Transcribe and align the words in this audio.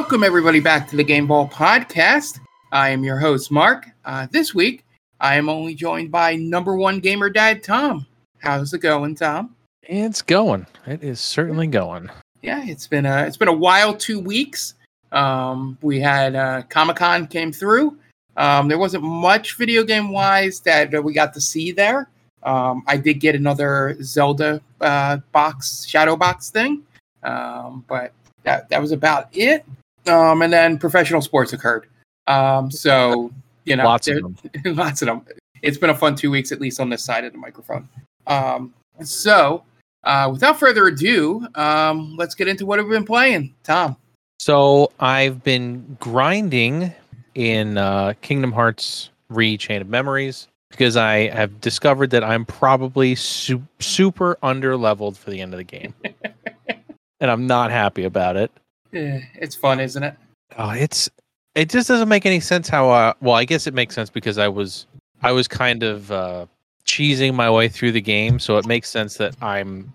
Welcome, 0.00 0.24
everybody, 0.24 0.60
back 0.60 0.88
to 0.88 0.96
the 0.96 1.04
Game 1.04 1.26
Vault 1.26 1.50
Podcast. 1.50 2.40
I 2.72 2.88
am 2.88 3.04
your 3.04 3.18
host, 3.18 3.50
Mark. 3.50 3.86
Uh, 4.06 4.26
this 4.30 4.54
week, 4.54 4.82
I 5.20 5.36
am 5.36 5.50
only 5.50 5.74
joined 5.74 6.10
by 6.10 6.36
number 6.36 6.74
one 6.74 7.00
gamer 7.00 7.28
dad, 7.28 7.62
Tom. 7.62 8.06
How's 8.38 8.72
it 8.72 8.78
going, 8.78 9.14
Tom? 9.14 9.54
It's 9.82 10.22
going. 10.22 10.66
It 10.86 11.04
is 11.04 11.20
certainly 11.20 11.66
going. 11.66 12.08
Yeah, 12.40 12.64
it's 12.64 12.86
been 12.86 13.04
a 13.04 13.24
it's 13.24 13.36
been 13.36 13.48
a 13.48 13.52
while. 13.52 13.94
Two 13.94 14.18
weeks. 14.18 14.72
Um, 15.12 15.76
we 15.82 16.00
had 16.00 16.34
uh, 16.34 16.62
Comic 16.70 16.96
Con 16.96 17.26
came 17.26 17.52
through. 17.52 17.98
Um, 18.38 18.68
there 18.68 18.78
wasn't 18.78 19.04
much 19.04 19.58
video 19.58 19.84
game 19.84 20.12
wise 20.12 20.60
that, 20.60 20.90
that 20.92 21.04
we 21.04 21.12
got 21.12 21.34
to 21.34 21.42
see 21.42 21.72
there. 21.72 22.08
Um, 22.42 22.84
I 22.86 22.96
did 22.96 23.20
get 23.20 23.34
another 23.34 23.98
Zelda 24.02 24.62
uh, 24.80 25.18
box, 25.30 25.84
shadow 25.84 26.16
box 26.16 26.48
thing, 26.48 26.84
um, 27.22 27.84
but 27.86 28.14
that 28.44 28.70
that 28.70 28.80
was 28.80 28.92
about 28.92 29.28
it. 29.36 29.62
Um, 30.06 30.42
and 30.42 30.52
then 30.52 30.78
professional 30.78 31.20
sports 31.20 31.52
occurred. 31.52 31.86
Um, 32.26 32.70
so 32.70 33.30
you 33.64 33.76
know, 33.76 33.84
Lots 33.84 34.08
of 34.08 34.16
them. 34.16 34.36
lots 34.76 35.02
of 35.02 35.06
them. 35.06 35.24
It's 35.62 35.78
been 35.78 35.90
a 35.90 35.94
fun 35.94 36.14
two 36.14 36.30
weeks, 36.30 36.52
at 36.52 36.60
least 36.60 36.80
on 36.80 36.88
this 36.88 37.04
side 37.04 37.24
of 37.24 37.32
the 37.32 37.38
microphone. 37.38 37.88
Um, 38.26 38.72
so 39.04 39.64
uh, 40.04 40.28
without 40.32 40.58
further 40.58 40.86
ado, 40.86 41.46
um, 41.54 42.16
let's 42.16 42.34
get 42.34 42.48
into 42.48 42.64
what 42.64 42.78
we've 42.78 42.88
been 42.88 43.04
playing. 43.04 43.54
Tom. 43.62 43.96
So 44.38 44.90
I've 45.00 45.44
been 45.44 45.96
grinding 46.00 46.94
in 47.34 47.76
uh, 47.76 48.14
Kingdom 48.22 48.52
Hearts 48.52 49.10
Re 49.28 49.58
Chain 49.58 49.82
of 49.82 49.88
Memories 49.88 50.48
because 50.70 50.96
I 50.96 51.28
have 51.28 51.60
discovered 51.60 52.10
that 52.10 52.24
I'm 52.24 52.46
probably 52.46 53.14
su- 53.14 53.66
super 53.80 54.38
under 54.42 54.76
leveled 54.76 55.18
for 55.18 55.30
the 55.30 55.40
end 55.40 55.52
of 55.52 55.58
the 55.58 55.64
game. 55.64 55.94
and 57.20 57.30
I'm 57.30 57.46
not 57.46 57.70
happy 57.70 58.04
about 58.04 58.36
it. 58.36 58.50
Eh, 58.92 59.20
it's 59.34 59.54
fun, 59.54 59.80
isn't 59.80 60.02
it? 60.02 60.16
Oh, 60.58 60.70
it's 60.70 61.08
it 61.54 61.68
just 61.68 61.88
doesn't 61.88 62.08
make 62.08 62.26
any 62.26 62.40
sense 62.40 62.68
how 62.68 62.90
uh 62.90 63.12
well 63.20 63.34
I 63.34 63.44
guess 63.44 63.66
it 63.66 63.74
makes 63.74 63.94
sense 63.94 64.10
because 64.10 64.38
I 64.38 64.48
was 64.48 64.86
I 65.22 65.32
was 65.32 65.48
kind 65.48 65.82
of 65.82 66.10
uh 66.10 66.46
cheesing 66.86 67.34
my 67.34 67.50
way 67.50 67.68
through 67.68 67.92
the 67.92 68.00
game, 68.00 68.38
so 68.38 68.56
it 68.56 68.66
makes 68.66 68.88
sense 68.88 69.16
that 69.18 69.36
I'm 69.42 69.92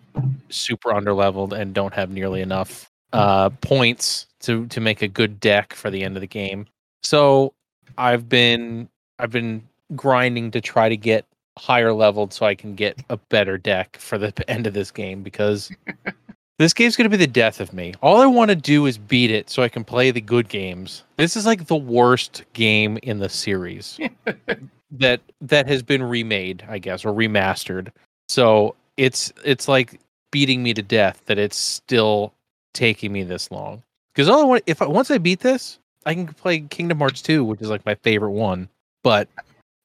super 0.50 0.92
underleveled 0.92 1.52
and 1.52 1.74
don't 1.74 1.94
have 1.94 2.10
nearly 2.10 2.42
enough 2.42 2.90
uh 3.14 3.50
points 3.62 4.28
to 4.42 4.66
to 4.68 4.80
make 4.80 5.02
a 5.02 5.08
good 5.08 5.40
deck 5.40 5.74
for 5.74 5.90
the 5.90 6.04
end 6.04 6.16
of 6.16 6.22
the 6.22 6.28
game. 6.28 6.66
So 7.04 7.54
I've 7.98 8.30
been 8.30 8.90
I've 9.20 9.32
been 9.32 9.68
grinding 9.96 10.52
to 10.52 10.62
try 10.62 10.90
to 10.90 10.98
get 10.98 11.26
higher 11.58 11.94
leveled 11.94 12.34
so 12.34 12.46
I 12.46 12.56
can 12.56 12.76
get 12.76 13.00
a 13.10 13.18
better 13.18 13.58
deck 13.58 13.98
for 13.98 14.18
the 14.18 14.34
end 14.50 14.68
of 14.68 14.74
this 14.74 14.92
game 14.92 15.24
because 15.24 15.72
this 16.58 16.74
game's 16.74 16.96
going 16.96 17.10
to 17.10 17.18
be 17.18 17.24
the 17.24 17.28
death 17.32 17.60
of 17.60 17.74
me. 17.74 17.94
All 18.02 18.22
I 18.22 18.26
want 18.26 18.50
to 18.50 18.56
do 18.56 18.86
is 18.86 18.98
beat 18.98 19.32
it 19.32 19.50
so 19.50 19.62
I 19.62 19.70
can 19.70 19.84
play 19.84 20.12
the 20.12 20.22
good 20.22 20.48
games. 20.48 21.04
This 21.18 21.36
is 21.36 21.46
like 21.46 21.68
the 21.68 21.76
worst 21.76 22.44
game 22.54 22.98
in 23.04 23.20
the 23.20 23.30
series 23.30 24.00
that 24.92 25.22
that 25.42 25.68
has 25.68 25.84
been 25.84 26.04
remade, 26.04 26.64
I 26.70 26.80
guess, 26.80 27.04
or 27.06 27.14
remastered. 27.14 27.92
So 28.30 28.76
it's 28.98 29.34
it's 29.44 29.68
like 29.68 30.00
beating 30.32 30.64
me 30.64 30.74
to 30.74 30.82
death 30.82 31.22
that 31.26 31.38
it's 31.38 31.58
still 31.58 32.34
taking 32.74 33.12
me 33.12 33.24
this 33.24 33.52
long. 33.52 33.84
Because 34.14 34.30
all 34.30 34.42
I 34.42 34.46
want, 34.46 34.64
if 34.66 34.82
I, 34.82 34.88
once 34.88 35.12
I 35.12 35.18
beat 35.18 35.42
this, 35.42 35.80
I 36.06 36.14
can 36.14 36.28
play 36.28 36.60
Kingdom 36.62 37.00
Hearts 37.00 37.22
2, 37.22 37.44
which 37.44 37.62
is 37.62 37.70
like 37.70 37.86
my 37.86 37.96
favorite 37.96 38.32
one. 38.32 38.70
But 39.04 39.28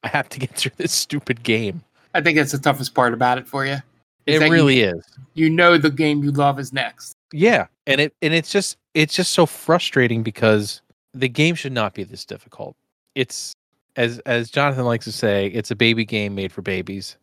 I 0.05 0.09
have 0.09 0.29
to 0.31 0.39
get 0.39 0.51
through 0.51 0.73
this 0.77 0.93
stupid 0.93 1.43
game. 1.43 1.83
I 2.15 2.21
think 2.21 2.37
that's 2.37 2.53
the 2.53 2.59
toughest 2.59 2.95
part 2.95 3.13
about 3.13 3.39
it 3.39 3.47
for 3.47 3.67
you. 3.67 3.79
It 4.27 4.39
that 4.39 4.47
you- 4.47 4.53
really 4.53 4.81
is. 4.83 5.05
You 5.35 5.49
know 5.49 5.79
the 5.79 5.91
game 5.91 6.23
you 6.23 6.31
love 6.33 6.59
is 6.59 6.73
next. 6.73 7.17
Yeah, 7.33 7.67
and 7.87 8.01
it 8.01 8.15
and 8.23 8.35
it's 8.35 8.51
just 8.51 8.77
it's 8.95 9.15
just 9.15 9.33
so 9.33 9.47
frustrating 9.47 10.23
because 10.23 10.83
the 11.15 11.29
game 11.29 11.55
should 11.55 11.73
not 11.73 11.95
be 11.95 12.03
this 12.05 12.25
difficult. 12.25 12.77
It's 13.15 13.55
as 13.97 14.19
as 14.21 14.51
Jonathan 14.51 14.85
likes 14.85 15.05
to 15.05 15.13
say, 15.13 15.47
it's 15.49 15.71
a 15.71 15.77
baby 15.77 16.05
game 16.05 16.35
made 16.35 16.53
for 16.53 16.63
babies. 16.63 17.17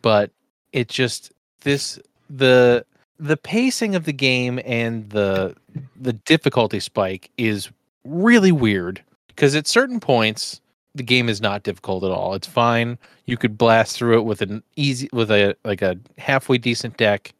But 0.00 0.30
it 0.72 0.88
just 0.88 1.32
this 1.60 1.98
the 2.30 2.84
the 3.18 3.36
pacing 3.36 3.94
of 3.94 4.04
the 4.04 4.12
game 4.12 4.58
and 4.64 5.08
the 5.10 5.54
the 5.96 6.14
difficulty 6.14 6.80
spike 6.80 7.30
is 7.36 7.70
really 8.04 8.52
weird 8.52 9.02
because 9.28 9.54
at 9.54 9.66
certain 9.66 10.00
points 10.00 10.60
the 10.94 11.02
game 11.02 11.28
is 11.28 11.40
not 11.40 11.62
difficult 11.62 12.04
at 12.04 12.10
all. 12.10 12.34
It's 12.34 12.46
fine. 12.46 12.98
You 13.26 13.36
could 13.36 13.56
blast 13.56 13.96
through 13.96 14.18
it 14.18 14.22
with 14.22 14.42
an 14.42 14.62
easy 14.76 15.08
with 15.12 15.30
a 15.30 15.56
like 15.64 15.82
a 15.82 15.98
halfway 16.18 16.58
decent 16.58 16.96
deck 16.96 17.32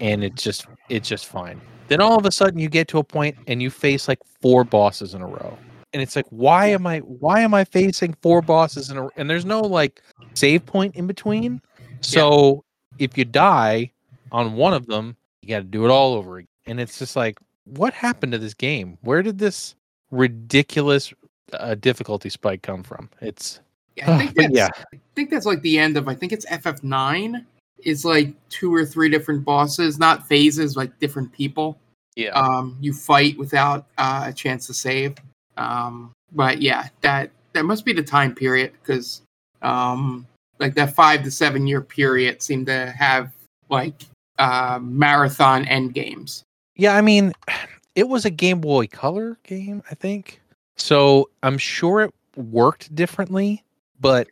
and 0.00 0.24
it's 0.24 0.42
just 0.42 0.66
it's 0.88 1.08
just 1.08 1.26
fine. 1.26 1.60
Then 1.88 2.00
all 2.00 2.18
of 2.18 2.26
a 2.26 2.32
sudden 2.32 2.58
you 2.58 2.68
get 2.68 2.88
to 2.88 2.98
a 2.98 3.04
point 3.04 3.36
and 3.46 3.62
you 3.62 3.70
face 3.70 4.08
like 4.08 4.18
four 4.40 4.64
bosses 4.64 5.14
in 5.14 5.22
a 5.22 5.26
row. 5.26 5.56
And 5.92 6.02
it's 6.02 6.16
like 6.16 6.26
why 6.30 6.66
am 6.66 6.86
I 6.86 6.98
why 6.98 7.40
am 7.40 7.54
I 7.54 7.64
facing 7.64 8.14
four 8.20 8.42
bosses 8.42 8.90
in 8.90 8.98
a 8.98 9.08
and 9.16 9.30
there's 9.30 9.44
no 9.44 9.60
like 9.60 10.02
save 10.34 10.66
point 10.66 10.96
in 10.96 11.06
between. 11.06 11.60
So 12.00 12.64
if 12.98 13.16
you 13.16 13.24
die 13.24 13.92
on 14.32 14.54
one 14.54 14.74
of 14.74 14.86
them, 14.86 15.16
you 15.42 15.48
got 15.48 15.58
to 15.58 15.64
do 15.64 15.84
it 15.84 15.90
all 15.90 16.14
over 16.14 16.38
again. 16.38 16.48
And 16.66 16.80
it's 16.80 16.98
just 16.98 17.16
like 17.16 17.38
what 17.64 17.94
happened 17.94 18.32
to 18.32 18.38
this 18.38 18.54
game? 18.54 18.98
Where 19.02 19.22
did 19.22 19.38
this 19.38 19.74
ridiculous 20.10 21.12
uh, 21.54 21.74
difficulty 21.74 22.28
spike 22.28 22.62
come 22.62 22.82
from? 22.82 23.10
It's 23.20 23.60
Yeah, 23.96 24.12
I 24.12 24.18
think 24.18 24.34
that's, 24.36 24.54
yeah. 24.54 24.68
I 24.92 24.98
think 25.14 25.30
that's 25.30 25.46
like 25.46 25.62
the 25.62 25.78
end 25.78 25.96
of 25.96 26.08
I 26.08 26.14
think 26.14 26.32
it's 26.32 26.46
FF9 26.46 27.44
It's 27.78 28.04
like 28.04 28.34
two 28.48 28.74
or 28.74 28.84
three 28.84 29.08
different 29.08 29.44
bosses, 29.44 29.98
not 29.98 30.26
phases, 30.26 30.76
like 30.76 30.98
different 30.98 31.32
people. 31.32 31.78
yeah. 32.16 32.30
Um, 32.30 32.76
you 32.80 32.92
fight 32.92 33.36
without 33.38 33.86
uh, 33.98 34.24
a 34.26 34.32
chance 34.32 34.66
to 34.66 34.74
save. 34.74 35.16
Um, 35.56 36.12
but 36.32 36.60
yeah, 36.62 36.88
that 37.00 37.30
that 37.52 37.64
must 37.64 37.84
be 37.84 37.92
the 37.92 38.02
time 38.02 38.34
period 38.34 38.72
because 38.80 39.22
um, 39.62 40.26
like 40.58 40.74
that 40.74 40.94
five 40.94 41.22
to 41.24 41.30
seven 41.30 41.66
year 41.66 41.80
period 41.80 42.42
seemed 42.42 42.66
to 42.66 42.90
have 42.90 43.32
like 43.68 44.02
uh, 44.38 44.78
marathon 44.82 45.66
end 45.66 45.94
games. 45.94 46.44
Yeah, 46.76 46.96
I 46.96 47.00
mean, 47.00 47.32
it 47.94 48.08
was 48.08 48.24
a 48.24 48.30
Game 48.30 48.60
Boy 48.60 48.86
Color 48.86 49.38
game, 49.42 49.82
I 49.90 49.94
think. 49.94 50.40
So 50.78 51.28
I'm 51.42 51.58
sure 51.58 52.02
it 52.02 52.14
worked 52.36 52.94
differently, 52.94 53.62
but 54.00 54.28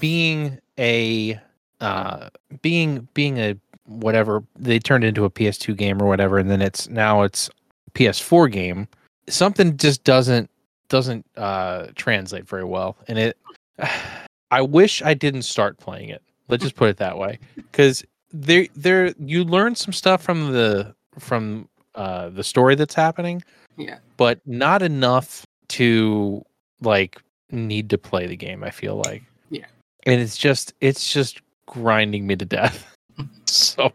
being 0.00 0.58
a 0.78 1.38
uh 1.80 2.28
being 2.62 3.08
being 3.14 3.38
a 3.38 3.54
whatever 3.86 4.42
they 4.58 4.78
turned 4.78 5.02
into 5.04 5.24
a 5.24 5.30
PS2 5.30 5.76
game 5.76 6.00
or 6.02 6.06
whatever 6.06 6.38
and 6.38 6.50
then 6.50 6.60
it's 6.60 6.88
now 6.88 7.22
it's 7.22 7.48
PS4 7.94 8.50
game 8.52 8.86
something 9.28 9.76
just 9.76 10.04
doesn't 10.04 10.50
doesn't 10.88 11.24
uh 11.36 11.86
translate 11.94 12.46
very 12.46 12.64
well 12.64 12.96
and 13.08 13.18
it 13.18 13.36
I 14.50 14.60
wish 14.60 15.02
I 15.02 15.14
didn't 15.14 15.42
start 15.42 15.78
playing 15.78 16.10
it 16.10 16.22
let's 16.48 16.62
just 16.62 16.76
put 16.76 16.90
it 16.90 16.96
that 16.98 17.16
way 17.16 17.38
cuz 17.72 18.04
there 18.32 18.66
there 18.76 19.14
you 19.18 19.44
learn 19.44 19.74
some 19.74 19.92
stuff 19.94 20.22
from 20.22 20.52
the 20.52 20.94
from 21.18 21.68
uh 21.94 22.28
the 22.28 22.44
story 22.44 22.74
that's 22.74 22.94
happening 22.94 23.42
Yeah. 23.78 23.98
but 24.18 24.40
not 24.46 24.82
enough 24.82 25.46
to 25.68 26.44
like 26.80 27.20
need 27.50 27.90
to 27.90 27.98
play 27.98 28.26
the 28.26 28.36
game 28.36 28.62
i 28.64 28.70
feel 28.70 28.96
like 29.04 29.22
Yeah. 29.50 29.66
and 30.06 30.20
it's 30.20 30.36
just 30.36 30.74
it's 30.80 31.12
just 31.12 31.40
grinding 31.66 32.26
me 32.26 32.36
to 32.36 32.44
death 32.44 32.94
so 33.46 33.92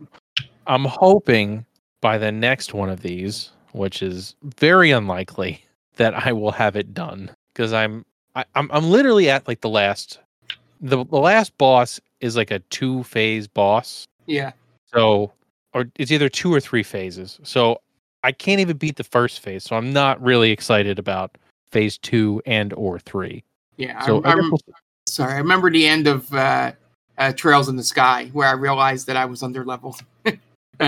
i'm 0.67 0.85
hoping 0.85 1.65
by 2.01 2.17
the 2.17 2.31
next 2.31 2.73
one 2.73 2.89
of 2.89 3.01
these 3.01 3.51
which 3.71 4.01
is 4.03 4.35
very 4.43 4.91
unlikely 4.91 5.63
that 5.95 6.13
i 6.25 6.31
will 6.31 6.51
have 6.51 6.75
it 6.75 6.93
done 6.93 7.31
because 7.53 7.73
i'm 7.73 8.05
I, 8.35 8.45
I'm 8.55 8.67
I'm 8.71 8.89
literally 8.89 9.29
at 9.29 9.47
like 9.47 9.61
the 9.61 9.69
last 9.69 10.17
the 10.81 11.05
the 11.05 11.19
last 11.19 11.55
boss 11.59 11.99
is 12.19 12.35
like 12.35 12.49
a 12.49 12.59
two 12.71 13.03
phase 13.03 13.47
boss 13.47 14.05
Yeah. 14.25 14.53
so, 14.91 15.31
or 15.73 15.85
it's 15.97 16.11
either 16.11 16.29
two 16.29 16.51
or 16.53 16.59
three 16.59 16.81
phases. 16.83 17.39
So 17.43 17.79
I 18.23 18.31
can't 18.31 18.59
even 18.59 18.77
beat 18.77 18.95
the 18.95 19.03
first 19.03 19.39
phase. 19.41 19.63
So 19.65 19.75
I'm 19.75 19.93
not 19.93 20.19
really 20.19 20.49
excited 20.51 20.97
about 20.97 21.37
phase 21.73 21.97
two 21.97 22.41
and 22.45 22.71
or 22.73 22.99
three. 22.99 23.43
Yeah. 23.77 23.99
So 24.05 24.21
I, 24.23 24.29
I 24.29 24.31
I'm 24.33 24.51
we'll- 24.51 24.59
sorry. 25.07 25.33
I 25.33 25.37
remember 25.37 25.69
the 25.69 25.85
end 25.85 26.07
of 26.07 26.31
uh, 26.33 26.71
uh, 27.17 27.33
Trails 27.33 27.67
in 27.67 27.75
the 27.75 27.83
Sky 27.83 28.29
where 28.33 28.47
I 28.47 28.53
realized 28.53 29.07
that 29.07 29.17
I 29.17 29.25
was 29.25 29.43
under 29.43 29.65
level, 29.65 29.97
and 30.25 30.39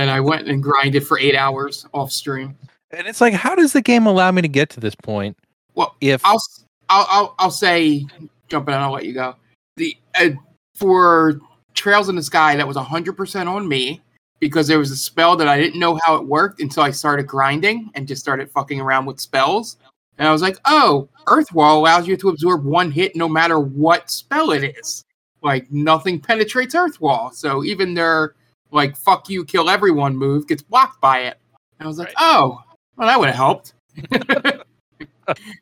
I 0.09 0.19
went 0.21 0.47
and 0.47 0.61
grinded 0.63 1.05
for 1.05 1.19
eight 1.19 1.35
hours 1.35 1.85
off 1.93 2.11
stream. 2.11 2.55
and 2.91 3.07
it's 3.07 3.19
like, 3.19 3.33
how 3.33 3.55
does 3.55 3.73
the 3.73 3.81
game 3.81 4.05
allow 4.05 4.31
me 4.31 4.41
to 4.43 4.47
get 4.47 4.69
to 4.71 4.79
this 4.79 4.95
point? 4.95 5.37
Well, 5.73 5.95
If 5.99 6.23
I'll 6.25 6.35
s- 6.35 6.63
I'll 6.87 7.07
I'll, 7.09 7.35
I'll 7.39 7.51
say 7.51 8.05
jump 8.47 8.69
in. 8.69 8.75
I'll 8.75 8.91
let 8.93 9.05
you 9.05 9.13
go. 9.13 9.35
The 9.77 9.97
uh, 10.17 10.29
for 10.75 11.39
Trails 11.73 12.07
in 12.09 12.15
the 12.15 12.23
Sky 12.23 12.55
that 12.55 12.67
was 12.67 12.77
hundred 12.77 13.13
percent 13.13 13.49
on 13.49 13.67
me 13.67 14.01
because 14.39 14.67
there 14.67 14.79
was 14.79 14.91
a 14.91 14.95
spell 14.97 15.35
that 15.37 15.47
I 15.47 15.57
didn't 15.59 15.79
know 15.79 15.97
how 16.05 16.15
it 16.15 16.25
worked 16.27 16.61
until 16.61 16.83
I 16.83 16.91
started 16.91 17.25
grinding 17.25 17.89
and 17.95 18.07
just 18.07 18.21
started 18.21 18.51
fucking 18.51 18.79
around 18.79 19.05
with 19.05 19.19
spells. 19.19 19.77
And 20.17 20.27
I 20.27 20.31
was 20.31 20.41
like, 20.41 20.57
oh, 20.65 21.09
Earth 21.27 21.51
Wall 21.51 21.79
allows 21.79 22.07
you 22.07 22.15
to 22.17 22.29
absorb 22.29 22.63
one 22.63 22.91
hit 22.91 23.15
no 23.15 23.27
matter 23.27 23.59
what 23.59 24.09
spell 24.09 24.51
it 24.51 24.75
is. 24.77 25.03
Like 25.41 25.71
nothing 25.71 26.19
penetrates 26.19 26.73
Earth 26.73 26.99
Wall, 26.99 27.31
so 27.31 27.63
even 27.63 27.93
their 27.93 28.35
like 28.71 28.95
"fuck 28.95 29.29
you, 29.29 29.45
kill 29.45 29.69
everyone" 29.69 30.17
move 30.17 30.47
gets 30.47 30.63
blocked 30.63 30.99
by 31.01 31.19
it. 31.19 31.37
And 31.79 31.85
I 31.85 31.87
was 31.87 31.99
like, 31.99 32.07
Right. 32.07 32.15
oh, 32.19 32.61
well, 32.97 33.07
that 33.07 33.19
would 33.19 33.27
have 33.27 33.35
helped. 33.35 33.73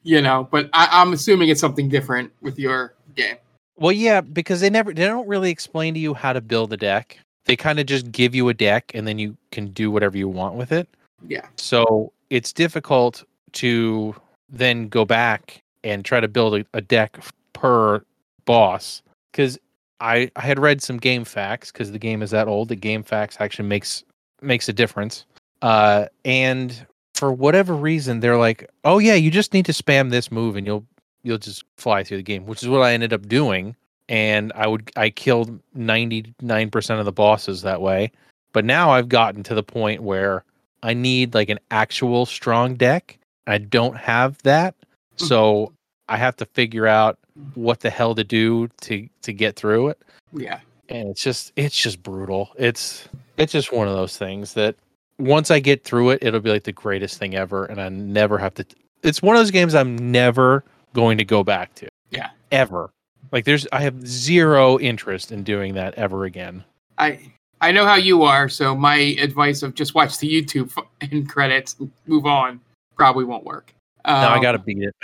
you 0.03 0.21
know, 0.21 0.47
but 0.51 0.69
I, 0.73 0.87
I'm 0.91 1.13
assuming 1.13 1.49
it's 1.49 1.59
something 1.59 1.89
different 1.89 2.31
with 2.41 2.57
your 2.57 2.95
game. 3.15 3.37
Well, 3.77 3.91
yeah, 3.91 4.21
because 4.21 4.61
they 4.61 4.69
never 4.69 4.93
they 4.93 5.05
don't 5.05 5.27
really 5.27 5.51
explain 5.51 5.93
to 5.95 5.99
you 5.99 6.13
how 6.13 6.31
to 6.33 6.41
build 6.41 6.71
a 6.73 6.77
deck. 6.77 7.17
They 7.45 7.55
kind 7.55 7.79
of 7.79 7.85
just 7.85 8.11
give 8.11 8.33
you 8.33 8.47
a 8.49 8.53
deck 8.53 8.91
and 8.93 9.05
then 9.05 9.19
you 9.19 9.35
can 9.51 9.67
do 9.67 9.91
whatever 9.91 10.17
you 10.17 10.29
want 10.29 10.55
with 10.55 10.71
it. 10.71 10.87
Yeah. 11.27 11.45
So 11.57 12.13
it's 12.29 12.53
difficult 12.53 13.25
to 13.53 14.15
then 14.53 14.87
go 14.87 15.03
back 15.03 15.61
and 15.83 16.05
try 16.05 16.19
to 16.21 16.27
build 16.29 16.55
a, 16.55 16.65
a 16.73 16.81
deck 16.81 17.19
per 17.51 18.03
boss 18.45 19.01
because 19.31 19.57
I 19.99 20.31
I 20.35 20.41
had 20.41 20.59
read 20.59 20.81
some 20.81 20.99
GameFAQs 20.99 21.73
because 21.73 21.91
the 21.91 21.99
game 21.99 22.21
is 22.21 22.31
that 22.31 22.47
old. 22.47 22.69
The 22.69 22.77
GameFAQs 22.77 23.37
actually 23.39 23.67
makes 23.67 24.03
makes 24.41 24.69
a 24.69 24.73
difference. 24.73 25.25
Uh, 25.61 26.05
and 26.23 26.85
for 27.15 27.31
whatever 27.31 27.73
reason, 27.73 28.19
they're 28.19 28.37
like, 28.37 28.69
oh 28.83 28.99
yeah, 28.99 29.15
you 29.15 29.31
just 29.31 29.53
need 29.53 29.65
to 29.65 29.71
spam 29.71 30.11
this 30.11 30.31
move 30.31 30.55
and 30.55 30.65
you'll 30.67 30.85
you'll 31.23 31.37
just 31.37 31.63
fly 31.77 32.03
through 32.03 32.17
the 32.17 32.23
game, 32.23 32.45
which 32.45 32.61
is 32.61 32.69
what 32.69 32.81
I 32.81 32.93
ended 32.93 33.13
up 33.13 33.27
doing. 33.27 33.75
And 34.09 34.51
I 34.55 34.67
would 34.67 34.91
I 34.95 35.09
killed 35.09 35.59
ninety 35.73 36.33
nine 36.41 36.69
percent 36.69 36.99
of 36.99 37.05
the 37.05 37.11
bosses 37.11 37.61
that 37.63 37.81
way. 37.81 38.11
But 38.51 38.65
now 38.65 38.91
I've 38.91 39.09
gotten 39.09 39.41
to 39.43 39.55
the 39.55 39.63
point 39.63 40.03
where 40.03 40.43
I 40.83 40.93
need 40.93 41.33
like 41.33 41.49
an 41.49 41.59
actual 41.71 42.25
strong 42.25 42.75
deck. 42.75 43.17
I 43.47 43.57
don't 43.57 43.97
have 43.97 44.41
that, 44.43 44.75
hmm. 45.19 45.25
so 45.25 45.73
I 46.07 46.17
have 46.17 46.35
to 46.37 46.45
figure 46.45 46.87
out 46.87 47.17
what 47.55 47.79
the 47.79 47.89
hell 47.89 48.15
to 48.15 48.23
do 48.23 48.69
to 48.81 49.07
to 49.21 49.33
get 49.33 49.55
through 49.55 49.89
it. 49.89 50.01
Yeah. 50.31 50.59
And 50.89 51.09
it's 51.09 51.23
just 51.23 51.53
it's 51.55 51.75
just 51.75 52.03
brutal. 52.03 52.51
It's 52.57 53.07
it's 53.37 53.51
just 53.51 53.71
one 53.71 53.87
of 53.87 53.95
those 53.95 54.17
things 54.17 54.53
that 54.53 54.75
once 55.19 55.51
I 55.51 55.59
get 55.59 55.83
through 55.83 56.11
it, 56.11 56.19
it'll 56.21 56.39
be 56.39 56.49
like 56.49 56.63
the 56.63 56.71
greatest 56.71 57.17
thing 57.17 57.35
ever, 57.35 57.65
and 57.65 57.81
I 57.81 57.89
never 57.89 58.37
have 58.37 58.53
to. 58.55 58.65
It's 59.03 59.21
one 59.21 59.35
of 59.35 59.41
those 59.41 59.51
games 59.51 59.75
I'm 59.75 60.11
never 60.11 60.63
going 60.93 61.17
to 61.17 61.25
go 61.25 61.43
back 61.43 61.73
to. 61.75 61.87
Yeah. 62.09 62.29
Ever. 62.51 62.89
Like 63.31 63.45
there's, 63.45 63.67
I 63.71 63.81
have 63.81 64.05
zero 64.07 64.79
interest 64.79 65.31
in 65.31 65.43
doing 65.43 65.73
that 65.73 65.95
ever 65.95 66.25
again. 66.25 66.63
I 66.97 67.19
I 67.61 67.71
know 67.71 67.85
how 67.85 67.95
you 67.95 68.23
are, 68.23 68.49
so 68.49 68.75
my 68.75 68.95
advice 68.95 69.63
of 69.63 69.73
just 69.73 69.95
watch 69.95 70.19
the 70.19 70.29
YouTube 70.29 70.71
and 71.01 71.29
credits, 71.29 71.77
move 72.07 72.25
on, 72.25 72.59
probably 72.95 73.25
won't 73.25 73.43
work. 73.43 73.73
Um, 74.05 74.21
No, 74.21 74.29
I 74.29 74.41
gotta 74.41 74.59
beat 74.59 74.79
it. 74.79 74.95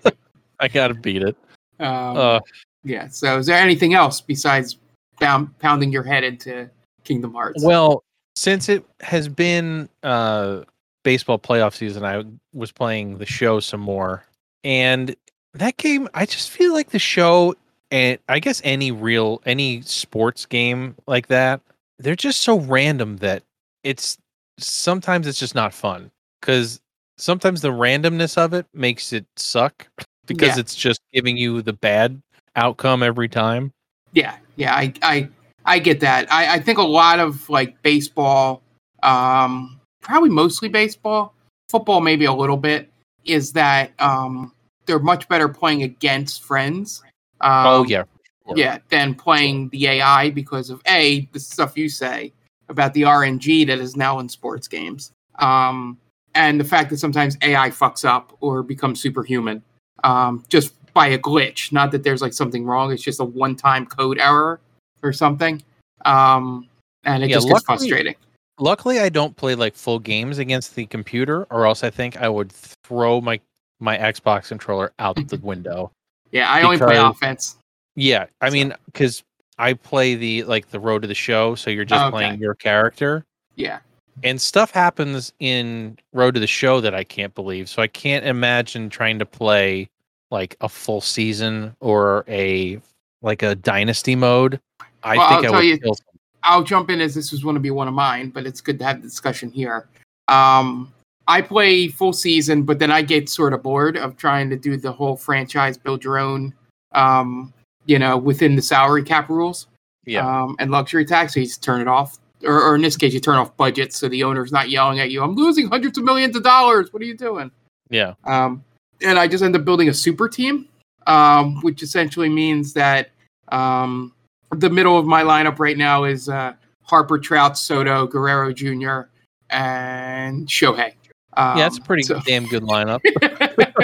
I 0.60 0.68
gotta 0.68 0.94
beat 0.94 1.22
it. 1.22 1.36
um, 1.80 2.16
Uh, 2.16 2.40
yeah. 2.84 3.08
So, 3.08 3.38
is 3.38 3.46
there 3.46 3.58
anything 3.58 3.94
else 3.94 4.20
besides 4.20 4.78
pound, 5.20 5.58
pounding 5.58 5.92
your 5.92 6.02
head 6.02 6.24
into 6.24 6.68
Kingdom 7.04 7.32
Hearts? 7.34 7.64
Well, 7.64 8.04
since 8.36 8.68
it 8.68 8.84
has 9.00 9.28
been 9.28 9.88
uh 10.02 10.62
baseball 11.02 11.38
playoff 11.38 11.74
season, 11.74 12.04
I 12.04 12.24
was 12.52 12.72
playing 12.72 13.18
the 13.18 13.26
show 13.26 13.60
some 13.60 13.80
more. 13.80 14.24
And 14.64 15.14
that 15.52 15.76
game, 15.76 16.08
I 16.14 16.26
just 16.26 16.50
feel 16.50 16.72
like 16.72 16.90
the 16.90 16.98
show 16.98 17.54
and 17.90 18.18
I 18.28 18.40
guess 18.40 18.60
any 18.64 18.90
real 18.90 19.40
any 19.46 19.82
sports 19.82 20.46
game 20.46 20.96
like 21.06 21.28
that, 21.28 21.60
they're 21.98 22.16
just 22.16 22.40
so 22.40 22.58
random 22.58 23.18
that 23.18 23.42
it's 23.84 24.18
sometimes 24.58 25.26
it's 25.26 25.38
just 25.38 25.54
not 25.54 25.74
fun 25.74 26.10
cuz 26.42 26.80
sometimes 27.16 27.60
the 27.60 27.70
randomness 27.70 28.36
of 28.36 28.52
it 28.54 28.66
makes 28.74 29.12
it 29.12 29.26
suck 29.36 29.88
because 30.26 30.56
Yeah. 30.56 30.60
it's 30.60 30.74
just 30.74 31.00
giving 31.12 31.36
you 31.36 31.62
the 31.62 31.72
bad 31.72 32.20
outcome 32.56 33.02
every 33.02 33.28
time. 33.28 33.72
Yeah, 34.12 34.36
yeah, 34.56 34.74
I, 34.74 34.92
I, 35.02 35.28
I 35.64 35.78
get 35.78 36.00
that. 36.00 36.30
I, 36.32 36.54
I 36.54 36.60
think 36.60 36.78
a 36.78 36.82
lot 36.82 37.18
of 37.18 37.48
like 37.48 37.80
baseball, 37.82 38.62
um, 39.02 39.80
probably 40.00 40.30
mostly 40.30 40.68
baseball, 40.68 41.34
football 41.68 42.00
maybe 42.00 42.26
a 42.26 42.32
little 42.32 42.56
bit, 42.56 42.90
is 43.24 43.52
that 43.52 43.92
um, 43.98 44.52
they're 44.86 44.98
much 44.98 45.28
better 45.28 45.48
playing 45.48 45.82
against 45.82 46.42
friends. 46.42 47.02
Um, 47.40 47.66
oh 47.66 47.84
yeah. 47.84 48.04
sure. 48.46 48.56
yeah, 48.56 48.78
than 48.88 49.14
playing 49.14 49.68
the 49.70 49.86
AI 49.88 50.30
because 50.30 50.70
of 50.70 50.80
a 50.86 51.28
the 51.32 51.40
stuff 51.40 51.76
you 51.76 51.88
say 51.88 52.32
about 52.68 52.94
the 52.94 53.02
RNG 53.02 53.66
that 53.66 53.78
is 53.78 53.96
now 53.96 54.18
in 54.18 54.28
sports 54.28 54.68
games, 54.68 55.12
um, 55.38 55.98
and 56.34 56.58
the 56.58 56.64
fact 56.64 56.90
that 56.90 56.98
sometimes 56.98 57.36
AI 57.42 57.70
fucks 57.70 58.04
up 58.04 58.36
or 58.40 58.62
becomes 58.62 59.00
superhuman 59.00 59.62
um, 60.02 60.44
just 60.48 60.72
by 60.94 61.08
a 61.08 61.18
glitch. 61.18 61.72
Not 61.72 61.90
that 61.92 62.02
there's 62.04 62.22
like 62.22 62.32
something 62.32 62.64
wrong; 62.64 62.92
it's 62.92 63.02
just 63.02 63.20
a 63.20 63.24
one-time 63.24 63.86
code 63.86 64.18
error 64.18 64.60
or 65.02 65.12
something, 65.12 65.62
um, 66.04 66.68
and 67.04 67.22
it 67.22 67.30
Yeah, 67.30 67.36
just 67.36 67.48
gets 67.48 67.68
luckily- 67.68 67.88
frustrating. 67.88 68.14
Luckily, 68.60 69.00
I 69.00 69.08
don't 69.08 69.34
play 69.36 69.56
like 69.56 69.74
full 69.74 69.98
games 69.98 70.38
against 70.38 70.76
the 70.76 70.86
computer, 70.86 71.44
or 71.50 71.66
else 71.66 71.82
I 71.82 71.90
think 71.90 72.16
I 72.16 72.28
would 72.28 72.52
throw 72.52 73.20
my 73.20 73.40
my 73.80 73.98
Xbox 73.98 74.48
controller 74.48 74.92
out 75.00 75.16
the 75.28 75.38
window. 75.42 75.90
Yeah, 76.30 76.48
I 76.48 76.62
only 76.62 76.78
play 76.78 76.96
offense. 76.96 77.56
Yeah, 77.96 78.26
I 78.40 78.50
mean, 78.50 78.72
because 78.86 79.22
I 79.58 79.74
play 79.74 80.14
the 80.14 80.42
like 80.44 80.70
the 80.70 80.80
road 80.80 81.02
to 81.02 81.08
the 81.08 81.14
show, 81.14 81.54
so 81.54 81.70
you're 81.70 81.84
just 81.84 82.02
Oh, 82.02 82.08
okay. 82.08 82.12
playing 82.12 82.40
your 82.40 82.54
character, 82.54 83.24
Yeah, 83.56 83.78
and 84.22 84.40
stuff 84.40 84.70
happens 84.70 85.32
in 85.40 85.98
road 86.12 86.34
to 86.34 86.40
the 86.40 86.46
show 86.46 86.80
that 86.80 86.94
I 86.94 87.04
can't 87.04 87.34
believe. 87.34 87.68
So 87.68 87.82
I 87.82 87.86
can't 87.86 88.24
imagine 88.24 88.90
trying 88.90 89.18
to 89.18 89.26
play 89.26 89.88
like 90.30 90.56
a 90.60 90.68
full 90.68 91.00
season 91.00 91.74
or 91.80 92.24
a 92.28 92.80
like 93.22 93.42
a 93.42 93.54
dynasty 93.54 94.16
mode. 94.16 94.60
I 95.02 95.16
Well, 95.16 95.28
think 95.28 95.38
I'll 95.38 95.38
I 95.38 95.42
tell 95.42 95.54
would 95.54 95.82
you-. 95.84 95.94
I'll 96.42 96.62
jump 96.62 96.90
in 96.90 97.00
as 97.00 97.14
this 97.14 97.32
was 97.32 97.42
going 97.42 97.54
to 97.54 97.60
be 97.60 97.70
one 97.70 97.88
of 97.88 97.94
mine, 97.94 98.28
but 98.30 98.46
it's 98.46 98.60
good 98.60 98.78
to 98.80 98.84
have 98.84 99.00
the 99.00 99.08
discussion 99.08 99.50
here. 99.50 99.88
Um, 100.28 100.92
I 101.26 101.40
play 101.40 101.88
full 101.88 102.12
season, 102.12 102.64
but 102.64 102.78
then 102.78 102.90
I 102.90 103.00
get 103.00 103.30
sort 103.30 103.54
of 103.54 103.62
bored 103.62 103.96
of 103.96 104.16
trying 104.18 104.50
to 104.50 104.56
do 104.56 104.76
the 104.76 104.92
whole 104.92 105.16
franchise, 105.16 105.78
build 105.78 106.04
your 106.04 106.18
own, 106.18 106.52
um, 106.92 107.50
you 107.86 107.98
know, 107.98 108.16
within 108.16 108.56
the 108.56 108.62
salary 108.62 109.02
cap 109.02 109.28
rules 109.28 109.66
Yeah, 110.06 110.26
um, 110.26 110.56
and 110.58 110.70
luxury 110.70 111.04
tax. 111.04 111.34
So 111.34 111.40
you 111.40 111.46
just 111.46 111.62
turn 111.62 111.80
it 111.80 111.88
off, 111.88 112.18
or, 112.44 112.60
or 112.62 112.74
in 112.76 112.82
this 112.82 112.96
case, 112.96 113.12
you 113.14 113.20
turn 113.20 113.36
off 113.36 113.56
budgets 113.56 113.96
so 113.96 114.08
the 114.08 114.24
owner's 114.24 114.52
not 114.52 114.70
yelling 114.70 115.00
at 115.00 115.10
you. 115.10 115.22
I'm 115.22 115.34
losing 115.34 115.68
hundreds 115.68 115.98
of 115.98 116.04
millions 116.04 116.36
of 116.36 116.42
dollars. 116.42 116.92
What 116.92 117.02
are 117.02 117.06
you 117.06 117.16
doing? 117.16 117.50
yeah, 117.90 118.14
Um, 118.24 118.64
and 119.02 119.18
I 119.18 119.28
just 119.28 119.44
end 119.44 119.54
up 119.56 119.64
building 119.64 119.88
a 119.88 119.94
super 119.94 120.28
team, 120.28 120.68
um, 121.06 121.60
which 121.62 121.82
essentially 121.82 122.28
means 122.28 122.72
that 122.72 123.10
um, 123.48 124.12
the 124.50 124.70
middle 124.70 124.98
of 124.98 125.04
my 125.06 125.22
lineup 125.22 125.58
right 125.58 125.76
now 125.76 126.04
is 126.04 126.28
uh, 126.28 126.54
Harper, 126.82 127.18
Trout, 127.18 127.58
Soto, 127.58 128.06
Guerrero 128.06 128.52
Jr., 128.52 129.02
and 129.50 130.46
Shohei. 130.48 130.92
Um, 131.36 131.58
yeah. 131.58 131.66
It's 131.66 131.78
a 131.78 131.82
pretty 131.82 132.02
so- 132.04 132.20
damn 132.24 132.46
good 132.46 132.62
lineup. 132.62 133.00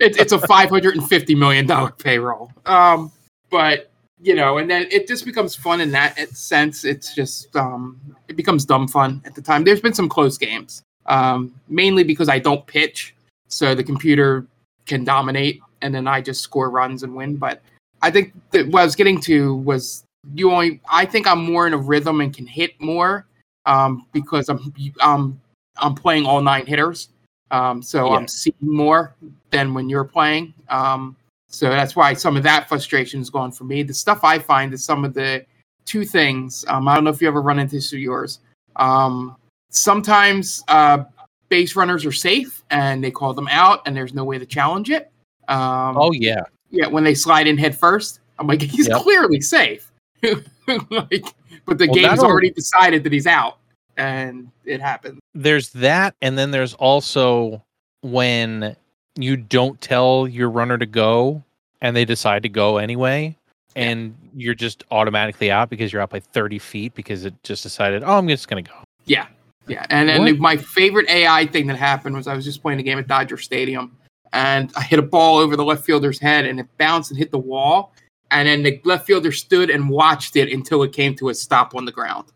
it's 0.00 0.18
it's 0.18 0.32
a 0.32 0.38
five 0.38 0.70
hundred 0.70 0.96
and 0.96 1.08
fifty 1.08 1.34
million 1.34 1.66
dollar 1.66 1.90
payroll. 1.90 2.52
Um, 2.66 3.12
but 3.50 3.90
you 4.20 4.34
know, 4.34 4.58
and 4.58 4.68
then 4.70 4.86
it 4.90 5.06
just 5.06 5.24
becomes 5.24 5.54
fun 5.54 5.80
in 5.80 5.90
that 5.92 6.18
sense. 6.30 6.84
It's 6.84 7.14
just 7.14 7.54
um, 7.56 8.00
it 8.28 8.36
becomes 8.36 8.64
dumb 8.64 8.88
fun 8.88 9.22
at 9.24 9.34
the 9.34 9.42
time. 9.42 9.64
There's 9.64 9.80
been 9.80 9.94
some 9.94 10.08
close 10.08 10.36
games, 10.36 10.82
um, 11.06 11.54
mainly 11.68 12.04
because 12.04 12.28
I 12.28 12.38
don't 12.38 12.66
pitch, 12.66 13.14
so 13.48 13.74
the 13.74 13.84
computer 13.84 14.46
can 14.86 15.04
dominate, 15.04 15.60
and 15.82 15.94
then 15.94 16.08
I 16.08 16.20
just 16.20 16.40
score 16.40 16.70
runs 16.70 17.02
and 17.02 17.14
win. 17.14 17.36
But 17.36 17.62
I 18.02 18.10
think 18.10 18.32
that 18.50 18.68
what 18.68 18.82
I 18.82 18.84
was 18.84 18.96
getting 18.96 19.20
to 19.22 19.54
was 19.56 20.04
you 20.34 20.50
only. 20.50 20.80
I 20.90 21.04
think 21.04 21.26
I'm 21.26 21.44
more 21.44 21.66
in 21.66 21.72
a 21.72 21.78
rhythm 21.78 22.20
and 22.20 22.34
can 22.34 22.46
hit 22.46 22.78
more 22.80 23.26
um, 23.66 24.06
because 24.12 24.48
I'm 24.48 24.72
I'm 25.00 25.40
I'm 25.76 25.94
playing 25.94 26.26
all 26.26 26.40
nine 26.40 26.66
hitters. 26.66 27.08
Um, 27.50 27.82
so 27.82 28.06
Yeah. 28.10 28.18
I'm 28.18 28.28
seeing 28.28 28.54
more 28.60 29.14
than 29.50 29.74
when 29.74 29.88
you're 29.88 30.04
playing. 30.04 30.54
Um, 30.68 31.16
so 31.48 31.68
that's 31.70 31.96
why 31.96 32.12
some 32.14 32.36
of 32.36 32.42
that 32.42 32.68
frustration 32.68 33.20
is 33.20 33.30
gone 33.30 33.52
for 33.52 33.64
me. 33.64 33.82
The 33.82 33.94
stuff 33.94 34.22
I 34.22 34.38
find 34.38 34.72
is 34.74 34.84
some 34.84 35.04
of 35.04 35.14
the 35.14 35.44
two 35.86 36.04
things. 36.04 36.64
Um, 36.68 36.86
I 36.88 36.94
don't 36.94 37.04
know 37.04 37.10
if 37.10 37.22
you 37.22 37.28
ever 37.28 37.40
run 37.40 37.58
into 37.58 37.76
this 37.76 37.92
yours. 37.92 38.40
Um, 38.76 39.36
sometimes 39.70 40.62
uh, 40.68 41.04
base 41.48 41.74
runners 41.74 42.04
are 42.04 42.12
safe 42.12 42.62
and 42.70 43.02
they 43.02 43.10
call 43.10 43.32
them 43.32 43.48
out, 43.50 43.80
and 43.86 43.96
there's 43.96 44.12
no 44.14 44.24
way 44.24 44.38
to 44.38 44.46
challenge 44.46 44.90
it. 44.90 45.10
Um, 45.48 45.96
oh 45.96 46.12
yeah, 46.12 46.42
yeah, 46.70 46.86
when 46.86 47.02
they 47.04 47.14
slide 47.14 47.46
in 47.46 47.56
head 47.56 47.74
first, 47.76 48.20
I'm 48.38 48.46
like, 48.46 48.60
he's 48.76 48.88
Yep. 48.88 49.00
clearly 49.02 49.40
safe. 49.40 49.90
like, 50.22 51.24
but 51.64 51.78
the 51.78 51.86
Well, 51.86 51.94
game's 51.94 52.18
already 52.20 52.50
decided 52.50 53.02
that 53.04 53.12
he's 53.12 53.26
out, 53.26 53.58
and 53.98 54.50
it 54.64 54.80
happens. 54.80 55.18
there's 55.34 55.68
that 55.70 56.14
and 56.22 56.38
then 56.38 56.50
there's 56.50 56.72
also 56.74 57.62
when 58.02 58.74
you 59.16 59.36
don't 59.36 59.78
tell 59.80 60.26
your 60.26 60.48
runner 60.48 60.78
to 60.78 60.86
go 60.86 61.42
and 61.82 61.94
they 61.94 62.04
decide 62.06 62.42
to 62.42 62.48
go 62.48 62.78
anyway 62.78 63.36
and 63.76 64.16
you're 64.34 64.54
just 64.54 64.84
automatically 64.90 65.50
out 65.50 65.68
because 65.68 65.92
you're 65.92 66.00
out 66.00 66.10
by 66.10 66.20
30 66.20 66.58
feet 66.58 66.94
because 66.94 67.24
it 67.24 67.34
just 67.42 67.62
decided 67.62 68.02
oh 68.02 68.16
i'm 68.16 68.28
just 68.28 68.48
gonna 68.48 68.62
go 68.62 68.72
Yeah, 69.06 69.26
yeah. 69.66 69.86
And 69.90 70.08
then 70.08 70.38
my 70.38 70.56
favorite 70.56 71.08
AI 71.08 71.46
thing 71.46 71.66
that 71.66 71.76
happened 71.76 72.16
was 72.16 72.26
I 72.26 72.34
was 72.34 72.44
just 72.44 72.62
playing 72.62 72.80
a 72.80 72.82
game 72.82 72.98
at 72.98 73.06
Dodger 73.06 73.36
Stadium, 73.36 73.96
and 74.32 74.70
I 74.76 74.82
hit 74.82 74.98
a 74.98 75.02
ball 75.02 75.38
over 75.38 75.56
the 75.56 75.64
left 75.64 75.84
fielder's 75.84 76.18
head, 76.18 76.44
and 76.46 76.60
it 76.60 76.66
bounced 76.78 77.10
and 77.10 77.18
hit 77.18 77.30
the 77.30 77.38
wall. 77.38 77.92
And 78.30 78.46
then 78.46 78.62
the 78.62 78.80
left 78.84 79.06
fielder 79.06 79.32
stood 79.32 79.70
and 79.70 79.88
watched 79.88 80.36
it 80.36 80.52
until 80.52 80.82
it 80.82 80.92
came 80.92 81.14
to 81.16 81.30
a 81.30 81.34
stop 81.34 81.74
on 81.74 81.86
the 81.86 81.92
ground. 81.92 82.26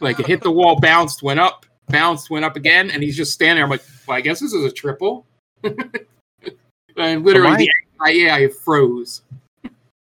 Like 0.00 0.18
it 0.20 0.26
hit 0.26 0.42
the 0.42 0.50
wall, 0.50 0.78
bounced, 0.80 1.22
went 1.22 1.40
up, 1.40 1.66
bounced, 1.88 2.30
went 2.30 2.44
up 2.44 2.56
again, 2.56 2.90
and 2.90 3.02
he's 3.02 3.16
just 3.16 3.32
standing 3.32 3.56
there. 3.56 3.64
I'm 3.64 3.70
like, 3.70 3.82
well, 4.06 4.16
I 4.16 4.20
guess 4.20 4.40
this 4.40 4.52
is 4.52 4.64
a 4.64 4.70
triple. 4.70 5.26
and 5.64 7.24
literally, 7.24 7.68
my- 7.98 8.12
the 8.12 8.26
AI 8.26 8.48
froze. 8.48 9.22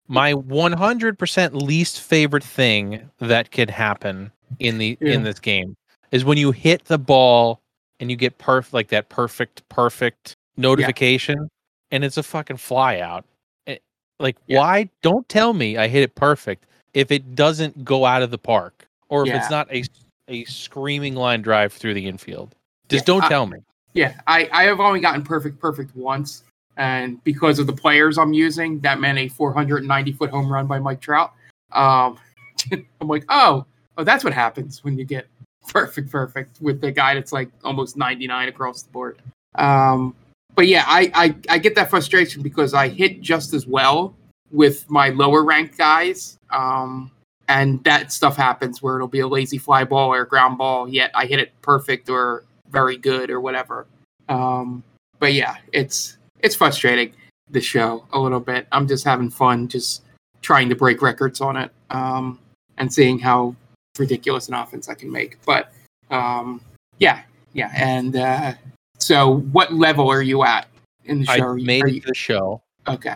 My 0.07 0.33
100% 0.33 1.53
least 1.53 2.01
favorite 2.01 2.43
thing 2.43 3.09
that 3.19 3.51
could 3.51 3.69
happen 3.69 4.31
in 4.59 4.77
the 4.77 4.97
Yeah. 4.99 5.13
in 5.13 5.23
this 5.23 5.39
game 5.39 5.75
is 6.11 6.25
when 6.25 6.37
you 6.37 6.51
hit 6.51 6.85
the 6.85 6.97
ball 6.99 7.61
and 7.99 8.11
you 8.11 8.17
get 8.17 8.37
perf 8.37 8.73
like 8.73 8.89
that 8.89 9.09
perfect 9.09 9.67
perfect 9.69 10.35
notification 10.57 11.49
and 11.91 12.03
it's 12.03 12.17
a 12.17 12.23
fucking 12.23 12.57
fly 12.57 12.99
out. 12.99 13.25
Eh, 13.65 13.77
Like 14.19 14.35
Yeah. 14.47 14.59
why 14.59 14.89
don't 15.01 15.27
tell 15.29 15.53
me 15.53 15.77
I 15.77 15.87
hit 15.87 16.03
it 16.03 16.15
perfect 16.15 16.65
if 16.93 17.09
it 17.11 17.33
doesn't 17.35 17.83
go 17.85 18.05
out 18.05 18.21
of 18.21 18.29
the 18.29 18.37
park 18.37 18.85
or 19.09 19.23
if 19.23 19.27
Yeah. 19.27 19.37
it's 19.37 19.49
not 19.49 19.71
a 19.73 19.83
a 20.29 20.43
screaming 20.45 21.15
line 21.15 21.41
drive 21.41 21.73
through 21.73 21.93
the 21.93 22.07
infield. 22.07 22.55
Just 22.89 23.03
Yeah, 23.03 23.13
don't 23.13 23.23
I- 23.25 23.29
tell 23.29 23.45
me. 23.45 23.59
Yeah, 23.93 24.19
I, 24.25 24.49
I 24.51 24.63
have 24.63 24.79
only 24.79 24.99
gotten 25.01 25.21
perfect 25.21 25.59
perfect 25.59 25.95
once, 25.95 26.43
and 26.77 27.23
because 27.23 27.59
of 27.59 27.67
the 27.67 27.73
players 27.73 28.17
I'm 28.17 28.33
using, 28.33 28.79
that 28.79 28.99
meant 28.99 29.19
a 29.19 29.27
490 29.27 30.11
foot 30.13 30.31
home 30.31 30.51
run 30.51 30.65
by 30.65 30.79
Mike 30.79 30.99
Trout. 30.99 31.33
Um, 31.73 32.17
I'm 32.71 33.07
like, 33.07 33.25
oh, 33.29 33.65
oh, 33.97 34.03
that's 34.03 34.23
what 34.23 34.33
happens 34.33 34.83
when 34.83 34.97
you 34.97 35.05
get 35.05 35.27
perfect 35.69 36.09
perfect 36.11 36.59
with 36.61 36.81
the 36.81 36.91
guy 36.91 37.13
that's 37.13 37.31
like 37.31 37.49
almost 37.63 37.95
99 37.95 38.47
across 38.47 38.81
the 38.81 38.91
board. 38.91 39.21
Um, 39.55 40.15
but 40.55 40.67
yeah, 40.67 40.85
I, 40.87 41.11
I 41.13 41.35
I 41.49 41.57
get 41.59 41.75
that 41.75 41.89
frustration 41.91 42.41
because 42.41 42.73
I 42.73 42.87
hit 42.87 43.21
just 43.21 43.53
as 43.53 43.67
well 43.67 44.15
with 44.51 44.89
my 44.89 45.09
lower 45.09 45.43
ranked 45.43 45.77
guys. 45.77 46.37
Um, 46.49 47.11
and 47.47 47.83
that 47.83 48.11
stuff 48.11 48.37
happens 48.37 48.81
where 48.81 48.95
it'll 48.95 49.07
be 49.07 49.19
a 49.19 49.27
lazy 49.27 49.57
fly 49.57 49.83
ball 49.83 50.13
or 50.13 50.21
a 50.21 50.27
ground 50.27 50.57
ball, 50.57 50.87
yet 50.87 51.11
I 51.13 51.25
hit 51.25 51.39
it 51.39 51.51
perfect 51.61 52.09
or 52.09 52.45
very 52.69 52.97
good 52.97 53.29
or 53.29 53.39
whatever. 53.39 53.85
Um, 54.29 54.83
but 55.19 55.33
yeah, 55.33 55.57
it's 55.71 56.17
it's 56.39 56.55
frustrating 56.55 57.13
the 57.49 57.61
show 57.61 58.05
a 58.13 58.19
little 58.19 58.39
bit. 58.39 58.67
I'm 58.71 58.87
just 58.87 59.05
having 59.05 59.29
fun, 59.29 59.67
just 59.67 60.03
trying 60.41 60.69
to 60.69 60.75
break 60.75 61.01
records 61.01 61.41
on 61.41 61.57
it, 61.57 61.71
um, 61.89 62.39
and 62.77 62.91
seeing 62.93 63.19
how 63.19 63.55
ridiculous 63.97 64.47
an 64.47 64.55
offense 64.55 64.89
I 64.89 64.93
can 64.93 65.11
make. 65.11 65.37
But 65.45 65.71
um, 66.09 66.61
yeah, 66.99 67.21
yeah. 67.53 67.71
And 67.75 68.15
uh, 68.15 68.53
so, 68.97 69.39
what 69.51 69.73
level 69.73 70.09
are 70.09 70.21
you 70.21 70.43
at 70.43 70.67
in 71.05 71.19
the 71.19 71.25
show? 71.25 71.53
I 71.53 71.55
made 71.55 71.87
you- 71.87 72.01
the 72.01 72.15
show. 72.15 72.61
okay. 72.87 73.15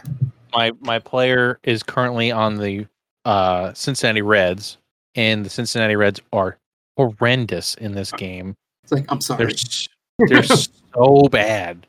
my 0.54 0.72
my 0.82 1.00
player 1.00 1.60
is 1.64 1.84
currently 1.84 2.32
on 2.32 2.58
the 2.58 2.86
uh 3.28 3.74
Cincinnati 3.74 4.22
Reds, 4.22 4.78
and 5.16 5.46
the 5.46 5.50
Cincinnati 5.50 5.96
Reds 5.96 6.22
are 6.32 6.58
horrendous 6.96 7.76
in 7.76 7.92
this 7.94 8.12
game. 8.14 8.56
It's 8.84 8.92
like 8.94 9.06
I'm 9.10 9.20
They're 9.20 9.50
sorry. 9.52 10.28
they're 10.30 10.44
so 10.96 11.28
bad. 11.30 11.86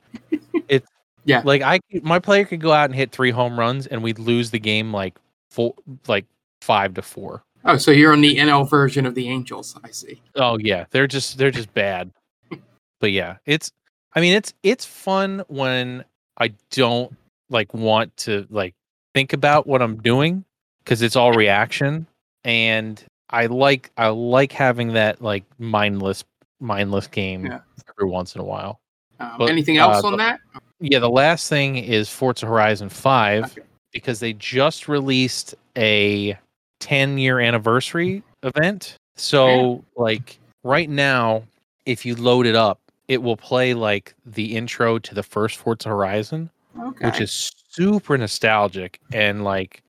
It's 0.69 0.87
Yeah. 1.25 1.43
like 1.45 1.63
I 1.63 1.79
my 2.03 2.19
player 2.19 2.45
could 2.45 2.61
go 2.61 2.73
out 2.73 2.87
and 2.87 2.95
hit 2.95 3.13
three 3.13 3.31
home 3.31 3.59
runs, 3.59 3.87
and 3.87 4.03
we'd 4.03 4.19
lose 4.19 4.51
the 4.51 4.59
game 4.59 4.93
like 4.93 5.17
four, 5.51 5.75
like 6.09 6.27
five 6.61 6.95
to 6.95 7.03
four. 7.03 7.43
Oh, 7.65 7.77
so 7.77 7.91
you're 7.91 8.13
on 8.13 8.21
the 8.21 8.37
NL 8.37 8.69
version 8.69 9.07
of 9.07 9.15
the 9.15 9.29
Angels. 9.29 9.79
I 9.85 9.91
see. 9.91 10.21
Oh 10.35 10.59
yeah, 10.59 10.87
they're 10.91 11.07
just 11.07 11.39
they're 11.39 11.51
just 11.53 11.73
bad. 11.73 12.11
but 13.01 13.13
yeah, 13.13 13.37
it's 13.47 13.71
I 14.13 14.21
mean 14.21 14.35
it's 14.35 14.53
it's 14.65 14.85
fun 14.85 15.45
when 15.49 16.05
I 16.37 16.53
don't 16.73 17.15
like 17.49 17.73
want 17.75 18.17
to 18.19 18.47
like 18.51 18.75
think 19.15 19.33
about 19.33 19.67
what 19.67 19.81
I'm 19.83 19.97
doing 20.03 20.45
because 20.89 21.03
it's 21.03 21.17
all 21.17 21.33
reaction 21.35 22.07
and 22.45 23.05
I 23.29 23.45
like 23.45 23.91
I 23.99 24.09
like 24.09 24.53
having 24.53 24.95
that 24.95 25.21
like 25.21 25.45
mindless 25.59 26.25
mindless 26.61 27.07
game 27.07 27.45
Yeah. 27.45 27.61
every 27.91 28.09
once 28.09 28.35
in 28.35 28.41
a 28.41 28.45
while. 28.45 28.81
Um, 29.21 29.33
But, 29.37 29.51
anything 29.51 29.77
else 29.77 30.03
uh, 30.03 30.07
on 30.09 30.17
that? 30.17 30.41
Yeah, 30.81 31.01
the 31.01 31.11
last 31.11 31.49
thing 31.51 31.77
is 31.77 32.09
Forza 32.09 32.47
Horizon 32.47 32.89
5 32.89 33.45
Okay. 33.45 33.61
because 33.93 34.19
they 34.21 34.33
just 34.33 34.89
released 34.89 35.55
a 35.77 36.39
10 36.81 37.19
year 37.19 37.39
anniversary 37.39 38.23
event. 38.43 38.97
So, 39.17 39.85
like, 39.97 40.39
right 40.63 40.89
now, 40.89 41.43
if 41.85 42.07
you 42.07 42.15
load 42.15 42.47
it 42.47 42.55
up, 42.55 42.79
it 43.09 43.23
will 43.23 43.37
play 43.37 43.75
like 43.75 44.15
the 44.25 44.57
intro 44.57 44.99
to 45.01 45.15
the 45.15 45.23
first 45.23 45.59
Forza 45.59 45.91
Horizon, 45.91 46.49
Okay. 46.81 47.05
which 47.07 47.21
is 47.21 47.53
super 47.69 48.17
nostalgic 48.17 49.01
and 49.13 49.45
like, 49.45 49.83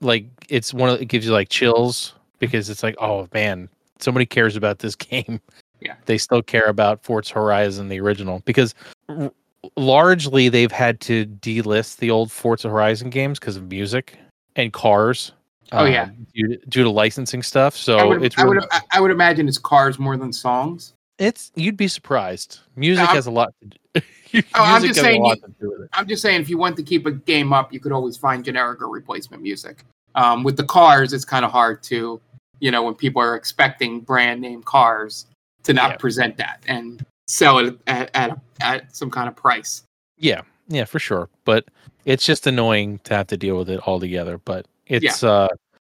like 0.00 0.26
it's 0.48 0.72
one 0.74 0.90
of 0.90 1.00
it 1.00 1.06
gives 1.06 1.26
you 1.26 1.32
like 1.32 1.48
chills 1.48 2.14
because 2.38 2.68
it's 2.70 2.82
like, 2.82 2.96
oh 3.00 3.28
man, 3.32 3.68
somebody 3.98 4.26
cares 4.26 4.56
about 4.56 4.80
this 4.80 4.94
game. 4.96 5.40
Yeah. 5.80 5.94
They 6.06 6.18
still 6.18 6.42
care 6.42 6.66
about 6.66 7.02
Forza 7.02 7.34
Horizon, 7.34 7.88
the 7.88 8.00
original, 8.00 8.40
because 8.46 8.74
r- 9.08 9.30
largely 9.76 10.48
they've 10.48 10.72
had 10.72 11.00
to 11.02 11.26
delist 11.26 11.98
the 11.98 12.10
old 12.10 12.32
Forza 12.32 12.68
Horizon 12.70 13.10
games 13.10 13.38
because 13.38 13.56
of 13.56 13.68
music 13.68 14.18
and 14.56 14.72
cars. 14.72 15.32
Oh, 15.72 15.84
yeah. 15.84 16.04
um, 16.04 16.26
due, 16.34 16.48
to, 16.48 16.56
due 16.68 16.82
to 16.84 16.90
licensing 16.90 17.42
stuff. 17.42 17.76
So 17.76 17.98
I 17.98 18.04
would, 18.04 18.22
it's 18.22 18.38
I 18.38 18.44
would, 18.44 18.64
I- 18.92 19.00
would 19.00 19.10
imagine 19.10 19.48
it's 19.48 19.58
cars 19.58 19.98
more 19.98 20.16
than 20.16 20.32
songs. 20.32 20.94
it's 21.18 21.52
you'd 21.56 21.76
be 21.76 21.88
surprised. 21.88 22.60
Music 22.76 23.06
has 23.08 23.26
a 23.26 23.30
lot. 23.30 23.52
To 23.60 23.68
do. 23.68 24.06
Oh, 24.34 24.42
I'm 24.54 24.82
just 24.82 25.00
saying 25.00 25.24
you- 25.24 25.34
to 25.36 25.54
do 25.60 25.70
with 25.70 25.80
it. 25.82 25.88
I'm 25.92 26.06
just 26.06 26.22
saying, 26.22 26.40
if 26.40 26.48
you 26.48 26.58
want 26.58 26.76
to 26.76 26.82
keep 26.82 27.06
a 27.06 27.12
game 27.12 27.52
up, 27.52 27.72
you 27.72 27.80
could 27.80 27.92
always 27.92 28.16
find 28.16 28.44
generic 28.44 28.80
or 28.82 28.88
replacement 28.88 29.42
music. 29.42 29.84
Um, 30.14 30.42
with 30.44 30.56
the 30.56 30.64
cars, 30.64 31.12
it's 31.12 31.24
kind 31.24 31.44
of 31.44 31.50
hard 31.50 31.82
to, 31.84 32.20
you 32.60 32.70
know, 32.70 32.82
when 32.82 32.94
people 32.94 33.20
are 33.20 33.34
expecting 33.36 34.00
brand 34.00 34.40
name 34.40 34.62
cars 34.62 35.26
to 35.64 35.72
not 35.72 35.90
Yeah. 35.92 35.96
present 35.98 36.36
that 36.38 36.62
and 36.66 37.04
sell 37.28 37.58
it 37.58 37.78
at, 37.86 38.10
at, 38.14 38.38
at 38.60 38.96
some 38.96 39.10
kind 39.10 39.28
of 39.28 39.36
price. 39.36 39.82
Yeah, 40.16 40.42
yeah, 40.68 40.84
for 40.84 40.98
sure. 40.98 41.28
But 41.44 41.66
it's 42.06 42.24
just 42.24 42.46
annoying 42.46 42.98
to 43.04 43.14
have 43.14 43.26
to 43.28 43.36
deal 43.36 43.58
with 43.58 43.68
it 43.68 43.80
all 43.80 44.00
together. 44.00 44.38
But 44.38 44.66
it's 44.86 45.22
uh 45.24 45.48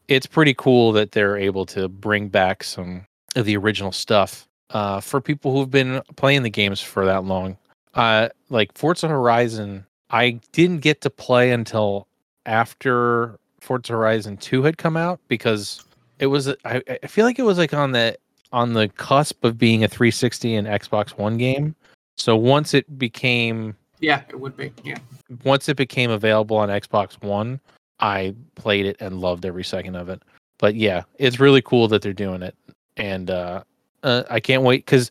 it's 0.09 0.27
pretty 0.27 0.55
cool 0.55 0.93
that 0.93 1.13
they're 1.13 1.37
able 1.37 1.67
to 1.67 1.89
bring 1.89 2.29
back 2.29 2.63
some 2.63 3.05
of 3.37 3.45
the 3.45 3.57
original 3.57 3.91
stuff 3.93 4.47
uh 4.71 5.01
for 5.01 5.21
people 5.21 5.53
who've 5.53 5.71
been 5.71 6.01
playing 6.17 6.43
the 6.45 6.51
games 6.51 6.81
for 6.81 7.05
that 7.05 7.25
long. 7.25 7.59
Uh 7.95 8.29
like 8.51 8.77
Forza 8.77 9.09
Horizon, 9.09 9.87
I 10.11 10.41
didn't 10.53 10.81
get 10.81 11.01
to 11.03 11.11
play 11.11 11.51
until 11.53 12.07
after 12.47 13.39
Forza 13.61 13.93
Horizon 13.93 14.37
2 14.37 14.63
had 14.63 14.79
come 14.79 14.97
out 14.97 15.21
because 15.29 15.83
it 16.19 16.27
was 16.27 16.49
I, 16.65 16.83
I 17.03 17.07
feel 17.07 17.25
like 17.25 17.39
it 17.39 17.45
was 17.45 17.59
like 17.59 17.75
on 17.75 17.93
the 17.93 18.17
on 18.53 18.73
the 18.73 18.89
cusp 18.89 19.43
of 19.45 19.59
being 19.59 19.83
a 19.83 19.89
360 19.89 20.55
and 20.55 20.67
Xbox 20.69 21.19
One 21.19 21.37
game. 21.37 21.75
So 22.17 22.37
once 22.37 22.75
it 22.75 22.99
became 22.99 23.75
Yeah, 24.01 24.23
it 24.29 24.39
would 24.39 24.57
be. 24.57 24.73
Yeah. 24.85 24.99
once 25.45 25.69
it 25.69 25.77
became 25.77 26.11
available 26.11 26.57
on 26.57 26.69
Xbox 26.69 27.21
One, 27.23 27.59
I 28.01 28.35
played 28.55 28.87
it 28.87 28.97
and 29.01 29.21
loved 29.21 29.45
every 29.45 29.65
second 29.65 29.97
of 29.97 30.09
it. 30.09 30.23
But 30.59 30.77
yeah, 30.77 31.03
it's 31.19 31.41
really 31.41 31.63
cool 31.63 31.89
that 31.89 32.03
they're 32.03 32.13
doing 32.13 32.43
it, 32.43 32.55
and 32.97 33.29
uh, 33.31 33.65
uh, 34.05 34.23
I 34.31 34.39
can't 34.39 34.63
wait 34.63 34.85
because 34.85 35.11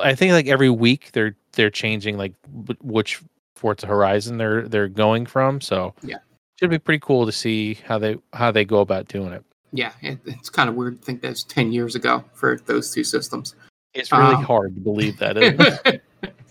I 0.00 0.14
think 0.14 0.32
like 0.32 0.46
every 0.46 0.70
week 0.70 1.10
they're 1.12 1.34
they're 1.54 1.70
changing 1.70 2.16
like 2.16 2.32
wh- 2.68 2.84
which 2.84 3.20
Forza 3.56 3.86
Horizon 3.86 4.36
they're 4.38 4.68
they're 4.68 4.88
going 4.88 5.26
from. 5.26 5.60
So 5.60 5.94
Yeah. 6.02 6.18
should 6.58 6.70
be 6.70 6.78
pretty 6.78 7.00
cool 7.00 7.26
to 7.26 7.32
see 7.32 7.74
how 7.86 7.98
they 7.98 8.16
how 8.32 8.50
they 8.50 8.64
go 8.64 8.80
about 8.80 9.08
doing 9.08 9.32
it. 9.32 9.44
Yeah. 9.72 9.92
It, 10.02 10.18
it's 10.26 10.50
kind 10.50 10.68
of 10.68 10.74
weird 10.76 10.98
to 11.00 11.04
think 11.04 11.20
that's 11.22 11.42
10 11.44 11.72
years 11.72 11.94
ago 11.94 12.24
for 12.34 12.58
those 12.66 12.92
two 12.92 13.04
systems. 13.04 13.54
It's 13.94 14.10
really 14.12 14.34
Um, 14.34 14.42
hard 14.44 14.74
to 14.74 14.80
believe 14.80 15.18
that. 15.18 16.00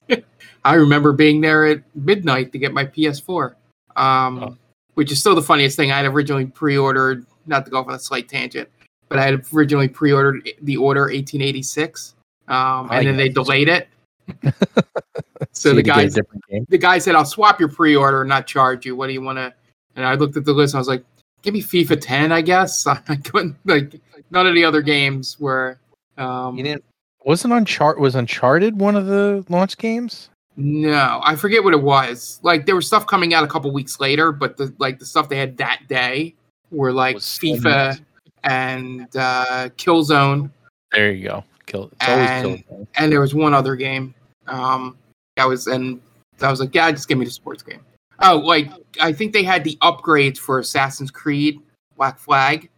I 0.65 0.75
remember 0.75 1.11
being 1.11 1.41
there 1.41 1.65
at 1.65 1.83
midnight 1.95 2.51
to 2.53 2.57
get 2.57 2.73
my 2.73 2.85
PS4, 2.85 3.55
um, 3.97 4.39
Oh. 4.43 4.57
which 4.93 5.11
is 5.11 5.19
still 5.19 5.35
the 5.35 5.41
funniest 5.41 5.75
thing. 5.75 5.91
I 5.91 5.97
had 5.97 6.05
originally 6.05 6.45
pre-ordered, 6.45 7.25
not 7.45 7.65
to 7.65 7.71
go 7.71 7.79
off 7.79 7.87
on 7.87 7.93
a 7.95 7.99
slight 7.99 8.29
tangent, 8.29 8.69
but 9.09 9.19
I 9.19 9.23
had 9.25 9.45
originally 9.53 9.89
pre-ordered 9.89 10.49
the 10.61 10.77
Order 10.77 11.01
1886, 11.09 12.15
um, 12.47 12.55
Ah, 12.55 12.87
and 12.93 13.07
then 13.07 13.17
they 13.17 13.27
delayed 13.27 13.67
it. 13.67 13.89
so 15.51 15.69
the 15.69 15.75
had 15.75 15.75
to 15.75 15.83
get 15.83 15.97
a 15.97 16.01
guys, 16.03 16.13
different 16.13 16.43
game. 16.47 16.65
the 16.69 16.77
guy 16.77 16.97
said, 16.97 17.15
"I'll 17.15 17.25
swap 17.25 17.59
your 17.59 17.69
pre-order 17.69 18.21
and 18.21 18.29
not 18.29 18.47
charge 18.47 18.85
you. 18.85 18.95
What 18.95 19.07
do 19.07 19.13
you 19.13 19.21
want 19.21 19.37
to?" 19.37 19.53
And 19.95 20.05
I 20.05 20.15
looked 20.15 20.37
at 20.37 20.45
the 20.45 20.53
list. 20.53 20.73
and 20.73 20.79
I 20.79 20.81
was 20.81 20.87
like, 20.87 21.03
"Give 21.41 21.53
me 21.53 21.61
FIFA 21.61 21.99
10, 22.01 22.31
I 22.31 22.41
guess." 22.41 22.85
I 22.87 23.15
couldn't 23.23 23.55
like 23.65 23.99
none 24.31 24.47
of 24.47 24.55
the 24.55 24.65
other 24.65 24.81
games 24.81 25.39
were. 25.39 25.79
Um, 26.17 26.57
You 26.57 26.63
didn't 26.63 26.83
wasn't 27.25 27.53
Unchart 27.53 27.99
was 27.99 28.15
Uncharted 28.15 28.79
one 28.79 28.95
of 28.95 29.05
the 29.05 29.45
launch 29.49 29.77
games? 29.77 30.29
No, 30.55 31.19
I 31.23 31.35
forget 31.35 31.63
what 31.63 31.73
it 31.73 31.81
was. 31.81 32.39
Like 32.43 32.65
there 32.65 32.75
was 32.75 32.85
stuff 32.85 33.07
coming 33.07 33.33
out 33.33 33.43
a 33.43 33.47
couple 33.47 33.71
weeks 33.71 33.99
later, 33.99 34.31
but 34.31 34.57
the 34.57 34.73
like 34.77 34.99
the 34.99 35.05
stuff 35.05 35.29
they 35.29 35.37
had 35.37 35.57
that 35.57 35.81
day 35.87 36.35
were 36.69 36.91
like 36.91 37.19
so 37.21 37.41
FIFA 37.43 37.99
and 38.43 39.07
uh, 39.15 39.69
Killzone, 39.77 40.51
There 40.91 41.11
you 41.11 41.27
go. 41.29 41.43
Kill. 41.65 41.89
It's 41.99 42.09
always 42.09 42.29
And- 42.69 42.87
and 42.97 43.11
there 43.11 43.21
was 43.21 43.33
one 43.33 43.53
other 43.53 43.75
game. 43.75 44.13
Um, 44.47 44.97
that 45.35 45.45
was 45.47 45.67
and 45.67 46.01
I 46.41 46.49
was 46.51 46.59
like, 46.59 46.73
yeah, 46.75 46.91
just 46.91 47.07
give 47.07 47.17
me 47.17 47.25
the 47.25 47.31
sports 47.31 47.63
game. 47.63 47.79
Oh, 48.19 48.37
like 48.37 48.69
I 48.99 49.11
think 49.13 49.33
they 49.33 49.43
had 49.43 49.63
the 49.63 49.77
upgrades 49.81 50.37
for 50.37 50.59
Assassin's 50.59 51.11
Creed, 51.11 51.59
Black 51.97 52.19
Flag, 52.19 52.69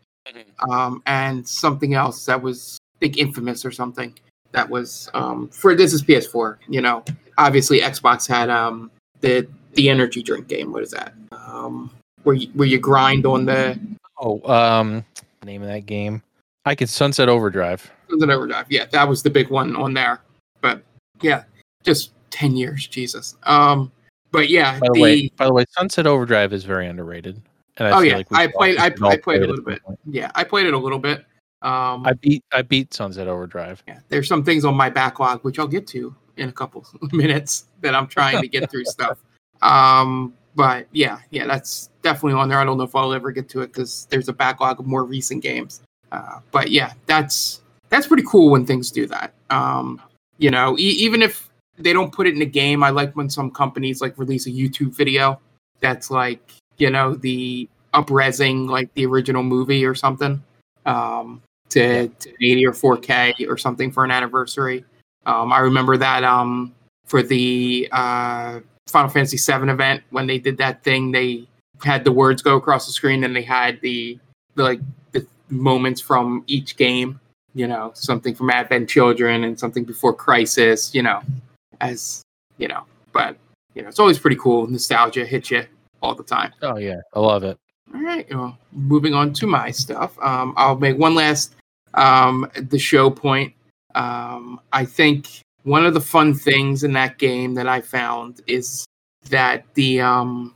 um, 0.69 1.01
and 1.05 1.47
something 1.47 1.93
else 1.93 2.25
that 2.25 2.41
was 2.41 2.77
think 2.99 3.17
Infamous 3.17 3.65
or 3.65 3.71
something 3.71 4.13
that 4.51 4.69
was 4.69 5.09
um, 5.13 5.49
for 5.49 5.75
this 5.75 5.93
is 5.93 6.01
PS4. 6.03 6.57
You 6.69 6.81
know, 6.81 7.03
obviously 7.37 7.81
Xbox 7.81 8.27
had 8.27 8.49
um, 8.49 8.91
the 9.21 9.47
the 9.73 9.89
energy 9.89 10.23
drink 10.23 10.47
game. 10.47 10.71
What 10.71 10.83
is 10.83 10.91
that? 10.91 11.13
Um, 11.31 11.91
where 12.23 12.35
you, 12.35 12.47
where 12.53 12.67
you 12.67 12.79
grind 12.79 13.25
on 13.25 13.45
the 13.45 13.77
Oh, 14.17 14.41
um, 14.49 15.03
name 15.43 15.61
of 15.61 15.67
that 15.67 15.85
game. 15.85 16.21
I 16.65 16.73
could 16.75 16.89
Sunset 16.89 17.27
Overdrive. 17.29 17.91
Sunset 18.19 18.35
Overdrive. 18.35 18.65
Yeah, 18.69 18.85
that 18.91 19.07
was 19.07 19.23
the 19.23 19.29
big 19.29 19.49
one 19.49 19.75
on 19.75 19.93
there. 19.93 20.21
But 20.61 20.83
yeah, 21.21 21.43
just 21.83 22.11
ten 22.31 22.55
years, 22.55 22.87
Jesus. 22.87 23.37
Um, 23.43 23.91
but 24.31 24.49
yeah, 24.49 24.79
By 24.79 24.87
the, 24.87 24.93
the, 24.93 25.01
way, 25.01 25.31
by 25.37 25.45
the 25.45 25.53
way, 25.53 25.65
Sunset 25.69 26.07
Overdrive 26.07 26.53
is 26.53 26.63
very 26.63 26.87
underrated. 26.87 27.41
And 27.77 27.93
oh 27.93 27.99
feel 27.99 28.05
yeah, 28.05 28.17
like 28.17 28.27
I 28.31 28.47
played. 28.47 28.77
I, 28.77 28.85
I 28.85 28.89
played 28.89 29.23
play 29.23 29.35
a 29.35 29.43
it 29.43 29.49
little 29.49 29.63
bit. 29.65 29.83
point. 29.83 29.99
Yeah, 30.05 30.31
I 30.35 30.43
played 30.43 30.65
it 30.65 30.73
a 30.73 30.77
little 30.77 30.99
bit. 30.99 31.25
Um, 31.61 32.05
I 32.05 32.13
beat 32.13 32.43
I 32.53 32.61
beat 32.61 32.93
Sunset 32.93 33.27
Overdrive. 33.27 33.83
yeah, 33.87 33.99
there's 34.09 34.27
some 34.27 34.43
things 34.43 34.65
on 34.65 34.75
my 34.75 34.89
backlog 34.89 35.43
which 35.43 35.57
I'll 35.57 35.67
get 35.67 35.87
to 35.87 36.15
in 36.37 36.49
a 36.49 36.51
couple 36.51 36.85
minutes 37.11 37.65
that 37.81 37.95
I'm 37.95 38.07
trying 38.07 38.41
to 38.41 38.47
get 38.47 38.69
through 38.69 38.85
stuff. 38.85 39.19
Um, 39.61 40.33
but 40.55 40.87
yeah, 40.91 41.19
yeah, 41.31 41.47
that's 41.47 41.89
definitely 42.01 42.39
on 42.39 42.49
there. 42.49 42.59
I 42.59 42.63
don't 42.65 42.77
know 42.77 42.83
if 42.83 42.95
I'll 42.95 43.13
ever 43.13 43.31
get 43.31 43.49
to 43.49 43.61
it 43.61 43.67
because 43.67 44.07
there's 44.09 44.29
a 44.29 44.33
backlog 44.33 44.79
of 44.79 44.85
more 44.85 45.03
recent 45.03 45.43
games. 45.43 45.81
Uh, 46.11 46.39
but 46.51 46.71
yeah, 46.71 46.93
that's 47.07 47.61
that's 47.89 48.07
pretty 48.07 48.23
cool 48.27 48.51
when 48.51 48.65
things 48.65 48.91
do 48.91 49.07
that. 49.07 49.33
Um, 49.49 50.01
you 50.37 50.51
know, 50.51 50.77
e- 50.77 50.97
even 50.99 51.21
if 51.21 51.49
they 51.77 51.93
don't 51.93 52.13
put 52.13 52.27
it 52.27 52.35
in 52.35 52.41
a 52.41 52.45
game, 52.45 52.83
I 52.83 52.89
like 52.89 53.15
when 53.15 53.29
some 53.29 53.51
companies 53.51 54.01
like 54.01 54.17
release 54.17 54.47
a 54.47 54.51
YouTube 54.51 54.95
video 54.95 55.39
that's 55.79 56.09
like 56.09 56.53
you 56.77 56.89
know 56.89 57.15
the 57.15 57.69
upresing 57.93 58.69
like 58.69 58.93
the 58.93 59.05
original 59.05 59.43
movie 59.43 59.85
or 59.85 59.95
something 59.95 60.43
um, 60.85 61.41
to, 61.69 62.07
to 62.07 62.29
80 62.41 62.67
or 62.67 62.71
4K 62.71 63.49
or 63.49 63.57
something 63.57 63.91
for 63.91 64.03
an 64.03 64.11
anniversary. 64.11 64.85
Um, 65.25 65.51
I 65.51 65.59
remember 65.59 65.97
that 65.97 66.23
um, 66.23 66.75
for 67.05 67.23
the 67.23 67.87
uh, 67.91 68.59
Final 68.87 69.09
Fantasy 69.09 69.37
VII 69.37 69.69
event 69.69 70.03
when 70.11 70.27
they 70.27 70.37
did 70.37 70.57
that 70.57 70.83
thing, 70.83 71.11
they 71.11 71.47
had 71.83 72.03
the 72.03 72.11
words 72.11 72.41
go 72.41 72.55
across 72.57 72.85
the 72.85 72.91
screen 72.91 73.23
and 73.23 73.35
they 73.35 73.41
had 73.41 73.79
the, 73.81 74.19
the 74.55 74.63
like 74.63 74.79
the 75.11 75.25
moments 75.49 76.01
from 76.01 76.43
each 76.47 76.77
game. 76.77 77.19
You 77.55 77.67
know, 77.67 77.91
something 77.95 78.35
from 78.35 78.51
Advent 78.51 78.89
Children 78.89 79.45
and 79.45 79.57
something 79.57 79.83
before 79.83 80.13
Crisis. 80.13 80.93
You 80.93 81.01
know, 81.01 81.21
as 81.81 82.21
you 82.57 82.67
know, 82.67 82.83
but 83.11 83.37
you 83.73 83.81
know, 83.81 83.87
it's 83.87 83.99
always 83.99 84.19
pretty 84.19 84.37
cool. 84.37 84.67
Nostalgia 84.67 85.25
hits 85.25 85.49
you 85.51 85.63
all 86.01 86.15
the 86.15 86.23
time. 86.23 86.53
Oh 86.61 86.77
yeah, 86.77 87.01
I 87.13 87.19
love 87.19 87.43
it. 87.43 87.57
All 87.93 88.01
right. 88.01 88.27
Well, 88.29 88.57
moving 88.71 89.13
on 89.13 89.33
to 89.33 89.47
my 89.47 89.71
stuff. 89.71 90.17
Um, 90.19 90.53
I'll 90.57 90.77
make 90.77 90.97
one 90.97 91.15
last 91.15 91.55
um, 91.93 92.49
the 92.55 92.79
show 92.79 93.09
point. 93.09 93.53
Um, 93.95 94.59
I 94.73 94.85
think 94.85 95.41
one 95.63 95.85
of 95.85 95.93
the 95.93 96.01
fun 96.01 96.33
things 96.33 96.83
in 96.83 96.93
that 96.93 97.17
game 97.17 97.53
that 97.55 97.67
I 97.67 97.81
found 97.81 98.41
is 98.47 98.85
that 99.29 99.65
the 99.73 100.01
um, 100.01 100.53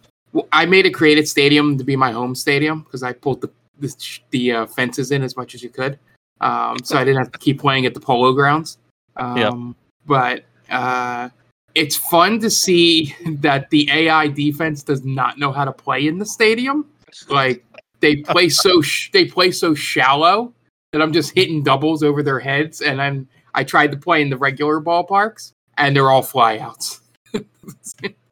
I 0.52 0.66
made 0.66 0.86
a 0.86 0.92
created 0.92 1.28
stadium 1.28 1.78
to 1.78 1.84
be 1.84 1.96
my 1.96 2.12
home 2.12 2.36
stadium 2.36 2.82
because 2.82 3.04
I 3.04 3.14
pulled 3.14 3.42
the 3.42 3.50
the, 3.80 4.20
the 4.32 4.52
uh, 4.52 4.66
fences 4.66 5.12
in 5.12 5.24
as 5.24 5.38
much 5.38 5.56
as 5.56 5.64
you 5.64 5.70
could, 5.70 5.98
um, 6.42 6.78
so 6.84 6.98
I 6.98 7.04
didn't 7.04 7.18
have 7.18 7.32
to 7.32 7.40
keep 7.40 7.60
playing 7.60 7.86
at 7.86 7.94
the 7.94 8.00
polo 8.00 8.34
grounds. 8.34 8.78
Um, 9.18 9.76
But 10.06 10.46
uh, 10.70 11.30
it's 11.76 11.96
fun 11.96 12.40
to 12.40 12.50
see 12.50 13.16
that 13.40 13.70
the 13.70 13.90
AI 13.92 14.28
defense 14.28 14.84
does 14.84 15.04
not 15.04 15.38
know 15.38 15.52
how 15.52 15.66
to 15.66 15.72
play 15.72 16.08
in 16.08 16.18
the 16.18 16.26
stadium. 16.26 16.86
Like 17.28 17.64
they 18.00 18.18
play 18.18 18.50
so 18.50 18.82
sh- 18.82 19.12
they 19.12 19.26
play 19.26 19.52
so 19.52 19.74
shallow 19.74 20.54
that 20.92 21.02
I'm 21.02 21.14
just 21.14 21.34
hitting 21.36 21.64
doubles 21.64 22.02
over 22.02 22.24
their 22.24 22.40
heads, 22.40 22.82
and 22.82 23.00
then 23.00 23.28
I 23.54 23.64
tried 23.64 23.92
to 23.92 23.98
play 23.98 24.22
in 24.22 24.30
the 24.30 24.38
regular 24.38 24.82
ballparks, 24.82 25.54
and 25.78 25.96
they're 25.96 26.10
all 26.10 26.24
flyouts. 26.24 27.02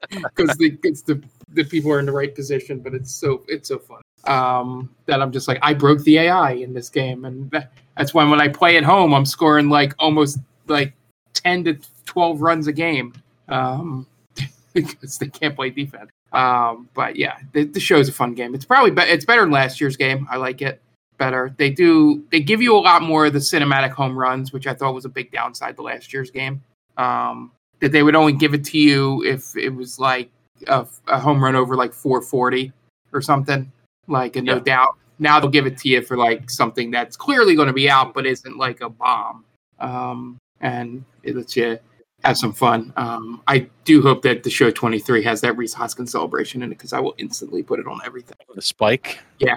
Because 0.10 0.56
the, 0.58 0.70
the 0.80 1.22
the 1.50 1.64
people 1.66 1.92
are 1.92 2.00
in 2.00 2.06
the 2.06 2.12
right 2.14 2.34
position, 2.34 2.80
but 2.80 2.94
it's 2.94 3.12
so 3.12 3.44
it's 3.50 3.68
so 3.68 3.78
fun 3.78 4.00
um, 4.28 4.90
that 5.06 5.22
I'm 5.22 5.32
just 5.32 5.48
like 5.48 5.60
I 5.62 5.74
broke 5.74 6.04
the 6.04 6.18
AI 6.20 6.52
in 6.52 6.74
this 6.74 6.90
game, 6.90 7.26
and 7.26 7.52
that's 7.98 8.14
why 8.14 8.24
when 8.30 8.42
I 8.42 8.48
play 8.48 8.78
at 8.78 8.84
home, 8.84 9.14
I'm 9.14 9.26
scoring 9.26 9.70
like 9.70 9.94
almost 10.00 10.40
like 10.68 10.94
ten 11.34 11.64
to 11.66 11.78
twelve 12.06 12.42
runs 12.42 12.68
a 12.68 12.74
game 12.74 13.14
um, 13.50 14.06
because 14.74 15.18
they 15.18 15.28
can't 15.28 15.56
play 15.56 15.70
defense. 15.70 16.12
Um, 16.34 16.90
but 16.94 17.16
yeah, 17.16 17.38
the, 17.54 17.64
the 17.64 17.80
show's 17.80 18.10
a 18.10 18.12
fun 18.12 18.34
game. 18.34 18.54
It's 18.54 18.66
probably 18.66 18.92
be- 18.92 19.02
it's 19.04 19.26
better 19.26 19.42
than 19.42 19.52
last 19.52 19.80
year's 19.80 19.96
game. 19.96 20.28
I 20.30 20.38
like 20.38 20.62
it 20.62 20.82
better. 21.18 21.54
They 21.58 21.70
do 21.70 22.24
they 22.32 22.40
give 22.40 22.62
you 22.62 22.76
a 22.76 22.80
lot 22.80 23.02
more 23.02 23.26
of 23.26 23.34
the 23.34 23.40
cinematic 23.40 23.92
home 23.92 24.18
runs, 24.18 24.52
which 24.52 24.68
I 24.68 24.74
thought 24.74 24.94
was 24.94 25.06
a 25.06 25.10
big 25.10 25.32
downside 25.32 25.76
to 25.78 25.82
last 25.82 26.14
year's 26.14 26.32
game. 26.32 26.62
Um, 26.98 27.52
that 27.80 27.92
they 27.92 28.04
would 28.04 28.16
only 28.16 28.34
give 28.34 28.54
it 28.54 28.64
to 28.66 28.78
you 28.78 29.24
if 29.24 29.56
it 29.56 29.70
was 29.70 30.00
like 30.00 30.32
a, 30.68 30.88
a 31.08 31.20
home 31.20 31.44
run 31.44 31.56
over 31.56 31.76
like 31.76 31.94
440 31.94 32.74
or 33.14 33.22
something. 33.22 33.72
Like 34.08 34.36
a 34.36 34.42
no 34.42 34.60
doubt. 34.60 34.96
Now 35.20 35.40
they'll 35.40 35.50
give 35.50 35.66
it 35.66 35.78
to 35.80 35.90
you 35.90 36.02
for 36.02 36.16
like 36.16 36.50
something 36.50 36.92
that's 36.92 37.18
clearly 37.18 37.56
going 37.56 37.68
to 37.68 37.74
be 37.74 37.90
out, 37.90 38.14
but 38.14 38.26
isn't 38.26 38.58
like 38.58 38.82
a 38.82 38.90
bomb. 38.90 39.44
Um, 39.80 40.38
and 40.62 41.04
it 41.24 41.36
lets 41.36 41.56
you 41.56 41.80
have 42.24 42.38
some 42.38 42.54
fun. 42.54 42.94
Um, 42.98 43.42
I 43.48 43.68
do 43.84 44.02
hope 44.02 44.22
that 44.24 44.44
the 44.44 44.50
show 44.50 44.72
23 44.72 45.24
has 45.24 45.42
that 45.42 45.58
Rhys 45.58 45.74
Hoskins 45.74 46.12
celebration 46.12 46.62
in 46.62 46.72
it 46.72 46.76
because 46.76 46.94
I 46.94 47.00
will 47.00 47.16
instantly 47.18 47.64
put 47.64 47.80
it 47.80 47.88
on 47.88 48.00
everything. 48.06 48.38
The 48.54 48.62
spike. 48.62 49.20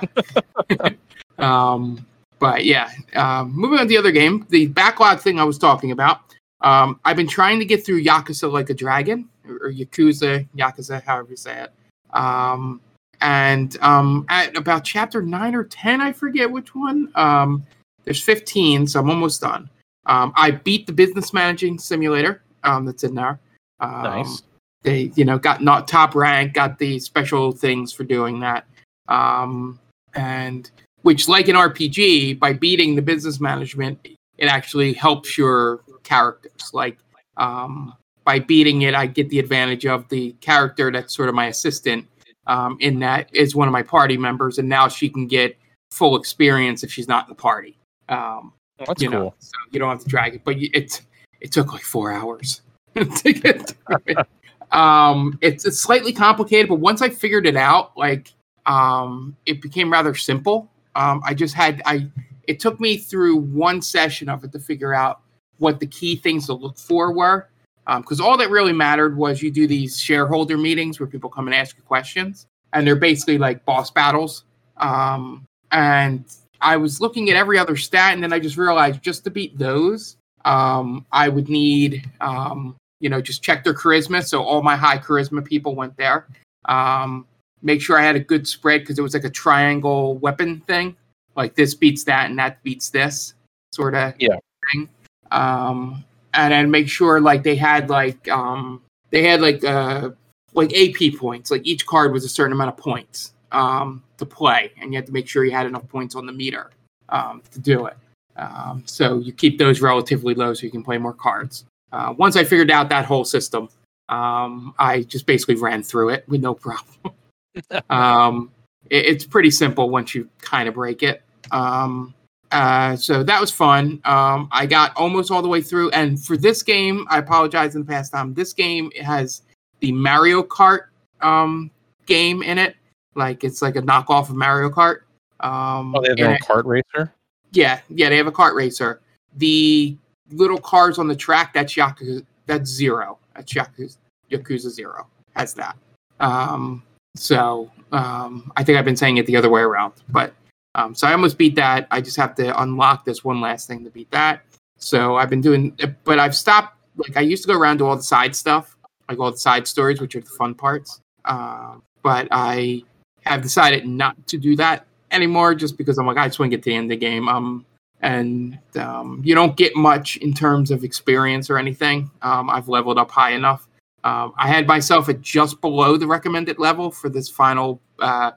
Um, 1.41 2.07
but 2.39 2.65
yeah, 2.65 2.91
um, 3.15 3.53
moving 3.53 3.79
on 3.79 3.85
to 3.85 3.89
the 3.89 3.99
other 3.99 4.13
game, 4.13 4.47
the 4.51 4.67
backlog 4.69 5.21
thing 5.21 5.41
I 5.41 5.45
was 5.45 5.59
talking 5.59 5.91
about. 5.91 6.21
Um, 6.61 7.01
I've 7.05 7.17
been 7.17 7.29
trying 7.29 7.59
to 7.59 7.65
get 7.65 7.85
through 7.85 8.05
Yakuza 8.05 8.51
like 8.51 8.71
a 8.71 8.75
dragon 8.75 9.29
or, 9.49 9.57
or 9.57 9.73
Yakuza, 9.73 10.47
Yakuza, 10.57 11.03
however 11.03 11.31
you 11.31 11.37
say 11.37 11.63
it. 11.63 11.73
Um, 12.15 12.81
and 13.21 13.77
um, 13.83 14.27
at 14.29 14.57
about 14.57 14.85
chapter 14.85 15.23
nine 15.23 15.55
or 15.55 15.65
ten, 15.65 16.01
I 16.01 16.13
forget 16.13 16.51
which 16.51 16.75
one. 16.75 17.11
Um, 17.15 17.67
there's 18.05 18.23
15, 18.23 18.87
so 18.87 19.01
I'm 19.01 19.11
almost 19.11 19.41
done. 19.41 19.69
Um, 20.07 20.33
I 20.35 20.53
beat 20.53 20.87
the 20.87 20.93
business 20.93 21.33
managing 21.33 21.79
simulator 21.79 22.43
um, 22.65 22.85
that's 22.85 23.05
in 23.05 23.15
there. 23.15 23.39
Um, 23.81 24.03
Nice. 24.03 24.43
They, 24.83 25.13
you 25.15 25.27
know, 25.27 25.39
got 25.39 25.63
not 25.63 25.87
top 25.87 26.15
rank, 26.15 26.55
got 26.55 26.79
the 26.79 26.99
special 26.99 27.53
things 27.53 27.93
for 27.93 28.05
doing 28.05 28.41
that. 28.41 28.67
Um, 29.09 29.79
and 30.15 30.71
which, 31.03 31.29
like 31.29 31.49
an 31.49 31.57
RPG, 31.57 32.39
by 32.39 32.55
beating 32.55 32.95
the 32.95 33.03
business 33.03 33.41
management, 33.41 34.09
it 34.39 34.47
actually 34.47 34.95
helps 34.95 35.37
your 35.37 35.83
characters. 36.03 36.71
Like 36.73 36.99
um, 37.37 37.95
by 38.25 38.39
beating 38.39 38.83
it, 38.83 38.95
I 38.95 39.07
get 39.07 39.29
the 39.29 39.39
advantage 39.39 39.85
of 39.85 40.09
the 40.09 40.33
character 40.41 40.91
that's 40.91 41.15
sort 41.15 41.29
of 41.29 41.35
my 41.35 41.47
assistant. 41.49 42.07
Um, 42.51 42.77
in 42.81 42.99
that 42.99 43.31
is 43.33 43.55
one 43.55 43.69
of 43.69 43.73
my 43.73 43.83
party 43.83 44.17
members, 44.17 44.59
and 44.59 44.69
now 44.69 44.89
she 44.89 45.09
can 45.09 45.29
get 45.29 45.57
full 45.93 46.17
experience 46.17 46.83
if 46.83 46.91
she's 46.91 47.07
not 47.07 47.27
in 47.27 47.29
the 47.29 47.41
party. 47.41 47.79
Um, 48.09 48.53
That's 48.77 49.01
you 49.01 49.09
cool. 49.09 49.19
know, 49.21 49.35
so 49.39 49.53
you 49.71 49.79
don't 49.79 49.89
have 49.89 50.03
to 50.03 50.09
drag 50.09 50.35
it. 50.35 50.43
But 50.45 50.57
it 50.59 51.01
it 51.41 51.53
took 51.53 51.73
like 51.73 51.83
four 51.83 52.11
hours 52.13 52.63
to 52.97 53.33
get 53.33 53.69
through 53.71 53.99
it. 54.07 54.27
Um, 54.73 55.39
it's 55.41 55.65
it's 55.65 55.79
slightly 55.79 56.13
complicated, 56.13 56.69
but 56.69 56.81
once 56.81 57.03
I 57.03 57.09
figured 57.09 57.47
it 57.47 57.57
out, 57.57 57.97
like 57.97 58.33
um, 58.67 59.37
it 59.47 59.63
became 59.63 59.93
rather 59.93 60.17
simple. 60.17 60.69
Um, 60.97 61.23
I 61.25 61.35
just 61.35 61.55
had 61.55 61.83
I 61.87 62.09
it 62.49 62.59
took 62.59 62.81
me 62.81 62.97
through 62.97 63.37
one 63.37 63.81
session 63.81 64.29
of 64.29 64.43
it 64.43 64.51
to 64.51 64.59
figure 64.59 64.93
out 64.93 65.21
what 65.59 65.79
the 65.79 65.87
key 65.87 66.17
things 66.17 66.47
to 66.47 66.55
look 66.55 66.79
for 66.79 67.13
were. 67.13 67.49
Because 67.87 68.21
all 68.21 68.37
that 68.37 68.51
really 68.51 68.73
mattered 68.73 69.17
was 69.17 69.43
you 69.43 69.51
do 69.51 69.67
these 69.67 70.01
shareholder 70.01 70.57
meetings 70.57 71.01
where 71.01 71.07
people 71.07 71.29
come 71.29 71.47
and 71.49 71.55
ask 71.55 71.77
you 71.77 71.83
questions, 71.83 72.47
and 72.73 72.87
they're 72.87 72.97
basically 72.97 73.39
like 73.39 73.65
boss 73.65 73.91
battles. 73.91 74.45
Um, 74.77 75.45
and 75.73 76.25
I 76.61 76.77
was 76.77 77.01
looking 77.01 77.31
at 77.31 77.37
every 77.37 77.59
other 77.59 77.77
stat, 77.77 78.15
and 78.15 78.23
then 78.23 78.33
I 78.33 78.39
just 78.39 78.57
realized 78.57 79.03
just 79.03 79.25
to 79.25 79.31
beat 79.31 79.59
those, 79.59 80.17
um, 80.45 81.05
I 81.11 81.29
would 81.29 81.49
need, 81.49 82.09
um, 82.21 82.77
you 83.01 83.09
know, 83.09 83.21
just 83.21 83.43
check 83.43 83.65
their 83.65 83.75
charisma. 83.75 84.25
So 84.25 84.43
all 84.43 84.63
my 84.63 84.77
high 84.77 84.99
charisma 84.99 85.45
people 85.45 85.75
went 85.75 85.97
there. 85.97 86.27
Um, 86.67 87.27
make 87.63 87.83
sure 87.83 87.99
I 87.99 88.03
had 88.03 88.17
a 88.17 88.21
good 88.21 88.47
spread 88.47 88.83
because 88.83 88.99
it 88.99 89.03
was 89.03 89.15
like 89.15 89.25
a 89.25 89.31
triangle 89.31 90.17
weapon 90.19 90.61
thing. 90.61 90.97
Like 91.35 91.55
this 91.55 91.75
beats 91.75 92.05
that, 92.05 92.31
and 92.31 92.39
that 92.39 92.63
beats 92.63 92.91
this 92.91 93.35
sort 93.73 93.95
of 93.95 94.15
Yeah. 94.19 94.37
thing. 94.71 94.89
Um, 95.31 96.05
and 96.45 96.53
then 96.53 96.71
make 96.71 96.89
sure 96.89 97.21
like 97.21 97.43
they 97.43 97.57
had 97.57 97.89
like 97.91 98.29
um, 98.29 98.83
they 99.11 99.23
had 99.23 99.41
like 99.41 99.65
uh, 99.65 100.11
like 100.55 100.73
AP 100.77 101.15
points. 101.19 101.51
Like 101.51 101.67
each 101.67 101.87
card 101.87 102.13
was 102.13 102.25
a 102.25 102.29
certain 102.29 102.53
amount 102.53 102.71
of 102.71 102.77
points 102.77 103.33
um, 103.53 104.03
to 104.19 104.27
play, 104.27 104.73
and 104.81 104.93
you 104.93 104.97
had 104.99 105.07
to 105.07 105.13
make 105.13 105.29
sure 105.29 105.45
you 105.45 105.53
had 105.53 105.67
enough 105.67 105.89
points 105.89 106.15
on 106.15 106.27
the 106.27 106.33
meter 106.33 106.71
um, 107.09 107.43
to 107.53 107.59
do 107.59 107.87
it. 107.87 107.97
Um, 108.37 108.83
so 108.87 109.19
you 109.19 109.33
keep 109.33 109.59
those 109.59 109.81
relatively 109.83 110.35
low 110.35 110.55
so 110.55 110.65
you 110.65 110.71
can 110.71 110.83
play 110.83 110.99
more 110.99 111.13
cards. 111.13 111.65
Uh, 111.93 112.15
once 112.17 112.37
I 112.37 112.45
figured 112.45 112.71
out 112.71 112.89
that 112.89 113.05
whole 113.05 113.25
system, 113.25 113.69
um, 114.09 114.75
I 114.79 115.03
just 115.03 115.27
basically 115.27 115.57
ran 115.57 115.83
through 115.83 116.11
it 116.11 116.25
with 116.29 116.41
no 116.41 116.55
problem. 116.67 117.15
um, 117.91 118.51
it- 118.89 119.05
it's 119.07 119.25
pretty 119.25 119.51
simple 119.51 119.91
once 119.91 120.15
you 120.15 120.29
kind 120.41 120.69
of 120.69 120.75
break 120.75 121.03
it. 121.03 121.23
Um, 121.51 122.15
uh, 122.53 122.97
so 122.97 123.23
that 123.23 123.41
was 123.41 123.51
fun. 123.51 124.01
Um, 124.05 124.49
I 124.53 124.67
got 124.67 124.97
almost 124.97 125.31
all 125.31 125.43
the 125.43 125.49
way 125.49 125.61
through, 125.63 125.91
and 125.91 126.23
for 126.23 126.37
this 126.37 126.63
game, 126.63 127.07
I 127.11 127.19
apologize 127.19 127.75
in 127.75 127.83
the 127.83 127.87
past 127.87 128.13
time. 128.13 128.35
This 128.35 128.53
game 128.53 128.91
has 129.01 129.43
the 129.81 129.93
Mario 129.93 130.43
Kart 130.43 130.87
um, 131.21 131.71
game 132.07 132.43
in 132.43 132.59
it, 132.59 132.77
like 133.15 133.45
it's 133.45 133.63
like 133.63 133.77
a 133.77 133.83
knockoff 133.83 134.29
of 134.31 134.35
Mario 134.37 134.69
Kart. 134.71 135.01
Um, 135.41 135.95
Oh, 135.95 136.01
they 136.03 136.09
have 136.09 136.17
their 136.19 136.29
own 136.29 136.35
it- 136.35 136.43
kart 136.43 136.65
racer. 136.65 137.13
yeah, 137.53 137.81
yeah, 137.89 138.09
they 138.09 138.17
have 138.17 138.27
a 138.27 138.33
kart 138.33 138.55
racer. 138.55 139.01
The 139.37 139.97
little 140.33 140.59
cars 140.59 140.99
on 140.99 141.07
the 141.09 141.17
track, 141.17 141.53
that's 141.55 141.75
Yakuza. 141.75 142.25
That's 142.47 142.69
zero. 142.69 143.19
That's 143.35 143.53
Yakuza, 143.53 143.97
Yakuza 144.31 144.71
Zero. 144.71 145.07
Has 145.37 145.55
that. 145.55 145.77
Um, 146.19 146.83
so 147.17 147.71
um, 147.93 148.51
I 148.57 148.65
think 148.65 148.77
I've 148.79 148.85
been 148.85 148.97
saying 148.97 149.19
it 149.19 149.27
the 149.27 149.37
other 149.37 149.49
way 149.49 149.61
around. 149.63 149.93
But 150.09 150.35
um, 150.81 150.95
so 150.95 151.07
I 151.07 151.13
almost 151.13 151.39
beat 151.39 151.55
that. 151.57 151.87
I 151.91 152.01
just 152.01 152.17
have 152.17 152.35
to 152.37 152.61
unlock 152.63 153.05
this 153.05 153.23
one 153.25 153.41
last 153.41 153.67
thing 153.67 153.85
to 153.85 153.91
beat 153.91 154.11
that. 154.11 154.43
So 154.79 155.17
I've 155.17 155.31
been 155.31 155.41
doing, 155.41 155.77
but 156.05 156.19
I've 156.19 156.35
stopped. 156.35 156.77
Like 156.97 157.17
I 157.17 157.21
used 157.21 157.43
to 157.45 157.49
go 157.49 157.59
around 157.59 157.79
to 157.79 157.87
all 157.87 157.97
the 157.97 158.03
side 158.03 158.35
stuff, 158.35 158.77
like 159.09 159.19
all 159.19 159.31
the 159.31 159.39
side 159.39 159.67
stories, 159.67 160.01
which 160.01 160.17
are 160.17 160.21
the 160.21 160.31
fun 160.31 160.55
parts. 160.55 161.01
Um, 161.25 161.83
but 162.03 162.29
I 162.31 162.83
have 163.25 163.43
decided 163.43 163.87
not 163.87 164.27
to 164.29 164.39
do 164.39 164.57
that 164.57 164.87
anymore 165.11 165.55
just 165.55 165.77
because 165.77 165.99
I'm 165.99 166.07
like, 166.07 166.17
I 166.17 166.27
just 166.27 166.39
want 166.39 166.51
to 166.51 166.57
get 166.57 166.63
to 166.65 166.71
the 166.71 166.77
end 166.77 166.85
of 166.85 166.91
the 166.91 166.97
game. 166.97 167.29
Um, 167.29 167.67
and 168.01 168.59
um, 168.77 169.21
you 169.23 169.35
don't 169.35 169.57
get 169.57 169.77
much 169.77 170.17
in 170.19 170.33
terms 170.33 170.71
of 170.71 170.85
experience 170.85 171.51
or 171.51 171.59
anything. 171.59 172.11
Um, 172.23 172.49
I've 172.49 172.69
leveled 172.69 172.99
up 172.99 173.11
high 173.11 173.33
enough. 173.33 173.69
Um, 174.05 174.33
I 174.39 174.49
had 174.49 174.67
myself 174.67 175.11
at 175.11 175.21
just 175.21 175.61
below 175.61 175.99
the 175.99 176.07
recommended 176.07 176.59
level 176.59 176.91
for 176.91 177.11
this 177.11 177.29
final 177.29 177.83
uh, 177.99 178.31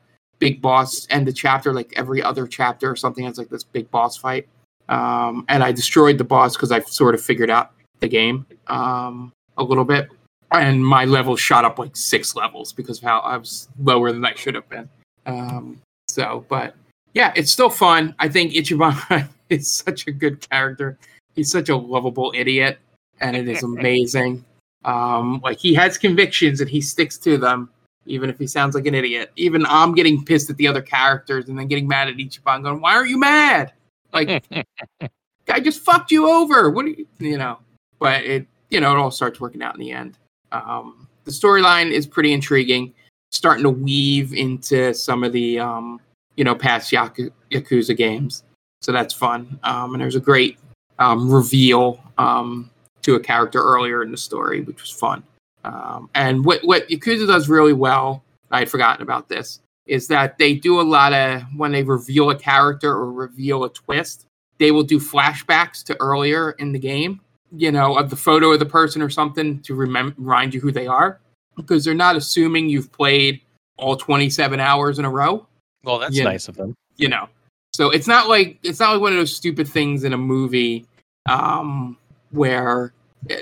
big 0.44 0.62
boss 0.62 1.08
end 1.10 1.26
the 1.26 1.32
chapter. 1.32 1.74
Like 1.74 1.94
every 1.96 2.22
other 2.22 2.46
chapter 2.46 2.92
or 2.92 2.98
something 2.98 3.24
has 3.24 3.38
like 3.38 3.48
this 3.48 3.64
big 3.64 3.90
boss 3.92 4.18
fight. 4.18 4.46
Um, 4.90 5.46
and 5.48 5.64
I 5.64 5.72
destroyed 5.72 6.18
the 6.18 6.26
boss 6.26 6.58
because 6.58 6.70
I've 6.70 6.88
sort 6.88 7.16
of 7.16 7.22
figured 7.22 7.50
out 7.50 7.72
the 8.02 8.10
game 8.10 8.46
um, 8.68 9.32
a 9.58 9.64
little 9.64 9.86
bit. 9.86 10.10
And 10.52 10.86
my 10.86 11.06
level 11.06 11.38
shot 11.38 11.64
up 11.64 11.80
like 11.80 11.96
six 11.96 12.36
levels 12.36 12.74
because 12.74 12.98
of 12.98 13.06
how 13.06 13.20
I 13.20 13.38
was 13.38 13.70
lower 13.82 14.12
than 14.12 14.26
I 14.26 14.34
should 14.36 14.54
have 14.56 14.68
been. 14.68 14.90
Um, 15.26 15.80
so, 16.10 16.46
but 16.50 16.76
yeah, 17.14 17.32
it's 17.38 17.52
still 17.52 17.70
fun. 17.70 18.14
I 18.20 18.28
think 18.28 18.52
Ichiban 18.52 19.30
is 19.50 19.72
such 19.72 20.08
a 20.08 20.12
good 20.12 20.48
character. 20.50 20.98
He's 21.36 21.50
such 21.50 21.70
a 21.70 21.76
lovable 21.78 22.34
idiot, 22.36 22.80
and 23.22 23.36
it 23.38 23.48
is 23.48 23.64
amazing. 23.74 24.44
Um, 24.84 25.40
like 25.42 25.58
he 25.58 25.74
has 25.76 25.98
convictions 25.98 26.60
and 26.60 26.70
he 26.70 26.82
sticks 26.82 27.18
to 27.20 27.38
them, 27.38 27.70
even 28.06 28.30
if 28.30 28.38
he 28.38 28.48
sounds 28.48 28.76
like 28.76 28.86
an 28.86 28.96
idiot. 28.96 29.32
Even 29.36 29.66
I'm 29.68 29.94
getting 29.94 30.24
pissed 30.24 30.50
at 30.50 30.58
the 30.58 30.68
other 30.68 30.82
characters 30.82 31.50
and 31.50 31.58
then 31.58 31.68
getting 31.68 31.88
mad 31.88 32.08
at 32.08 32.16
Ichiban, 32.16 32.64
going, 32.64 32.82
"Why 32.82 32.96
aren't 32.96 33.10
you 33.10 33.20
mad? 33.20 33.74
Like, 34.12 34.44
I 35.50 35.60
just 35.60 35.82
fucked 35.82 36.12
you 36.12 36.30
over. 36.30 36.70
What 36.70 36.86
do 36.86 36.92
you, 36.92 37.08
you 37.20 37.38
know?" 37.38 37.60
But 38.00 38.24
it, 38.24 38.48
you 38.70 38.80
know, 38.80 38.96
it 38.96 39.00
all 39.00 39.12
starts 39.12 39.40
working 39.40 39.62
out 39.62 39.76
in 39.76 39.80
the 39.80 39.92
end. 39.92 40.18
Um, 40.52 41.08
the 41.26 41.32
storyline 41.32 41.92
is 41.92 42.06
pretty 42.06 42.34
intriguing, 42.34 42.94
starting 43.32 43.64
to 43.64 43.70
weave 43.70 44.34
into 44.34 44.94
some 44.94 45.24
of 45.24 45.32
the, 45.32 45.60
um, 45.60 46.02
you 46.36 46.44
know, 46.44 46.56
past 46.56 46.92
Yaku- 46.92 47.32
Yakuza 47.52 47.96
games. 47.96 48.44
So 48.82 48.92
that's 48.92 49.14
fun. 49.14 49.60
Um, 49.64 49.94
and 49.94 50.02
there's 50.02 50.16
a 50.16 50.20
great 50.20 50.58
um, 51.00 51.32
reveal 51.32 52.04
um, 52.18 52.70
to 53.04 53.16
a 53.16 53.20
character 53.20 53.62
earlier 53.62 54.04
in 54.04 54.12
the 54.12 54.18
story, 54.18 54.62
which 54.62 54.82
was 54.82 54.92
fun. 54.92 55.24
Um, 55.64 56.10
and 56.16 56.44
what 56.46 56.64
what 56.64 56.88
Yakuza 56.90 57.28
does 57.28 57.48
really 57.50 57.74
well, 57.74 58.24
I 58.52 58.60
had 58.60 58.70
forgotten 58.70 59.02
about 59.02 59.30
this, 59.30 59.60
is 59.86 60.08
that 60.08 60.38
they 60.38 60.54
do 60.56 60.80
a 60.80 60.84
lot 60.84 61.14
of 61.14 61.44
when 61.56 61.72
they 61.72 61.84
reveal 61.84 62.30
a 62.30 62.36
character 62.36 62.92
or 62.92 63.12
reveal 63.12 63.64
a 63.64 63.70
twist, 63.70 64.26
they 64.58 64.72
will 64.72 64.84
do 64.84 65.00
flashbacks 65.00 65.84
to 65.86 66.00
earlier 66.02 66.52
in 66.52 66.72
the 66.72 66.80
game, 66.80 67.20
you 67.56 67.72
know, 67.72 67.98
of 67.98 68.10
the 68.10 68.16
photo 68.16 68.52
of 68.52 68.60
the 68.60 68.66
person 68.66 69.02
or 69.02 69.10
something 69.10 69.60
to 69.62 69.76
remind 69.76 70.54
you 70.54 70.60
who 70.62 70.72
they 70.72 70.88
are, 70.88 71.20
because 71.56 71.84
they're 71.86 71.94
not 71.94 72.16
assuming 72.16 72.70
you've 72.70 72.92
played 72.92 73.42
all 73.78 73.96
27 73.98 74.60
hours 74.60 75.00
in 75.00 75.06
a 75.06 75.10
row 75.10 75.46
Well, 75.84 75.98
that's 75.98 76.16
nice 76.20 76.48
of 76.48 76.56
them. 76.56 76.76
you 76.98 77.10
know 77.10 77.28
so 77.74 77.90
it's 77.90 78.08
not 78.08 78.30
like 78.30 78.60
it's 78.62 78.80
not 78.80 78.92
like 78.94 79.02
one 79.02 79.12
of 79.12 79.18
those 79.18 79.36
stupid 79.36 79.68
things 79.68 80.04
in 80.04 80.14
a 80.14 80.18
movie 80.18 80.86
um 81.28 81.98
where 82.30 82.94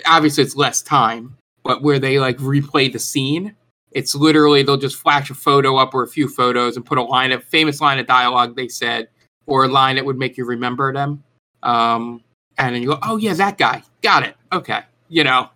obviously 0.05 0.41
it's 0.41 0.55
less 0.55 0.81
time 0.81 1.35
but 1.63 1.81
where 1.81 1.99
they 1.99 2.19
like 2.19 2.37
replay 2.37 2.91
the 2.91 2.99
scene 2.99 3.55
it's 3.91 4.15
literally 4.15 4.63
they'll 4.63 4.77
just 4.77 4.95
flash 4.95 5.29
a 5.29 5.33
photo 5.33 5.77
up 5.77 5.93
or 5.93 6.03
a 6.03 6.07
few 6.07 6.27
photos 6.27 6.75
and 6.75 6.85
put 6.85 6.97
a 6.97 7.03
line 7.03 7.31
of 7.31 7.43
famous 7.43 7.81
line 7.81 7.99
of 7.99 8.07
dialogue 8.07 8.55
they 8.55 8.67
said 8.67 9.07
or 9.45 9.65
a 9.65 9.67
line 9.67 9.95
that 9.95 10.05
would 10.05 10.17
make 10.17 10.37
you 10.37 10.45
remember 10.45 10.93
them. 10.93 11.23
Um 11.63 12.23
and 12.57 12.75
then 12.75 12.81
you 12.81 12.89
go 12.89 12.99
oh 13.03 13.17
yeah 13.17 13.33
that 13.33 13.57
guy. 13.57 13.83
Got 14.01 14.23
it. 14.23 14.35
Okay. 14.51 14.81
You 15.09 15.23
know? 15.23 15.49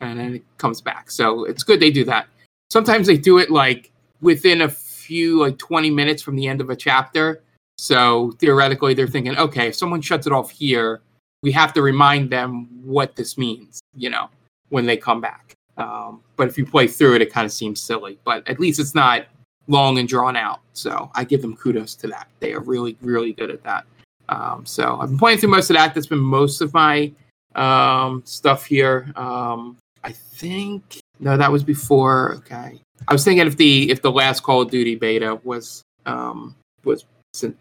And 0.00 0.18
then 0.18 0.34
it 0.36 0.44
comes 0.58 0.80
back. 0.80 1.10
So 1.10 1.44
it's 1.44 1.62
good 1.62 1.80
they 1.80 1.90
do 1.90 2.04
that. 2.04 2.28
Sometimes 2.70 3.06
they 3.06 3.16
do 3.16 3.38
it 3.38 3.50
like 3.50 3.90
within 4.20 4.62
a 4.62 4.68
few 4.68 5.40
like 5.40 5.58
20 5.58 5.90
minutes 5.90 6.22
from 6.22 6.36
the 6.36 6.46
end 6.46 6.60
of 6.60 6.70
a 6.70 6.76
chapter. 6.76 7.42
So 7.78 8.32
theoretically 8.38 8.94
they're 8.94 9.08
thinking 9.08 9.36
okay 9.36 9.68
if 9.68 9.74
someone 9.74 10.00
shuts 10.00 10.26
it 10.26 10.32
off 10.32 10.50
here 10.50 11.00
we 11.42 11.52
have 11.52 11.72
to 11.74 11.82
remind 11.82 12.30
them 12.30 12.66
what 12.82 13.16
this 13.16 13.36
means 13.36 13.80
you 13.94 14.08
know 14.08 14.30
when 14.70 14.86
they 14.86 14.96
come 14.96 15.20
back. 15.20 15.54
Um, 15.76 16.22
but 16.36 16.48
if 16.48 16.56
you 16.56 16.64
play 16.64 16.86
through 16.86 17.16
it 17.16 17.22
it 17.22 17.32
kind 17.32 17.44
of 17.44 17.52
seems 17.52 17.82
silly 17.82 18.18
but 18.24 18.48
at 18.48 18.58
least 18.58 18.80
it's 18.80 18.94
not 18.94 19.26
long 19.68 19.98
and 19.98 20.08
drawn 20.08 20.36
out. 20.36 20.60
So 20.72 21.10
i 21.14 21.24
give 21.24 21.42
them 21.42 21.56
kudos 21.56 21.94
to 21.96 22.06
that. 22.08 22.28
They 22.40 22.52
are 22.52 22.60
really 22.60 22.96
really 23.02 23.32
good 23.32 23.50
at 23.50 23.62
that. 23.64 23.84
Um, 24.28 24.64
so 24.66 24.98
i've 25.00 25.08
been 25.08 25.18
playing 25.18 25.38
through 25.38 25.50
most 25.50 25.70
of 25.70 25.76
that. 25.76 25.94
That's 25.94 26.06
been 26.06 26.18
most 26.18 26.60
of 26.60 26.72
my 26.72 27.12
um, 27.54 28.22
stuff 28.24 28.66
here. 28.66 29.12
Um, 29.16 29.76
i 30.04 30.12
think 30.12 31.00
no 31.18 31.36
that 31.36 31.50
was 31.50 31.64
before 31.64 32.34
okay. 32.36 32.80
I 33.08 33.12
was 33.12 33.24
thinking 33.24 33.46
if 33.46 33.56
the 33.56 33.90
if 33.90 34.02
the 34.02 34.10
last 34.10 34.42
Call 34.42 34.62
of 34.62 34.70
Duty 34.70 34.94
beta 34.94 35.40
was 35.44 35.82
um 36.06 36.54
was 36.84 37.04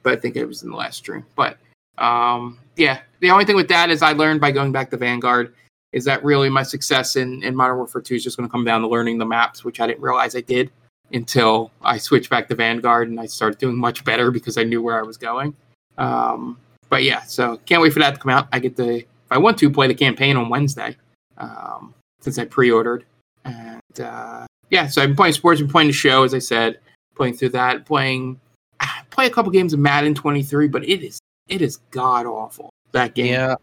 but 0.04 0.14
I 0.14 0.16
think 0.16 0.36
it 0.36 0.46
was 0.46 0.64
in 0.64 0.70
the 0.70 0.76
last 0.76 0.98
stream. 0.98 1.26
But 1.36 1.58
um 1.98 2.60
yeah, 2.76 3.00
the 3.20 3.32
only 3.32 3.46
thing 3.46 3.56
with 3.56 3.68
that 3.70 3.90
is 3.90 4.02
I 4.02 4.14
learned 4.14 4.42
by 4.42 4.52
going 4.52 4.72
back 4.72 4.90
to 4.92 4.98
Vanguard 4.98 5.54
is 5.96 6.04
that 6.04 6.24
really 6.26 6.50
my 6.50 6.62
success 6.62 7.16
in, 7.16 7.42
in 7.42 7.56
Modern 7.56 7.78
Warfare 7.78 8.02
2 8.02 8.16
is 8.16 8.24
just 8.24 8.36
gonna 8.36 8.50
come 8.50 8.66
down 8.66 8.82
to 8.82 8.88
learning 8.88 9.18
the 9.18 9.26
maps, 9.26 9.64
which 9.64 9.80
I 9.80 9.88
didn't 9.88 10.02
realize 10.02 10.36
I 10.36 10.42
did 10.42 10.70
until 11.14 11.72
I 11.82 11.98
switched 11.98 12.30
back 12.30 12.50
to 12.50 12.56
Vanguard 12.56 13.10
and 13.10 13.20
I 13.20 13.28
started 13.28 13.60
doing 13.60 13.78
much 13.78 14.04
better 14.04 14.30
because 14.30 14.58
I 14.58 14.64
knew 14.64 14.82
where 14.82 15.00
I 15.00 15.04
was 15.04 15.18
going. 15.18 15.56
Um 15.98 16.60
but 16.90 17.04
yeah, 17.04 17.22
so 17.24 17.58
can't 17.66 17.82
wait 17.82 17.94
for 17.94 18.00
that 18.00 18.16
to 18.16 18.20
come 18.20 18.30
out. 18.30 18.48
I 18.52 18.60
get 18.60 18.76
to 18.76 18.98
if 18.98 19.06
I 19.32 19.38
want 19.38 19.58
to 19.60 19.72
play 19.72 19.88
the 19.88 19.96
campaign 19.96 20.36
on 20.36 20.50
Wednesday. 20.50 20.98
Um 21.38 21.94
since 22.20 22.38
I 22.38 22.46
pre-ordered. 22.46 23.06
And 23.46 24.00
uh 24.02 24.46
yeah, 24.70 24.88
so 24.88 25.02
I've 25.02 25.10
been 25.10 25.16
playing 25.16 25.34
sports, 25.34 25.62
been 25.62 25.70
playing 25.70 25.88
the 25.88 25.94
show, 25.94 26.24
as 26.24 26.34
I 26.34 26.40
said, 26.40 26.80
playing 27.16 27.36
through 27.36 27.50
that, 27.50 27.86
playing 27.86 28.38
ah, 28.82 29.06
play 29.12 29.28
a 29.28 29.30
couple 29.30 29.50
games 29.52 29.72
of 29.72 29.80
Madden 29.80 30.14
23, 30.14 30.68
but 30.68 30.84
it 30.84 31.06
is 31.06 31.20
it 31.48 31.62
is 31.62 31.78
god 31.92 32.26
awful 32.26 32.70
that 32.92 33.14
game. 33.14 33.28
Yeah, 33.28 33.56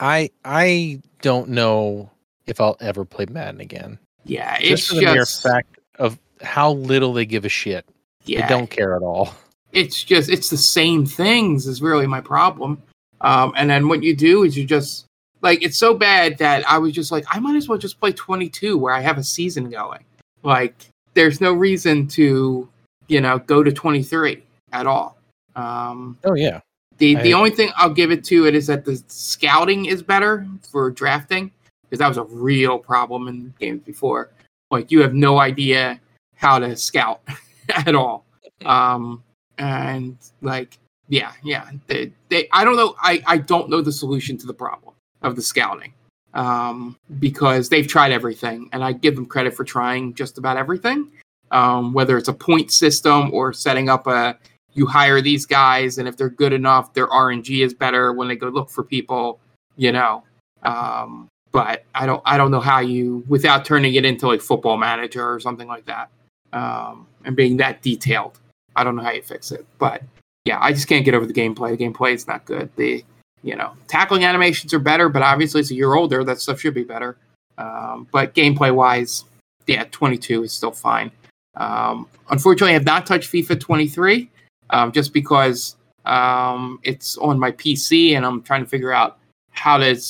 I 0.00 0.30
I 0.44 1.00
don't 1.22 1.50
know 1.50 2.10
if 2.46 2.60
I'll 2.60 2.76
ever 2.80 3.04
play 3.04 3.26
Madden 3.30 3.60
again. 3.60 3.98
yeah, 4.24 4.58
Just 4.58 4.70
it's 4.70 4.86
for 4.88 4.94
the 4.96 5.02
mere 5.02 5.26
fact 5.26 5.78
of 5.98 6.18
how 6.42 6.72
little 6.72 7.12
they 7.12 7.26
give 7.26 7.44
a 7.44 7.48
shit. 7.48 7.86
yeah, 8.24 8.42
They 8.42 8.48
don't 8.48 8.70
care 8.70 8.96
at 8.96 9.02
all. 9.02 9.34
it's 9.72 10.02
just 10.02 10.30
it's 10.30 10.50
the 10.50 10.56
same 10.56 11.06
things 11.06 11.66
is 11.66 11.80
really 11.82 12.06
my 12.06 12.20
problem. 12.20 12.82
Um, 13.20 13.52
and 13.56 13.68
then 13.70 13.86
what 13.88 14.02
you 14.02 14.16
do 14.16 14.42
is 14.44 14.56
you 14.56 14.64
just 14.64 15.04
like 15.42 15.62
it's 15.62 15.76
so 15.76 15.94
bad 15.94 16.38
that 16.38 16.68
I 16.68 16.78
was 16.78 16.92
just 16.92 17.12
like 17.12 17.24
I 17.30 17.38
might 17.38 17.56
as 17.56 17.68
well 17.68 17.78
just 17.78 18.00
play 18.00 18.12
22 18.12 18.76
where 18.78 18.94
I 18.94 19.00
have 19.00 19.18
a 19.18 19.22
season 19.24 19.68
going. 19.70 20.02
Like 20.42 20.74
there's 21.14 21.40
no 21.40 21.52
reason 21.52 22.08
to 22.08 22.66
you 23.08 23.20
know 23.20 23.38
go 23.40 23.62
to 23.62 23.70
23 23.70 24.42
at 24.72 24.86
all. 24.86 25.18
Um, 25.56 26.16
Oh 26.24 26.34
yeah, 26.34 26.60
The 27.00 27.16
I- 27.16 27.22
the 27.22 27.34
only 27.34 27.50
thing 27.50 27.70
I'll 27.76 27.92
give 27.92 28.12
it 28.12 28.22
to 28.24 28.46
it 28.46 28.54
is 28.54 28.66
that 28.68 28.84
the 28.84 29.02
scouting 29.08 29.86
is 29.86 30.02
better 30.02 30.46
for 30.70 30.90
drafting 30.90 31.50
because 31.82 31.98
that 31.98 32.08
was 32.08 32.18
a 32.18 32.24
real 32.24 32.78
problem 32.78 33.26
in 33.26 33.52
games 33.58 33.82
before. 33.84 34.30
Like 34.70 34.92
you 34.92 35.00
have 35.02 35.14
no 35.14 35.38
idea 35.40 35.98
how 36.36 36.58
to 36.60 36.76
scout 36.76 37.20
at 37.74 37.94
all. 37.96 38.24
Um 38.64 39.22
and 39.58 40.16
like 40.42 40.78
yeah, 41.08 41.32
yeah. 41.42 41.68
They, 41.88 42.12
they 42.28 42.48
I 42.52 42.64
don't 42.64 42.76
know 42.76 42.94
I 43.00 43.22
I 43.26 43.38
don't 43.38 43.68
know 43.68 43.80
the 43.80 43.92
solution 43.92 44.36
to 44.38 44.46
the 44.46 44.54
problem 44.54 44.94
of 45.22 45.34
the 45.36 45.42
scouting. 45.42 45.92
Um 46.34 46.96
because 47.18 47.68
they've 47.70 47.88
tried 47.88 48.12
everything 48.12 48.68
and 48.72 48.84
I 48.84 48.92
give 48.92 49.16
them 49.16 49.26
credit 49.26 49.54
for 49.54 49.64
trying 49.64 50.14
just 50.14 50.38
about 50.38 50.56
everything. 50.58 51.10
Um 51.50 51.92
whether 51.94 52.16
it's 52.18 52.28
a 52.28 52.34
point 52.34 52.70
system 52.70 53.30
or 53.32 53.52
setting 53.52 53.88
up 53.88 54.06
a 54.06 54.38
you 54.74 54.86
hire 54.86 55.20
these 55.20 55.46
guys 55.46 55.98
and 55.98 56.08
if 56.08 56.16
they're 56.16 56.30
good 56.30 56.52
enough 56.52 56.92
their 56.94 57.08
rng 57.08 57.64
is 57.64 57.74
better 57.74 58.12
when 58.12 58.28
they 58.28 58.36
go 58.36 58.48
look 58.48 58.70
for 58.70 58.84
people 58.84 59.40
you 59.76 59.92
know 59.92 60.22
um, 60.62 61.28
but 61.52 61.84
i 61.94 62.06
don't 62.06 62.22
i 62.24 62.36
don't 62.36 62.50
know 62.50 62.60
how 62.60 62.80
you 62.80 63.24
without 63.28 63.64
turning 63.64 63.94
it 63.94 64.04
into 64.04 64.26
like 64.26 64.40
football 64.40 64.76
manager 64.76 65.32
or 65.32 65.40
something 65.40 65.68
like 65.68 65.84
that 65.86 66.10
um, 66.52 67.06
and 67.24 67.36
being 67.36 67.56
that 67.56 67.82
detailed 67.82 68.38
i 68.76 68.84
don't 68.84 68.96
know 68.96 69.02
how 69.02 69.10
you 69.10 69.22
fix 69.22 69.52
it 69.52 69.66
but 69.78 70.02
yeah, 70.44 70.58
I 70.60 70.72
just 70.72 70.88
can't 70.88 71.04
get 71.04 71.14
over 71.14 71.26
the 71.26 71.32
gameplay. 71.32 71.76
The 71.76 71.84
gameplay 71.84 72.14
is 72.14 72.26
not 72.26 72.44
good. 72.44 72.70
The 72.76 73.04
you 73.42 73.56
know 73.56 73.72
tackling 73.88 74.24
animations 74.24 74.72
are 74.74 74.78
better, 74.78 75.08
but 75.08 75.22
obviously 75.22 75.60
it's 75.60 75.70
a 75.70 75.74
year 75.74 75.94
older. 75.94 76.24
That 76.24 76.40
stuff 76.40 76.60
should 76.60 76.74
be 76.74 76.84
better. 76.84 77.16
Um, 77.58 78.08
but 78.10 78.34
gameplay 78.34 78.74
wise, 78.74 79.24
yeah, 79.66 79.84
22 79.90 80.44
is 80.44 80.52
still 80.52 80.72
fine. 80.72 81.10
Um, 81.56 82.08
unfortunately, 82.30 82.70
I 82.70 82.74
have 82.74 82.84
not 82.84 83.06
touched 83.06 83.30
FIFA 83.30 83.60
23 83.60 84.30
um, 84.70 84.92
just 84.92 85.12
because 85.12 85.76
um, 86.04 86.80
it's 86.82 87.16
on 87.18 87.38
my 87.38 87.52
PC 87.52 88.16
and 88.16 88.24
I'm 88.24 88.42
trying 88.42 88.64
to 88.64 88.68
figure 88.68 88.92
out 88.92 89.18
how 89.50 89.76
to 89.78 90.00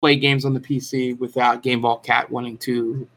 play 0.00 0.16
games 0.16 0.44
on 0.44 0.54
the 0.54 0.60
PC 0.60 1.18
without 1.18 1.62
Game 1.62 1.80
Vault 1.80 2.04
Cat 2.04 2.30
wanting 2.30 2.58
to 2.58 3.08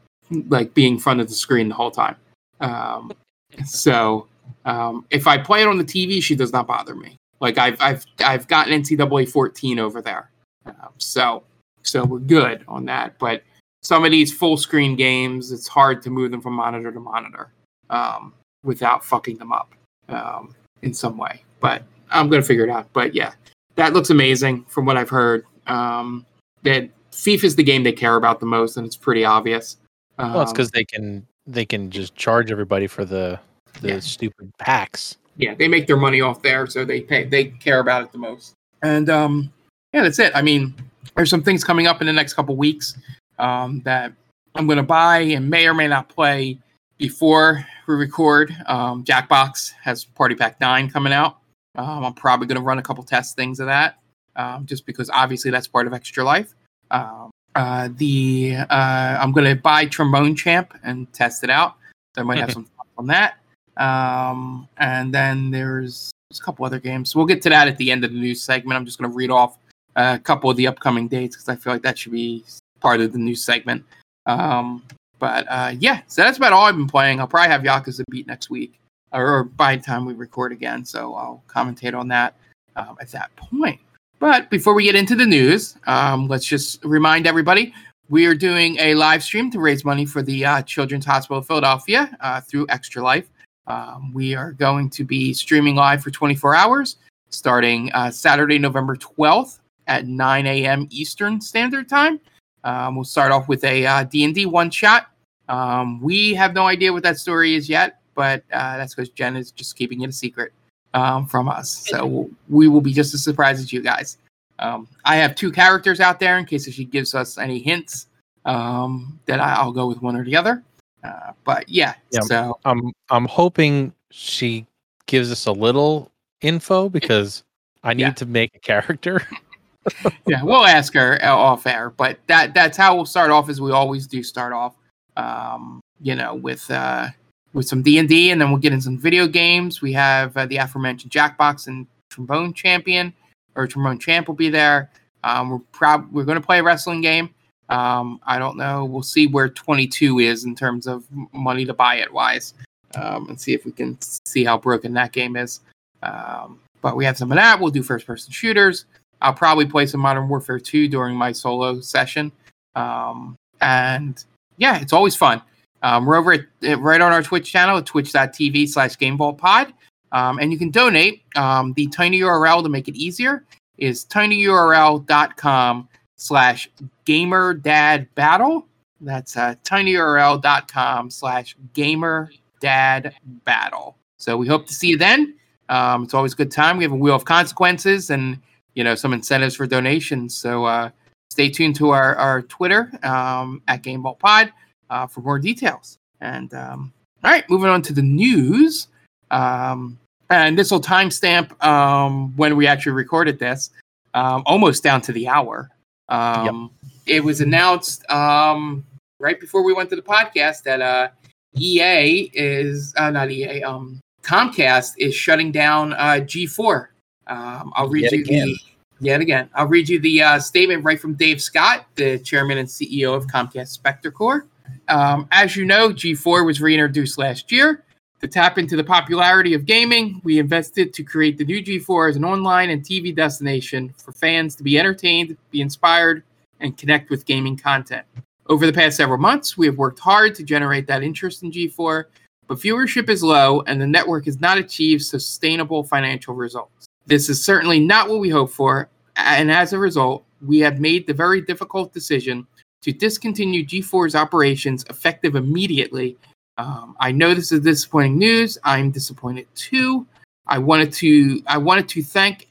like 0.48 0.74
be 0.74 0.86
in 0.86 0.98
front 0.98 1.20
of 1.20 1.28
the 1.28 1.34
screen 1.34 1.68
the 1.68 1.74
whole 1.74 1.90
time. 1.90 2.16
Um, 2.60 3.12
so 3.64 4.26
um, 4.64 5.06
if 5.10 5.26
I 5.26 5.38
play 5.38 5.62
it 5.62 5.68
on 5.68 5.78
the 5.78 5.84
TV, 5.84 6.22
she 6.22 6.34
does 6.34 6.52
not 6.52 6.66
bother 6.66 6.94
me. 6.94 7.16
Like 7.40 7.56
I've 7.56 7.80
I've 7.80 8.04
I've 8.24 8.48
gotten 8.48 8.82
NCAA 8.82 9.28
14 9.28 9.78
over 9.78 10.02
there, 10.02 10.28
um, 10.66 10.90
so 10.98 11.44
so 11.82 12.04
we're 12.04 12.18
good 12.18 12.64
on 12.66 12.84
that. 12.86 13.16
But 13.20 13.44
some 13.82 14.04
of 14.04 14.10
these 14.10 14.32
full 14.32 14.56
screen 14.56 14.96
games, 14.96 15.52
it's 15.52 15.68
hard 15.68 16.02
to 16.02 16.10
move 16.10 16.32
them 16.32 16.40
from 16.40 16.54
monitor 16.54 16.90
to 16.90 16.98
monitor 16.98 17.52
um, 17.90 18.34
without 18.64 19.04
fucking 19.04 19.38
them 19.38 19.52
up 19.52 19.72
um, 20.08 20.54
in 20.82 20.94
some 20.94 21.16
way. 21.16 21.42
But 21.60 21.82
I'm 22.10 22.28
gonna 22.28 22.42
figure 22.42 22.64
it 22.64 22.70
out. 22.70 22.88
But 22.92 23.14
yeah, 23.14 23.32
that 23.76 23.92
looks 23.92 24.10
amazing 24.10 24.64
from 24.68 24.86
what 24.86 24.96
I've 24.96 25.10
heard. 25.10 25.44
Um, 25.66 26.24
that 26.62 26.88
FIFA 27.12 27.44
is 27.44 27.56
the 27.56 27.62
game 27.62 27.82
they 27.82 27.92
care 27.92 28.16
about 28.16 28.40
the 28.40 28.46
most, 28.46 28.76
and 28.76 28.86
it's 28.86 28.96
pretty 28.96 29.24
obvious. 29.24 29.76
Um, 30.18 30.32
Well, 30.34 30.42
it's 30.42 30.52
because 30.52 30.70
they 30.70 30.84
can 30.84 31.26
they 31.46 31.64
can 31.64 31.90
just 31.90 32.14
charge 32.14 32.50
everybody 32.50 32.86
for 32.86 33.04
the 33.04 33.38
the 33.80 33.88
Yeah. 33.88 34.00
stupid 34.00 34.50
packs. 34.58 35.16
yeah, 35.36 35.54
they 35.54 35.68
make 35.68 35.86
their 35.86 35.96
money 35.96 36.20
off 36.20 36.42
there, 36.42 36.66
so 36.66 36.84
they 36.84 37.00
pay 37.00 37.24
they 37.24 37.44
care 37.46 37.78
about 37.80 38.02
it 38.02 38.12
the 38.12 38.18
most. 38.18 38.54
And 38.82 39.08
um, 39.10 39.52
yeah, 39.92 40.02
that's 40.02 40.18
it. 40.18 40.32
I 40.34 40.42
mean, 40.42 40.74
there's 41.16 41.30
some 41.30 41.42
things 41.42 41.62
coming 41.64 41.86
up 41.86 42.00
in 42.00 42.06
the 42.06 42.12
next 42.12 42.34
couple 42.34 42.56
weeks 42.56 42.96
um, 43.38 43.80
that 43.84 44.12
I'm 44.54 44.66
going 44.66 44.76
to 44.78 44.82
buy 44.82 45.18
and 45.18 45.48
may 45.48 45.66
or 45.66 45.74
may 45.74 45.86
not 45.88 46.08
play 46.08 46.58
before 46.98 47.66
we 47.86 47.94
record. 47.94 48.54
Um, 48.66 49.04
Jackbox 49.04 49.72
has 49.82 50.04
Party 50.04 50.34
Pack 50.34 50.60
Nine 50.60 50.90
coming 50.90 51.12
out. 51.12 51.38
Um, 51.76 52.04
I'm 52.04 52.14
probably 52.14 52.46
going 52.46 52.56
to 52.56 52.62
run 52.62 52.78
a 52.78 52.82
couple 52.82 53.02
test 53.04 53.36
things 53.36 53.60
of 53.60 53.66
that, 53.66 53.98
um, 54.36 54.66
just 54.66 54.84
because 54.84 55.08
obviously 55.10 55.50
that's 55.50 55.68
part 55.68 55.86
of 55.86 55.94
Extra 55.94 56.24
Life. 56.24 56.54
Um, 56.90 57.30
uh, 57.54 57.88
the 57.96 58.56
uh, 58.56 59.18
I'm 59.20 59.32
going 59.32 59.46
to 59.46 59.60
buy 59.60 59.86
Trombone 59.86 60.34
Champ 60.34 60.74
and 60.82 61.10
test 61.12 61.44
it 61.44 61.50
out. 61.50 61.76
So 62.14 62.22
I 62.22 62.24
might 62.24 62.38
have 62.38 62.52
some 62.52 62.64
thoughts 62.64 62.90
on 62.98 63.06
that. 63.06 63.38
Um, 63.76 64.68
and 64.78 65.14
then 65.14 65.50
there's, 65.50 66.10
there's 66.28 66.40
a 66.40 66.42
couple 66.42 66.66
other 66.66 66.80
games. 66.80 67.14
We'll 67.14 67.26
get 67.26 67.40
to 67.42 67.48
that 67.50 67.68
at 67.68 67.76
the 67.78 67.92
end 67.92 68.04
of 68.04 68.12
the 68.12 68.18
news 68.18 68.42
segment. 68.42 68.76
I'm 68.76 68.84
just 68.84 68.98
going 68.98 69.10
to 69.10 69.16
read 69.16 69.30
off 69.30 69.56
a 69.94 70.18
couple 70.18 70.50
of 70.50 70.56
the 70.56 70.66
upcoming 70.66 71.06
dates 71.06 71.36
because 71.36 71.48
I 71.48 71.56
feel 71.56 71.72
like 71.72 71.82
that 71.82 71.96
should 71.96 72.12
be 72.12 72.44
part 72.80 73.00
of 73.00 73.12
the 73.12 73.18
news 73.18 73.42
segment. 73.42 73.84
Um, 74.26 74.82
but 75.18 75.46
uh, 75.48 75.74
yeah, 75.78 76.02
so 76.06 76.22
that's 76.22 76.38
about 76.38 76.52
all 76.52 76.66
I've 76.66 76.76
been 76.76 76.86
playing. 76.86 77.20
I'll 77.20 77.26
probably 77.26 77.50
have 77.50 77.62
Yakuza 77.62 78.02
beat 78.10 78.26
next 78.26 78.50
week, 78.50 78.78
or 79.12 79.44
by 79.44 79.76
the 79.76 79.82
time 79.82 80.04
we 80.04 80.14
record 80.14 80.52
again. 80.52 80.84
So 80.84 81.14
I'll 81.14 81.42
commentate 81.46 81.98
on 81.98 82.08
that 82.08 82.34
um, 82.76 82.96
at 83.00 83.10
that 83.12 83.34
point. 83.36 83.80
But 84.18 84.50
before 84.50 84.74
we 84.74 84.84
get 84.84 84.94
into 84.94 85.14
the 85.14 85.26
news, 85.26 85.76
um, 85.86 86.26
let's 86.26 86.44
just 86.44 86.84
remind 86.84 87.26
everybody 87.26 87.72
we 88.08 88.26
are 88.26 88.34
doing 88.34 88.76
a 88.78 88.94
live 88.94 89.22
stream 89.22 89.50
to 89.52 89.60
raise 89.60 89.84
money 89.84 90.06
for 90.06 90.22
the 90.22 90.44
uh, 90.44 90.62
Children's 90.62 91.04
Hospital 91.04 91.38
of 91.38 91.46
Philadelphia 91.46 92.16
uh, 92.20 92.40
through 92.40 92.66
Extra 92.68 93.02
Life. 93.02 93.28
Um, 93.66 94.12
we 94.14 94.34
are 94.34 94.52
going 94.52 94.88
to 94.90 95.04
be 95.04 95.32
streaming 95.34 95.76
live 95.76 96.02
for 96.02 96.10
24 96.10 96.54
hours 96.54 96.96
starting 97.30 97.92
uh, 97.92 98.10
Saturday, 98.10 98.58
November 98.58 98.96
12th 98.96 99.58
at 99.86 100.06
9 100.06 100.46
a.m. 100.46 100.86
Eastern 100.90 101.40
Standard 101.40 101.88
Time. 101.88 102.20
Um, 102.64 102.96
we'll 102.96 103.04
start 103.04 103.32
off 103.32 103.48
with 103.48 103.64
a 103.64 103.86
uh, 103.86 104.04
D&D 104.04 104.46
one 104.46 104.70
shot. 104.70 105.08
Um, 105.48 106.00
we 106.00 106.34
have 106.34 106.54
no 106.54 106.66
idea 106.66 106.92
what 106.92 107.02
that 107.04 107.18
story 107.18 107.54
is 107.54 107.68
yet, 107.68 108.00
but 108.14 108.42
uh, 108.52 108.76
that's 108.76 108.94
because 108.94 109.08
Jen 109.10 109.36
is 109.36 109.50
just 109.50 109.76
keeping 109.76 110.02
it 110.02 110.10
a 110.10 110.12
secret 110.12 110.52
um, 110.94 111.26
from 111.26 111.48
us. 111.48 111.86
So 111.88 112.28
we 112.48 112.68
will 112.68 112.80
be 112.80 112.92
just 112.92 113.14
as 113.14 113.22
surprised 113.22 113.60
as 113.60 113.72
you 113.72 113.80
guys. 113.80 114.18
Um, 114.58 114.88
I 115.04 115.16
have 115.16 115.34
two 115.34 115.52
characters 115.52 116.00
out 116.00 116.18
there 116.20 116.36
in 116.38 116.44
case 116.44 116.66
if 116.66 116.74
she 116.74 116.84
gives 116.84 117.14
us 117.14 117.38
any 117.38 117.60
hints 117.60 118.08
um, 118.44 119.18
that 119.26 119.40
I, 119.40 119.54
I'll 119.54 119.72
go 119.72 119.86
with 119.86 120.02
one 120.02 120.16
or 120.16 120.24
the 120.24 120.36
other. 120.36 120.62
Uh, 121.04 121.32
but 121.44 121.68
yeah, 121.68 121.94
Yeah. 122.10 122.20
so 122.22 122.58
I'm 122.64 122.92
I'm 123.10 123.26
hoping 123.26 123.92
she 124.10 124.66
gives 125.06 125.30
us 125.30 125.46
a 125.46 125.52
little 125.52 126.10
info 126.40 126.88
because 126.88 127.44
I 127.84 127.94
need 127.94 128.02
Yeah. 128.02 128.10
to 128.12 128.26
make 128.26 128.54
a 128.56 128.58
character. 128.58 129.22
yeah, 130.26 130.42
we'll 130.42 130.64
ask 130.64 130.94
her 130.94 131.18
uh, 131.22 131.34
off 131.34 131.66
air, 131.66 131.90
but 131.90 132.18
that 132.26 132.54
that's 132.54 132.76
how 132.76 132.94
we'll 132.94 133.06
start 133.06 133.30
off 133.30 133.48
as 133.48 133.60
we 133.60 133.72
always 133.72 134.06
do 134.06 134.22
start 134.22 134.52
off. 134.52 134.76
Um, 135.16 135.80
you 136.00 136.14
know, 136.14 136.34
with 136.34 136.70
uh 136.70 137.08
with 137.52 137.66
some 137.66 137.82
D 137.82 137.98
and 137.98 138.08
D, 138.08 138.30
and 138.30 138.40
then 138.40 138.50
we'll 138.50 138.60
get 138.60 138.72
in 138.72 138.80
some 138.80 138.98
video 138.98 139.26
games. 139.26 139.80
We 139.80 139.92
have 139.94 140.36
uh, 140.36 140.46
the 140.46 140.58
aforementioned 140.58 141.12
Jackbox 141.12 141.66
and 141.66 141.86
Trombone 142.10 142.52
Champion, 142.52 143.12
or 143.54 143.66
Trombone 143.66 143.98
Champ 143.98 144.28
will 144.28 144.34
be 144.34 144.50
there. 144.50 144.90
Um, 145.24 145.50
we're 145.50 145.58
prob 145.72 146.08
we're 146.12 146.24
going 146.24 146.40
to 146.40 146.46
play 146.46 146.60
a 146.60 146.62
wrestling 146.62 147.00
game. 147.00 147.34
Um, 147.68 148.20
I 148.26 148.38
don't 148.38 148.56
know. 148.56 148.84
We'll 148.84 149.02
see 149.02 149.26
where 149.26 149.48
22 149.48 150.20
is 150.20 150.44
in 150.44 150.54
terms 150.54 150.86
of 150.86 151.04
money 151.32 151.66
to 151.66 151.74
buy 151.74 151.96
it 151.96 152.12
wise, 152.12 152.54
um, 152.94 153.28
and 153.28 153.40
see 153.40 153.52
if 153.52 153.64
we 153.64 153.72
can 153.72 153.98
see 154.24 154.44
how 154.44 154.58
broken 154.58 154.94
that 154.94 155.12
game 155.12 155.36
is. 155.36 155.60
Um, 156.02 156.60
but 156.80 156.96
we 156.96 157.04
have 157.04 157.18
some 157.18 157.32
of 157.32 157.36
that. 157.36 157.60
We'll 157.60 157.70
do 157.70 157.82
first 157.82 158.06
person 158.06 158.32
shooters. 158.32 158.84
I'll 159.20 159.34
probably 159.34 159.66
play 159.66 159.86
some 159.86 160.00
Modern 160.00 160.28
Warfare 160.28 160.58
2 160.58 160.88
during 160.88 161.16
my 161.16 161.32
solo 161.32 161.80
session. 161.80 162.32
Um, 162.74 163.36
and 163.60 164.22
yeah, 164.56 164.80
it's 164.80 164.92
always 164.92 165.16
fun. 165.16 165.42
Um, 165.82 166.06
we're 166.06 166.16
over 166.16 166.32
at, 166.32 166.78
right 166.80 167.00
on 167.00 167.12
our 167.12 167.22
Twitch 167.22 167.50
channel 167.50 167.80
twitch.tv 167.82 168.68
slash 168.68 168.96
GameVaultPod. 168.96 169.72
Um, 170.12 170.38
and 170.38 170.52
you 170.52 170.58
can 170.58 170.70
donate. 170.70 171.22
Um, 171.36 171.72
the 171.74 171.86
tiny 171.88 172.20
URL 172.20 172.62
to 172.62 172.68
make 172.68 172.88
it 172.88 172.96
easier 172.96 173.44
is 173.76 174.04
tinyurl.com 174.06 175.88
slash 176.16 176.68
gamer 177.04 177.54
dad 177.54 178.12
battle. 178.14 178.66
That's 179.00 179.36
uh, 179.36 179.54
tinyurl.com 179.64 181.10
slash 181.10 181.56
gamer 181.74 182.30
dad 182.60 183.14
battle. 183.44 183.96
So 184.18 184.36
we 184.36 184.48
hope 184.48 184.66
to 184.66 184.74
see 184.74 184.88
you 184.88 184.98
then. 184.98 185.34
Um, 185.68 186.04
it's 186.04 186.14
always 186.14 186.32
a 186.32 186.36
good 186.36 186.50
time. 186.50 186.76
We 186.78 186.84
have 186.84 186.92
a 186.92 186.96
wheel 186.96 187.14
of 187.14 187.24
consequences 187.24 188.10
and 188.10 188.38
you 188.78 188.84
know 188.84 188.94
some 188.94 189.12
incentives 189.12 189.56
for 189.56 189.66
donations. 189.66 190.36
So 190.36 190.64
uh, 190.64 190.90
stay 191.30 191.50
tuned 191.50 191.74
to 191.76 191.90
our, 191.90 192.14
our 192.14 192.42
Twitter 192.42 192.92
um, 193.02 193.60
at 193.66 193.82
GameVault 193.82 194.20
Pod 194.20 194.52
uh, 194.88 195.08
for 195.08 195.20
more 195.20 195.40
details. 195.40 195.98
And 196.20 196.54
um, 196.54 196.92
all 197.24 197.32
right, 197.32 197.44
moving 197.50 197.70
on 197.70 197.82
to 197.82 197.92
the 197.92 198.02
news. 198.02 198.86
Um, 199.32 199.98
and 200.30 200.56
this 200.56 200.70
will 200.70 200.80
timestamp 200.80 201.60
um, 201.64 202.36
when 202.36 202.56
we 202.56 202.68
actually 202.68 202.92
recorded 202.92 203.40
this, 203.40 203.70
um, 204.14 204.44
almost 204.46 204.84
down 204.84 205.00
to 205.02 205.12
the 205.12 205.26
hour. 205.26 205.70
Um, 206.08 206.70
It 207.06 207.24
was 207.24 207.40
announced 207.40 208.08
um, 208.12 208.84
right 209.18 209.40
before 209.40 209.64
we 209.64 209.72
went 209.72 209.90
to 209.90 209.96
the 209.96 210.02
podcast 210.02 210.62
that 210.62 210.80
uh, 210.80 211.08
EA 211.56 212.30
is 212.32 212.94
uh, 212.96 213.10
not 213.10 213.28
EA. 213.32 213.64
Um, 213.64 213.98
Comcast 214.22 214.92
is 214.98 215.16
shutting 215.16 215.50
down 215.50 215.94
uh, 215.94 216.20
G4. 216.22 216.88
Um, 217.28 217.72
I'll 217.76 217.88
read 217.88 218.04
Yet 218.04 218.12
you 218.12 218.20
again. 218.20 218.48
the 218.48 218.58
yet 219.00 219.20
again. 219.20 219.48
I'll 219.54 219.66
read 219.66 219.88
you 219.88 219.98
the 220.00 220.22
uh, 220.22 220.38
statement 220.40 220.84
right 220.84 221.00
from 221.00 221.14
Dave 221.14 221.40
Scott, 221.40 221.86
the 221.94 222.18
chairman 222.18 222.58
and 222.58 222.68
CEO 222.68 223.14
of 223.14 223.26
Comcast 223.26 223.78
Spectacor. 223.78 224.42
Um, 224.88 225.28
as 225.30 225.56
you 225.56 225.64
know, 225.64 225.90
G4 225.90 226.44
was 226.44 226.60
reintroduced 226.60 227.18
last 227.18 227.52
year. 227.52 227.84
To 228.20 228.26
tap 228.26 228.58
into 228.58 228.76
the 228.76 228.82
popularity 228.82 229.54
of 229.54 229.64
gaming, 229.64 230.20
we 230.24 230.40
invested 230.40 230.92
to 230.94 231.04
create 231.04 231.38
the 231.38 231.44
new 231.44 231.62
G4 231.62 232.10
as 232.10 232.16
an 232.16 232.24
online 232.24 232.70
and 232.70 232.82
TV 232.82 233.14
destination 233.14 233.94
for 233.96 234.10
fans 234.10 234.56
to 234.56 234.64
be 234.64 234.76
entertained, 234.76 235.36
be 235.52 235.60
inspired, 235.60 236.24
and 236.58 236.76
connect 236.76 237.10
with 237.10 237.26
gaming 237.26 237.56
content. 237.56 238.04
Over 238.48 238.66
the 238.66 238.72
past 238.72 238.96
several 238.96 239.18
months, 239.18 239.56
we 239.56 239.66
have 239.66 239.76
worked 239.76 240.00
hard 240.00 240.34
to 240.34 240.42
generate 240.42 240.86
that 240.88 241.04
interest 241.04 241.44
in 241.44 241.52
G4, 241.52 242.06
but 242.48 242.58
viewership 242.58 243.08
is 243.08 243.22
low 243.22 243.60
and 243.66 243.80
the 243.80 243.86
network 243.86 244.24
has 244.24 244.40
not 244.40 244.58
achieved 244.58 245.04
sustainable 245.04 245.84
financial 245.84 246.34
results. 246.34 246.77
This 247.08 247.30
is 247.30 247.42
certainly 247.42 247.80
not 247.80 248.10
what 248.10 248.20
we 248.20 248.28
hoped 248.28 248.52
for, 248.52 248.90
and 249.16 249.50
as 249.50 249.72
a 249.72 249.78
result, 249.78 250.24
we 250.46 250.58
have 250.60 250.78
made 250.78 251.06
the 251.06 251.14
very 251.14 251.40
difficult 251.40 251.94
decision 251.94 252.46
to 252.82 252.92
discontinue 252.92 253.64
G4's 253.64 254.14
operations 254.14 254.84
effective 254.90 255.34
immediately. 255.34 256.18
Um, 256.58 256.94
I 257.00 257.12
know 257.12 257.34
this 257.34 257.50
is 257.50 257.60
disappointing 257.60 258.18
news. 258.18 258.58
I'm 258.62 258.90
disappointed 258.90 259.46
too. 259.54 260.06
I 260.46 260.58
wanted 260.58 260.92
to 260.94 261.42
I 261.46 261.56
wanted 261.56 261.88
to 261.88 262.02
thank 262.02 262.46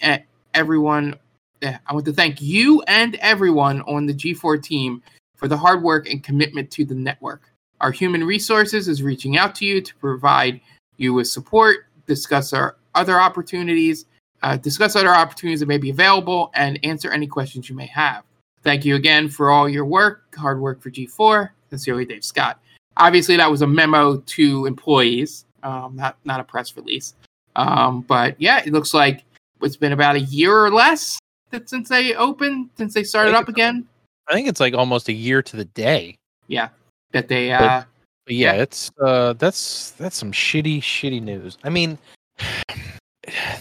everyone. 0.55 1.15
eh, 1.61 1.77
I 1.85 1.93
want 1.93 2.05
to 2.05 2.13
thank 2.13 2.41
you 2.41 2.81
and 2.87 3.15
everyone 3.15 3.81
on 3.81 4.07
the 4.07 4.13
G4 4.13 4.61
team 4.63 5.03
for 5.35 5.47
the 5.47 5.57
hard 5.57 5.83
work 5.83 6.09
and 6.09 6.23
commitment 6.23 6.71
to 6.71 6.83
the 6.83 6.95
network. 6.95 7.43
Our 7.79 7.91
human 7.91 8.23
resources 8.23 8.87
is 8.87 9.03
reaching 9.03 9.37
out 9.37 9.53
to 9.55 9.65
you 9.65 9.81
to 9.81 9.95
provide 9.97 10.61
you 10.97 11.13
with 11.13 11.27
support, 11.27 11.85
discuss 12.07 12.53
our 12.53 12.77
other 12.95 13.19
opportunities, 13.19 14.05
uh, 14.43 14.57
discuss 14.57 14.95
other 14.95 15.13
opportunities 15.13 15.59
that 15.59 15.67
may 15.67 15.77
be 15.77 15.89
available, 15.89 16.51
and 16.53 16.79
answer 16.83 17.11
any 17.11 17.27
questions 17.27 17.69
you 17.69 17.75
may 17.75 17.87
have. 17.87 18.23
Thank 18.63 18.85
you 18.85 18.95
again 18.95 19.29
for 19.29 19.49
all 19.49 19.69
your 19.69 19.85
work, 19.85 20.35
hard 20.35 20.59
work 20.59 20.81
for 20.81 20.91
G4. 20.91 21.49
Sincerely, 21.69 22.05
Dave 22.05 22.23
Scott. 22.23 22.59
Obviously, 22.97 23.37
that 23.37 23.49
was 23.49 23.61
a 23.61 23.67
memo 23.67 24.17
to 24.17 24.65
employees, 24.65 25.45
um, 25.63 25.95
not 25.95 26.17
not 26.25 26.39
a 26.39 26.43
press 26.43 26.75
release. 26.75 27.13
Um, 27.55 28.01
but 28.01 28.35
yeah, 28.39 28.61
it 28.65 28.71
looks 28.73 28.93
like 28.93 29.23
it's 29.61 29.77
been 29.77 29.91
about 29.91 30.15
a 30.15 30.21
year 30.21 30.55
or 30.55 30.71
less 30.71 31.19
that 31.51 31.69
since 31.69 31.89
they 31.89 32.15
opened, 32.15 32.69
since 32.77 32.93
they 32.93 33.03
started 33.03 33.33
up 33.35 33.47
again. 33.47 33.87
I 34.29 34.33
think 34.33 34.47
it's 34.47 34.59
like 34.59 34.73
almost 34.73 35.07
a 35.09 35.13
year 35.13 35.41
to 35.41 35.55
the 35.55 35.65
day. 35.65 36.15
Yeah, 36.47 36.69
that 37.11 37.27
they. 37.27 37.51
Uh, 37.51 37.83
But 38.25 38.35
yeah, 38.35 38.53
it's 38.53 38.91
uh 39.01 39.33
that's 39.33 39.91
that's 39.91 40.17
some 40.17 40.33
shitty 40.33 40.79
shitty 40.79 41.21
news. 41.21 41.57
I 41.63 41.69
mean, 41.69 41.97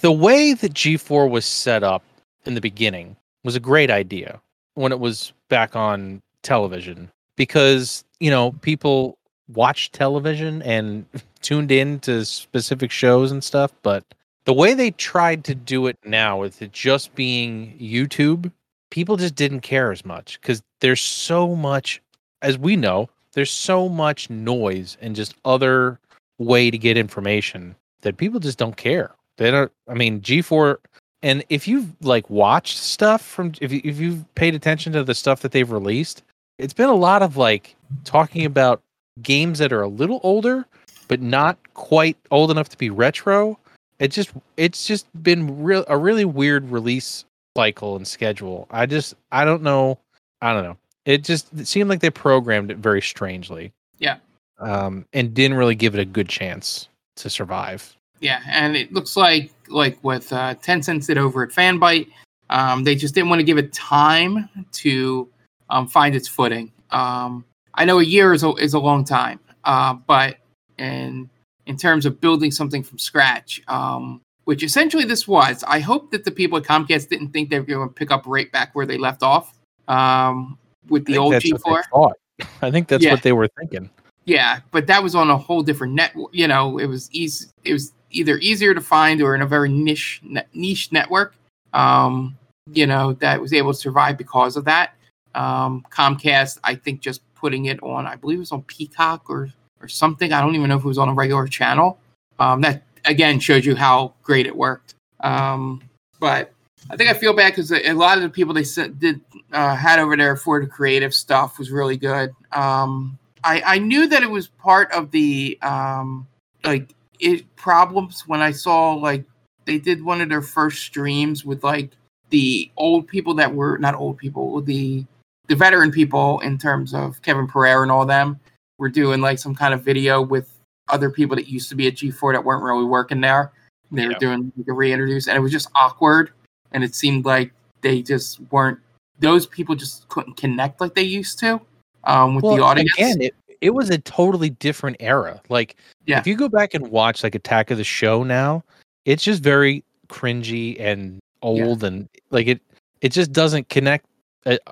the 0.00 0.12
way 0.12 0.54
that 0.54 0.74
G4 0.74 1.30
was 1.30 1.44
set 1.44 1.82
up 1.82 2.02
in 2.44 2.54
the 2.54 2.60
beginning 2.60 3.16
was 3.44 3.56
a 3.56 3.60
great 3.60 3.90
idea 3.90 4.40
when 4.74 4.92
it 4.92 5.00
was 5.00 5.32
back 5.48 5.74
on 5.74 6.22
television 6.42 7.10
because, 7.36 8.04
you 8.20 8.30
know, 8.30 8.52
people 8.62 9.18
watched 9.48 9.92
television 9.92 10.62
and 10.62 11.06
tuned 11.42 11.70
in 11.70 12.00
to 12.00 12.24
specific 12.24 12.90
shows 12.90 13.30
and 13.32 13.42
stuff, 13.42 13.72
but 13.82 14.04
the 14.44 14.52
way 14.52 14.74
they 14.74 14.92
tried 14.92 15.44
to 15.44 15.54
do 15.54 15.86
it 15.86 15.98
now 16.04 16.40
with 16.40 16.62
it 16.62 16.72
just 16.72 17.14
being 17.14 17.76
YouTube, 17.80 18.50
people 18.90 19.16
just 19.16 19.34
didn't 19.34 19.60
care 19.60 19.90
as 19.90 20.04
much 20.04 20.40
cuz 20.40 20.62
there's 20.80 21.00
so 21.00 21.56
much 21.56 22.00
as 22.42 22.58
we 22.58 22.76
know, 22.76 23.08
there's 23.32 23.50
so 23.50 23.88
much 23.88 24.30
noise 24.30 24.96
and 25.00 25.16
just 25.16 25.34
other 25.44 25.98
way 26.38 26.70
to 26.70 26.78
get 26.78 26.96
information 26.96 27.74
that 28.02 28.16
people 28.16 28.38
just 28.38 28.58
don't 28.58 28.76
care. 28.76 29.15
They 29.38 29.50
don't. 29.50 29.70
I 29.88 29.94
mean, 29.94 30.20
G4, 30.20 30.76
and 31.22 31.44
if 31.48 31.66
you've 31.68 31.88
like 32.02 32.28
watched 32.30 32.78
stuff 32.78 33.22
from, 33.22 33.52
if 33.60 33.72
you, 33.72 33.80
if 33.84 33.98
you've 33.98 34.24
paid 34.34 34.54
attention 34.54 34.92
to 34.94 35.04
the 35.04 35.14
stuff 35.14 35.40
that 35.40 35.52
they've 35.52 35.70
released, 35.70 36.22
it's 36.58 36.72
been 36.72 36.88
a 36.88 36.94
lot 36.94 37.22
of 37.22 37.36
like 37.36 37.76
talking 38.04 38.44
about 38.44 38.82
games 39.22 39.58
that 39.58 39.72
are 39.72 39.82
a 39.82 39.88
little 39.88 40.20
older, 40.22 40.66
but 41.08 41.20
not 41.20 41.58
quite 41.74 42.16
old 42.30 42.50
enough 42.50 42.68
to 42.70 42.78
be 42.78 42.90
retro. 42.90 43.58
It 43.98 44.08
just, 44.08 44.30
it's 44.56 44.86
just 44.86 45.06
been 45.22 45.62
real 45.62 45.84
a 45.88 45.96
really 45.96 46.24
weird 46.24 46.70
release 46.70 47.24
cycle 47.56 47.96
and 47.96 48.06
schedule. 48.06 48.66
I 48.70 48.86
just, 48.86 49.14
I 49.32 49.44
don't 49.44 49.62
know, 49.62 49.98
I 50.42 50.52
don't 50.52 50.64
know. 50.64 50.76
It 51.06 51.24
just 51.24 51.48
it 51.58 51.66
seemed 51.66 51.88
like 51.88 52.00
they 52.00 52.10
programmed 52.10 52.70
it 52.70 52.76
very 52.78 53.00
strangely. 53.00 53.72
Yeah. 53.98 54.16
Um, 54.58 55.06
and 55.12 55.32
didn't 55.32 55.56
really 55.56 55.74
give 55.74 55.94
it 55.94 56.00
a 56.00 56.04
good 56.04 56.28
chance 56.28 56.88
to 57.16 57.30
survive. 57.30 57.95
Yeah, 58.20 58.40
and 58.48 58.76
it 58.76 58.92
looks 58.92 59.16
like 59.16 59.52
like 59.68 60.02
with 60.02 60.32
uh, 60.32 60.54
Tencent 60.56 61.06
did 61.06 61.18
over 61.18 61.42
at 61.42 61.50
Fanbyte, 61.50 62.08
um, 62.50 62.84
they 62.84 62.94
just 62.94 63.14
didn't 63.14 63.28
want 63.28 63.40
to 63.40 63.44
give 63.44 63.58
it 63.58 63.72
time 63.72 64.48
to 64.72 65.28
um, 65.70 65.86
find 65.86 66.14
its 66.14 66.28
footing. 66.28 66.72
Um, 66.90 67.44
I 67.74 67.84
know 67.84 67.98
a 67.98 68.04
year 68.04 68.32
is 68.32 68.42
a, 68.42 68.50
is 68.54 68.74
a 68.74 68.78
long 68.78 69.04
time, 69.04 69.40
uh, 69.64 69.94
but 69.94 70.38
in 70.78 71.28
in 71.66 71.76
terms 71.76 72.06
of 72.06 72.20
building 72.20 72.50
something 72.50 72.82
from 72.82 72.98
scratch, 72.98 73.60
um, 73.68 74.20
which 74.44 74.62
essentially 74.62 75.04
this 75.04 75.26
was, 75.26 75.64
I 75.66 75.80
hope 75.80 76.12
that 76.12 76.24
the 76.24 76.30
people 76.30 76.56
at 76.58 76.64
Comcast 76.64 77.08
didn't 77.08 77.32
think 77.32 77.50
they 77.50 77.58
were 77.58 77.66
going 77.66 77.88
to 77.88 77.92
pick 77.92 78.12
up 78.12 78.22
right 78.26 78.50
back 78.52 78.74
where 78.74 78.86
they 78.86 78.96
left 78.96 79.24
off 79.24 79.52
um, 79.88 80.56
with 80.88 81.04
the 81.06 81.18
old 81.18 81.34
G4. 81.34 82.12
I 82.62 82.70
think 82.70 82.86
that's 82.86 83.02
Yeah. 83.04 83.12
what 83.12 83.24
they 83.24 83.32
were 83.32 83.48
thinking. 83.58 83.90
Yeah, 84.24 84.60
but 84.70 84.86
that 84.86 85.02
was 85.02 85.14
on 85.14 85.30
a 85.30 85.36
whole 85.36 85.62
different 85.62 85.94
network. 85.94 86.30
You 86.32 86.48
know, 86.48 86.78
it 86.78 86.86
was 86.86 87.10
easy. 87.12 87.46
It 87.64 87.72
was 87.72 87.92
either 88.16 88.38
easier 88.38 88.74
to 88.74 88.80
find 88.80 89.20
or 89.22 89.34
in 89.34 89.42
a 89.42 89.46
very 89.46 89.68
niche 89.68 90.22
niche 90.52 90.90
network. 90.92 91.34
Um, 91.72 92.36
you 92.72 92.86
know, 92.86 93.12
that 93.14 93.40
was 93.40 93.52
able 93.52 93.72
to 93.72 93.78
survive 93.78 94.16
because 94.16 94.56
of 94.56 94.64
that. 94.64 94.94
Um, 95.34 95.84
Comcast, 95.90 96.58
I 96.64 96.74
think, 96.74 97.00
just 97.00 97.20
putting 97.34 97.66
it 97.66 97.82
on. 97.82 98.06
I 98.06 98.16
believe 98.16 98.38
it 98.38 98.40
was 98.40 98.52
on 98.52 98.62
Peacock 98.62 99.28
or 99.28 99.50
or 99.80 99.88
something. 99.88 100.32
I 100.32 100.40
don't 100.40 100.54
even 100.54 100.68
know 100.68 100.76
if 100.76 100.84
it 100.84 100.88
was 100.88 100.98
on 100.98 101.08
a 101.08 101.14
regular 101.14 101.46
channel. 101.46 101.98
Um, 102.38 102.60
that 102.62 102.82
again 103.04 103.38
shows 103.38 103.64
you 103.64 103.76
how 103.76 104.14
great 104.22 104.46
it 104.46 104.56
worked. 104.56 104.94
Um, 105.20 105.82
but 106.18 106.52
I 106.90 106.96
think 106.96 107.10
I 107.10 107.14
feel 107.14 107.34
bad 107.34 107.52
because 107.52 107.72
a 107.72 107.92
lot 107.92 108.16
of 108.16 108.22
the 108.22 108.30
people 108.30 108.54
they 108.54 108.64
sent, 108.64 108.98
did 108.98 109.20
uh, 109.52 109.74
had 109.74 109.98
over 109.98 110.16
there 110.16 110.36
for 110.36 110.60
the 110.60 110.66
creative 110.66 111.14
stuff 111.14 111.58
was 111.58 111.70
really 111.70 111.96
good. 111.96 112.32
Um, 112.52 113.18
I, 113.44 113.62
I 113.64 113.78
knew 113.78 114.06
that 114.08 114.22
it 114.22 114.30
was 114.30 114.48
part 114.48 114.90
of 114.92 115.10
the 115.10 115.58
um, 115.62 116.26
like 116.64 116.94
it 117.20 117.56
problems 117.56 118.26
when 118.26 118.40
I 118.40 118.50
saw 118.52 118.92
like 118.94 119.24
they 119.64 119.78
did 119.78 120.04
one 120.04 120.20
of 120.20 120.28
their 120.28 120.42
first 120.42 120.82
streams 120.82 121.44
with 121.44 121.64
like 121.64 121.90
the 122.30 122.70
old 122.76 123.06
people 123.06 123.34
that 123.34 123.54
were 123.54 123.78
not 123.78 123.94
old 123.94 124.18
people 124.18 124.60
the 124.60 125.04
the 125.48 125.54
veteran 125.54 125.92
people 125.92 126.40
in 126.40 126.58
terms 126.58 126.92
of 126.92 127.22
Kevin 127.22 127.46
Pereira 127.46 127.82
and 127.82 127.92
all 127.92 128.04
them 128.04 128.38
were 128.78 128.88
doing 128.88 129.20
like 129.20 129.38
some 129.38 129.54
kind 129.54 129.72
of 129.72 129.82
video 129.82 130.20
with 130.20 130.50
other 130.88 131.10
people 131.10 131.36
that 131.36 131.48
used 131.48 131.68
to 131.68 131.74
be 131.74 131.86
at 131.86 131.94
G4 131.94 132.34
that 132.34 132.44
weren't 132.44 132.62
really 132.62 132.84
working 132.84 133.20
there. 133.20 133.52
They 133.92 134.02
Yeah. 134.02 134.08
were 134.08 134.14
doing 134.14 134.52
the 134.56 134.72
reintroduce 134.72 135.28
and 135.28 135.36
it 135.36 135.40
was 135.40 135.52
just 135.52 135.68
awkward 135.74 136.32
and 136.72 136.82
it 136.82 136.94
seemed 136.94 137.24
like 137.24 137.52
they 137.80 138.02
just 138.02 138.40
weren't 138.50 138.78
those 139.20 139.46
people 139.46 139.74
just 139.74 140.08
couldn't 140.08 140.36
connect 140.36 140.80
like 140.80 140.94
they 140.94 141.02
used 141.02 141.38
to 141.38 141.60
um, 142.04 142.34
with 142.34 142.42
the 142.44 142.62
audience. 142.62 142.92
again, 142.94 143.20
it 143.22 143.34
it 143.60 143.70
was 143.70 143.90
a 143.90 143.98
totally 143.98 144.50
different 144.50 144.96
era. 145.00 145.40
Like, 145.48 145.76
Yeah. 146.06 146.18
if 146.18 146.26
you 146.26 146.36
go 146.36 146.48
back 146.48 146.74
and 146.74 146.88
watch 146.90 147.22
like 147.22 147.34
Attack 147.34 147.70
of 147.70 147.78
the 147.78 147.84
Show 147.84 148.22
now, 148.22 148.62
it's 149.04 149.22
just 149.24 149.42
very 149.42 149.84
cringy 150.08 150.78
and 150.80 151.18
old, 151.42 151.84
and 151.84 152.08
like 152.30 152.46
it 152.46 152.60
it 153.00 153.12
just 153.12 153.32
doesn't 153.32 153.68
connect. 153.68 154.06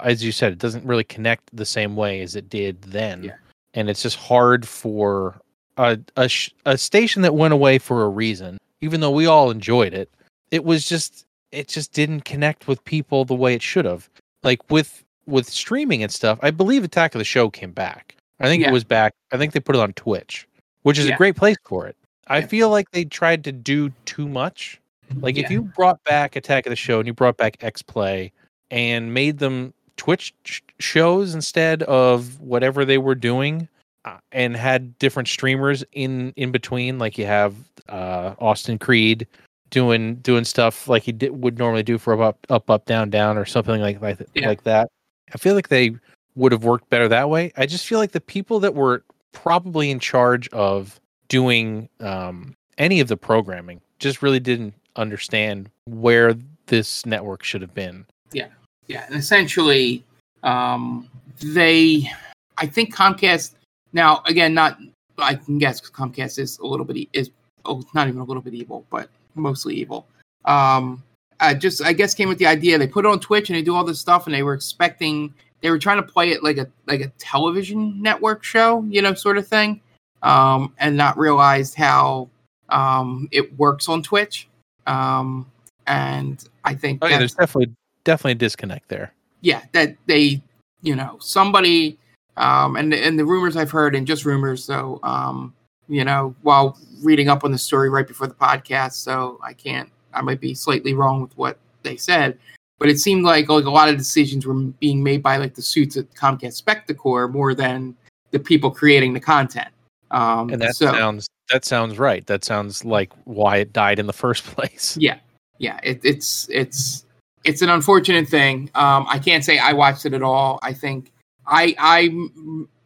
As 0.00 0.22
you 0.24 0.30
said, 0.32 0.52
it 0.52 0.58
doesn't 0.58 0.84
really 0.84 1.04
connect 1.04 1.50
the 1.56 1.66
same 1.66 1.96
way 1.96 2.20
as 2.20 2.36
it 2.36 2.48
did 2.48 2.80
then, 2.82 3.24
Yeah. 3.24 3.32
and 3.74 3.90
it's 3.90 4.02
just 4.02 4.16
hard 4.16 4.66
for 4.66 5.40
a 5.76 5.98
a, 6.16 6.28
sh- 6.28 6.50
a 6.64 6.78
station 6.78 7.22
that 7.22 7.34
went 7.34 7.52
away 7.54 7.78
for 7.78 8.04
a 8.04 8.08
reason. 8.08 8.58
Even 8.80 9.00
though 9.00 9.10
we 9.10 9.26
all 9.26 9.50
enjoyed 9.50 9.92
it, 9.94 10.10
it 10.50 10.64
was 10.64 10.84
just 10.86 11.26
it 11.52 11.68
just 11.68 11.92
didn't 11.92 12.22
connect 12.24 12.66
with 12.68 12.84
people 12.84 13.24
the 13.24 13.34
way 13.34 13.54
it 13.54 13.62
should 13.62 13.84
have. 13.84 14.08
Like 14.42 14.70
with 14.70 15.04
with 15.26 15.48
streaming 15.48 16.02
and 16.02 16.12
stuff, 16.12 16.38
I 16.42 16.50
believe 16.50 16.84
Attack 16.84 17.14
of 17.14 17.18
the 17.18 17.24
Show 17.24 17.48
came 17.50 17.72
back. 17.72 18.14
I 18.40 18.48
think 18.48 18.62
Yeah. 18.62 18.68
it 18.70 18.72
was 18.72 18.84
back. 18.84 19.12
I 19.32 19.38
think 19.38 19.52
they 19.52 19.60
put 19.60 19.76
it 19.76 19.80
on 19.80 19.92
Twitch, 19.94 20.46
which 20.82 20.98
is 20.98 21.06
Yeah. 21.06 21.14
a 21.14 21.16
great 21.16 21.36
place 21.36 21.56
for 21.64 21.86
it. 21.86 21.96
I 22.26 22.38
Yeah. 22.38 22.46
feel 22.46 22.70
like 22.70 22.90
they 22.90 23.04
tried 23.04 23.44
to 23.44 23.52
do 23.52 23.90
too 24.06 24.28
much. 24.28 24.80
Like 25.16 25.36
if 25.36 25.50
you 25.50 25.62
brought 25.62 26.02
back 26.04 26.34
Attack 26.34 26.66
of 26.66 26.70
the 26.70 26.76
Show 26.76 26.98
and 26.98 27.06
you 27.06 27.12
brought 27.12 27.36
back 27.36 27.62
X 27.62 27.82
Play 27.82 28.32
and 28.70 29.12
made 29.12 29.38
them 29.38 29.72
Twitch 29.96 30.34
sh- 30.44 30.60
shows 30.80 31.34
instead 31.34 31.82
of 31.84 32.40
whatever 32.40 32.84
they 32.84 32.98
were 32.98 33.14
doing, 33.14 33.68
uh, 34.06 34.16
and 34.32 34.56
had 34.56 34.98
different 34.98 35.28
streamers 35.28 35.84
in 35.92 36.32
in 36.36 36.50
between, 36.50 36.98
like 36.98 37.16
you 37.18 37.26
have 37.26 37.54
uh, 37.88 38.34
Austin 38.40 38.78
Creed 38.78 39.26
doing 39.70 40.16
doing 40.16 40.44
stuff 40.44 40.88
like 40.88 41.02
he 41.02 41.12
did, 41.12 41.30
would 41.42 41.58
normally 41.58 41.82
do 41.82 41.98
for 41.98 42.20
up 42.22 42.38
up 42.48 42.68
up 42.70 42.86
down 42.86 43.10
down 43.10 43.36
or 43.38 43.44
something 43.44 43.80
like 43.80 44.00
like 44.00 44.18
like 44.36 44.62
that. 44.64 44.88
I 45.34 45.38
feel 45.38 45.54
like 45.54 45.68
they 45.68 45.92
would 46.36 46.52
have 46.52 46.64
worked 46.64 46.88
better 46.90 47.08
that 47.08 47.28
way. 47.30 47.52
I 47.56 47.66
just 47.66 47.86
feel 47.86 47.98
like 47.98 48.12
the 48.12 48.20
people 48.20 48.60
that 48.60 48.74
were 48.74 49.04
probably 49.32 49.90
in 49.90 50.00
charge 50.00 50.48
of 50.48 51.00
doing 51.28 51.88
um, 52.00 52.54
any 52.78 53.00
of 53.00 53.08
the 53.08 53.16
programming 53.16 53.80
just 53.98 54.22
really 54.22 54.40
didn't 54.40 54.74
understand 54.96 55.70
where 55.86 56.34
this 56.66 57.04
network 57.06 57.42
should 57.42 57.60
have 57.60 57.74
been. 57.74 58.06
Yeah, 58.32 58.48
yeah, 58.86 59.04
and 59.06 59.16
essentially, 59.16 60.02
um, 60.42 61.08
they, 61.40 62.10
I 62.58 62.66
think 62.66 62.94
Comcast. 62.94 63.54
Now, 63.92 64.22
again, 64.26 64.54
not 64.54 64.78
I 65.18 65.34
can 65.36 65.58
guess 65.58 65.80
Comcast 65.80 66.38
is 66.38 66.58
a 66.58 66.66
little 66.66 66.84
bit 66.84 67.08
is 67.12 67.30
oh, 67.64 67.82
not 67.94 68.08
even 68.08 68.20
a 68.20 68.24
little 68.24 68.42
bit 68.42 68.54
evil, 68.54 68.84
but 68.90 69.08
mostly 69.34 69.74
evil. 69.74 70.06
Um, 70.44 71.02
I 71.40 71.54
just 71.54 71.82
I 71.82 71.92
guess 71.92 72.14
came 72.14 72.28
with 72.28 72.38
the 72.38 72.46
idea 72.46 72.78
they 72.78 72.86
put 72.86 73.04
it 73.04 73.08
on 73.08 73.20
Twitch 73.20 73.48
and 73.48 73.56
they 73.56 73.62
do 73.62 73.74
all 73.74 73.84
this 73.84 74.00
stuff, 74.00 74.26
and 74.26 74.34
they 74.34 74.42
were 74.42 74.54
expecting 74.54 75.32
they 75.64 75.70
were 75.70 75.78
trying 75.78 75.96
to 75.96 76.02
play 76.02 76.28
it 76.30 76.44
like 76.44 76.58
a 76.58 76.68
like 76.86 77.00
a 77.00 77.08
television 77.18 78.00
network 78.02 78.44
show, 78.44 78.84
you 78.90 79.00
know, 79.00 79.14
sort 79.14 79.38
of 79.38 79.48
thing, 79.48 79.80
um, 80.22 80.74
and 80.78 80.94
not 80.94 81.16
realized 81.16 81.74
how 81.74 82.28
um, 82.68 83.26
it 83.32 83.58
works 83.58 83.88
on 83.88 84.02
Twitch. 84.02 84.46
Um, 84.86 85.50
and 85.86 86.46
I 86.66 86.74
think 86.74 86.98
Oh 87.02 87.06
yeah, 87.08 87.16
there's 87.16 87.34
definitely 87.34 87.74
definitely 88.04 88.32
a 88.32 88.34
disconnect 88.34 88.90
there. 88.90 89.14
yeah 89.40 89.62
that 89.72 89.96
they 90.04 90.42
you 90.82 90.94
know 90.94 91.16
somebody 91.18 91.98
um 92.36 92.76
and 92.76 92.92
and 92.92 93.18
the 93.18 93.24
rumors 93.24 93.56
i've 93.56 93.70
heard 93.70 93.94
and 93.94 94.06
just 94.06 94.26
rumors 94.26 94.62
so 94.62 95.00
um 95.02 95.54
you 95.88 96.04
know 96.04 96.34
while 96.42 96.78
reading 97.02 97.28
up 97.30 97.44
on 97.44 97.52
the 97.52 97.58
story 97.58 97.88
right 97.88 98.06
before 98.06 98.26
the 98.26 98.34
podcast 98.34 98.92
so 98.94 99.38
i 99.42 99.54
can't 99.54 99.90
i 100.12 100.20
might 100.20 100.40
be 100.40 100.52
slightly 100.52 100.92
wrong 100.92 101.22
with 101.22 101.34
what 101.38 101.58
they 101.82 101.96
said 101.96 102.38
but 102.78 102.88
it 102.88 102.98
seemed 102.98 103.24
like 103.24 103.48
like 103.48 103.64
a 103.64 103.70
lot 103.70 103.88
of 103.88 103.96
decisions 103.96 104.46
were 104.46 104.54
being 104.54 105.02
made 105.02 105.22
by 105.22 105.36
like 105.36 105.54
the 105.54 105.62
suits 105.62 105.96
at 105.96 106.10
comcast 106.14 106.62
spectacor 106.62 107.30
more 107.30 107.54
than 107.54 107.94
the 108.30 108.38
people 108.38 108.70
creating 108.70 109.12
the 109.12 109.20
content 109.20 109.68
um 110.10 110.50
And 110.50 110.60
that 110.60 110.76
so 110.76 110.86
sounds 110.86 111.28
that 111.50 111.64
sounds 111.64 111.98
right. 111.98 112.26
That 112.26 112.44
sounds 112.44 112.84
like 112.84 113.12
why 113.24 113.58
it 113.58 113.72
died 113.72 113.98
in 113.98 114.06
the 114.06 114.12
first 114.24 114.44
place. 114.44 114.96
Yeah, 114.98 115.18
yeah. 115.58 115.78
It, 115.82 116.00
it's 116.04 116.48
it's 116.50 117.04
it's 117.44 117.62
an 117.62 117.68
unfortunate 117.68 118.28
thing. 118.28 118.70
Um, 118.74 119.06
I 119.08 119.18
can't 119.18 119.44
say 119.44 119.58
I 119.58 119.72
watched 119.72 120.06
it 120.06 120.14
at 120.14 120.22
all. 120.22 120.58
I 120.62 120.72
think 120.72 121.12
I 121.46 121.74
I 121.78 122.28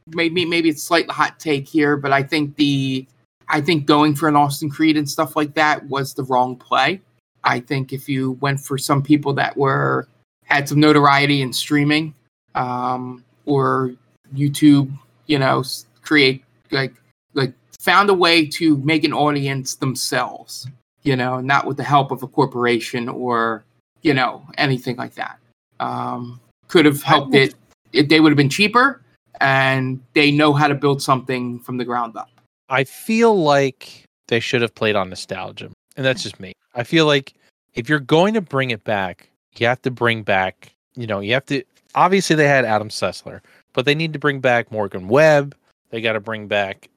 maybe 0.08 0.44
maybe 0.44 0.68
it's 0.68 0.82
slight 0.82 1.10
hot 1.10 1.38
take 1.38 1.68
here, 1.68 1.96
but 1.96 2.12
I 2.12 2.22
think 2.22 2.56
the 2.56 3.06
I 3.48 3.60
think 3.60 3.86
going 3.86 4.14
for 4.14 4.28
an 4.28 4.36
Austin 4.36 4.68
Creed 4.68 4.96
and 4.96 5.08
stuff 5.08 5.36
like 5.36 5.54
that 5.54 5.86
was 5.86 6.14
the 6.14 6.24
wrong 6.24 6.56
play. 6.56 7.00
I 7.48 7.60
think 7.60 7.94
if 7.94 8.10
you 8.10 8.32
went 8.42 8.60
for 8.60 8.76
some 8.76 9.02
people 9.02 9.32
that 9.34 9.56
were 9.56 10.06
had 10.44 10.68
some 10.68 10.80
notoriety 10.80 11.40
in 11.40 11.54
streaming 11.54 12.14
um, 12.54 13.24
or 13.46 13.94
YouTube, 14.34 14.92
you 15.26 15.38
know, 15.38 15.64
create 16.02 16.44
like 16.70 16.92
like 17.32 17.54
found 17.80 18.10
a 18.10 18.14
way 18.14 18.44
to 18.44 18.76
make 18.78 19.02
an 19.02 19.14
audience 19.14 19.76
themselves, 19.76 20.68
you 21.04 21.16
know, 21.16 21.40
not 21.40 21.66
with 21.66 21.78
the 21.78 21.82
help 21.82 22.10
of 22.10 22.22
a 22.22 22.28
corporation 22.28 23.08
or 23.08 23.64
you 24.02 24.12
know 24.12 24.42
anything 24.58 24.96
like 24.96 25.14
that. 25.14 25.38
Um, 25.80 26.40
could 26.68 26.84
have 26.84 27.02
helped 27.02 27.34
it. 27.34 27.54
it 27.94 28.10
they 28.10 28.20
would 28.20 28.30
have 28.30 28.36
been 28.36 28.50
cheaper, 28.50 29.00
and 29.40 30.02
they 30.12 30.30
know 30.30 30.52
how 30.52 30.68
to 30.68 30.74
build 30.74 31.00
something 31.00 31.60
from 31.60 31.78
the 31.78 31.84
ground 31.86 32.14
up. 32.14 32.28
I 32.68 32.84
feel 32.84 33.34
like 33.34 34.04
they 34.26 34.38
should 34.38 34.60
have 34.60 34.74
played 34.74 34.96
on 34.96 35.08
nostalgia, 35.08 35.70
and 35.96 36.04
that's 36.04 36.22
just 36.22 36.38
me. 36.38 36.52
I 36.74 36.84
feel 36.84 37.06
like 37.06 37.32
if 37.78 37.88
you're 37.88 38.00
going 38.00 38.34
to 38.34 38.40
bring 38.40 38.70
it 38.70 38.84
back, 38.84 39.30
you 39.56 39.66
have 39.66 39.80
to 39.82 39.90
bring 39.90 40.22
back. 40.22 40.74
You 40.96 41.06
know, 41.06 41.20
you 41.20 41.32
have 41.34 41.46
to. 41.46 41.62
Obviously, 41.94 42.36
they 42.36 42.48
had 42.48 42.64
Adam 42.64 42.88
Sessler, 42.88 43.40
but 43.72 43.84
they 43.84 43.94
need 43.94 44.12
to 44.12 44.18
bring 44.18 44.40
back 44.40 44.70
Morgan 44.70 45.08
Webb. 45.08 45.54
They 45.90 46.00
got 46.00 46.12
to 46.12 46.20
bring 46.20 46.48
back 46.48 46.90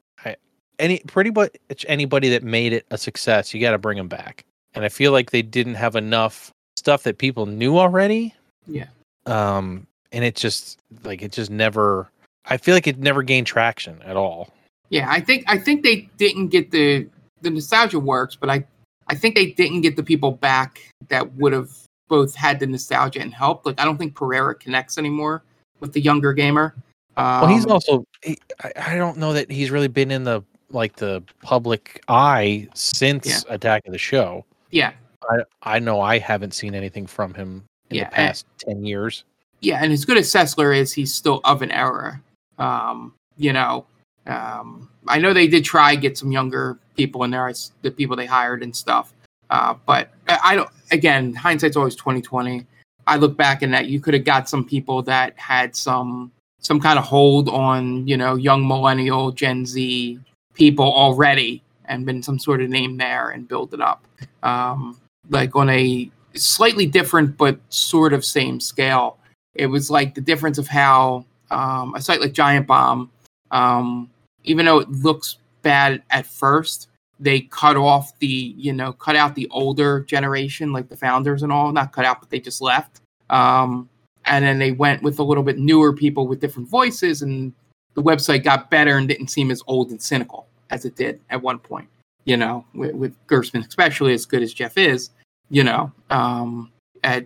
any 0.78 0.98
pretty 1.06 1.30
much 1.30 1.86
anybody 1.88 2.28
that 2.30 2.42
made 2.42 2.72
it 2.72 2.84
a 2.90 2.98
success. 2.98 3.54
You 3.54 3.60
got 3.60 3.70
to 3.70 3.78
bring 3.78 3.96
them 3.96 4.08
back, 4.08 4.44
and 4.74 4.84
I 4.84 4.88
feel 4.88 5.12
like 5.12 5.30
they 5.30 5.42
didn't 5.42 5.76
have 5.76 5.96
enough 5.96 6.52
stuff 6.76 7.04
that 7.04 7.18
people 7.18 7.46
knew 7.46 7.78
already. 7.78 8.34
Yeah. 8.66 8.86
Um, 9.26 9.86
and 10.10 10.24
it 10.24 10.34
just 10.34 10.80
like 11.04 11.22
it 11.22 11.32
just 11.32 11.50
never. 11.50 12.10
I 12.44 12.56
feel 12.56 12.74
like 12.74 12.88
it 12.88 12.98
never 12.98 13.22
gained 13.22 13.46
traction 13.46 14.02
at 14.02 14.16
all. 14.16 14.50
Yeah, 14.90 15.06
I 15.08 15.20
think 15.20 15.44
I 15.46 15.58
think 15.58 15.84
they 15.84 16.08
didn't 16.18 16.48
get 16.48 16.72
the 16.72 17.08
the 17.40 17.50
nostalgia 17.50 18.00
works, 18.00 18.36
but 18.36 18.50
I 18.50 18.64
I 19.12 19.14
think 19.14 19.34
they 19.34 19.52
didn't 19.52 19.82
get 19.82 19.94
the 19.94 20.02
people 20.02 20.30
back 20.32 20.80
that 21.08 21.34
would 21.34 21.52
have 21.52 21.68
both 22.08 22.34
had 22.34 22.58
the 22.58 22.66
nostalgia 22.66 23.20
and 23.20 23.34
helped. 23.34 23.66
Like 23.66 23.78
I 23.78 23.84
don't 23.84 23.98
think 23.98 24.14
Pereira 24.14 24.54
connects 24.54 24.96
anymore 24.96 25.44
with 25.80 25.92
the 25.92 26.00
younger 26.00 26.32
gamer. 26.32 26.74
Um, 27.18 27.42
well, 27.42 27.46
he's 27.48 27.66
um, 27.66 27.72
also 27.72 28.06
he, 28.22 28.38
I, 28.64 28.72
I 28.76 28.96
don't 28.96 29.18
know 29.18 29.34
that 29.34 29.50
he's 29.50 29.70
really 29.70 29.88
been 29.88 30.10
in 30.10 30.24
the 30.24 30.40
like 30.70 30.96
the 30.96 31.22
public 31.42 32.02
eye 32.08 32.66
since 32.72 33.26
yeah. 33.26 33.54
Attack 33.54 33.82
of 33.84 33.92
the 33.92 33.98
Show. 33.98 34.46
Yeah, 34.70 34.94
I 35.30 35.42
I 35.62 35.78
know 35.78 36.00
I 36.00 36.18
haven't 36.18 36.54
seen 36.54 36.74
anything 36.74 37.06
from 37.06 37.34
him 37.34 37.64
in 37.90 37.98
yeah, 37.98 38.04
the 38.04 38.14
past 38.14 38.46
and, 38.66 38.76
ten 38.76 38.84
years. 38.86 39.24
Yeah, 39.60 39.84
and 39.84 39.92
as 39.92 40.06
good 40.06 40.16
as 40.16 40.32
Sessler 40.32 40.74
is, 40.74 40.90
he's 40.94 41.12
still 41.12 41.42
of 41.44 41.60
an 41.60 41.70
era. 41.70 42.18
Um, 42.56 43.12
you 43.36 43.52
know, 43.52 43.84
um, 44.26 44.88
I 45.08 45.18
know 45.18 45.32
they 45.32 45.48
did 45.48 45.64
try 45.64 45.94
get 45.94 46.16
some 46.16 46.30
younger 46.30 46.78
people 46.96 47.24
in 47.24 47.30
there, 47.30 47.52
the 47.82 47.90
people 47.90 48.16
they 48.16 48.26
hired 48.26 48.62
and 48.62 48.74
stuff. 48.74 49.12
Uh, 49.50 49.74
but 49.86 50.10
I 50.28 50.54
don't. 50.54 50.70
Again, 50.90 51.34
hindsight's 51.34 51.76
always 51.76 51.96
twenty 51.96 52.22
twenty. 52.22 52.66
I 53.06 53.16
look 53.16 53.36
back 53.36 53.62
and 53.62 53.72
that 53.74 53.86
you 53.86 54.00
could 54.00 54.14
have 54.14 54.24
got 54.24 54.48
some 54.48 54.64
people 54.64 55.02
that 55.02 55.36
had 55.38 55.74
some 55.74 56.32
some 56.60 56.80
kind 56.80 56.98
of 56.98 57.04
hold 57.04 57.48
on 57.48 58.06
you 58.06 58.16
know 58.16 58.36
young 58.36 58.66
millennial 58.66 59.32
Gen 59.32 59.66
Z 59.66 60.18
people 60.54 60.90
already 60.92 61.62
and 61.86 62.06
been 62.06 62.22
some 62.22 62.38
sort 62.38 62.62
of 62.62 62.70
name 62.70 62.96
there 62.96 63.30
and 63.30 63.48
build 63.48 63.74
it 63.74 63.80
up. 63.80 64.06
Um, 64.42 64.98
like 65.30 65.54
on 65.56 65.68
a 65.70 66.10
slightly 66.34 66.86
different 66.86 67.36
but 67.36 67.58
sort 67.68 68.12
of 68.12 68.24
same 68.24 68.60
scale. 68.60 69.18
It 69.54 69.66
was 69.66 69.90
like 69.90 70.14
the 70.14 70.20
difference 70.20 70.58
of 70.58 70.66
how 70.66 71.26
um, 71.50 71.94
a 71.94 72.00
site 72.00 72.20
like 72.20 72.32
Giant 72.32 72.66
Bomb, 72.66 73.10
um, 73.52 74.10
even 74.44 74.66
though 74.66 74.80
it 74.80 74.90
looks 74.90 75.38
bad 75.62 76.02
at 76.10 76.26
first, 76.26 76.88
they 77.20 77.42
cut 77.42 77.76
off 77.76 78.18
the 78.18 78.26
you 78.26 78.72
know 78.72 78.92
cut 78.92 79.14
out 79.14 79.36
the 79.36 79.46
older 79.50 80.00
generation 80.00 80.72
like 80.72 80.88
the 80.88 80.96
founders 80.96 81.44
and 81.44 81.52
all 81.52 81.70
not 81.70 81.92
cut 81.92 82.04
out 82.04 82.18
but 82.18 82.28
they 82.30 82.40
just 82.40 82.60
left 82.60 83.00
um, 83.30 83.88
and 84.24 84.44
then 84.44 84.58
they 84.58 84.72
went 84.72 85.02
with 85.02 85.20
a 85.20 85.22
little 85.22 85.44
bit 85.44 85.56
newer 85.56 85.92
people 85.92 86.26
with 86.26 86.40
different 86.40 86.68
voices 86.68 87.22
and 87.22 87.52
the 87.94 88.02
website 88.02 88.44
got 88.44 88.70
better 88.70 88.96
and 88.96 89.08
didn't 89.08 89.28
seem 89.28 89.50
as 89.50 89.62
old 89.66 89.90
and 89.90 90.00
cynical 90.00 90.46
as 90.70 90.84
it 90.84 90.96
did 90.96 91.20
at 91.30 91.42
one 91.42 91.58
point. 91.58 91.88
You 92.24 92.36
know, 92.36 92.64
with, 92.74 92.94
with 92.94 93.16
especially 93.30 94.14
as 94.14 94.26
good 94.26 94.42
as 94.42 94.54
Jeff 94.54 94.78
is, 94.78 95.10
you 95.50 95.64
know, 95.64 95.90
um, 96.10 96.70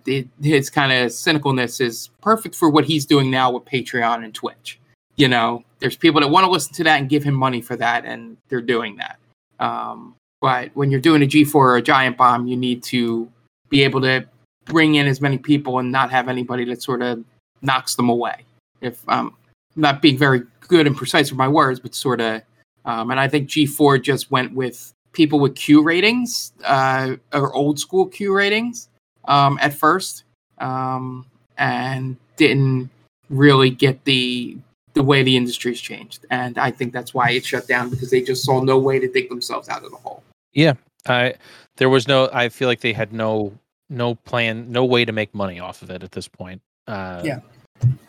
his 0.06 0.70
kind 0.70 0.90
of 0.90 1.10
cynicalness 1.10 1.82
is 1.82 2.08
perfect 2.22 2.54
for 2.54 2.70
what 2.70 2.86
he's 2.86 3.04
doing 3.04 3.30
now 3.30 3.50
with 3.50 3.66
Patreon 3.66 4.24
and 4.24 4.34
Twitch. 4.34 4.80
You 5.16 5.28
know, 5.28 5.64
there's 5.80 5.96
people 5.96 6.20
that 6.20 6.28
want 6.28 6.44
to 6.44 6.50
listen 6.50 6.74
to 6.74 6.84
that 6.84 7.00
and 7.00 7.08
give 7.08 7.24
him 7.24 7.34
money 7.34 7.60
for 7.60 7.76
that, 7.76 8.04
and 8.04 8.36
they're 8.48 8.60
doing 8.60 8.96
that. 8.96 9.18
Um, 9.58 10.14
but 10.40 10.70
when 10.74 10.90
you're 10.90 11.00
doing 11.00 11.22
a 11.22 11.26
G4 11.26 11.54
or 11.54 11.76
a 11.76 11.82
Giant 11.82 12.16
Bomb, 12.16 12.46
you 12.46 12.56
need 12.56 12.82
to 12.84 13.30
be 13.68 13.82
able 13.82 14.00
to 14.02 14.26
bring 14.66 14.96
in 14.96 15.06
as 15.06 15.20
many 15.20 15.38
people 15.38 15.78
and 15.78 15.90
not 15.90 16.10
have 16.10 16.28
anybody 16.28 16.64
that 16.66 16.82
sort 16.82 17.02
of 17.02 17.24
knocks 17.62 17.94
them 17.94 18.08
away. 18.08 18.44
If 18.80 19.08
um, 19.08 19.34
not 19.74 20.02
being 20.02 20.18
very 20.18 20.42
good 20.60 20.86
and 20.86 20.96
precise 20.96 21.30
with 21.30 21.38
my 21.38 21.48
words, 21.48 21.80
but 21.80 21.94
sort 21.94 22.20
of. 22.20 22.42
Um, 22.84 23.10
and 23.10 23.18
I 23.18 23.28
think 23.28 23.48
G4 23.48 24.02
just 24.02 24.30
went 24.30 24.52
with 24.54 24.92
people 25.12 25.40
with 25.40 25.54
Q 25.54 25.82
ratings 25.82 26.52
uh, 26.64 27.16
or 27.32 27.52
old 27.54 27.78
school 27.78 28.06
Q 28.06 28.34
ratings 28.34 28.88
um, 29.24 29.58
at 29.60 29.74
first, 29.74 30.24
um, 30.58 31.26
and 31.58 32.16
didn't 32.36 32.90
really 33.28 33.70
get 33.70 34.04
the 34.04 34.56
the 34.96 35.02
way 35.02 35.22
the 35.22 35.36
industry's 35.36 35.80
changed. 35.80 36.24
And 36.30 36.58
I 36.58 36.70
think 36.70 36.92
that's 36.92 37.12
why 37.12 37.30
it 37.30 37.44
shut 37.44 37.68
down 37.68 37.90
because 37.90 38.10
they 38.10 38.22
just 38.22 38.44
saw 38.44 38.62
no 38.62 38.78
way 38.78 38.98
to 38.98 39.06
dig 39.06 39.28
themselves 39.28 39.68
out 39.68 39.84
of 39.84 39.90
the 39.90 39.96
hole. 39.98 40.22
Yeah, 40.52 40.72
I 41.06 41.34
there 41.76 41.90
was 41.90 42.08
no. 42.08 42.30
I 42.32 42.48
feel 42.48 42.66
like 42.66 42.80
they 42.80 42.94
had 42.94 43.12
no 43.12 43.52
no 43.90 44.14
plan, 44.14 44.72
no 44.72 44.84
way 44.84 45.04
to 45.04 45.12
make 45.12 45.32
money 45.34 45.60
off 45.60 45.82
of 45.82 45.90
it 45.90 46.02
at 46.02 46.12
this 46.12 46.26
point. 46.26 46.62
Uh, 46.88 47.20
yeah, 47.22 47.40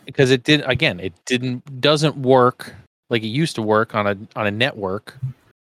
because 0.04 0.30
it 0.30 0.44
did 0.44 0.62
again 0.66 0.98
it 1.00 1.12
didn't 1.26 1.80
doesn't 1.80 2.16
work 2.16 2.74
like 3.10 3.22
it 3.22 3.28
used 3.28 3.54
to 3.56 3.62
work 3.62 3.94
on 3.94 4.06
a 4.06 4.16
on 4.36 4.46
a 4.46 4.50
network 4.50 5.16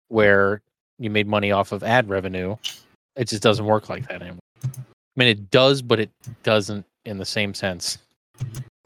where 0.09 0.61
you 0.99 1.11
made 1.11 1.27
money 1.27 1.51
off 1.51 1.73
of 1.73 1.83
ad 1.83 2.09
revenue 2.09 2.57
it 3.17 3.29
just 3.29 3.43
doesn't 3.43 3.67
work 3.67 3.89
like 3.89 4.07
that 4.09 4.23
anymore 4.23 4.39
i 4.65 4.69
mean 5.17 5.29
it 5.29 5.51
does 5.51 5.83
but 5.83 5.99
it 5.99 6.11
doesn't 6.43 6.85
in 7.05 7.19
the 7.19 7.25
same 7.25 7.53
sense 7.55 7.99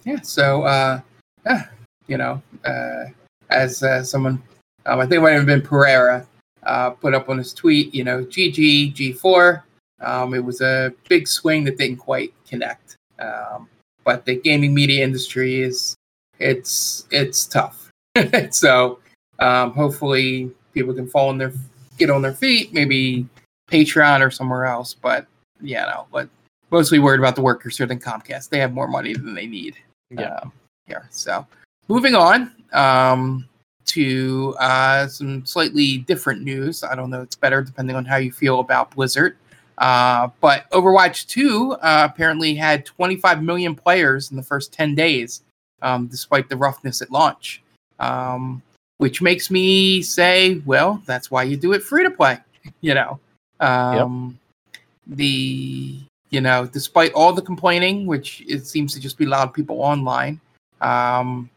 yeah 0.05 0.20
so 0.20 0.62
uh 0.62 1.01
yeah, 1.45 1.66
you 2.11 2.19
know 2.19 2.43
uh 2.65 3.05
as 3.49 3.83
uh, 3.83 4.03
someone 4.03 4.43
um, 4.87 5.01
i 5.01 5.07
think 5.07 5.19
it 5.19 5.23
might 5.23 5.31
have 5.31 5.47
been 5.47 5.63
pereira 5.63 6.27
uh 6.65 6.91
put 6.91 7.15
up 7.15 7.31
on 7.31 7.39
his 7.39 7.55
tweet 7.55 7.95
you 7.95 8.05
know 8.05 8.23
gg 8.25 8.95
g4 8.95 9.63
um 10.01 10.35
it 10.35 10.45
was 10.45 10.61
a 10.61 10.93
big 11.09 11.27
swing 11.27 11.65
that 11.65 11.79
didn't 11.79 11.97
quite 11.97 12.35
connect 12.47 12.97
um 13.19 13.69
but 14.05 14.25
the 14.25 14.37
gaming 14.37 14.75
media 14.75 15.05
industry 15.05 15.63
is 15.63 15.97
it's 16.41 17.07
it's 17.11 17.47
tough. 17.47 17.91
so 18.51 18.99
um, 19.39 19.73
hopefully 19.73 20.51
people 20.73 20.95
can 20.95 21.07
fall 21.07 21.29
on 21.29 21.39
their 21.39 21.53
get 21.99 22.11
on 22.11 22.23
their 22.23 22.33
feet, 22.33 22.73
maybe 22.73 23.27
Patreon 23.71 24.27
or 24.27 24.31
somewhere 24.31 24.65
else. 24.65 24.95
But 24.95 25.27
yeah, 25.61 25.85
no, 25.85 26.07
but 26.11 26.29
mostly 26.71 26.99
worried 26.99 27.21
about 27.21 27.37
the 27.37 27.43
workers 27.43 27.77
here 27.77 27.87
than 27.87 28.01
Comcast. 28.01 28.49
They 28.49 28.59
have 28.59 28.73
more 28.73 28.89
money 28.89 29.13
than 29.13 29.35
they 29.35 29.47
need. 29.47 29.77
Yeah. 30.11 30.35
Um, 30.37 30.53
here. 30.87 31.07
So 31.11 31.47
moving 31.91 32.14
on 32.14 32.53
um, 32.72 33.45
to 33.84 34.55
uh, 34.61 35.09
some 35.09 35.45
slightly 35.45 35.99
different 35.99 36.41
news. 36.41 36.84
I 36.84 36.95
don't 36.95 37.11
know. 37.11 37.20
It's 37.20 37.34
better 37.34 37.62
depending 37.62 37.97
on 37.97 38.05
how 38.05 38.16
you 38.16 38.30
feel 38.30 38.61
about 38.61 38.93
Blizzard. 38.93 39.36
Uh, 39.76 40.28
but 40.41 40.70
Overwatch 40.70 41.26
2 41.26 41.72
uh, 41.72 42.09
apparently 42.09 42.55
had 42.55 42.86
25 42.86 43.43
million 43.43 43.74
players 43.74 44.30
in 44.30 44.36
the 44.36 44.43
first 44.43 44.72
10 44.72 44.95
days, 44.95 45.43
um, 45.82 46.07
despite 46.07 46.49
the 46.49 46.57
roughness 46.57 47.03
at 47.03 47.11
launch. 47.11 47.61
Um, 47.99 48.62
which 48.99 49.20
makes 49.20 49.51
me 49.51 50.01
say, 50.01 50.62
well, 50.64 51.03
that's 51.07 51.28
why 51.28 51.43
you 51.43 51.57
do 51.57 51.72
it 51.72 51.82
free 51.82 52.05
to 52.05 52.11
play. 52.11 52.38
You 52.82 52.93
know, 52.93 53.18
um, 53.61 54.38
yep. 54.72 54.82
the 55.16 55.99
you 56.28 56.41
know, 56.43 56.66
despite 56.66 57.11
all 57.14 57.32
the 57.32 57.41
complaining, 57.41 58.05
which 58.05 58.45
it 58.47 58.66
seems 58.66 58.93
to 58.93 59.01
just 59.01 59.16
be 59.16 59.24
loud 59.24 59.55
people 59.55 59.80
online 59.80 60.38
um, 60.82 61.49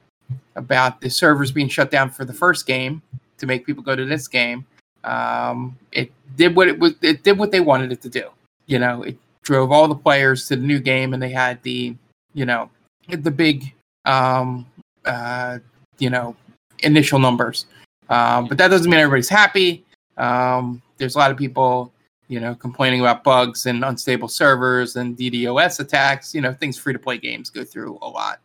about 0.55 1.01
the 1.01 1.09
servers 1.09 1.51
being 1.51 1.67
shut 1.67 1.91
down 1.91 2.09
for 2.09 2.25
the 2.25 2.33
first 2.33 2.65
game 2.65 3.01
to 3.37 3.45
make 3.45 3.65
people 3.65 3.83
go 3.83 3.95
to 3.95 4.05
this 4.05 4.27
game, 4.27 4.65
um, 5.03 5.77
it 5.91 6.11
did 6.35 6.55
what 6.55 6.67
it 6.67 6.79
was. 6.79 6.93
It 7.01 7.23
did 7.23 7.37
what 7.37 7.51
they 7.51 7.59
wanted 7.59 7.91
it 7.91 8.01
to 8.01 8.09
do. 8.09 8.29
You 8.65 8.79
know, 8.79 9.03
it 9.03 9.17
drove 9.43 9.71
all 9.71 9.87
the 9.87 9.95
players 9.95 10.47
to 10.47 10.55
the 10.55 10.65
new 10.65 10.79
game, 10.79 11.13
and 11.13 11.21
they 11.21 11.29
had 11.29 11.61
the, 11.63 11.95
you 12.33 12.45
know, 12.45 12.69
the 13.09 13.31
big, 13.31 13.73
um, 14.05 14.65
uh, 15.05 15.59
you 15.99 16.09
know, 16.09 16.35
initial 16.79 17.19
numbers. 17.19 17.65
Um, 18.09 18.47
but 18.47 18.57
that 18.57 18.69
doesn't 18.69 18.89
mean 18.89 18.99
everybody's 18.99 19.29
happy. 19.29 19.83
Um, 20.17 20.81
there's 20.97 21.15
a 21.15 21.17
lot 21.17 21.31
of 21.31 21.37
people, 21.37 21.91
you 22.27 22.39
know, 22.39 22.55
complaining 22.55 23.01
about 23.01 23.23
bugs 23.23 23.65
and 23.65 23.83
unstable 23.83 24.27
servers 24.27 24.95
and 24.95 25.17
DDoS 25.17 25.79
attacks. 25.79 26.33
You 26.33 26.41
know, 26.41 26.53
things 26.53 26.77
free 26.77 26.93
to 26.93 26.99
play 26.99 27.17
games 27.17 27.49
go 27.49 27.63
through 27.63 27.97
a 28.01 28.07
lot. 28.07 28.39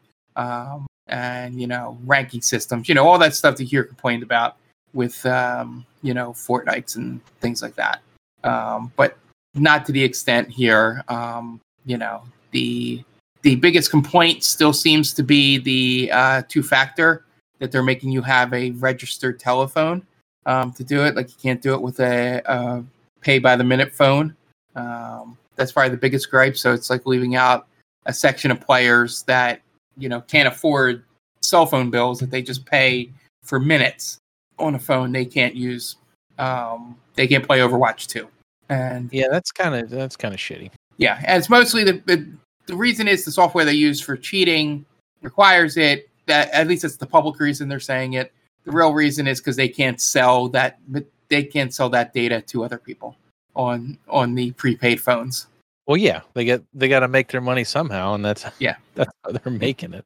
And 1.09 1.61
you 1.61 1.67
know, 1.67 1.99
ranking 2.05 2.43
systems. 2.43 2.89
You 2.89 2.95
know, 2.95 3.07
all 3.07 3.19
that 3.19 3.35
stuff 3.35 3.57
that 3.57 3.65
you 3.65 3.69
hear 3.69 3.85
complained 3.85 4.23
about 4.23 4.57
with 4.93 5.25
um, 5.27 5.87
you 6.03 6.15
know 6.15 6.33
fortnights 6.33 6.97
and 6.97 7.21
things 7.41 7.63
like 7.63 7.75
that. 7.77 8.01
Um, 8.45 8.93
but 8.97 9.17
not 9.55 9.87
to 9.87 9.93
the 9.93 10.03
extent 10.03 10.51
here. 10.51 11.03
Um, 11.09 11.61
you 11.87 11.97
know, 11.97 12.23
the 12.51 13.03
the 13.43 13.57
biggest 13.57 13.91
complaint 13.91 14.45
still 14.45 14.73
seems 14.73 15.13
to 15.15 15.23
be 15.23 15.59
the 15.59 16.11
uh, 16.13 16.43
two 16.49 16.63
factor 16.63 17.25
that 17.59 17.73
they're 17.73 17.83
making 17.83 18.11
you 18.11 18.23
have 18.23 18.53
a 18.53 18.71
registered 18.73 19.39
telephone 19.39 20.07
um, 20.47 20.73
to 20.73 20.85
do 20.85 21.05
it. 21.05 21.15
Like 21.17 21.29
you 21.29 21.37
can't 21.41 21.63
do 21.63 21.75
it 21.75 21.81
with 21.81 22.01
a, 22.01 22.43
a 22.47 22.85
pay 23.21 23.39
by 23.39 23.57
the 23.57 23.65
minute 23.65 23.93
phone. 23.93 24.35
Um, 24.75 25.37
that's 25.57 25.73
probably 25.73 25.91
the 25.91 25.97
biggest 25.97 26.31
gripe. 26.31 26.57
So 26.57 26.73
it's 26.73 26.91
like 26.91 27.07
leaving 27.07 27.37
out 27.37 27.67
a 28.07 28.13
section 28.13 28.51
of 28.51 28.61
players 28.61 29.23
that 29.25 29.61
you 29.99 30.09
know 30.09 30.21
can't 30.23 30.49
afford 30.49 31.05
cell 31.43 31.67
phone 31.67 31.91
bills 31.91 32.21
that 32.21 32.31
they 32.31 32.43
just 32.43 32.65
pay 32.67 33.11
for 33.43 33.59
minutes 33.61 34.19
on 34.59 34.75
a 34.75 34.79
phone 34.79 35.13
they 35.13 35.25
can't 35.25 35.55
use. 35.55 35.97
Um, 36.39 36.97
they 37.15 37.27
can't 37.27 37.45
play 37.47 37.59
Overwatch 37.61 38.07
2. 38.07 38.29
And 38.69 39.09
Yeah, 39.13 39.27
that's 39.31 39.51
kind 39.51 39.75
of 39.75 39.91
that's 39.91 40.17
kind 40.17 40.35
of 40.35 40.41
shitty. 40.41 40.71
yeah, 40.99 41.21
and 41.27 41.39
it's 41.39 41.49
mostly 41.49 41.85
the, 41.85 42.03
the 42.07 42.27
the 42.67 42.77
reason 42.77 43.09
is 43.09 43.25
the 43.25 43.33
software 43.33 43.65
they 43.65 43.73
use 43.73 44.01
for 44.01 44.17
cheating 44.17 44.85
requires 45.23 45.77
it. 45.77 46.09
That 46.27 46.51
at 46.51 46.69
least 46.69 46.85
it's 46.85 46.97
the 46.97 47.07
public 47.07 47.41
reason 47.41 47.69
they're 47.69 47.81
saying 47.81 48.13
it. 48.13 48.33
The 48.65 48.73
real 48.73 48.93
reason 48.93 49.27
is 49.27 49.41
because 49.41 49.57
they 49.57 49.69
can't 49.69 49.99
sell 49.99 50.49
that, 50.51 50.79
they 51.29 51.43
can't 51.45 51.73
sell 51.73 51.89
that 51.91 52.13
data 52.13 52.43
to 52.43 52.65
other 52.65 52.77
people 52.77 53.17
on 53.57 53.97
on 54.09 54.35
the 54.35 54.51
prepaid 54.53 55.01
phones. 55.01 55.47
Well, 55.89 55.97
yeah, 55.97 56.21
they 56.35 56.45
get 56.45 56.63
they 56.75 56.87
got 56.87 57.01
to 57.01 57.09
make 57.09 57.29
their 57.29 57.41
money 57.41 57.65
somehow, 57.65 58.15
and 58.15 58.23
that's 58.23 58.45
Yeah. 58.59 58.77
that's 58.95 59.11
how 59.25 59.33
they're 59.33 59.53
making 59.53 59.95
it. 59.95 60.05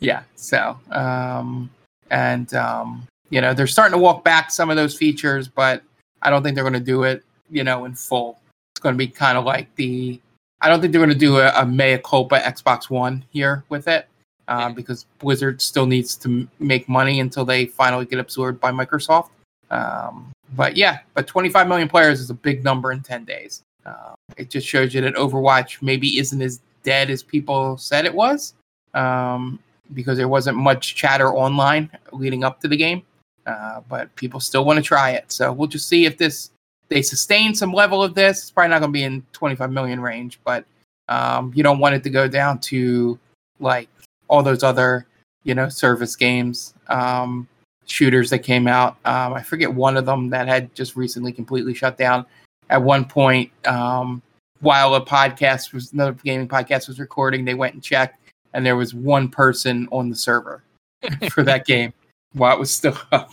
Yeah. 0.00 0.22
So, 0.36 0.78
um, 0.90 1.70
and 2.10 2.52
um, 2.52 3.08
you 3.30 3.40
know, 3.40 3.54
they're 3.54 3.66
starting 3.66 3.96
to 3.98 4.02
walk 4.02 4.22
back 4.22 4.50
some 4.50 4.68
of 4.68 4.76
those 4.76 4.94
features, 4.94 5.48
but 5.48 5.82
I 6.20 6.28
don't 6.28 6.42
think 6.42 6.54
they're 6.54 6.62
going 6.64 6.74
to 6.74 6.80
do 6.80 7.04
it, 7.04 7.24
you 7.50 7.64
know, 7.64 7.86
in 7.86 7.94
full. 7.94 8.38
It's 8.74 8.80
going 8.80 8.94
to 8.94 8.98
be 8.98 9.08
kind 9.08 9.38
of 9.38 9.44
like 9.44 9.74
the. 9.76 10.20
I 10.60 10.68
don't 10.68 10.80
think 10.80 10.92
they're 10.92 11.00
going 11.00 11.12
to 11.12 11.18
do 11.18 11.38
a, 11.38 11.52
a 11.54 11.64
mea 11.64 11.98
culpa 12.04 12.40
Xbox 12.40 12.90
One 12.90 13.24
here 13.30 13.64
with 13.70 13.88
it, 13.88 14.08
um, 14.48 14.74
because 14.74 15.06
Blizzard 15.20 15.62
still 15.62 15.86
needs 15.86 16.16
to 16.16 16.28
m- 16.28 16.50
make 16.58 16.86
money 16.86 17.20
until 17.20 17.46
they 17.46 17.64
finally 17.64 18.04
get 18.04 18.18
absorbed 18.18 18.60
by 18.60 18.72
Microsoft. 18.72 19.30
Um, 19.70 20.32
but 20.54 20.76
yeah, 20.76 20.98
but 21.14 21.26
25 21.26 21.66
million 21.66 21.88
players 21.88 22.20
is 22.20 22.28
a 22.28 22.34
big 22.34 22.62
number 22.62 22.92
in 22.92 23.00
10 23.00 23.24
days. 23.24 23.62
Uh, 23.86 24.14
it 24.36 24.50
just 24.50 24.66
shows 24.66 24.94
you 24.94 25.00
that 25.00 25.14
Overwatch 25.14 25.82
maybe 25.82 26.18
isn't 26.18 26.42
as 26.42 26.60
dead 26.82 27.10
as 27.10 27.22
people 27.22 27.76
said 27.78 28.04
it 28.04 28.14
was. 28.14 28.54
Um, 28.94 29.58
because 29.94 30.18
there 30.18 30.28
wasn't 30.28 30.56
much 30.56 30.94
chatter 30.94 31.32
online 31.32 31.90
leading 32.12 32.44
up 32.44 32.60
to 32.60 32.68
the 32.68 32.76
game. 32.76 33.02
Uh, 33.46 33.80
but 33.88 34.14
people 34.14 34.40
still 34.40 34.64
want 34.64 34.76
to 34.76 34.82
try 34.82 35.12
it. 35.12 35.30
So 35.32 35.52
we'll 35.52 35.68
just 35.68 35.88
see 35.88 36.04
if 36.04 36.18
this 36.18 36.50
they 36.88 37.02
sustain 37.02 37.54
some 37.54 37.72
level 37.72 38.02
of 38.02 38.14
this. 38.14 38.38
It's 38.38 38.50
probably 38.50 38.70
not 38.70 38.80
going 38.80 38.92
to 38.92 38.98
be 38.98 39.04
in 39.04 39.22
25 39.32 39.70
million 39.70 40.00
range, 40.00 40.38
but 40.44 40.64
um, 41.08 41.52
you 41.54 41.62
don't 41.62 41.78
want 41.78 41.94
it 41.94 42.02
to 42.02 42.10
go 42.10 42.28
down 42.28 42.58
to 42.60 43.18
like 43.60 43.88
all 44.28 44.42
those 44.42 44.62
other 44.62 45.06
you 45.44 45.54
know 45.54 45.68
service 45.68 46.14
games 46.14 46.74
um, 46.88 47.48
shooters 47.86 48.28
that 48.30 48.40
came 48.40 48.66
out. 48.66 48.96
Um, 49.06 49.32
I 49.32 49.42
forget 49.42 49.72
one 49.72 49.96
of 49.96 50.04
them 50.04 50.28
that 50.30 50.46
had 50.46 50.74
just 50.74 50.94
recently 50.94 51.32
completely 51.32 51.72
shut 51.72 51.96
down. 51.96 52.26
At 52.70 52.82
one 52.82 53.04
point, 53.04 53.50
um, 53.66 54.22
while 54.60 54.94
a 54.94 55.04
podcast 55.04 55.72
was 55.72 55.92
another 55.92 56.12
gaming 56.24 56.48
podcast 56.48 56.88
was 56.88 56.98
recording, 57.00 57.44
they 57.44 57.54
went 57.54 57.74
and 57.74 57.82
checked 57.82 58.18
and 58.52 58.64
there 58.64 58.76
was 58.76 58.94
one 58.94 59.28
person 59.28 59.88
on 59.92 60.08
the 60.08 60.16
server 60.16 60.62
for 61.30 61.42
that 61.42 61.66
game 61.66 61.92
while 62.32 62.54
it 62.54 62.58
was 62.58 62.74
still 62.74 62.98
up. 63.12 63.30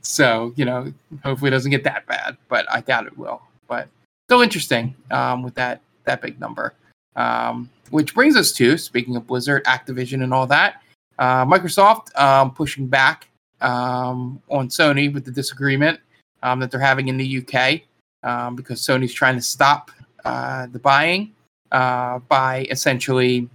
so, 0.00 0.52
you 0.56 0.64
know, 0.64 0.92
hopefully 1.22 1.48
it 1.48 1.52
doesn't 1.52 1.70
get 1.70 1.84
that 1.84 2.06
bad, 2.06 2.36
but 2.48 2.66
I 2.70 2.80
doubt 2.80 3.06
it 3.06 3.16
will. 3.16 3.42
But 3.68 3.88
still 4.28 4.42
interesting 4.42 4.94
um, 5.10 5.42
with 5.42 5.54
that 5.54 5.80
that 6.04 6.20
big 6.20 6.40
number. 6.40 6.74
Um, 7.14 7.68
which 7.90 8.14
brings 8.14 8.36
us 8.36 8.52
to 8.52 8.78
speaking 8.78 9.16
of 9.16 9.26
Blizzard, 9.26 9.64
Activision, 9.64 10.22
and 10.22 10.32
all 10.32 10.46
that. 10.46 10.82
Uh, 11.18 11.44
Microsoft 11.44 12.18
um, 12.18 12.50
pushing 12.52 12.86
back 12.86 13.28
um, 13.60 14.40
on 14.48 14.68
Sony 14.68 15.12
with 15.12 15.24
the 15.24 15.30
disagreement 15.30 16.00
um, 16.42 16.58
that 16.60 16.70
they're 16.70 16.80
having 16.80 17.08
in 17.08 17.18
the 17.18 17.38
UK 17.38 17.82
um, 18.22 18.56
because 18.56 18.80
Sony's 18.80 19.12
trying 19.12 19.36
to 19.36 19.42
stop 19.42 19.90
uh, 20.24 20.66
the 20.66 20.78
buying 20.78 21.32
uh, 21.72 22.18
by 22.28 22.66
essentially 22.70 23.48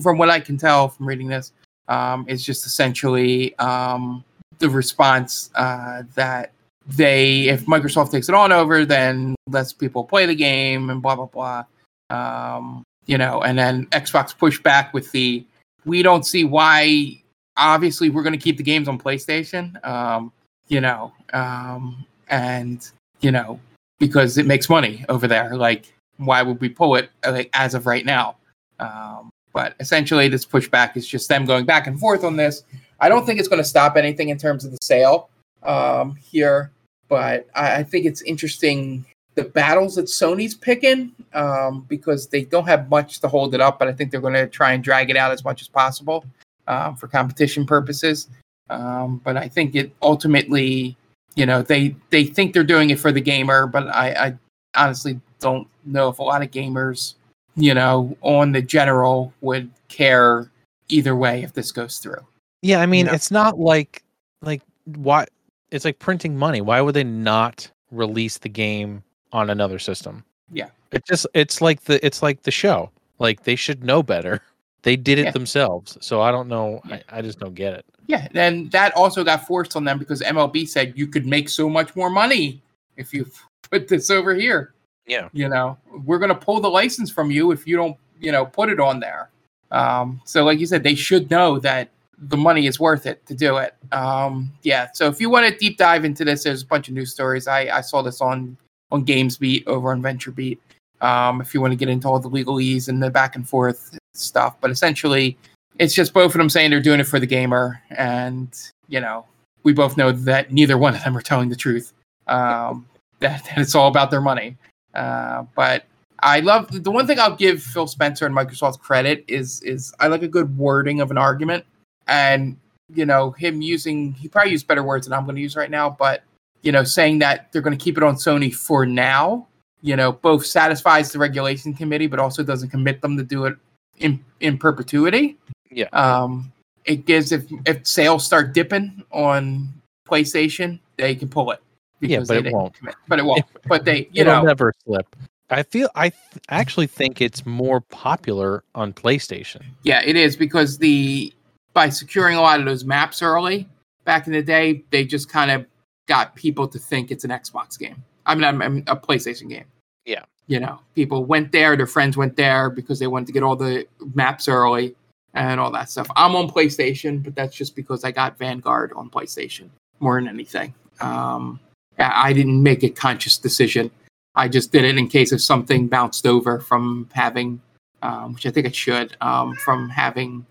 from 0.00 0.18
what 0.18 0.30
I 0.30 0.40
can 0.40 0.56
tell 0.56 0.88
from 0.88 1.06
reading 1.06 1.28
this, 1.28 1.52
um, 1.88 2.24
is 2.28 2.44
just 2.44 2.66
essentially 2.66 3.56
um, 3.58 4.24
the 4.58 4.68
response 4.68 5.50
uh, 5.54 6.02
that 6.14 6.52
they, 6.86 7.48
if 7.48 7.66
Microsoft 7.66 8.10
takes 8.10 8.28
it 8.28 8.34
on 8.34 8.52
over, 8.52 8.84
then 8.84 9.34
less 9.46 9.72
people 9.72 10.04
play 10.04 10.26
the 10.26 10.34
game 10.34 10.90
and 10.90 11.02
blah 11.02 11.16
blah 11.16 11.26
blah. 11.26 11.64
Um, 12.10 12.82
you 13.06 13.18
know, 13.18 13.42
and 13.42 13.58
then 13.58 13.86
Xbox 13.86 14.36
pushed 14.36 14.62
back 14.62 14.94
with 14.94 15.10
the, 15.12 15.44
we 15.84 16.02
don't 16.02 16.24
see 16.24 16.44
why. 16.44 17.20
Obviously, 17.56 18.10
we're 18.10 18.24
going 18.24 18.32
to 18.32 18.38
keep 18.38 18.56
the 18.56 18.64
games 18.64 18.88
on 18.88 18.98
PlayStation. 18.98 19.84
Um, 19.86 20.32
you 20.66 20.80
know, 20.80 21.12
um, 21.32 22.04
and 22.28 22.90
you 23.20 23.30
know 23.30 23.60
because 23.98 24.38
it 24.38 24.46
makes 24.46 24.68
money 24.68 25.04
over 25.08 25.26
there. 25.26 25.56
Like, 25.56 25.92
why 26.16 26.42
would 26.42 26.60
we 26.60 26.68
pull 26.68 26.96
it 26.96 27.10
like, 27.26 27.50
as 27.52 27.74
of 27.74 27.86
right 27.86 28.04
now? 28.04 28.36
Um, 28.78 29.30
but 29.52 29.74
essentially, 29.80 30.28
this 30.28 30.44
pushback 30.44 30.96
is 30.96 31.06
just 31.06 31.28
them 31.28 31.44
going 31.44 31.64
back 31.64 31.86
and 31.86 31.98
forth 31.98 32.24
on 32.24 32.36
this. 32.36 32.64
I 33.00 33.08
don't 33.08 33.24
think 33.24 33.38
it's 33.38 33.48
going 33.48 33.62
to 33.62 33.68
stop 33.68 33.96
anything 33.96 34.28
in 34.28 34.38
terms 34.38 34.64
of 34.64 34.72
the 34.72 34.78
sale 34.82 35.28
um, 35.62 36.16
here, 36.16 36.70
but 37.08 37.48
I, 37.54 37.76
I 37.76 37.82
think 37.82 38.06
it's 38.06 38.22
interesting 38.22 39.04
the 39.34 39.44
battles 39.44 39.96
that 39.96 40.06
Sony's 40.06 40.54
picking 40.54 41.12
um, 41.32 41.84
because 41.88 42.28
they 42.28 42.44
don't 42.44 42.66
have 42.66 42.88
much 42.88 43.20
to 43.20 43.28
hold 43.28 43.54
it 43.54 43.60
up, 43.60 43.78
but 43.78 43.88
I 43.88 43.92
think 43.92 44.10
they're 44.10 44.20
going 44.20 44.34
to 44.34 44.46
try 44.46 44.72
and 44.72 44.82
drag 44.82 45.10
it 45.10 45.16
out 45.16 45.32
as 45.32 45.44
much 45.44 45.60
as 45.60 45.68
possible 45.68 46.24
um, 46.68 46.96
for 46.96 47.08
competition 47.08 47.66
purposes. 47.66 48.28
Um, 48.70 49.20
but 49.24 49.36
I 49.36 49.48
think 49.48 49.74
it 49.74 49.92
ultimately, 50.02 50.96
you 51.36 51.46
know, 51.46 51.62
they 51.62 51.94
they 52.10 52.24
think 52.24 52.54
they're 52.54 52.64
doing 52.64 52.90
it 52.90 52.98
for 52.98 53.12
the 53.12 53.20
gamer, 53.20 53.66
but 53.66 53.88
I, 53.88 54.10
I 54.12 54.38
honestly 54.86 55.20
don't 55.40 55.68
know 55.84 56.08
if 56.08 56.18
a 56.18 56.22
lot 56.22 56.42
of 56.42 56.50
gamers 56.50 57.14
you 57.56 57.74
know, 57.74 58.16
on 58.22 58.52
the 58.52 58.62
general 58.62 59.32
would 59.40 59.70
care 59.88 60.50
either 60.88 61.14
way 61.16 61.42
if 61.42 61.52
this 61.52 61.70
goes 61.70 61.98
through. 61.98 62.24
Yeah, 62.62 62.80
I 62.80 62.86
mean, 62.86 63.06
No. 63.06 63.12
it's 63.12 63.30
not 63.30 63.58
like 63.58 64.02
like 64.42 64.62
why 64.84 65.26
it's 65.70 65.84
like 65.84 65.98
printing 65.98 66.36
money. 66.36 66.60
Why 66.60 66.80
would 66.80 66.94
they 66.94 67.04
not 67.04 67.70
release 67.90 68.38
the 68.38 68.48
game 68.48 69.02
on 69.32 69.50
another 69.50 69.78
system? 69.78 70.24
Yeah. 70.52 70.68
It 70.92 71.04
just 71.06 71.26
it's 71.34 71.60
like 71.60 71.84
the 71.84 72.04
it's 72.04 72.22
like 72.22 72.42
the 72.42 72.50
show. 72.50 72.90
Like 73.18 73.44
they 73.44 73.56
should 73.56 73.84
know 73.84 74.02
better. 74.02 74.40
They 74.84 74.96
did 74.96 75.18
it 75.18 75.24
Yeah. 75.24 75.30
themselves. 75.32 75.98
So 76.00 76.20
I 76.20 76.30
don't 76.30 76.48
know. 76.48 76.80
Yeah. 76.86 77.00
I, 77.10 77.18
I 77.18 77.22
just 77.22 77.40
don't 77.40 77.54
get 77.54 77.72
it. 77.74 77.84
Yeah, 78.06 78.28
and 78.34 78.70
that 78.70 78.92
also 78.94 79.24
got 79.24 79.46
forced 79.46 79.76
on 79.76 79.84
them 79.84 79.98
because 79.98 80.20
MLB 80.20 80.68
said 80.68 80.92
you 80.94 81.06
could 81.06 81.26
make 81.26 81.48
so 81.48 81.68
much 81.70 81.96
more 81.96 82.10
money 82.10 82.62
if 82.98 83.12
you 83.14 83.26
put 83.70 83.88
this 83.88 84.10
over 84.10 84.34
here. 84.34 84.74
Yeah. 85.06 85.28
You 85.32 85.48
know, 85.48 85.76
we're 86.04 86.18
going 86.18 86.28
to 86.28 86.34
pull 86.34 86.60
the 86.60 86.68
license 86.68 87.10
from 87.10 87.30
you 87.30 87.50
if 87.50 87.66
you 87.66 87.76
don't, 87.76 87.96
you 88.20 88.30
know, 88.30 88.44
put 88.46 88.68
it 88.70 88.78
on 88.78 89.00
there. 89.00 89.30
Um, 89.70 90.20
so, 90.24 90.44
like 90.44 90.58
you 90.58 90.66
said, 90.66 90.82
they 90.82 90.94
should 90.94 91.30
know 91.30 91.58
that 91.60 91.88
the 92.18 92.36
money 92.36 92.66
is 92.66 92.78
worth 92.78 93.06
it 93.06 93.24
to 93.26 93.34
do 93.34 93.56
it. 93.56 93.74
Um, 93.92 94.52
yeah. 94.62 94.88
So, 94.92 95.08
if 95.08 95.20
you 95.20 95.30
want 95.30 95.46
to 95.50 95.56
deep 95.58 95.78
dive 95.78 96.04
into 96.04 96.24
this, 96.24 96.44
there's 96.44 96.62
a 96.62 96.66
bunch 96.66 96.88
of 96.88 96.94
news 96.94 97.10
stories. 97.10 97.48
I, 97.48 97.60
I 97.78 97.80
saw 97.80 98.02
this 98.02 98.20
on 98.20 98.56
on 98.92 99.04
GamesBeat 99.04 99.66
over 99.66 99.90
on 99.92 100.02
VentureBeat. 100.02 100.58
Um, 101.00 101.40
if 101.40 101.52
you 101.54 101.60
want 101.60 101.72
to 101.72 101.76
get 101.76 101.88
into 101.88 102.06
all 102.06 102.20
the 102.20 102.30
legalese 102.30 102.88
and 102.88 103.02
the 103.02 103.10
back 103.10 103.34
and 103.34 103.48
forth 103.48 103.98
stuff, 104.16 104.56
but 104.60 104.70
essentially, 104.70 105.36
it's 105.78 105.94
just 105.94 106.12
both 106.12 106.34
of 106.34 106.38
them 106.38 106.48
saying 106.48 106.70
they're 106.70 106.80
doing 106.80 107.00
it 107.00 107.06
for 107.06 107.18
the 107.18 107.26
gamer, 107.26 107.82
and 107.90 108.56
you 108.88 109.00
know, 109.00 109.26
we 109.62 109.72
both 109.72 109.96
know 109.96 110.12
that 110.12 110.52
neither 110.52 110.78
one 110.78 110.94
of 110.94 111.02
them 111.02 111.16
are 111.16 111.22
telling 111.22 111.48
the 111.48 111.56
truth. 111.56 111.92
Um, 112.26 112.86
that, 113.20 113.44
that 113.44 113.58
it's 113.58 113.74
all 113.74 113.88
about 113.88 114.10
their 114.10 114.20
money. 114.20 114.56
Uh, 114.94 115.44
but 115.54 115.84
I 116.20 116.40
love 116.40 116.82
the 116.82 116.90
one 116.90 117.06
thing 117.06 117.18
I'll 117.18 117.36
give 117.36 117.62
Phil 117.62 117.86
Spencer 117.86 118.26
and 118.26 118.34
Microsoft 118.34 118.80
credit 118.80 119.24
is 119.28 119.60
is 119.62 119.94
I 120.00 120.06
like 120.06 120.22
a 120.22 120.28
good 120.28 120.56
wording 120.56 121.00
of 121.00 121.10
an 121.10 121.18
argument, 121.18 121.64
and 122.06 122.56
you 122.94 123.04
know 123.04 123.32
him 123.32 123.60
using 123.62 124.12
he 124.12 124.28
probably 124.28 124.52
used 124.52 124.66
better 124.66 124.82
words 124.82 125.06
than 125.06 125.12
I'm 125.12 125.24
going 125.24 125.36
to 125.36 125.42
use 125.42 125.56
right 125.56 125.70
now, 125.70 125.90
but 125.90 126.22
you 126.62 126.72
know 126.72 126.84
saying 126.84 127.18
that 127.20 127.50
they're 127.52 127.62
going 127.62 127.76
to 127.76 127.82
keep 127.82 127.96
it 127.96 128.02
on 128.02 128.14
Sony 128.14 128.54
for 128.54 128.86
now, 128.86 129.46
you 129.82 129.96
know 129.96 130.12
both 130.12 130.46
satisfies 130.46 131.12
the 131.12 131.18
regulation 131.18 131.74
committee, 131.74 132.06
but 132.06 132.20
also 132.20 132.42
doesn't 132.42 132.70
commit 132.70 133.02
them 133.02 133.16
to 133.16 133.24
do 133.24 133.46
it 133.46 133.56
in 133.98 134.24
in 134.40 134.58
perpetuity. 134.58 135.38
Yeah. 135.70 135.86
Um, 135.92 136.52
it 136.84 137.06
gives 137.06 137.32
if 137.32 137.44
if 137.66 137.86
sales 137.86 138.24
start 138.24 138.52
dipping 138.52 139.04
on 139.10 139.72
PlayStation, 140.08 140.78
they 140.96 141.14
can 141.14 141.28
pull 141.28 141.50
it. 141.50 141.60
Yeah, 142.00 142.22
but 142.26 142.46
it 142.46 142.52
won't. 142.52 142.74
commit. 142.74 142.96
But 143.08 143.18
it 143.18 143.24
won't. 143.24 143.44
But 143.66 143.84
they, 143.84 144.08
you 144.12 144.22
It'll 144.22 144.34
know, 144.34 144.42
never 144.42 144.74
slip. 144.84 145.16
I 145.50 145.62
feel 145.62 145.88
I 145.94 146.10
th- 146.10 146.42
actually 146.50 146.86
think 146.86 147.20
it's 147.20 147.46
more 147.46 147.80
popular 147.80 148.64
on 148.74 148.92
PlayStation. 148.92 149.62
Yeah, 149.82 150.02
it 150.04 150.16
is 150.16 150.36
because 150.36 150.78
the 150.78 151.32
by 151.72 151.88
securing 151.88 152.36
a 152.36 152.40
lot 152.40 152.60
of 152.60 152.66
those 152.66 152.84
maps 152.84 153.22
early 153.22 153.68
back 154.04 154.26
in 154.26 154.32
the 154.32 154.42
day, 154.42 154.84
they 154.90 155.04
just 155.04 155.28
kind 155.28 155.50
of 155.50 155.66
got 156.06 156.34
people 156.34 156.68
to 156.68 156.78
think 156.78 157.10
it's 157.10 157.24
an 157.24 157.30
Xbox 157.30 157.78
game. 157.78 158.02
I 158.26 158.34
mean, 158.34 158.44
I'm, 158.44 158.62
I'm 158.62 158.78
a 158.86 158.96
PlayStation 158.96 159.48
game. 159.48 159.64
Yeah. 160.04 160.24
You 160.46 160.60
know, 160.60 160.78
people 160.94 161.24
went 161.24 161.52
there, 161.52 161.76
their 161.76 161.86
friends 161.86 162.16
went 162.16 162.36
there 162.36 162.68
because 162.68 162.98
they 162.98 163.06
wanted 163.06 163.26
to 163.26 163.32
get 163.32 163.42
all 163.42 163.56
the 163.56 163.86
maps 164.14 164.46
early 164.46 164.94
and 165.32 165.58
all 165.58 165.70
that 165.72 165.90
stuff. 165.90 166.06
I'm 166.16 166.36
on 166.36 166.48
PlayStation, 166.48 167.22
but 167.22 167.34
that's 167.34 167.56
just 167.56 167.74
because 167.74 168.04
I 168.04 168.10
got 168.10 168.38
Vanguard 168.38 168.92
on 168.94 169.10
PlayStation 169.10 169.68
more 170.00 170.20
than 170.20 170.28
anything. 170.28 170.74
Um, 171.00 171.58
I 171.98 172.32
didn't 172.32 172.62
make 172.62 172.82
a 172.82 172.90
conscious 172.90 173.38
decision. 173.38 173.90
I 174.34 174.48
just 174.48 174.70
did 174.70 174.84
it 174.84 174.98
in 174.98 175.08
case 175.08 175.32
if 175.32 175.40
something 175.40 175.86
bounced 175.86 176.26
over 176.26 176.60
from 176.60 177.08
having 177.12 177.60
um, 178.04 178.34
which 178.34 178.44
I 178.44 178.50
think 178.50 178.66
it 178.66 178.74
should, 178.74 179.16
um, 179.22 179.54
from 179.54 179.88
having 179.88 180.44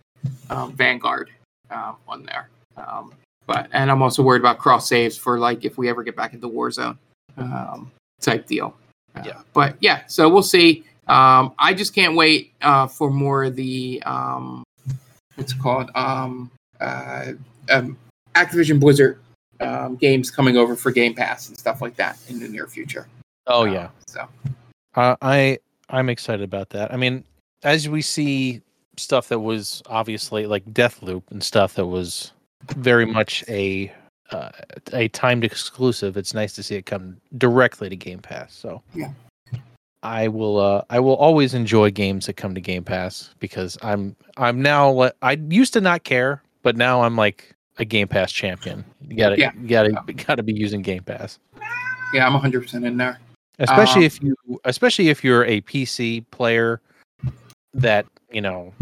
um, 0.50 0.74
Vanguard 0.74 1.30
um, 1.70 1.98
on 2.08 2.24
there. 2.24 2.50
Um, 2.76 3.14
but 3.46 3.70
and 3.74 3.92
I'm 3.92 4.02
also 4.02 4.24
worried 4.24 4.40
about 4.40 4.58
cross 4.58 4.90
saves 4.90 5.16
for 5.18 5.38
like 5.38 5.64
if 5.64 5.78
we 5.78 5.88
ever 5.88 6.02
get 6.02 6.16
back 6.16 6.34
into 6.34 6.50
Warzone 6.50 6.98
type 8.20 8.48
deal. 8.48 8.76
Yeah. 9.26 9.42
But 9.54 9.76
yeah, 9.80 10.06
so 10.08 10.30
we'll 10.30 10.44
see. 10.44 10.84
Um, 11.08 11.54
I 11.60 11.74
just 11.74 11.94
can't 11.94 12.16
wait 12.16 12.54
uh, 12.62 12.88
for 12.88 13.10
more 13.10 13.44
of 13.44 13.56
the 13.56 14.02
um, 14.06 14.64
what's 15.36 15.54
it 15.54 15.60
called 15.60 15.90
um, 15.96 16.50
uh, 16.80 17.34
um, 17.70 17.98
Activision 18.36 18.80
Blizzard 18.80 19.20
um, 19.60 19.96
games 19.96 20.32
coming 20.32 20.58
over 20.58 20.76
for 20.76 20.92
Game 20.92 21.14
Pass 21.14 21.50
and 21.50 21.58
stuff 21.58 21.82
like 21.82 21.96
that 21.98 22.18
in 22.30 22.40
the 22.40 22.48
near 22.48 22.68
future. 22.68 23.08
Oh 23.48 23.64
Uh, 23.64 23.72
yeah, 23.72 23.90
So 24.08 24.28
uh, 24.96 25.16
I 25.22 25.60
I'm 25.90 26.10
excited 26.10 26.44
about 26.44 26.70
that. 26.70 26.94
I 26.94 26.98
mean, 26.98 27.24
as 27.64 27.90
we 27.90 28.02
see 28.02 28.62
stuff 28.98 29.28
that 29.30 29.40
was 29.40 29.82
obviously 29.88 30.46
like 30.46 30.66
Deathloop 30.66 31.24
and 31.32 31.44
stuff 31.44 31.76
that 31.76 31.86
was 31.86 32.32
very 32.76 33.06
much 33.06 33.44
a 33.50 33.92
uh, 34.32 34.50
a 34.94 35.08
timed 35.10 35.44
exclusive. 35.44 36.18
It's 36.18 36.34
nice 36.34 36.54
to 36.54 36.64
see 36.64 36.76
it 36.76 36.86
come 36.86 37.18
directly 37.38 37.90
to 37.90 37.96
Game 37.96 38.20
Pass. 38.20 38.54
So 38.54 38.82
Yeah. 38.96 39.12
I 40.02 40.28
will 40.28 40.60
uh, 40.60 40.84
I 40.90 41.00
will 41.00 41.16
always 41.16 41.54
enjoy 41.54 41.90
games 41.92 42.26
that 42.26 42.34
come 42.34 42.54
to 42.56 42.62
Game 42.62 42.84
Pass 42.84 43.34
because 43.40 43.78
I'm 43.82 44.16
I'm 44.38 44.62
now 44.62 45.12
I 45.22 45.34
used 45.50 45.72
to 45.74 45.82
not 45.82 46.04
care, 46.04 46.42
but 46.62 46.76
now 46.76 47.02
I'm 47.04 47.16
like 47.16 47.56
a 47.78 47.86
Game 47.86 48.08
Pass 48.08 48.32
champion. 48.32 48.84
You 49.08 49.16
gotta 49.18 49.38
Yeah. 49.40 49.52
you 49.62 49.68
gotta 49.68 49.92
gotta 50.28 50.44
be 50.44 50.54
using 50.54 50.82
Game 50.82 51.04
Pass. 51.04 51.40
yeah, 52.14 52.26
I'm 52.28 52.34
100 52.34 52.62
percent 52.64 52.86
in 52.86 52.98
there. 52.98 53.18
especially 53.60 54.02
Um, 54.02 54.06
if 54.08 54.22
you 54.24 54.36
especially 54.66 55.10
if 55.10 55.24
you're 55.24 55.46
a 55.46 55.62
pc 55.62 56.26
player 56.32 56.82
that 57.74 58.06
you 58.32 58.42
know 58.42 58.74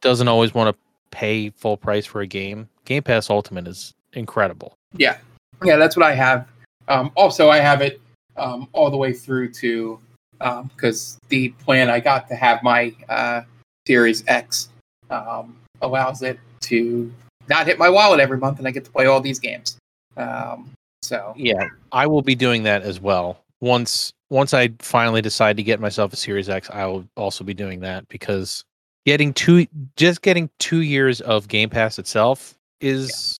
doesn't 0.00 0.26
always 0.28 0.52
want 0.54 0.74
to 0.74 0.80
pay 1.10 1.50
full 1.50 1.76
price 1.76 2.06
for 2.06 2.20
a 2.22 2.26
game 2.26 2.68
game 2.86 3.02
pass 3.02 3.28
ultimate 3.30 3.68
is 3.68 3.94
incredible. 4.12 4.74
Yeah, 4.94 5.18
yeah, 5.64 5.76
that's 5.76 5.96
what 5.96 6.06
I 6.06 6.14
have. 6.14 6.48
Um, 6.88 7.12
also, 7.16 7.50
I 7.50 7.58
have 7.58 7.80
it 7.80 8.00
um, 8.36 8.68
all 8.72 8.90
the 8.90 8.96
way 8.96 9.12
through 9.12 9.52
to 9.54 9.98
because 10.38 11.18
the 11.28 11.50
plan 11.50 11.90
I 11.90 12.00
got 12.00 12.26
to 12.28 12.34
have 12.34 12.62
my 12.62 12.94
uh, 13.08 13.42
Series 13.86 14.24
X 14.26 14.70
um, 15.10 15.56
allows 15.82 16.22
it 16.22 16.38
to 16.62 17.12
not 17.48 17.66
hit 17.66 17.78
my 17.78 17.88
wallet 17.88 18.20
every 18.20 18.38
month, 18.38 18.58
and 18.58 18.66
I 18.66 18.70
get 18.70 18.84
to 18.84 18.90
play 18.90 19.06
all 19.06 19.20
these 19.20 19.38
games. 19.38 19.76
Um, 20.16 20.70
so. 21.02 21.34
Yeah 21.36 21.68
i 21.92 22.06
will 22.06 22.22
be 22.22 22.34
doing 22.34 22.62
that 22.64 22.82
as 22.82 23.00
well. 23.00 23.42
Once 23.60 24.12
once 24.30 24.54
i 24.54 24.70
finally 24.78 25.20
decide 25.20 25.56
to 25.56 25.62
get 25.62 25.80
myself 25.80 26.12
a 26.12 26.16
series 26.16 26.48
x 26.48 26.70
i 26.70 26.86
will 26.86 27.04
also 27.16 27.42
be 27.42 27.52
doing 27.52 27.80
that 27.80 28.06
because 28.08 28.64
getting 29.04 29.34
two 29.34 29.66
just 29.96 30.22
getting 30.22 30.48
two 30.60 30.82
years 30.82 31.20
of 31.22 31.48
game 31.48 31.68
pass 31.68 31.98
itself 31.98 32.54
is 32.80 33.39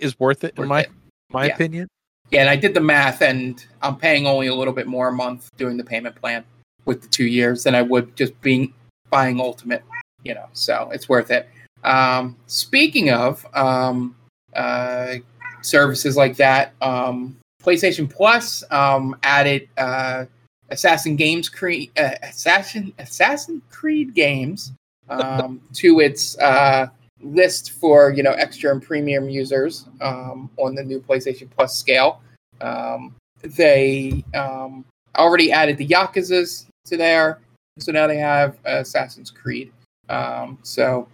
is 0.00 0.18
worth 0.18 0.44
it 0.44 0.58
in 0.58 0.68
my 0.68 0.82
it. 0.82 0.90
my 1.30 1.46
Yeah. 1.46 1.54
opinion 1.54 1.88
yeah, 2.30 2.40
and 2.40 2.50
I 2.50 2.56
did 2.56 2.74
the 2.74 2.80
math, 2.80 3.22
and 3.22 3.64
I'm 3.82 3.96
paying 3.96 4.26
only 4.26 4.46
a 4.46 4.54
little 4.54 4.72
bit 4.72 4.86
more 4.86 5.08
a 5.08 5.12
month 5.12 5.50
doing 5.56 5.76
the 5.76 5.84
payment 5.84 6.16
plan 6.16 6.44
with 6.84 7.02
the 7.02 7.08
two 7.08 7.26
years 7.26 7.64
than 7.64 7.74
I 7.74 7.82
would 7.82 8.16
just 8.16 8.38
being 8.40 8.72
buying 9.10 9.40
Ultimate. 9.40 9.84
You 10.24 10.34
know, 10.34 10.46
so 10.52 10.90
it's 10.92 11.08
worth 11.08 11.30
it. 11.30 11.48
Um, 11.84 12.36
speaking 12.46 13.10
of 13.10 13.46
um, 13.54 14.16
uh, 14.56 15.16
services 15.60 16.16
like 16.16 16.36
that, 16.36 16.72
um, 16.80 17.36
PlayStation 17.62 18.10
Plus 18.10 18.64
um, 18.70 19.16
added 19.22 19.68
uh, 19.76 20.24
Assassin 20.70 21.16
Games 21.16 21.50
Creed, 21.50 21.90
uh, 21.98 22.14
Assassin 22.22 22.92
Assassin 22.98 23.60
Creed 23.70 24.14
games 24.14 24.72
um, 25.10 25.60
to 25.74 26.00
its 26.00 26.38
uh, 26.38 26.88
list 27.24 27.72
for 27.72 28.12
you 28.12 28.22
know 28.22 28.32
extra 28.32 28.70
and 28.70 28.82
premium 28.82 29.28
users 29.28 29.86
um, 30.00 30.50
on 30.58 30.74
the 30.74 30.82
new 30.82 31.00
PlayStation 31.00 31.50
Plus 31.50 31.76
scale. 31.76 32.20
Um, 32.60 33.14
they 33.42 34.24
um, 34.34 34.84
already 35.16 35.52
added 35.52 35.76
the 35.76 35.86
Yakuza's 35.86 36.66
to 36.86 36.96
there, 36.96 37.40
so 37.78 37.92
now 37.92 38.06
they 38.06 38.18
have 38.18 38.56
Assassin's 38.64 39.30
Creed. 39.30 39.72
Um, 40.08 40.58
so 40.62 41.08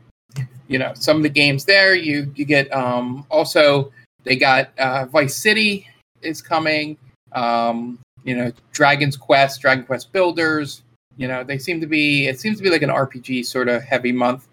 you 0.69 0.79
know 0.79 0.93
some 0.95 1.17
of 1.17 1.23
the 1.23 1.29
games 1.29 1.65
there 1.65 1.95
you 1.95 2.33
you 2.35 2.45
get 2.45 2.73
um, 2.73 3.27
also 3.31 3.93
they 4.25 4.37
got 4.37 4.71
uh, 4.79 5.07
Vice 5.07 5.37
City 5.37 5.89
is 6.23 6.43
coming. 6.43 6.97
Um, 7.33 7.99
you 8.25 8.37
know 8.37 8.53
Dragon's 8.73 9.17
Quest, 9.17 9.61
Dragon 9.61 9.85
Quest 9.85 10.13
Builders. 10.13 10.83
You 11.17 11.29
know 11.29 11.45
they 11.45 11.59
seem 11.59 11.81
to 11.81 11.87
be 11.87 12.27
it 12.27 12.41
seems 12.41 12.59
to 12.59 12.63
be 12.63 12.71
like 12.71 12.83
an 12.83 12.91
RPG 12.91 13.47
sort 13.47 13.69
of 13.69 13.83
heavy 13.83 14.13
month 14.13 14.47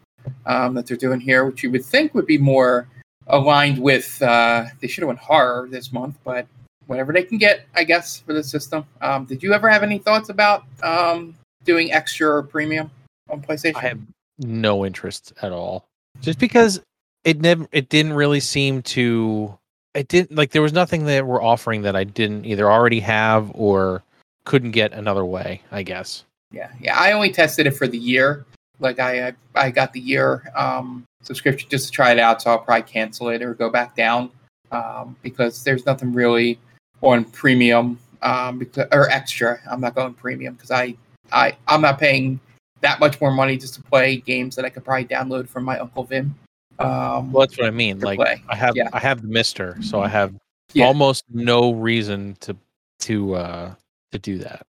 um, 0.45 0.73
that 0.75 0.87
they're 0.87 0.97
doing 0.97 1.19
here, 1.19 1.45
which 1.45 1.63
you 1.63 1.71
would 1.71 1.85
think 1.85 2.13
would 2.13 2.25
be 2.25 2.37
more 2.37 2.87
aligned 3.27 3.79
with. 3.79 4.21
Uh, 4.21 4.65
they 4.79 4.87
should 4.87 5.01
have 5.01 5.07
went 5.07 5.19
horror 5.19 5.67
this 5.69 5.91
month, 5.91 6.17
but 6.23 6.47
whatever 6.87 7.13
they 7.13 7.23
can 7.23 7.37
get, 7.37 7.65
I 7.75 7.83
guess, 7.83 8.19
for 8.19 8.33
the 8.33 8.43
system. 8.43 8.85
Um, 9.01 9.25
did 9.25 9.43
you 9.43 9.53
ever 9.53 9.69
have 9.69 9.83
any 9.83 9.99
thoughts 9.99 10.29
about 10.29 10.63
um, 10.83 11.35
doing 11.63 11.91
extra 11.91 12.29
or 12.29 12.43
premium 12.43 12.89
on 13.29 13.41
PlayStation? 13.41 13.75
I 13.75 13.81
have 13.81 13.99
no 14.39 14.85
interest 14.85 15.33
at 15.41 15.51
all. 15.51 15.85
Just 16.21 16.39
because 16.39 16.81
it 17.23 17.41
never 17.41 17.67
it 17.71 17.89
didn't 17.89 18.13
really 18.13 18.39
seem 18.39 18.81
to 18.81 19.57
it 19.93 20.07
didn't 20.07 20.35
like 20.35 20.51
there 20.51 20.61
was 20.61 20.73
nothing 20.73 21.05
that 21.05 21.25
we're 21.25 21.43
offering 21.43 21.81
that 21.83 21.95
I 21.95 22.03
didn't 22.03 22.45
either 22.45 22.71
already 22.71 22.99
have 23.01 23.51
or 23.53 24.03
couldn't 24.45 24.71
get 24.71 24.93
another 24.93 25.25
way, 25.25 25.61
I 25.71 25.83
guess. 25.83 26.23
Yeah, 26.51 26.71
yeah. 26.79 26.97
I 26.97 27.11
only 27.11 27.31
tested 27.31 27.67
it 27.67 27.71
for 27.71 27.87
the 27.87 27.97
year. 27.97 28.45
Like 28.79 28.99
I, 28.99 29.29
I, 29.29 29.33
I 29.55 29.71
got 29.71 29.93
the 29.93 29.99
year 29.99 30.43
um, 30.55 31.03
subscription 31.21 31.69
just 31.69 31.87
to 31.87 31.91
try 31.91 32.11
it 32.11 32.19
out. 32.19 32.41
So 32.41 32.51
I'll 32.51 32.59
probably 32.59 32.83
cancel 32.83 33.29
it 33.29 33.41
or 33.41 33.53
go 33.53 33.69
back 33.69 33.95
down 33.95 34.29
um, 34.71 35.15
because 35.23 35.63
there's 35.63 35.85
nothing 35.85 36.13
really 36.13 36.59
on 37.01 37.25
premium 37.25 37.99
um, 38.21 38.59
because, 38.59 38.87
or 38.91 39.09
extra. 39.09 39.59
I'm 39.69 39.81
not 39.81 39.95
going 39.95 40.13
premium 40.13 40.53
because 40.55 40.71
I, 40.71 40.95
I, 41.31 41.55
I'm 41.67 41.81
not 41.81 41.99
paying 41.99 42.39
that 42.81 42.99
much 42.99 43.19
more 43.19 43.31
money 43.31 43.57
just 43.57 43.73
to 43.75 43.81
play 43.81 44.17
games 44.17 44.55
that 44.55 44.65
I 44.65 44.69
could 44.69 44.85
probably 44.85 45.05
download 45.05 45.47
from 45.49 45.63
my 45.63 45.79
Uncle 45.79 46.03
Vim. 46.03 46.35
Um, 46.79 47.31
Well, 47.31 47.47
that's 47.47 47.57
what 47.57 47.67
I 47.67 47.71
mean. 47.71 47.99
Like 47.99 48.17
play. 48.19 48.43
I 48.47 48.55
have 48.55 48.75
Yeah. 48.75 48.89
I 48.93 48.99
have 48.99 49.23
the 49.23 49.27
Mister, 49.27 49.75
so 49.81 50.01
I 50.01 50.07
have 50.07 50.35
Yeah. 50.73 50.85
almost 50.85 51.23
no 51.33 51.73
reason 51.73 52.37
to 52.41 52.55
to 52.99 53.33
uh 53.33 53.73
to 54.11 54.19
do 54.19 54.37
that. 54.37 54.61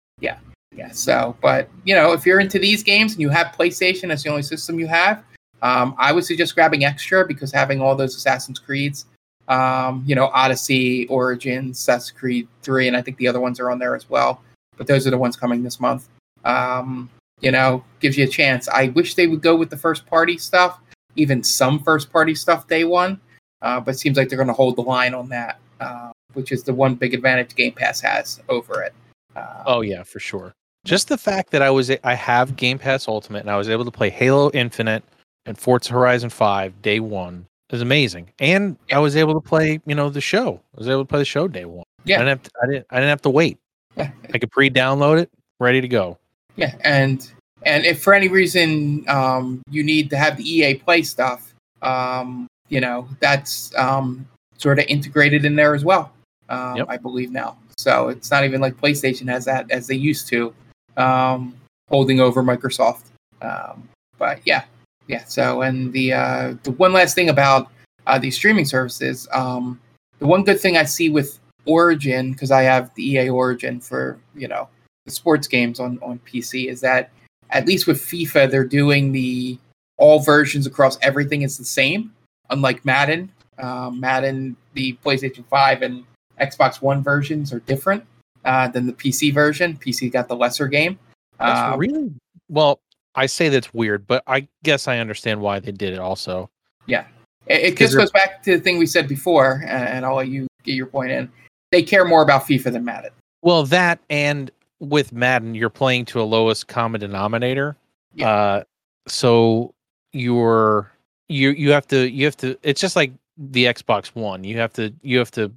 Yeah. 0.74 0.90
So, 0.90 1.36
but 1.40 1.68
you 1.84 1.94
know, 1.94 2.12
if 2.12 2.24
you're 2.26 2.40
into 2.40 2.58
these 2.58 2.82
games 2.82 3.12
and 3.12 3.20
you 3.20 3.30
have 3.30 3.48
PlayStation 3.48 4.10
as 4.10 4.22
the 4.22 4.30
only 4.30 4.42
system 4.42 4.78
you 4.78 4.86
have, 4.86 5.24
um, 5.62 5.94
I 5.98 6.12
would 6.12 6.24
suggest 6.24 6.54
grabbing 6.54 6.84
Extra 6.84 7.26
because 7.26 7.52
having 7.52 7.80
all 7.80 7.96
those 7.96 8.14
Assassin's 8.14 8.58
Creeds, 8.58 9.06
um, 9.48 10.04
you 10.06 10.14
know, 10.14 10.26
Odyssey, 10.26 11.06
Origins, 11.08 11.78
Assassin's 11.78 12.12
Creed 12.12 12.46
Three, 12.62 12.86
and 12.86 12.96
I 12.96 13.02
think 13.02 13.16
the 13.16 13.28
other 13.28 13.40
ones 13.40 13.58
are 13.58 13.70
on 13.70 13.78
there 13.78 13.96
as 13.96 14.08
well. 14.08 14.42
But 14.76 14.86
those 14.86 15.06
are 15.06 15.10
the 15.10 15.18
ones 15.18 15.36
coming 15.36 15.62
this 15.62 15.80
month. 15.80 16.08
Um, 16.44 17.10
you 17.40 17.50
know, 17.50 17.82
gives 18.00 18.16
you 18.16 18.24
a 18.24 18.28
chance. 18.28 18.68
I 18.68 18.88
wish 18.88 19.14
they 19.14 19.26
would 19.26 19.42
go 19.42 19.56
with 19.56 19.70
the 19.70 19.76
first 19.76 20.06
party 20.06 20.38
stuff, 20.38 20.78
even 21.16 21.42
some 21.42 21.82
first 21.82 22.12
party 22.12 22.34
stuff 22.34 22.68
day 22.68 22.84
one. 22.84 23.20
Uh, 23.62 23.80
but 23.80 23.94
it 23.94 23.98
seems 23.98 24.16
like 24.16 24.28
they're 24.28 24.36
going 24.36 24.48
to 24.48 24.54
hold 24.54 24.76
the 24.76 24.82
line 24.82 25.14
on 25.14 25.28
that, 25.28 25.58
uh, 25.80 26.12
which 26.34 26.52
is 26.52 26.62
the 26.62 26.72
one 26.72 26.94
big 26.94 27.14
advantage 27.14 27.54
Game 27.56 27.72
Pass 27.72 28.00
has 28.00 28.40
over 28.48 28.82
it. 28.82 28.94
Uh, 29.38 29.62
Oh 29.66 29.80
yeah, 29.80 30.02
for 30.02 30.18
sure. 30.20 30.54
Just 30.84 31.08
the 31.08 31.18
fact 31.18 31.50
that 31.50 31.60
I 31.62 31.70
was 31.70 31.90
I 32.04 32.14
have 32.14 32.56
Game 32.56 32.78
Pass 32.78 33.08
Ultimate 33.08 33.40
and 33.40 33.50
I 33.50 33.56
was 33.56 33.68
able 33.68 33.84
to 33.84 33.90
play 33.90 34.10
Halo 34.10 34.50
Infinite 34.52 35.02
and 35.46 35.58
Forza 35.58 35.92
Horizon 35.92 36.30
5 36.30 36.80
day 36.82 37.00
1 37.00 37.46
is 37.70 37.82
amazing. 37.82 38.30
And 38.38 38.76
I 38.92 38.98
was 38.98 39.16
able 39.16 39.34
to 39.34 39.46
play, 39.46 39.80
you 39.86 39.94
know, 39.94 40.08
the 40.08 40.20
show. 40.20 40.60
I 40.74 40.78
was 40.78 40.88
able 40.88 41.02
to 41.02 41.08
play 41.08 41.18
the 41.18 41.24
show 41.24 41.48
day 41.48 41.64
1. 41.64 41.84
Yeah. 42.04 42.16
I 42.16 42.18
didn't 42.20 42.28
have 42.28 42.42
to, 42.42 42.50
I 42.62 42.66
didn't 42.66 42.86
I 42.90 42.96
didn't 42.96 43.10
have 43.10 43.22
to 43.22 43.30
wait. 43.30 43.58
Yeah. 43.96 44.10
I 44.32 44.38
could 44.38 44.50
pre-download 44.50 45.20
it, 45.20 45.30
ready 45.60 45.80
to 45.80 45.88
go. 45.88 46.18
Yeah, 46.56 46.74
and 46.82 47.30
and 47.64 47.84
if 47.84 48.02
for 48.02 48.14
any 48.14 48.28
reason 48.28 49.04
um, 49.08 49.60
you 49.70 49.82
need 49.82 50.08
to 50.10 50.16
have 50.16 50.36
the 50.36 50.44
EA 50.48 50.74
Play 50.76 51.02
stuff, 51.02 51.52
um, 51.82 52.46
you 52.68 52.80
know 52.80 53.08
that's 53.20 53.76
um, 53.76 54.26
sort 54.56 54.78
of 54.78 54.86
integrated 54.86 55.44
in 55.44 55.56
there 55.56 55.74
as 55.74 55.84
well. 55.84 56.12
um, 56.48 56.76
Yep. 56.76 56.86
I 56.88 56.96
believe 56.96 57.30
now. 57.30 57.56
So 57.78 58.08
it's 58.08 58.30
not 58.30 58.44
even 58.44 58.60
like 58.60 58.76
PlayStation 58.76 59.28
has 59.28 59.44
that 59.44 59.70
as 59.70 59.86
they 59.86 59.94
used 59.94 60.26
to, 60.28 60.52
um, 60.96 61.54
holding 61.88 62.20
over 62.20 62.42
Microsoft. 62.42 63.04
Um, 63.40 63.88
but 64.18 64.40
yeah, 64.44 64.64
yeah. 65.06 65.24
So 65.24 65.62
and 65.62 65.92
the 65.92 66.12
uh, 66.12 66.54
the 66.64 66.72
one 66.72 66.92
last 66.92 67.14
thing 67.14 67.28
about 67.28 67.70
uh, 68.06 68.18
these 68.18 68.34
streaming 68.34 68.64
services, 68.64 69.28
um, 69.32 69.80
the 70.18 70.26
one 70.26 70.42
good 70.42 70.60
thing 70.60 70.76
I 70.76 70.84
see 70.84 71.08
with 71.08 71.38
Origin 71.66 72.32
because 72.32 72.50
I 72.50 72.62
have 72.62 72.92
the 72.94 73.12
EA 73.12 73.30
Origin 73.30 73.80
for 73.80 74.18
you 74.34 74.48
know 74.48 74.68
the 75.06 75.12
sports 75.12 75.46
games 75.46 75.78
on 75.78 76.00
on 76.02 76.18
PC 76.26 76.68
is 76.68 76.80
that 76.80 77.10
at 77.50 77.66
least 77.66 77.86
with 77.86 78.00
FIFA 78.00 78.50
they're 78.50 78.64
doing 78.64 79.12
the 79.12 79.56
all 79.98 80.20
versions 80.20 80.66
across 80.66 80.98
everything 81.00 81.42
is 81.42 81.56
the 81.56 81.64
same, 81.64 82.12
unlike 82.50 82.84
Madden. 82.84 83.30
Um, 83.58 83.98
Madden, 84.00 84.56
the 84.74 84.96
PlayStation 85.04 85.44
Five 85.46 85.82
and 85.82 86.04
Xbox 86.40 86.80
One 86.82 87.02
versions 87.02 87.52
are 87.52 87.60
different 87.60 88.04
uh, 88.44 88.68
than 88.68 88.86
the 88.86 88.92
PC 88.92 89.32
version. 89.32 89.76
PC 89.76 90.10
got 90.12 90.28
the 90.28 90.36
lesser 90.36 90.68
game. 90.68 90.98
That's 91.38 91.72
Um, 91.72 91.78
really 91.78 92.10
well. 92.48 92.80
I 93.14 93.26
say 93.26 93.48
that's 93.48 93.72
weird, 93.74 94.06
but 94.06 94.22
I 94.26 94.46
guess 94.62 94.86
I 94.86 94.98
understand 94.98 95.40
why 95.40 95.58
they 95.58 95.72
did 95.72 95.92
it. 95.92 95.98
Also, 95.98 96.48
yeah, 96.86 97.06
It, 97.46 97.72
it 97.72 97.76
just 97.76 97.96
goes 97.96 98.12
back 98.12 98.42
to 98.44 98.56
the 98.56 98.62
thing 98.62 98.78
we 98.78 98.86
said 98.86 99.08
before, 99.08 99.64
and, 99.66 99.88
and 99.88 100.06
I'll 100.06 100.14
let 100.16 100.28
you 100.28 100.46
get 100.62 100.74
your 100.74 100.86
point 100.86 101.10
in. 101.10 101.28
They 101.72 101.82
care 101.82 102.04
more 102.04 102.22
about 102.22 102.42
FIFA 102.46 102.72
than 102.72 102.84
Madden. 102.84 103.10
well, 103.42 103.64
that 103.64 103.98
and 104.08 104.50
with 104.80 105.12
Madden, 105.12 105.54
you're 105.56 105.68
playing 105.70 106.04
to 106.06 106.20
a 106.20 106.22
lowest 106.22 106.68
common 106.68 107.00
denominator. 107.00 107.76
Yeah. 108.14 108.28
Uh, 108.30 108.64
so 109.08 109.74
you're 110.12 110.92
you 111.28 111.50
you 111.50 111.72
have 111.72 111.86
to 111.88 112.08
you 112.08 112.24
have 112.24 112.36
to. 112.38 112.56
It's 112.62 112.80
just 112.80 112.94
like 112.94 113.12
the 113.36 113.64
Xbox 113.64 114.08
One. 114.14 114.44
You 114.44 114.58
have 114.58 114.72
to 114.74 114.92
you 115.02 115.18
have 115.18 115.30
to 115.32 115.52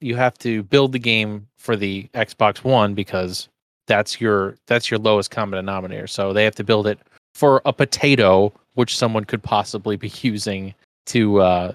you 0.00 0.16
have 0.16 0.38
to 0.38 0.62
build 0.64 0.92
the 0.92 0.98
game 0.98 1.46
for 1.58 1.76
the 1.76 2.08
Xbox 2.14 2.64
One 2.64 2.94
because 2.94 3.48
that's 3.86 4.20
your 4.20 4.56
that's 4.66 4.90
your 4.90 4.98
lowest 4.98 5.30
common 5.30 5.56
denominator. 5.56 6.06
So 6.06 6.32
they 6.32 6.44
have 6.44 6.54
to 6.56 6.64
build 6.64 6.86
it 6.86 6.98
for 7.34 7.62
a 7.64 7.72
potato, 7.72 8.52
which 8.74 8.96
someone 8.96 9.24
could 9.24 9.42
possibly 9.42 9.96
be 9.96 10.08
using 10.22 10.74
to 11.06 11.40
uh 11.40 11.72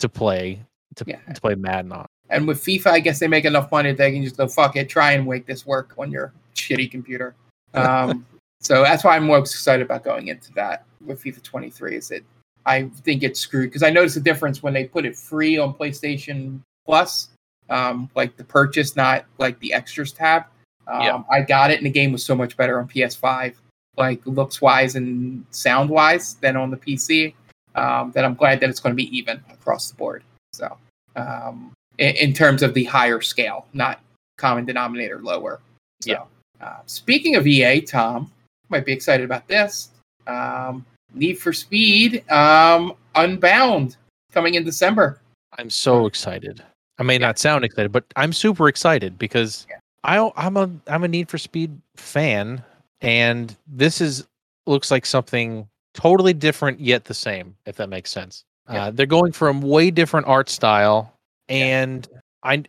to 0.00 0.08
play 0.08 0.60
to, 0.96 1.04
Yeah. 1.06 1.18
to 1.34 1.40
play 1.40 1.54
Madden 1.54 1.92
on. 1.92 2.06
And 2.30 2.46
with 2.48 2.62
FIFA, 2.64 2.86
I 2.86 3.00
guess 3.00 3.18
they 3.18 3.28
make 3.28 3.44
enough 3.44 3.70
money 3.70 3.90
that 3.90 3.98
they 3.98 4.12
can 4.12 4.22
just 4.22 4.36
go 4.36 4.48
fuck 4.48 4.76
it, 4.76 4.88
try 4.88 5.12
and 5.12 5.28
make 5.28 5.46
this 5.46 5.66
work 5.66 5.94
on 5.98 6.10
your 6.10 6.32
shitty 6.54 6.90
computer. 6.90 7.34
Um, 7.74 8.26
so 8.60 8.82
that's 8.82 9.04
why 9.04 9.16
I'm 9.16 9.26
most 9.26 9.54
excited 9.54 9.84
about 9.84 10.04
going 10.04 10.28
into 10.28 10.52
that 10.54 10.84
with 11.04 11.22
FIFA 11.22 11.42
23. 11.42 11.96
Is 11.96 12.08
that 12.08 12.22
I 12.64 12.84
think 13.04 13.22
it's 13.22 13.40
screwed 13.40 13.70
because 13.70 13.82
I 13.82 13.90
noticed 13.90 14.14
the 14.14 14.20
difference 14.20 14.62
when 14.62 14.72
they 14.72 14.84
put 14.84 15.04
it 15.04 15.16
free 15.16 15.58
on 15.58 15.74
PlayStation 15.74 16.60
Plus, 16.86 17.28
um, 17.72 18.10
like 18.14 18.36
the 18.36 18.44
purchase, 18.44 18.96
not 18.96 19.24
like 19.38 19.58
the 19.60 19.72
extras 19.72 20.12
tab. 20.12 20.44
Um, 20.86 21.00
Yeah. 21.02 21.22
I 21.30 21.40
got 21.40 21.70
it, 21.70 21.78
and 21.78 21.86
the 21.86 21.90
game 21.90 22.12
was 22.12 22.24
so 22.24 22.34
much 22.34 22.56
better 22.56 22.78
on 22.78 22.88
PS5, 22.88 23.54
like 23.96 24.20
looks 24.26 24.60
wise 24.60 24.94
and 24.96 25.44
sound 25.50 25.88
wise, 25.90 26.34
than 26.34 26.56
on 26.56 26.70
the 26.70 26.76
PC. 26.76 27.34
Um, 27.74 28.12
that 28.12 28.24
I'm 28.24 28.34
glad 28.34 28.60
that 28.60 28.68
it's 28.68 28.80
going 28.80 28.92
to 28.92 28.96
be 28.96 29.16
even 29.16 29.42
across 29.50 29.90
the 29.90 29.96
board. 29.96 30.22
So, 30.52 30.76
um, 31.16 31.72
in, 31.96 32.14
in 32.16 32.32
terms 32.34 32.62
of 32.62 32.74
the 32.74 32.84
higher 32.84 33.22
scale, 33.22 33.66
not 33.72 34.00
common 34.36 34.66
denominator 34.66 35.20
lower. 35.20 35.60
So, 36.02 36.10
Yeah. 36.10 36.24
Uh, 36.60 36.80
speaking 36.86 37.34
of 37.36 37.46
EA, 37.46 37.80
Tom 37.80 38.30
might 38.68 38.84
be 38.84 38.92
excited 38.92 39.24
about 39.24 39.48
this. 39.48 39.88
Um, 40.26 40.84
Need 41.14 41.38
for 41.38 41.52
Speed, 41.52 42.30
um, 42.30 42.94
Unbound, 43.14 43.96
coming 44.32 44.54
in 44.54 44.64
December. 44.64 45.20
I'm 45.58 45.70
so 45.70 46.06
excited. 46.06 46.62
I 46.98 47.02
may 47.02 47.14
Yeah. 47.14 47.26
not 47.26 47.38
sound 47.38 47.64
excited, 47.64 47.92
but 47.92 48.04
I'm 48.16 48.32
super 48.32 48.68
excited 48.68 49.18
because 49.18 49.66
Yeah. 49.68 49.78
I 50.04 50.30
I'm 50.36 50.56
a 50.56 50.70
I'm 50.88 51.04
a 51.04 51.08
Need 51.08 51.28
for 51.28 51.38
Speed 51.38 51.76
fan, 51.96 52.62
and 53.00 53.54
this 53.66 54.00
is 54.00 54.26
looks 54.66 54.90
like 54.90 55.06
something 55.06 55.66
totally 55.94 56.32
different 56.32 56.80
yet 56.80 57.04
the 57.04 57.14
same. 57.14 57.54
If 57.66 57.76
that 57.76 57.88
makes 57.88 58.10
sense. 58.10 58.44
Yeah. 58.70 58.86
Uh, 58.86 58.90
they're 58.92 59.06
going 59.06 59.32
from 59.32 59.62
a 59.62 59.66
way 59.66 59.90
different 59.90 60.26
art 60.26 60.48
style, 60.48 61.12
and 61.48 62.06
I 62.42 62.64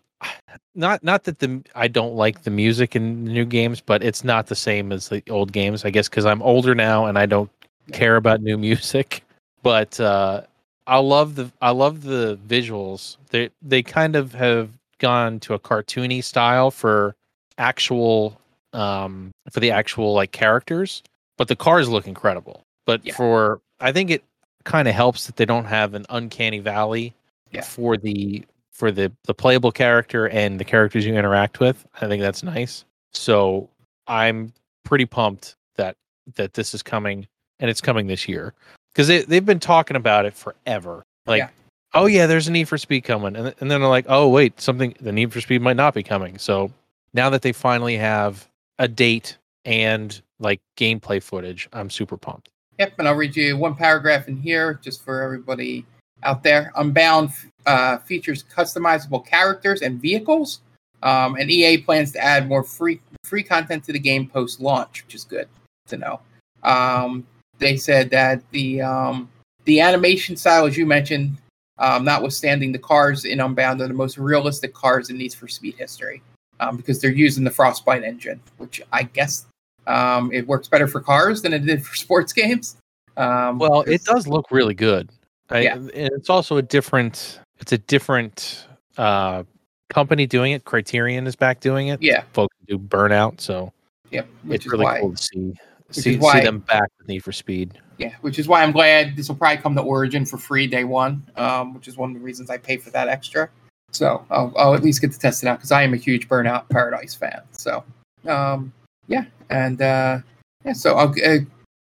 not 0.76 1.04
not 1.04 1.24
that 1.26 1.40
the 1.40 1.62
I 1.76 1.88
don't 1.88 2.16
like 2.16 2.44
the 2.44 2.50
music 2.52 2.96
in 2.96 3.26
the 3.26 3.32
new 3.32 3.46
games, 3.46 3.82
but 3.82 4.04
it's 4.04 4.24
not 4.24 4.48
the 4.48 4.56
same 4.56 4.92
as 4.92 5.10
the 5.10 5.22
old 5.30 5.52
games. 5.52 5.86
I 5.86 5.90
guess 5.92 6.10
because 6.10 6.26
I'm 6.26 6.42
older 6.42 6.74
now 6.76 7.06
and 7.06 7.18
I 7.20 7.26
don't 7.26 7.50
care 7.92 8.16
about 8.16 8.42
new 8.42 8.58
music. 8.70 9.24
But 9.62 10.00
uh, 10.00 10.42
I 10.88 10.98
love 10.98 11.36
the 11.36 11.52
I 11.62 11.72
love 11.72 12.04
the 12.04 12.38
visuals. 12.48 13.18
They 13.30 13.50
they 13.62 13.82
kind 13.84 14.16
of 14.16 14.34
have 14.34 14.70
gone 15.00 15.40
to 15.42 15.54
a 15.54 15.60
cartoony 15.60 16.24
style 16.24 16.72
for 16.72 17.16
actual 17.58 18.40
um 18.74 19.32
for 19.52 19.60
the 19.60 19.72
actual 19.72 20.14
like 20.14 20.32
characters, 20.32 21.04
but 21.38 21.48
the 21.48 21.56
cars 21.56 21.90
look 21.90 22.08
incredible. 22.08 22.64
But 22.86 23.06
Yeah. 23.06 23.16
for 23.16 23.62
I 23.80 23.92
think 23.92 24.12
it 24.12 24.24
kind 24.66 24.88
of 24.88 24.96
helps 24.96 25.26
that 25.28 25.36
they 25.36 25.46
don't 25.46 25.66
have 25.66 25.94
an 25.94 26.06
uncanny 26.10 26.60
valley 26.60 27.14
Yeah. 27.52 27.62
for 27.62 27.98
the 27.98 28.44
for 28.72 28.92
the 28.92 29.12
the 29.26 29.34
playable 29.34 29.72
character 29.72 30.28
and 30.30 30.60
the 30.60 30.66
characters 30.66 31.06
you 31.06 31.16
interact 31.16 31.60
with. 31.60 31.86
I 32.02 32.08
think 32.08 32.22
that's 32.22 32.44
nice. 32.44 32.84
So 33.14 33.70
I'm 34.08 34.52
pretty 34.84 35.06
pumped 35.06 35.56
that 35.76 35.96
that 36.36 36.54
this 36.56 36.74
is 36.74 36.82
coming 36.84 37.28
and 37.60 37.70
it's 37.70 37.82
coming 37.82 38.08
this 38.08 38.28
year 38.28 38.54
because 38.94 39.08
they 39.08 39.24
they've 39.24 39.46
been 39.46 39.60
talking 39.60 39.98
about 39.98 40.26
it 40.26 40.34
forever. 40.34 41.04
Like, 41.26 41.40
Yeah. 41.40 41.50
oh 41.94 42.06
yeah, 42.06 42.28
there's 42.28 42.48
a 42.48 42.52
Need 42.52 42.68
for 42.68 42.78
Speed 42.78 43.02
coming, 43.02 43.36
and 43.36 43.48
and 43.60 43.72
then 43.72 43.82
they're 43.82 43.90
like, 43.90 44.06
oh 44.08 44.30
wait, 44.30 44.60
something 44.62 44.96
the 45.02 45.12
Need 45.12 45.34
for 45.34 45.42
Speed 45.42 45.62
might 45.62 45.78
not 45.78 45.94
be 45.94 46.04
coming. 46.04 46.38
So 46.38 46.72
now 47.14 47.30
that 47.30 47.42
they 47.42 47.52
finally 47.52 47.98
have 47.98 48.48
a 48.80 48.88
date 48.88 49.38
and 49.66 50.22
like 50.40 50.62
gameplay 50.78 51.22
footage, 51.22 51.70
I'm 51.74 51.90
super 51.90 52.18
pumped. 52.18 52.50
Yep, 52.80 52.94
and 53.00 53.08
I'll 53.08 53.16
read 53.16 53.36
you 53.36 53.56
one 53.58 53.76
paragraph 53.76 54.28
in 54.28 54.36
here 54.38 54.74
just 54.82 55.04
for 55.04 55.22
everybody 55.22 55.86
out 56.24 56.42
there. 56.44 56.72
Unbound 56.76 57.30
uh, 57.66 57.98
features 58.00 58.44
customizable 58.44 59.26
characters 59.26 59.82
and 59.84 60.02
vehicles, 60.02 60.62
um, 61.04 61.36
and 61.36 61.50
EA 61.52 61.78
plans 61.78 62.12
to 62.14 62.20
add 62.24 62.48
more 62.48 62.64
free 62.64 63.00
free 63.24 63.44
content 63.44 63.84
to 63.86 63.94
the 63.94 64.00
game 64.00 64.28
post 64.28 64.60
launch, 64.60 65.04
which 65.06 65.16
is 65.16 65.24
good 65.24 65.48
to 65.88 65.98
know. 65.98 66.20
Um, 66.64 67.26
they 67.60 67.78
said 67.78 68.10
that 68.12 68.42
the 68.52 68.82
um, 68.82 69.30
the 69.66 69.80
animation 69.80 70.36
style, 70.36 70.66
as 70.66 70.78
you 70.78 70.86
mentioned, 70.86 71.38
um, 71.78 72.04
notwithstanding 72.04 72.72
the 72.72 72.80
cars 72.80 73.26
in 73.26 73.40
Unbound, 73.40 73.82
are 73.82 73.88
the 73.88 73.94
most 73.94 74.18
realistic 74.18 74.74
cars 74.74 75.10
in 75.10 75.18
Need 75.18 75.34
for 75.34 75.48
Speed 75.48 75.76
history 75.78 76.22
um, 76.60 76.78
because 76.78 77.02
they're 77.02 77.12
using 77.12 77.44
the 77.44 77.52
Frostbite 77.52 78.04
engine, 78.04 78.40
which 78.58 78.82
I 78.92 79.04
guess 79.04 79.46
um, 79.88 80.32
it 80.32 80.48
works 80.48 80.68
better 80.68 80.88
for 80.88 81.02
cars 81.02 81.42
than 81.42 81.54
it 81.54 81.66
did 81.66 81.86
for 81.86 81.96
sports 81.96 82.34
games. 82.34 82.78
Um, 83.18 83.60
Well, 83.60 83.82
it 83.82 84.04
does 84.04 84.28
look 84.28 84.52
really 84.52 84.74
good. 84.74 85.10
I, 85.50 85.60
Yeah. 85.62 85.76
and 85.76 85.92
it's 85.94 86.30
also 86.30 86.58
a 86.58 86.62
different. 86.62 87.40
It's 87.60 87.72
a 87.72 87.78
different 87.78 88.68
uh, 88.98 89.44
company 89.90 90.26
doing 90.26 90.54
it. 90.54 90.66
Criterion 90.66 91.28
is 91.28 91.36
back 91.36 91.60
doing 91.60 91.90
it. 91.90 92.02
Yeah, 92.02 92.24
folks 92.34 92.56
do 92.68 92.78
Burnout, 92.80 93.40
so 93.40 93.72
yeah, 94.10 94.24
Which 94.44 94.66
it's 94.66 94.72
really 94.72 94.86
why, 94.86 95.00
cool 95.00 95.12
to 95.12 95.18
see 95.22 95.54
see, 96.02 96.18
why- 96.18 96.40
see 96.40 96.46
them 96.46 96.60
back 96.60 96.90
with 96.98 97.08
Need 97.08 97.24
for 97.24 97.32
Speed. 97.32 97.80
yeah, 97.98 98.14
which 98.22 98.40
is 98.40 98.48
why 98.48 98.64
I'm 98.64 98.72
glad 98.72 99.16
this 99.16 99.28
will 99.30 99.36
probably 99.36 99.58
come 99.62 99.76
to 99.76 99.82
Origin 99.82 100.26
for 100.26 100.38
free 100.38 100.68
day 100.68 100.84
one, 100.84 101.26
um, 101.36 101.74
which 101.74 101.88
is 101.88 101.98
one 101.98 102.10
of 102.12 102.16
the 102.16 102.24
reasons 102.24 102.50
I 102.50 102.58
pay 102.58 102.78
for 102.78 102.90
that 102.92 103.08
extra. 103.08 103.50
So 103.92 104.26
I'll, 104.32 104.52
I'll 104.58 104.74
at 104.74 104.82
least 104.84 105.02
get 105.02 105.12
to 105.12 105.20
test 105.20 105.44
it 105.44 105.48
out 105.48 105.60
because 105.60 105.72
I 105.72 105.84
am 105.84 105.94
a 105.94 105.98
huge 105.98 106.28
Burnout 106.28 106.68
Paradise 106.70 107.14
fan. 107.14 107.42
So 107.52 107.84
um, 108.28 108.74
yeah, 109.08 109.26
and 109.50 109.82
uh, 109.82 110.20
yeah, 110.66 110.74
so 110.74 110.96
I'll 110.96 111.14
uh, 111.24 111.40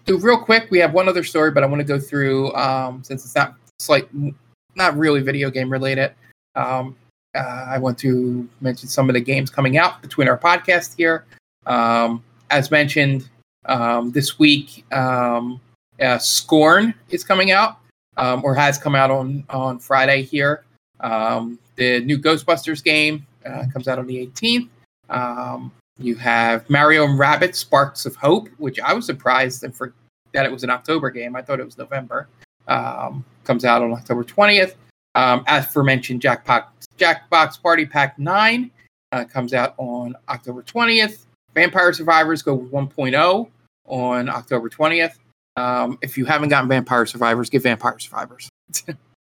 do 0.05 0.17
real 0.17 0.39
quick. 0.39 0.69
We 0.71 0.79
have 0.79 0.93
one 0.93 1.07
other 1.07 1.23
story, 1.23 1.51
but 1.51 1.63
I 1.63 1.67
want 1.67 1.81
to 1.81 1.85
go 1.85 1.99
through 1.99 2.53
um, 2.55 3.03
since 3.03 3.23
it's 3.25 3.35
not 3.35 3.53
slight, 3.77 4.07
not 4.75 4.97
really 4.97 5.21
video 5.21 5.51
game 5.51 5.71
related. 5.71 6.13
Um, 6.55 6.95
uh, 7.35 7.65
I 7.69 7.77
want 7.77 7.99
to 7.99 8.49
mention 8.59 8.89
some 8.89 9.07
of 9.07 9.13
the 9.13 9.21
games 9.21 9.51
coming 9.51 9.77
out 9.77 10.01
between 10.01 10.27
our 10.27 10.37
podcast 10.37 10.95
here. 10.97 11.25
Um, 11.67 12.23
as 12.49 12.71
mentioned, 12.71 13.29
um, 13.65 14.11
this 14.11 14.39
week, 14.39 14.85
um, 14.93 15.59
uh, 16.01 16.17
Scorn 16.17 16.93
is 17.09 17.23
coming 17.23 17.51
out, 17.51 17.77
um, 18.17 18.43
or 18.43 18.55
has 18.55 18.77
come 18.77 18.95
out 18.95 19.11
on 19.11 19.43
on 19.49 19.79
Friday 19.79 20.23
here. 20.23 20.63
Um, 20.99 21.59
the 21.75 22.01
new 22.01 22.17
Ghostbusters 22.17 22.83
game 22.83 23.25
uh, 23.45 23.65
comes 23.71 23.87
out 23.87 23.99
on 23.99 24.07
the 24.07 24.27
18th. 24.27 24.67
Um, 25.09 25.71
you 25.97 26.15
have 26.15 26.69
Mario 26.69 27.05
and 27.05 27.19
Rabbids 27.19 27.55
Sparks 27.55 28.05
of 28.05 28.15
Hope, 28.15 28.49
which 28.57 28.79
I 28.79 28.93
was 28.93 29.05
surprised 29.05 29.63
and 29.63 29.75
for 29.75 29.93
that 30.33 30.45
it 30.45 30.51
was 30.51 30.63
an 30.63 30.69
October 30.69 31.09
game. 31.09 31.35
I 31.35 31.41
thought 31.41 31.59
it 31.59 31.65
was 31.65 31.77
November. 31.77 32.27
Um, 32.67 33.25
comes 33.43 33.65
out 33.65 33.81
on 33.81 33.91
October 33.91 34.23
20th. 34.23 34.75
Um, 35.15 35.43
as 35.47 35.65
aforementioned, 35.65 36.21
Jackbox, 36.21 36.65
Jackbox 36.97 37.61
Party 37.61 37.85
Pack 37.85 38.19
9 38.19 38.69
uh, 39.11 39.25
comes 39.25 39.53
out 39.53 39.73
on 39.77 40.15
October 40.29 40.61
20th. 40.61 41.25
Vampire 41.55 41.93
Survivors 41.93 42.41
go 42.41 42.57
1.0 42.57 43.49
on 43.85 44.29
October 44.29 44.69
20th. 44.69 45.15
Um, 45.55 45.97
if 46.01 46.17
you 46.17 46.25
haven't 46.25 46.49
gotten 46.49 46.69
Vampire 46.69 47.05
Survivors, 47.05 47.49
get 47.49 47.63
Vampire 47.63 47.99
Survivors. 47.99 48.49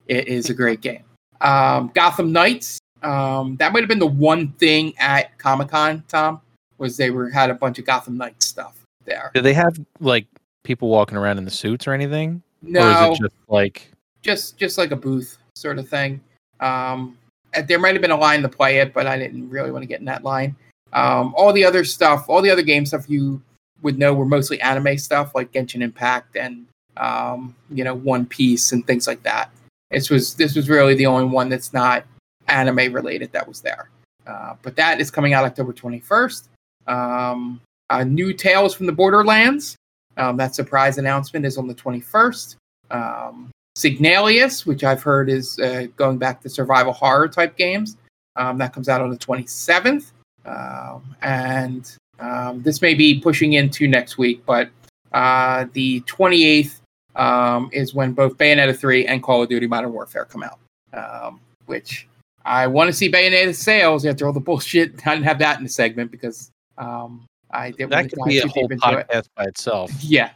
it 0.07 0.29
is 0.29 0.51
a 0.51 0.55
great 0.55 0.81
game. 0.81 1.05
Um, 1.41 1.91
Gotham 1.95 2.33
Knights 2.33 2.81
Um, 3.03 3.57
that 3.57 3.73
might 3.73 3.81
have 3.81 3.89
been 3.89 4.01
the 4.01 4.07
one 4.07 4.49
thing 4.53 4.93
at 4.99 5.39
Comic 5.39 5.69
Con, 5.69 6.03
Tom, 6.09 6.41
was 6.79 6.97
they 6.97 7.11
were 7.11 7.31
had 7.31 7.49
a 7.51 7.55
bunch 7.55 7.79
of 7.79 7.85
Gotham 7.85 8.16
Knights 8.16 8.47
stuff 8.47 8.85
there. 9.05 9.31
Do 9.35 9.41
they 9.41 9.55
have 9.55 9.79
like 10.01 10.27
people 10.64 10.89
walking 10.89 11.16
around 11.16 11.39
in 11.39 11.45
the 11.45 11.51
suits 11.51 11.87
or 11.87 11.93
anything? 11.93 12.43
Or 12.64 12.71
No, 12.71 13.12
is 13.12 13.19
it 13.19 13.23
just 13.23 13.37
like 13.47 13.93
just 14.23 14.59
just 14.59 14.79
like 14.79 14.91
a 14.91 14.97
booth 14.97 15.39
sort 15.55 15.79
of 15.79 15.89
thing. 15.89 16.21
Um, 16.61 17.19
there 17.66 17.79
might 17.79 17.95
have 17.95 18.03
been 18.03 18.11
a 18.11 18.16
line 18.16 18.43
to 18.43 18.49
play 18.49 18.79
it, 18.79 18.93
but 18.93 19.07
I 19.07 19.19
didn't 19.19 19.49
really 19.49 19.71
want 19.71 19.83
to 19.83 19.87
get 19.87 20.01
in 20.01 20.07
that 20.07 20.25
line. 20.25 20.55
Um, 20.93 21.34
all 21.36 21.53
the 21.53 21.64
other 21.64 21.84
stuff, 21.84 22.28
all 22.28 22.43
the 22.43 22.51
other 22.51 22.62
game 22.62 22.86
stuff 22.86 23.09
you 23.09 23.43
would 23.82 23.99
know 23.99 24.14
were 24.14 24.26
mostly 24.26 24.61
anime 24.61 24.99
stuff 24.99 25.34
like 25.34 25.53
Genshin 25.53 25.82
Impact 25.82 26.36
and 26.36 26.66
um, 26.97 27.55
you 27.70 27.84
know 27.84 27.95
One 27.95 28.26
Piece 28.26 28.72
and 28.72 28.86
things 28.86 29.07
like 29.07 29.22
that. 29.22 29.51
This 29.91 30.11
was 30.11 30.34
this 30.34 30.55
was 30.55 30.68
really 30.68 30.95
the 30.95 31.07
only 31.07 31.26
one 31.26 31.49
that's 31.49 31.72
not 31.72 32.05
anime 32.49 32.93
related 32.93 33.32
that 33.32 33.47
was 33.47 33.61
there. 33.61 33.91
Uh, 34.26 34.55
but 34.62 34.76
that 34.76 35.01
is 35.01 35.11
coming 35.11 35.32
out 35.32 35.45
October 35.45 35.72
21st. 35.72 36.49
Um, 36.86 37.61
uh, 37.89 38.05
new 38.05 38.32
Tales 38.32 38.74
from 38.74 38.86
the 38.86 38.93
Borderlands. 38.93 39.76
Um, 40.16 40.36
that 40.36 40.55
surprise 40.55 40.99
announcement 40.99 41.47
is 41.47 41.57
on 41.57 41.66
the 41.66 41.74
21st. 41.74 42.57
Um, 42.91 43.51
Signalis, 43.76 44.66
which 44.66 44.84
I've 44.84 45.03
heard 45.03 45.30
is 45.30 45.59
uh, 45.61 45.86
going 45.97 46.18
back 46.18 46.43
to 46.43 46.49
survival 46.49 46.93
horror 46.93 47.28
type 47.28 47.57
games. 47.57 47.97
Um, 48.36 48.59
that 48.59 48.72
comes 48.72 48.89
out 48.89 49.01
on 49.01 49.11
the 49.11 49.16
27th. 49.16 50.11
Um, 50.49 51.15
and 51.23 51.97
um, 52.19 52.63
this 52.63 52.81
may 52.81 52.95
be 52.95 53.21
pushing 53.21 53.53
into 53.55 53.87
next 53.87 54.19
week, 54.19 54.45
but 54.47 54.71
uh, 55.13 55.67
the 55.73 56.01
28th 56.03 56.81
um, 57.17 57.69
is 57.73 57.95
when 57.95 58.13
both 58.13 58.37
Bayonetta 58.39 58.77
3 58.77 59.07
and 59.07 59.23
Call 59.23 59.43
of 59.43 59.49
Duty 59.49 59.67
Modern 59.67 59.93
Warfare 59.93 60.25
come 60.25 60.43
out, 60.43 60.59
um, 60.93 61.41
which 61.67 62.07
I 62.45 62.67
want 62.67 62.89
to 62.89 62.93
see 62.93 63.11
Bayonetta 63.11 63.55
sales. 63.55 64.07
After 64.07 64.27
all 64.27 64.33
the 64.33 64.41
bullshit. 64.49 65.07
I 65.07 65.15
didn't 65.15 65.27
have 65.27 65.39
that 65.41 65.59
in 65.59 65.65
the 65.65 65.71
segment 65.71 66.11
because 66.11 66.51
um, 66.79 67.27
I 67.51 67.71
didn't 67.73 67.91
that 67.91 67.97
want 67.97 68.11
to 68.11 68.17
could 68.17 68.25
be 68.29 68.39
a 68.39 68.49
whole 68.49 68.73
into 68.73 68.99
it. 68.99 69.09
podcast 69.09 69.29
by 69.37 69.45
itself. 69.45 69.93
yeah. 70.01 70.31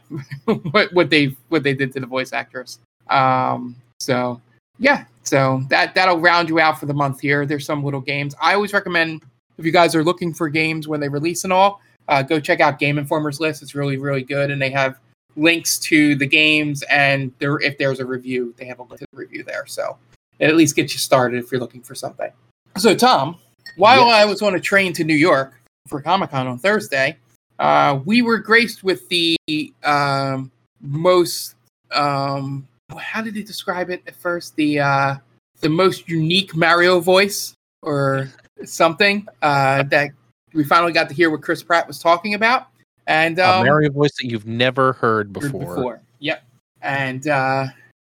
What 0.45 0.93
what 0.93 1.09
they 1.09 1.35
what 1.49 1.63
they 1.63 1.73
did 1.73 1.93
to 1.93 1.99
the 1.99 2.07
voice 2.07 2.33
actress 2.33 2.79
um 3.09 3.75
so 3.99 4.41
yeah. 4.79 5.05
So 5.23 5.63
that 5.69 5.95
that'll 5.95 6.19
round 6.19 6.49
you 6.49 6.59
out 6.59 6.79
for 6.79 6.85
the 6.85 6.93
month 6.93 7.21
here. 7.21 7.45
There's 7.45 7.65
some 7.65 7.83
little 7.83 8.01
games. 8.01 8.35
I 8.41 8.53
always 8.53 8.73
recommend 8.73 9.23
if 9.57 9.65
you 9.65 9.71
guys 9.71 9.95
are 9.95 10.03
looking 10.03 10.33
for 10.33 10.49
games 10.49 10.87
when 10.87 10.99
they 10.99 11.09
release 11.09 11.43
and 11.43 11.53
all 11.53 11.81
uh, 12.07 12.21
go 12.21 12.39
check 12.39 12.59
out 12.59 12.79
game 12.79 12.97
informers 12.97 13.39
list. 13.39 13.61
It's 13.61 13.75
really 13.75 13.97
really 13.97 14.23
good 14.23 14.51
and 14.51 14.61
they 14.61 14.69
have 14.71 14.97
links 15.35 15.79
to 15.79 16.15
the 16.15 16.27
games 16.27 16.83
and 16.83 17.31
there 17.39 17.59
if 17.61 17.77
there's 17.77 17.99
a 17.99 18.05
review 18.05 18.53
they 18.57 18.65
have 18.65 18.79
a 18.79 18.83
link 18.83 18.99
to 18.99 19.07
the 19.11 19.17
review 19.17 19.43
there. 19.43 19.65
So 19.65 19.97
it 20.39 20.47
at 20.47 20.55
least 20.55 20.75
gets 20.75 20.93
you 20.93 20.99
started 20.99 21.43
if 21.43 21.51
you're 21.51 21.61
looking 21.61 21.81
for 21.81 21.95
something. 21.95 22.31
So 22.77 22.95
tom 22.95 23.37
while 23.75 24.07
Yes. 24.07 24.13
i 24.21 24.25
was 24.25 24.41
on 24.41 24.55
a 24.55 24.59
train 24.59 24.93
to 24.93 25.03
new 25.03 25.15
york 25.15 25.59
for 25.87 25.99
comic-con 25.99 26.45
on 26.45 26.59
thursday 26.59 27.17
uh, 27.59 27.99
we 28.05 28.21
were 28.21 28.37
graced 28.37 28.83
with 28.83 29.07
the 29.09 29.35
um, 29.83 30.51
most 30.81 31.55
um, 31.91 32.67
how 32.97 33.21
did 33.21 33.33
they 33.33 33.43
describe 33.43 33.89
it 33.89 34.01
at 34.07 34.15
first? 34.15 34.55
The 34.55 34.79
uh, 34.79 35.15
the 35.61 35.69
most 35.69 36.09
unique 36.09 36.55
mario 36.55 36.99
voice 36.99 37.53
or 37.81 38.29
something 38.65 39.27
uh, 39.41 39.83
that 39.83 40.09
we 40.53 40.63
finally 40.63 40.91
got 40.91 41.09
to 41.09 41.15
hear 41.15 41.29
what 41.29 41.41
chris 41.41 41.63
pratt 41.63 41.87
was 41.87 41.99
talking 41.99 42.33
about 42.33 42.67
and 43.07 43.39
a 43.39 43.49
um, 43.49 43.65
Mario 43.65 43.91
voice 43.91 44.11
that 44.21 44.29
you've 44.29 44.47
never 44.47 44.93
heard 44.93 45.35
heard 45.35 45.51
before. 45.51 46.01
yep 46.19 46.43
and 46.81 47.27
uh, 47.27 47.65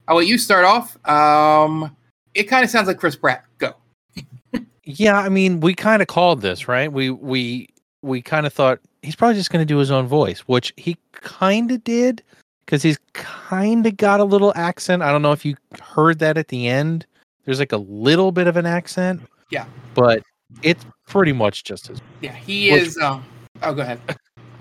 i'll 0.07 0.17
let 0.17 0.27
you 0.27 0.37
start 0.37 0.65
off 0.65 0.97
um, 1.09 1.95
it 2.33 2.43
kind 2.43 2.63
of 2.63 2.69
sounds 2.69 2.87
like 2.87 2.97
chris 2.99 3.15
pratt 3.15 3.45
go 3.57 3.75
Yeah, 4.85 5.17
I 5.17 5.29
mean, 5.29 5.59
we 5.61 5.73
kind 5.73 6.01
of 6.01 6.07
called 6.07 6.41
this, 6.41 6.67
right? 6.67 6.91
We 6.91 7.09
we 7.09 7.69
we 8.03 8.21
kind 8.21 8.45
of 8.45 8.53
thought 8.53 8.79
he's 9.01 9.15
probably 9.15 9.35
just 9.35 9.49
going 9.49 9.61
to 9.61 9.65
do 9.65 9.77
his 9.77 9.89
own 9.89 10.07
voice, 10.07 10.41
which 10.41 10.71
he 10.77 10.95
kind 11.11 11.71
of 11.71 11.83
did 11.83 12.21
because 12.65 12.83
he's 12.83 12.99
kind 13.13 13.85
of 13.87 13.97
got 13.97 14.19
a 14.19 14.23
little 14.23 14.53
accent. 14.55 15.01
I 15.01 15.11
don't 15.11 15.23
know 15.23 15.31
if 15.31 15.43
you 15.43 15.55
heard 15.81 16.19
that 16.19 16.37
at 16.37 16.49
the 16.49 16.67
end. 16.67 17.07
There's 17.45 17.59
like 17.59 17.71
a 17.71 17.77
little 17.77 18.31
bit 18.31 18.45
of 18.45 18.57
an 18.57 18.67
accent. 18.67 19.21
Yeah. 19.51 19.65
but 19.93 20.23
it's 20.63 20.85
pretty 21.07 21.33
much 21.33 21.63
just 21.63 21.87
his. 21.87 22.01
yeah 22.21 22.33
he 22.33 22.71
Which- 22.71 22.83
is 22.83 22.97
um, 22.97 23.23
oh 23.63 23.73
go 23.73 23.81
ahead 23.81 23.99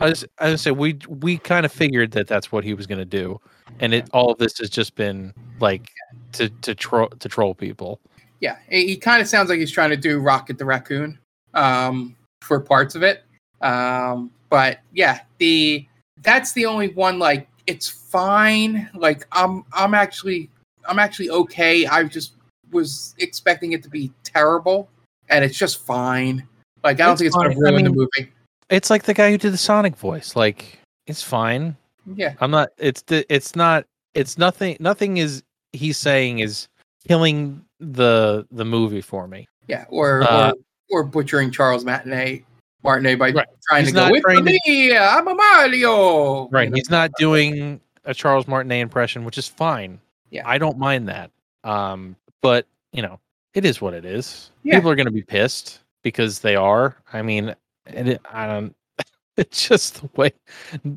I 0.01 0.09
was 0.09 0.25
I 0.39 0.51
was 0.51 0.61
say 0.63 0.71
we 0.71 0.99
we 1.09 1.39
kind 1.39 1.65
of 1.65 1.73
figured 1.73 2.11
that 2.13 2.27
that's 2.27 2.51
what 2.51 2.65
he 2.65 2.75
was 2.75 2.87
going 2.87 2.99
to 2.99 3.05
do, 3.05 3.41
and 3.81 3.95
it 3.95 4.09
all 4.13 4.33
of 4.33 4.39
this 4.39 4.59
has 4.59 4.69
just 4.69 4.97
been 4.97 5.33
like 5.61 5.89
to 6.33 6.49
to 6.49 6.75
troll 6.75 7.09
to 7.09 7.29
troll 7.29 7.55
people. 7.55 8.01
Yeah, 8.41 8.57
he, 8.69 8.89
he 8.89 8.97
kind 8.97 9.23
of 9.23 9.29
sounds 9.29 9.49
like 9.49 9.59
he's 9.59 9.71
trying 9.71 9.91
to 9.91 9.97
do 9.97 10.19
Rocket 10.19 10.59
the 10.59 10.65
Raccoon 10.65 11.19
um, 11.55 12.17
for 12.43 12.61
parts 12.61 12.95
of 12.95 13.03
it. 13.03 13.23
Um, 13.63 14.31
but 14.51 14.81
yeah, 14.93 15.21
the 15.39 15.87
that's 16.23 16.53
the 16.53 16.67
only 16.67 16.89
one. 16.89 17.19
Like, 17.19 17.49
it's 17.67 17.89
fine. 17.89 18.91
Like, 18.95 19.27
I'm 19.33 19.65
I'm 19.73 19.95
actually 19.95 20.51
I'm 20.89 20.99
actually 20.99 21.31
okay. 21.31 21.87
I 21.87 22.03
just 22.05 22.35
was 22.73 23.15
expecting 23.19 23.73
it 23.73 23.83
to 23.85 23.89
be 23.89 24.13
terrible, 24.25 24.89
and 25.29 25.45
it's 25.45 25.57
just 25.59 25.85
fine. 25.85 26.47
Like, 26.83 27.01
I 27.01 27.05
don't 27.05 27.13
It's 27.13 27.21
think 27.21 27.27
it's 27.29 27.37
going 27.37 27.51
to 27.51 27.55
fine. 27.57 27.67
I 27.67 27.71
ruin 27.71 27.85
the 27.85 27.91
movie. 27.93 28.33
It's 28.71 28.91
like 28.91 29.05
the 29.05 29.15
guy 29.15 29.31
who 29.31 29.39
did 29.39 29.53
the 29.53 29.59
Sonic 29.59 29.97
voice. 29.97 30.37
Like 30.37 30.79
it's 31.07 31.23
fine. 31.23 31.77
Yeah, 32.15 32.35
I'm 32.41 32.51
not. 32.51 32.71
It's 32.79 33.03
the. 33.03 33.25
It's 33.35 33.55
not. 33.57 33.85
It's 34.15 34.37
nothing. 34.39 34.77
Nothing 34.81 35.17
is 35.19 35.43
he's 35.73 35.97
saying 35.99 36.39
is 36.41 36.69
killing 37.07 37.65
the 37.81 38.47
the 38.51 38.65
movie 38.65 39.01
for 39.01 39.27
me. 39.27 39.47
yeah, 39.69 39.85
or 39.89 40.23
Uh, 40.23 40.53
or, 40.91 41.01
or 41.01 41.05
butchering 41.05 41.51
Charles 41.51 41.85
Matinee 41.85 42.45
Martinet 42.83 43.19
by 43.19 43.31
Right. 43.31 43.47
trying 43.69 43.85
He's 43.85 43.93
to 43.95 44.01
go 44.01 44.11
with 44.11 44.23
to- 44.25 44.43
me. 44.43 44.97
I'm 44.97 45.27
a 45.29 45.35
Mario. 45.35 46.49
Right. 46.49 46.65
You 46.65 46.71
know? 46.71 46.75
He's 46.77 46.91
not 46.91 47.11
doing 47.19 47.81
a 48.05 48.13
Charles 48.15 48.47
Martinet 48.47 48.81
impression, 48.81 49.25
which 49.25 49.39
is 49.39 49.49
fine. 49.49 49.99
Yeah. 50.31 50.43
I 50.47 50.59
don't 50.59 50.79
mind 50.79 51.09
that. 51.09 51.31
Um, 51.65 52.17
but 52.43 52.67
you 52.93 53.03
know, 53.03 53.19
it 53.55 53.65
is 53.65 53.81
what 53.81 53.95
it 53.95 54.05
is. 54.05 54.51
Yeah. 54.63 54.77
People 54.77 54.91
are 54.91 54.97
going 54.97 55.07
to 55.07 55.13
be 55.13 55.23
pissed 55.23 55.81
because 56.03 56.41
they 56.41 56.57
are. 56.57 56.97
I 57.13 57.23
mean, 57.23 57.55
and 57.87 58.09
it, 58.11 58.21
I 58.31 58.47
don't. 58.47 58.75
It's 59.37 59.67
just 59.67 60.01
the 60.01 60.09
way 60.15 60.33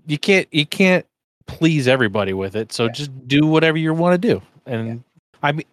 you 0.06 0.20
can't 0.20 0.48
you 0.52 0.68
can't 0.68 1.04
please 1.48 1.88
everybody 1.88 2.34
with 2.34 2.56
it. 2.56 2.72
So 2.72 2.86
Yeah. 2.86 2.92
just 2.92 3.28
do 3.28 3.48
whatever 3.48 3.80
you 3.80 3.92
want 3.96 4.22
to 4.22 4.28
do. 4.28 4.42
And 4.68 5.04
I 5.42 5.54
mean, 5.54 5.66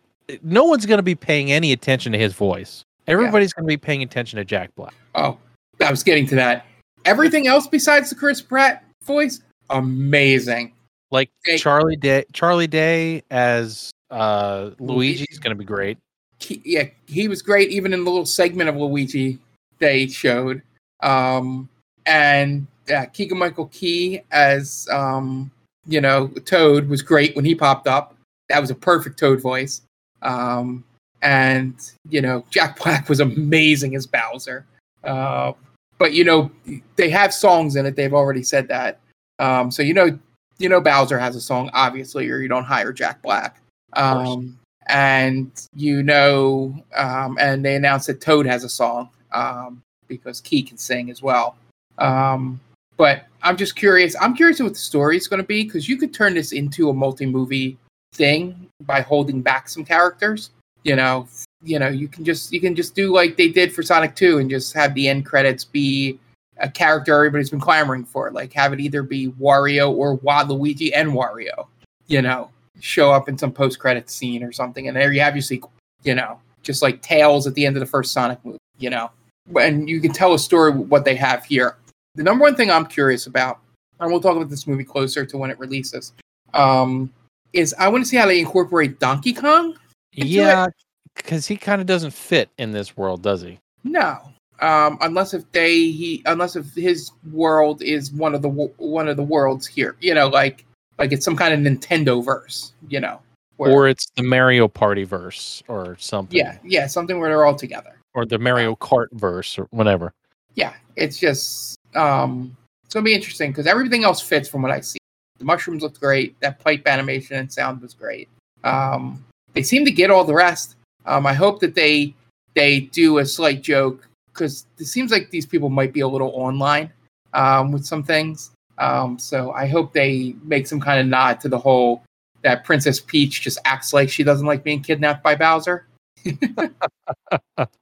no 0.42 0.64
one's 0.64 0.86
going 0.86 0.96
to 0.96 1.02
be 1.02 1.14
paying 1.14 1.52
any 1.52 1.72
attention 1.72 2.12
to 2.12 2.18
his 2.18 2.32
voice. 2.32 2.82
Everybody's 3.06 3.52
going 3.52 3.64
to 3.64 3.68
be 3.68 3.76
paying 3.76 4.02
attention 4.02 4.38
to 4.38 4.46
Jack 4.46 4.74
Black. 4.76 4.94
Oh, 5.14 5.36
I 5.84 5.90
was 5.90 6.02
getting 6.02 6.26
to 6.28 6.36
that. 6.36 6.64
Everything 7.04 7.46
else 7.46 7.66
besides 7.66 8.08
the 8.08 8.16
Chris 8.16 8.40
Pratt 8.40 8.82
voice, 9.02 9.42
amazing. 9.68 10.72
Like. 11.10 11.30
Charlie 11.58 11.96
Day, 11.96 12.24
Charlie 12.32 12.66
Day 12.66 13.22
as 13.30 13.90
uh, 14.10 14.70
Luigi 14.78 15.26
is 15.30 15.38
going 15.38 15.54
to 15.54 15.58
be 15.58 15.66
great. 15.66 15.98
Yeah, 16.40 16.88
he 17.06 17.28
was 17.28 17.42
great 17.42 17.70
even 17.70 17.92
in 17.92 18.04
the 18.04 18.10
little 18.10 18.26
segment 18.26 18.68
of 18.68 18.76
Luigi 18.76 19.38
they 19.78 20.06
showed. 20.06 20.62
Um, 21.02 21.68
and 22.06 22.66
uh, 22.94 23.06
Keegan 23.06 23.38
Michael 23.38 23.66
Key 23.66 24.22
as 24.30 24.88
um, 24.90 25.50
you 25.86 26.00
know 26.00 26.28
Toad 26.44 26.88
was 26.88 27.02
great 27.02 27.34
when 27.36 27.44
he 27.44 27.54
popped 27.54 27.86
up. 27.86 28.16
That 28.48 28.60
was 28.60 28.70
a 28.70 28.74
perfect 28.74 29.18
Toad 29.18 29.40
voice. 29.40 29.82
Um, 30.22 30.84
and 31.22 31.74
you 32.08 32.20
know 32.20 32.44
Jack 32.50 32.78
Black 32.82 33.08
was 33.08 33.20
amazing 33.20 33.94
as 33.94 34.06
Bowser. 34.06 34.66
Uh, 35.02 35.52
but 35.98 36.12
you 36.12 36.24
know 36.24 36.50
they 36.96 37.10
have 37.10 37.32
songs 37.32 37.76
in 37.76 37.86
it. 37.86 37.96
They've 37.96 38.14
already 38.14 38.42
said 38.42 38.68
that. 38.68 39.00
Um, 39.38 39.70
so 39.70 39.82
you 39.82 39.94
know 39.94 40.18
you 40.58 40.68
know 40.68 40.80
Bowser 40.80 41.18
has 41.18 41.36
a 41.36 41.40
song, 41.40 41.70
obviously, 41.72 42.28
or 42.28 42.38
you 42.38 42.48
don't 42.48 42.64
hire 42.64 42.92
Jack 42.92 43.22
Black. 43.22 43.60
Um, 43.94 44.58
and 44.86 45.50
you 45.74 46.02
know, 46.02 46.74
um, 46.94 47.36
and 47.40 47.64
they 47.64 47.74
announced 47.74 48.06
that 48.08 48.20
Toad 48.20 48.46
has 48.46 48.64
a 48.64 48.68
song 48.68 49.08
um, 49.32 49.82
because 50.08 50.40
Key 50.40 50.62
can 50.62 50.78
sing 50.78 51.10
as 51.10 51.22
well. 51.22 51.56
Um, 51.98 52.60
but 52.96 53.24
I'm 53.42 53.56
just 53.56 53.76
curious. 53.76 54.14
I'm 54.20 54.34
curious 54.34 54.60
what 54.60 54.72
the 54.72 54.78
story 54.78 55.16
is 55.16 55.28
going 55.28 55.40
to 55.40 55.46
be 55.46 55.64
because 55.64 55.88
you 55.88 55.96
could 55.96 56.14
turn 56.14 56.34
this 56.34 56.52
into 56.52 56.90
a 56.90 56.94
multi-movie 56.94 57.76
thing 58.12 58.68
by 58.82 59.00
holding 59.00 59.42
back 59.42 59.68
some 59.68 59.84
characters. 59.84 60.50
You 60.84 60.96
know, 60.96 61.26
you 61.62 61.78
know, 61.78 61.88
you 61.88 62.08
can 62.08 62.24
just 62.24 62.52
you 62.52 62.60
can 62.60 62.74
just 62.74 62.94
do 62.94 63.12
like 63.12 63.36
they 63.36 63.48
did 63.48 63.72
for 63.72 63.82
Sonic 63.82 64.14
Two 64.14 64.38
and 64.38 64.50
just 64.50 64.74
have 64.74 64.94
the 64.94 65.08
end 65.08 65.26
credits 65.26 65.64
be 65.64 66.18
a 66.58 66.68
character 66.68 67.14
everybody's 67.14 67.50
been 67.50 67.60
clamoring 67.60 68.04
for. 68.04 68.30
Like 68.30 68.52
have 68.52 68.72
it 68.72 68.80
either 68.80 69.02
be 69.02 69.30
Wario 69.32 69.90
or 69.90 70.18
Waluigi 70.18 70.90
and 70.94 71.10
Wario. 71.10 71.66
You 72.06 72.22
know, 72.22 72.50
show 72.80 73.12
up 73.12 73.28
in 73.28 73.38
some 73.38 73.52
post 73.52 73.78
credit 73.78 74.10
scene 74.10 74.42
or 74.42 74.52
something, 74.52 74.88
and 74.88 74.96
there 74.96 75.12
you 75.12 75.20
have 75.20 75.34
your 75.34 75.42
sequel. 75.42 75.72
You 76.02 76.14
know, 76.14 76.40
just 76.62 76.82
like 76.82 77.02
Tails 77.02 77.46
at 77.46 77.54
the 77.54 77.64
end 77.66 77.76
of 77.76 77.80
the 77.80 77.86
first 77.86 78.12
Sonic 78.12 78.44
movie. 78.44 78.58
You 78.78 78.90
know, 78.90 79.10
and 79.58 79.88
you 79.88 80.00
can 80.00 80.12
tell 80.12 80.34
a 80.34 80.38
story 80.38 80.72
what 80.72 81.04
they 81.04 81.16
have 81.16 81.44
here. 81.44 81.76
The 82.14 82.22
number 82.22 82.42
one 82.42 82.54
thing 82.54 82.70
I'm 82.70 82.86
curious 82.86 83.26
about, 83.26 83.60
and 84.00 84.10
we'll 84.10 84.20
talk 84.20 84.36
about 84.36 84.50
this 84.50 84.66
movie 84.66 84.84
closer 84.84 85.24
to 85.26 85.38
when 85.38 85.50
it 85.50 85.58
releases, 85.58 86.12
um, 86.52 87.12
is 87.52 87.74
I 87.78 87.88
want 87.88 88.04
to 88.04 88.08
see 88.08 88.16
how 88.16 88.26
they 88.26 88.38
incorporate 88.38 89.00
Donkey 89.00 89.32
Kong. 89.32 89.76
Yeah, 90.12 90.66
because 91.14 91.46
he 91.46 91.56
kind 91.56 91.80
of 91.80 91.86
doesn't 91.86 92.12
fit 92.12 92.50
in 92.58 92.72
this 92.72 92.96
world, 92.96 93.22
does 93.22 93.42
he? 93.42 93.58
No, 93.82 94.18
um, 94.60 94.98
unless 95.00 95.34
if 95.34 95.50
they 95.52 95.74
he 95.90 96.22
unless 96.26 96.56
if 96.56 96.72
his 96.74 97.10
world 97.32 97.82
is 97.82 98.12
one 98.12 98.34
of 98.34 98.42
the 98.42 98.48
one 98.48 99.08
of 99.08 99.16
the 99.16 99.22
worlds 99.22 99.66
here, 99.66 99.96
you 100.00 100.14
know, 100.14 100.28
like 100.28 100.64
like 100.98 101.12
it's 101.12 101.24
some 101.24 101.36
kind 101.36 101.54
of 101.54 101.60
Nintendo 101.72 102.24
verse, 102.24 102.72
you 102.88 103.00
know, 103.00 103.20
where- 103.56 103.70
Or 103.72 103.88
it's 103.88 104.06
the 104.16 104.22
Mario 104.22 104.68
Party 104.68 105.04
verse 105.04 105.62
or 105.68 105.96
something. 105.98 106.36
yeah, 106.38 106.58
yeah, 106.64 106.86
something 106.86 107.18
where 107.18 107.28
they're 107.28 107.44
all 107.44 107.54
together. 107.56 107.92
Or 108.14 108.24
the 108.26 108.38
Mario 108.38 108.76
Kart 108.76 109.08
verse 109.12 109.58
or 109.58 109.66
whatever. 109.70 110.12
Yeah, 110.54 110.74
it's 110.96 111.18
just 111.18 111.76
um, 111.96 112.56
it's 112.84 112.94
gonna 112.94 113.04
be 113.04 113.14
interesting 113.14 113.50
because 113.50 113.66
everything 113.66 114.04
else 114.04 114.20
fits 114.20 114.48
from 114.48 114.62
what 114.62 114.70
I 114.70 114.80
see. 114.80 114.98
The 115.38 115.44
mushrooms 115.44 115.82
looked 115.82 116.00
great. 116.00 116.38
That 116.40 116.58
pipe 116.60 116.86
animation 116.86 117.36
and 117.36 117.52
sound 117.52 117.80
was 117.82 117.92
great. 117.94 118.28
Um, 118.62 119.24
they 119.52 119.62
seem 119.62 119.84
to 119.84 119.90
get 119.90 120.10
all 120.10 120.24
the 120.24 120.34
rest. 120.34 120.76
Um, 121.06 121.26
I 121.26 121.32
hope 121.34 121.60
that 121.60 121.74
they 121.74 122.14
they 122.54 122.80
do 122.80 123.18
a 123.18 123.26
slight 123.26 123.62
joke 123.62 124.06
because 124.32 124.66
it 124.78 124.86
seems 124.86 125.10
like 125.10 125.30
these 125.30 125.44
people 125.46 125.68
might 125.68 125.92
be 125.92 126.00
a 126.00 126.08
little 126.08 126.30
online 126.34 126.92
um, 127.32 127.72
with 127.72 127.84
some 127.84 128.02
things. 128.04 128.52
Um, 128.78 129.18
so 129.18 129.52
I 129.52 129.66
hope 129.66 129.92
they 129.92 130.34
make 130.42 130.66
some 130.66 130.80
kind 130.80 131.00
of 131.00 131.06
nod 131.06 131.40
to 131.40 131.48
the 131.48 131.58
whole 131.58 132.02
that 132.42 132.64
Princess 132.64 133.00
Peach 133.00 133.40
just 133.40 133.58
acts 133.64 133.92
like 133.92 134.08
she 134.10 134.22
doesn't 134.24 134.46
like 134.46 134.62
being 134.64 134.82
kidnapped 134.82 135.22
by 135.22 135.34
Bowser. 135.34 135.86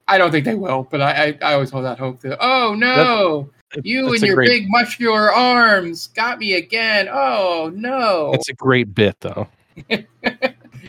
I 0.08 0.18
don't 0.18 0.30
think 0.30 0.44
they 0.44 0.54
will, 0.54 0.86
but 0.90 1.00
I 1.00 1.10
I, 1.10 1.38
I 1.50 1.54
always 1.54 1.70
hold 1.70 1.84
that 1.84 1.98
hope 1.98 2.20
that 2.20 2.38
oh 2.40 2.74
no, 2.76 3.50
you 3.82 4.02
That's 4.10 4.14
and 4.22 4.26
your 4.26 4.34
great- 4.36 4.48
big 4.48 4.64
muscular 4.68 5.32
arms 5.32 6.08
got 6.08 6.38
me 6.38 6.54
again. 6.54 7.08
Oh 7.10 7.70
no. 7.74 8.32
It's 8.34 8.48
a 8.48 8.54
great 8.54 8.94
bit 8.94 9.16
though. 9.20 9.48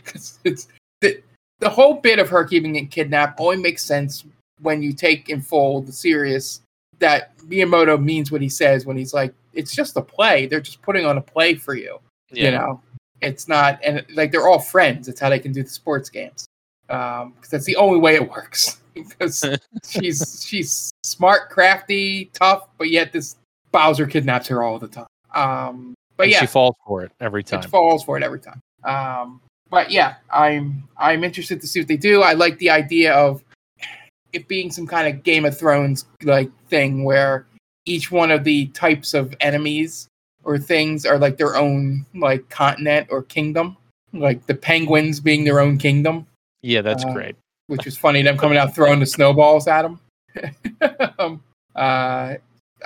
'Cause 0.04 0.38
it's 0.44 0.68
the 1.00 1.22
the 1.60 1.68
whole 1.68 1.94
bit 1.94 2.18
of 2.18 2.28
her 2.28 2.44
keeping 2.44 2.76
it 2.76 2.90
kidnapped 2.90 3.40
only 3.40 3.56
makes 3.56 3.82
sense 3.84 4.24
when 4.60 4.82
you 4.82 4.92
take 4.92 5.28
in 5.30 5.40
full 5.40 5.80
the 5.80 5.92
serious 5.92 6.60
that 6.98 7.36
Miyamoto 7.38 8.02
means 8.02 8.30
what 8.30 8.40
he 8.42 8.48
says 8.48 8.86
when 8.86 8.96
he's 8.96 9.12
like, 9.14 9.34
it's 9.54 9.74
just 9.74 9.96
a 9.96 10.02
play. 10.02 10.46
They're 10.46 10.60
just 10.60 10.82
putting 10.82 11.06
on 11.06 11.18
a 11.18 11.22
play 11.22 11.54
for 11.54 11.74
you. 11.74 11.98
You 12.30 12.50
know, 12.50 12.80
it's 13.20 13.46
not, 13.46 13.78
and 13.84 14.04
like 14.14 14.32
they're 14.32 14.48
all 14.48 14.58
friends. 14.58 15.08
It's 15.08 15.20
how 15.20 15.28
they 15.28 15.38
can 15.38 15.52
do 15.52 15.62
the 15.62 15.68
sports 15.68 16.10
games. 16.10 16.46
Um, 16.90 17.32
because 17.32 17.50
that's 17.50 17.64
the 17.64 17.76
only 17.76 17.98
way 17.98 18.14
it 18.16 18.28
works. 18.28 18.80
because 18.94 19.44
she's 19.88 20.44
she's 20.46 20.90
smart, 21.02 21.50
crafty, 21.50 22.30
tough, 22.32 22.68
but 22.78 22.90
yet 22.90 23.12
this 23.12 23.36
Bowser 23.72 24.06
kidnaps 24.06 24.46
her 24.48 24.62
all 24.62 24.78
the 24.78 24.88
time. 24.88 25.06
Um, 25.34 25.94
but 26.16 26.24
And 26.24 26.32
yeah, 26.32 26.40
she 26.40 26.46
falls 26.46 26.76
for 26.86 27.02
it 27.02 27.12
every 27.20 27.42
time. 27.42 27.62
She 27.62 27.68
falls 27.68 28.04
for 28.04 28.16
it 28.16 28.22
every 28.22 28.40
time. 28.40 28.60
Um, 28.84 29.40
but 29.70 29.90
yeah, 29.90 30.14
I'm 30.32 30.86
I'm 30.96 31.24
interested 31.24 31.60
to 31.60 31.66
see 31.66 31.80
what 31.80 31.88
they 31.88 31.96
do. 31.96 32.22
I 32.22 32.34
like 32.34 32.58
the 32.58 32.70
idea 32.70 33.12
of 33.14 33.42
it 34.32 34.46
being 34.48 34.70
some 34.70 34.86
kind 34.86 35.08
of 35.08 35.22
Game 35.22 35.44
of 35.44 35.58
Thrones 35.58 36.06
like 36.22 36.50
thing 36.68 37.04
where 37.04 37.46
each 37.86 38.10
one 38.10 38.30
of 38.30 38.44
the 38.44 38.66
types 38.68 39.14
of 39.14 39.34
enemies 39.40 40.08
or 40.44 40.58
things 40.58 41.06
are 41.06 41.18
like 41.18 41.36
their 41.36 41.56
own 41.56 42.04
like 42.14 42.48
continent 42.48 43.08
or 43.10 43.22
kingdom. 43.22 43.76
Like 44.12 44.46
the 44.46 44.54
penguins 44.54 45.18
being 45.18 45.44
their 45.44 45.58
own 45.58 45.76
kingdom, 45.76 46.26
yeah, 46.62 46.82
that's 46.82 47.04
uh, 47.04 47.12
great. 47.12 47.36
which 47.66 47.84
was 47.84 47.96
funny. 47.96 48.22
Them 48.22 48.38
coming 48.38 48.56
out 48.56 48.74
throwing 48.74 49.00
the 49.00 49.06
snowballs 49.06 49.66
at 49.66 49.82
them. 49.82 50.00
um, 51.18 51.42
uh, 51.74 52.34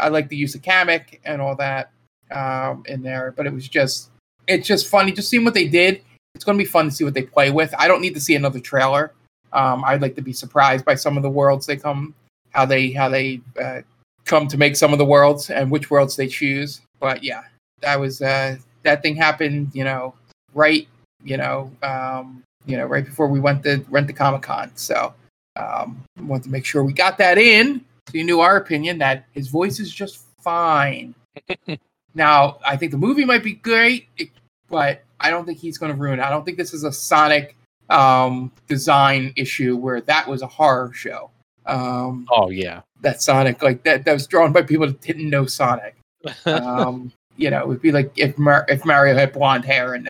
I 0.01 0.09
like 0.09 0.29
the 0.29 0.37
use 0.37 0.55
of 0.55 0.63
Kamek 0.63 1.21
and 1.25 1.43
all 1.43 1.55
that 1.57 1.91
um, 2.31 2.83
in 2.87 3.03
there, 3.03 3.35
but 3.37 3.47
it 3.47 3.53
was 3.53 3.69
just 3.69 4.11
it's 4.47 4.67
just 4.67 4.89
funny 4.89 5.13
just 5.13 5.29
seeing 5.29 5.45
what 5.45 5.55
they 5.55 5.69
did. 5.69 6.03
It's 6.35 6.45
going 6.45 6.59
to 6.59 6.65
be 6.65 6.69
fun 6.69 6.87
to 6.87 6.91
see 6.91 7.05
what 7.05 7.15
they 7.15 7.23
play 7.23 7.51
with. 7.51 7.75
I 7.79 7.89
don't 7.89 8.01
need 8.01 8.15
to 8.15 8.21
see 8.21 8.35
another 8.35 8.61
trailer. 8.61 9.13
Um, 9.53 9.85
I'd 9.85 10.03
like 10.03 10.15
to 10.17 10.23
be 10.23 10.33
surprised 10.33 10.85
by 10.85 10.95
some 10.95 11.17
of 11.17 11.23
the 11.23 11.31
worlds 11.31 11.67
they 11.67 11.77
come, 11.77 12.15
how 12.51 12.65
they 12.65 12.91
how 12.91 13.09
they 13.09 13.41
uh, 13.63 13.83
come 14.29 14.47
to 14.49 14.57
make 14.57 14.77
some 14.77 14.93
of 14.93 14.99
the 14.99 15.05
worlds 15.05 15.51
and 15.51 15.71
which 15.71 15.91
worlds 15.91 16.15
they 16.15 16.29
choose. 16.29 16.83
But 17.01 17.25
yeah, 17.25 17.43
that 17.81 17.99
was 17.99 18.23
uh, 18.23 18.57
that 18.85 19.03
thing 19.03 19.17
happened. 19.17 19.71
You 19.73 19.85
know, 19.85 20.15
right. 20.55 20.87
You 21.25 21.37
know, 21.37 21.73
um, 21.83 22.45
you 22.67 22.77
know, 22.77 22.87
right 22.87 23.05
before 23.05 23.27
we 23.27 23.41
went 23.41 23.65
to 23.65 23.85
rent 23.91 24.07
the 24.07 24.13
Comic 24.13 24.43
Con. 24.43 24.71
So 24.77 25.15
um, 25.57 26.03
want 26.21 26.45
to 26.45 26.51
make 26.51 26.65
sure 26.65 26.85
we 26.85 26.93
got 26.93 27.19
that 27.19 27.39
in. 27.39 27.85
So 28.09 28.17
you 28.17 28.25
knew 28.25 28.41
our 28.41 28.57
opinion 28.57 28.99
that 28.99 29.25
his 29.33 29.49
voice 29.49 29.81
is 29.81 29.93
just 29.93 30.25
fine. 30.41 31.15
now, 32.15 32.59
I 32.65 32.77
think 32.77 32.93
the 32.93 32.99
movie 32.99 33.25
might 33.25 33.43
be 33.43 33.55
great, 33.55 34.09
but 34.69 35.03
I 35.21 35.31
don't 35.31 35.45
think 35.45 35.59
he's 35.59 35.79
going 35.79 35.93
to 35.93 35.99
ruin 35.99 36.21
it. 36.21 36.23
I 36.23 36.31
don't 36.31 36.45
think 36.45 36.57
this 36.57 36.73
is 36.73 36.85
a 36.85 36.93
Sonic 36.93 37.57
um, 37.91 38.53
design 38.67 39.33
issue 39.37 39.77
where 39.77 40.01
that 40.03 40.29
was 40.29 40.43
a 40.43 40.47
horror 40.47 40.93
show. 40.93 41.31
Um, 41.69 42.27
Oh 42.31 42.51
yeah. 42.51 42.81
that 43.03 43.23
Sonic, 43.23 43.63
like 43.63 43.85
that, 43.85 44.05
that 44.05 44.13
was 44.13 44.27
drawn 44.27 44.53
by 44.53 44.63
people 44.63 44.87
that 44.87 45.01
didn't 45.01 45.31
know 45.31 45.47
Sonic. 45.47 45.95
Um, 46.47 47.13
you 47.37 47.51
know, 47.51 47.61
it 47.61 47.69
would 47.69 47.81
be 47.81 47.93
like 47.93 48.11
if 48.17 48.37
Mar- 48.37 48.67
if 48.69 48.85
Mario 48.85 49.15
had 49.15 49.33
blonde 49.33 49.65
hair 49.65 49.95
and 49.95 50.09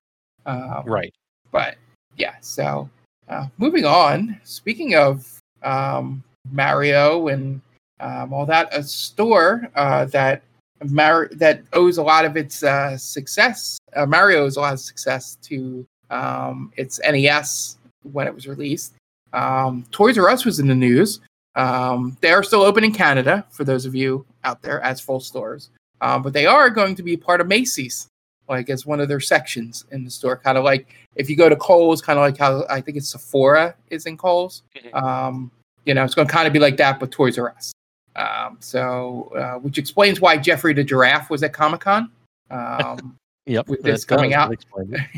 um, 0.49 0.83
right. 0.87 1.15
but 1.53 1.77
yeah 2.17 2.35
so 2.41 2.89
uh, 3.29 3.47
moving 3.59 3.85
on 3.85 4.39
speaking 4.43 4.95
of 4.95 5.39
um, 5.63 6.23
mario 6.51 7.29
and 7.29 7.61
um, 8.01 8.33
all 8.33 8.47
that 8.47 8.69
a 8.75 8.83
store 8.83 9.69
uh, 9.77 10.05
that 10.07 10.43
Mar- 10.91 11.29
that 11.33 11.63
owes 11.73 11.99
a 11.99 12.03
lot 12.03 12.25
of 12.25 12.37
its 12.37 12.63
uh, 12.63 12.97
success 12.97 13.79
uh, 13.95 14.07
mario 14.07 14.45
owes 14.45 14.57
a 14.57 14.61
lot 14.61 14.73
of 14.73 14.81
success 14.81 15.37
to 15.43 15.87
um, 16.11 16.73
its 16.77 16.99
nes 17.01 17.77
when 18.13 18.27
it 18.27 18.35
was 18.35 18.47
released 18.47 18.95
um, 19.35 19.85
toys 19.91 20.17
r 20.17 20.31
us 20.31 20.45
was 20.45 20.59
in 20.61 20.67
the 20.67 20.75
news 20.75 21.21
um, 21.55 22.17
they 22.21 22.31
are 22.31 22.43
still 22.43 22.63
open 22.63 22.85
in 22.85 22.93
canada 22.93 23.45
for 23.51 23.65
those 23.65 23.85
of 23.85 23.95
you 23.95 24.25
out 24.45 24.63
there 24.63 24.81
as 24.83 25.01
full 25.01 25.21
stores 25.21 25.71
um, 26.01 26.23
but 26.23 26.33
they 26.33 26.47
are 26.47 26.71
going 26.71 26.95
to 26.95 27.03
be 27.03 27.17
part 27.17 27.41
of 27.41 27.47
macy's 27.47 28.09
like 28.49 28.71
as 28.71 28.87
one 28.87 29.01
of 29.01 29.09
their 29.09 29.21
sections 29.21 29.85
in 29.91 30.05
the 30.05 30.11
store 30.11 30.37
kind 30.37 30.57
of 30.57 30.65
like 30.65 30.95
if 31.19 31.29
you 31.29 31.37
go 31.37 31.49
to 31.49 31.57
Kohl's, 31.57 32.01
kind 32.01 32.19
of 32.19 32.23
like 32.23 32.39
how 32.39 32.65
I 32.71 32.81
think 32.81 32.97
it's 32.97 33.11
Sephora 33.11 33.75
is 33.91 34.07
in 34.07 34.17
Kohl's. 34.17 34.63
Mhm. 34.77 34.95
Um, 34.95 35.51
you 35.85 35.95
know, 35.95 36.05
it's 36.05 36.15
going 36.15 36.29
to 36.29 36.33
kind 36.33 36.47
of 36.47 36.53
be 36.53 36.59
like 36.61 36.77
that, 36.79 37.01
but 37.01 37.11
Toys 37.11 37.39
R 37.39 37.51
Us. 37.51 37.73
Um, 38.17 38.57
so, 38.61 39.33
uh, 39.37 39.59
which 39.59 39.79
explains 39.79 40.21
why 40.21 40.37
Geoffrey 40.37 40.75
the 40.75 40.85
Giraffe 40.85 41.29
was 41.29 41.43
at 41.43 41.53
Comic 41.53 41.81
Con. 41.83 42.11
Um, 42.51 43.17
Yep. 43.47 43.69
with 43.69 43.83
this 43.83 44.05
coming 44.05 44.35
out. 44.35 44.55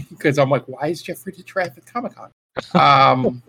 because 0.08 0.38
I'm 0.38 0.48
like, 0.50 0.64
why 0.68 0.86
is 0.86 1.02
Geoffrey 1.02 1.32
the 1.36 1.42
Giraffe 1.42 1.76
at 1.76 1.84
Comic 1.86 2.14
Con? 2.14 2.30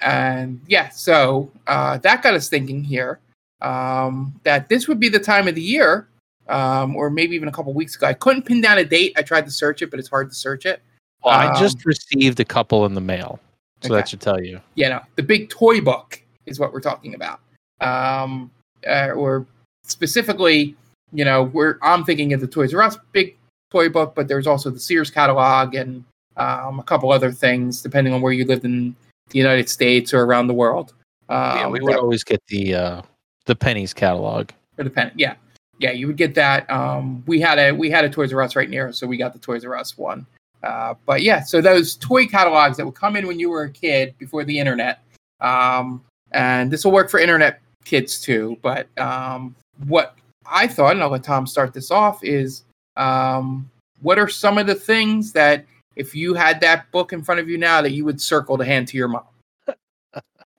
And 0.00 0.60
yeah, 0.66 0.88
so 0.90 1.50
uh, 1.66 1.98
that 1.98 2.22
got 2.22 2.34
us 2.34 2.48
thinking 2.48 2.82
here 2.82 3.20
um, 3.62 4.38
that 4.44 4.68
this 4.68 4.88
would 4.88 5.00
be 5.00 5.08
the 5.08 5.18
time 5.18 5.48
of 5.48 5.54
the 5.54 5.62
year, 5.62 6.08
um, 6.48 6.96
or 6.96 7.10
maybe 7.10 7.34
even 7.34 7.48
a 7.48 7.52
couple 7.52 7.72
weeks 7.72 7.96
ago. 7.96 8.06
I 8.06 8.14
couldn't 8.14 8.42
pin 8.42 8.60
down 8.60 8.78
a 8.78 8.84
date. 8.84 9.12
I 9.16 9.22
tried 9.22 9.44
to 9.46 9.50
search 9.50 9.82
it, 9.82 9.90
but 9.90 9.98
it's 9.98 10.08
hard 10.08 10.28
to 10.28 10.34
search 10.34 10.66
it. 10.66 10.82
Well, 11.24 11.34
I 11.34 11.46
Um, 11.46 11.56
just 11.56 11.86
received 11.86 12.40
a 12.40 12.44
couple 12.44 12.84
in 12.86 12.94
the 12.94 13.00
mail, 13.00 13.40
so 13.80 13.88
Okay. 13.88 13.94
that 13.96 14.08
should 14.08 14.20
tell 14.20 14.40
you. 14.42 14.60
Yeah, 14.74 14.88
know, 14.90 15.00
the 15.16 15.22
big 15.22 15.48
toy 15.48 15.80
book 15.80 16.20
is 16.46 16.60
what 16.60 16.72
we're 16.72 16.80
talking 16.80 17.14
about. 17.14 17.40
Um, 17.80 18.50
uh, 18.86 19.12
or 19.14 19.46
specifically, 19.84 20.76
you 21.12 21.24
know, 21.24 21.44
we're 21.44 21.78
I'm 21.80 22.04
thinking 22.04 22.32
of 22.32 22.40
the 22.40 22.46
Toys 22.46 22.74
R 22.74 22.82
Us 22.82 22.98
big 23.12 23.36
toy 23.70 23.88
book, 23.88 24.14
but 24.14 24.28
there's 24.28 24.46
also 24.46 24.70
the 24.70 24.80
Sears 24.80 25.10
catalog 25.10 25.74
and 25.74 26.04
um, 26.36 26.80
a 26.80 26.82
couple 26.82 27.10
other 27.12 27.32
things, 27.32 27.80
depending 27.80 28.12
on 28.12 28.20
where 28.20 28.32
you 28.32 28.44
lived 28.44 28.64
in 28.64 28.94
the 29.30 29.38
United 29.38 29.68
States 29.68 30.12
or 30.12 30.22
around 30.24 30.46
the 30.46 30.54
world. 30.54 30.94
Um, 31.28 31.58
yeah, 31.58 31.68
we 31.68 31.80
would 31.80 31.94
that- 31.94 32.00
always 32.00 32.24
get 32.24 32.42
the 32.48 32.74
uh, 32.74 33.02
the 33.46 33.54
Penney's 33.54 33.92
catalog. 33.92 34.50
for 34.76 34.84
the 34.84 34.90
pen. 34.90 35.12
Yeah, 35.14 35.34
yeah, 35.78 35.92
you 35.92 36.06
would 36.06 36.16
get 36.16 36.34
that. 36.34 36.68
Um, 36.70 37.22
we 37.26 37.40
had 37.40 37.58
a 37.58 37.72
we 37.72 37.90
had 37.90 38.04
a 38.04 38.10
Toys 38.10 38.32
R 38.32 38.42
Us 38.42 38.56
right 38.56 38.68
near, 38.68 38.92
so 38.92 39.06
we 39.06 39.16
got 39.16 39.32
the 39.32 39.38
Toys 39.38 39.64
R 39.64 39.74
Us 39.76 39.96
one. 39.96 40.26
Uh, 40.62 40.94
but 41.04 41.22
yeah, 41.22 41.42
so 41.42 41.60
those 41.60 41.96
toy 41.96 42.26
catalogs 42.26 42.78
that 42.78 42.86
would 42.86 42.94
come 42.94 43.16
in 43.16 43.26
when 43.26 43.38
you 43.38 43.50
were 43.50 43.64
a 43.64 43.70
kid 43.70 44.14
before 44.18 44.44
the 44.44 44.58
internet, 44.58 45.00
um, 45.40 46.02
and 46.32 46.70
this 46.70 46.84
will 46.84 46.92
work 46.92 47.10
for 47.10 47.20
internet 47.20 47.60
kids 47.84 48.18
too. 48.20 48.56
But 48.62 48.86
um, 48.98 49.54
what 49.86 50.16
I 50.50 50.66
thought, 50.66 50.92
and 50.92 51.02
I'll 51.02 51.10
let 51.10 51.22
Tom 51.22 51.46
start 51.46 51.74
this 51.74 51.90
off, 51.90 52.24
is 52.24 52.64
um, 52.96 53.70
what 54.00 54.18
are 54.18 54.28
some 54.28 54.56
of 54.56 54.66
the 54.66 54.74
things 54.74 55.32
that 55.32 55.66
if 55.96 56.14
you 56.14 56.34
had 56.34 56.60
that 56.60 56.90
book 56.90 57.12
in 57.12 57.22
front 57.22 57.40
of 57.40 57.48
you 57.48 57.58
now 57.58 57.82
that 57.82 57.92
you 57.92 58.04
would 58.04 58.20
circle 58.20 58.56
to 58.58 58.64
hand 58.64 58.88
to 58.88 58.96
your 58.96 59.08
mom? 59.08 59.24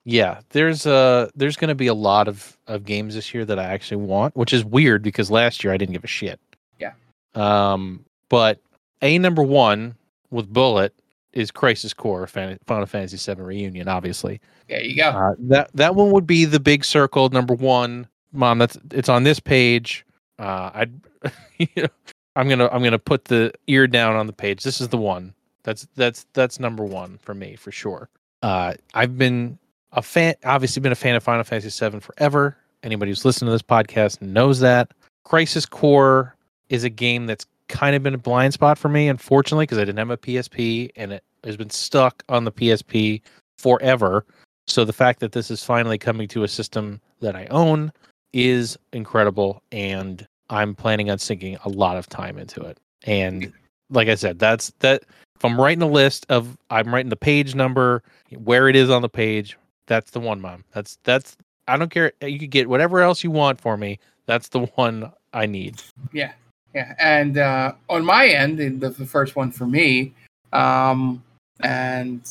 Yeah, 0.07 0.41
there's 0.49 0.85
uh 0.85 1.29
there's 1.35 1.57
going 1.57 1.69
to 1.69 1.75
be 1.75 1.87
a 1.87 1.93
lot 1.95 2.27
of 2.27 2.55
of 2.67 2.85
games 2.85 3.15
this 3.15 3.33
year 3.33 3.43
that 3.45 3.57
I 3.57 3.63
actually 3.63 3.97
want, 3.97 4.35
which 4.35 4.53
is 4.53 4.63
weird 4.63 5.01
because 5.01 5.31
last 5.31 5.63
year 5.63 5.73
I 5.73 5.77
didn't 5.77 5.93
give 5.93 6.03
a 6.03 6.07
shit. 6.07 6.39
Yeah. 6.79 6.91
Um, 7.33 8.05
but 8.29 8.59
a 9.01 9.17
number 9.17 9.41
one 9.41 9.95
with 10.29 10.53
Bullet 10.53 10.93
is 11.33 11.49
Crisis 11.49 11.91
Core 11.91 12.27
Final 12.27 12.85
Fantasy 12.85 13.17
VII 13.33 13.41
Reunion. 13.41 13.87
Obviously, 13.87 14.39
There 14.69 14.79
you 14.83 14.95
go. 14.95 15.09
uh, 15.09 15.33
that 15.39 15.71
that 15.73 15.95
one 15.95 16.11
would 16.11 16.27
be 16.27 16.45
the 16.45 16.59
big 16.59 16.85
circle 16.85 17.27
number 17.29 17.55
one. 17.55 18.07
Mom, 18.31 18.59
that's 18.59 18.77
it's 18.91 19.09
on 19.09 19.23
this 19.23 19.39
page. 19.39 20.05
Uh, 20.37 20.69
I'd 20.75 20.93
you 21.57 21.67
know, 21.77 21.87
I'm 22.35 22.49
gonna 22.49 22.67
I'm 22.71 22.83
gonna 22.83 22.99
put 22.99 23.25
the 23.25 23.53
ear 23.67 23.87
down 23.87 24.15
on 24.15 24.27
the 24.27 24.33
page. 24.33 24.63
This 24.63 24.81
is 24.81 24.89
the 24.89 24.97
one. 24.97 25.33
That's 25.63 25.87
that's 25.95 26.25
that's 26.33 26.59
number 26.59 26.83
one 26.83 27.17
for 27.19 27.33
me 27.33 27.55
for 27.55 27.71
sure. 27.71 28.09
Uh, 28.41 28.73
I've 28.93 29.17
been 29.17 29.57
a 29.93 30.01
fan, 30.01 30.35
obviously 30.43 30.81
been 30.81 30.91
a 30.91 30.95
fan 30.95 31.15
of 31.15 31.23
Final 31.23 31.43
Fantasy 31.43 31.89
VII 31.89 31.99
forever. 31.99 32.57
Anybody 32.83 33.11
who's 33.11 33.25
listened 33.25 33.47
to 33.47 33.51
this 33.51 33.61
podcast 33.61 34.21
knows 34.21 34.59
that. 34.59 34.91
Crisis 35.23 35.65
Core 35.65 36.35
is 36.69 36.83
a 36.83 36.89
game 36.89 37.25
that's 37.25 37.45
kind 37.67 37.95
of 37.95 38.03
been 38.03 38.13
a 38.13 38.19
blind 38.19 38.53
spot 38.53 38.77
for 38.77 38.89
me, 38.89 39.07
unfortunately, 39.07 39.63
because 39.63 39.79
I 39.79 39.81
didn't 39.81 39.97
have 39.97 40.11
a 40.11 40.17
PSP 40.17 40.91
and 40.95 41.13
it 41.13 41.23
has 41.43 41.57
been 41.57 41.69
stuck 41.69 42.23
on 42.29 42.43
the 42.43 42.51
PSP 42.51 43.21
forever. 43.57 44.25
So 44.67 44.83
the 44.85 44.93
fact 44.93 45.19
that 45.21 45.31
this 45.31 45.49
is 45.49 45.63
finally 45.63 45.97
coming 45.97 46.27
to 46.29 46.43
a 46.43 46.47
system 46.47 47.01
that 47.21 47.35
I 47.35 47.45
own 47.47 47.91
is 48.33 48.77
incredible, 48.93 49.63
and 49.71 50.27
I'm 50.49 50.75
planning 50.75 51.09
on 51.09 51.17
sinking 51.17 51.57
a 51.65 51.69
lot 51.69 51.97
of 51.97 52.07
time 52.07 52.37
into 52.37 52.61
it. 52.61 52.79
And 53.03 53.51
like 53.89 54.07
I 54.07 54.15
said, 54.15 54.39
that's 54.39 54.71
that. 54.79 55.03
If 55.35 55.43
I'm 55.43 55.59
writing 55.59 55.81
a 55.81 55.87
list 55.87 56.25
of, 56.29 56.57
I'm 56.69 56.93
writing 56.93 57.09
the 57.09 57.15
page 57.15 57.55
number, 57.55 58.03
where 58.43 58.69
it 58.69 58.75
is 58.75 58.89
on 58.89 59.01
the 59.01 59.09
page. 59.09 59.57
That's 59.87 60.11
the 60.11 60.19
one, 60.19 60.41
mom. 60.41 60.63
That's 60.73 60.97
that's. 61.03 61.37
I 61.67 61.77
don't 61.77 61.89
care. 61.89 62.13
You 62.21 62.39
could 62.39 62.51
get 62.51 62.69
whatever 62.69 63.01
else 63.01 63.23
you 63.23 63.31
want 63.31 63.59
for 63.59 63.75
me. 63.75 63.99
That's 64.27 64.49
the 64.49 64.61
one 64.75 65.11
I 65.33 65.45
need. 65.45 65.81
Yeah, 66.13 66.33
yeah. 66.73 66.95
And 66.99 67.37
uh, 67.37 67.73
on 67.89 68.05
my 68.05 68.27
end, 68.27 68.59
the, 68.59 68.89
the 68.89 69.05
first 69.05 69.35
one 69.35 69.51
for 69.51 69.65
me, 69.65 70.13
um, 70.53 71.23
and 71.61 72.21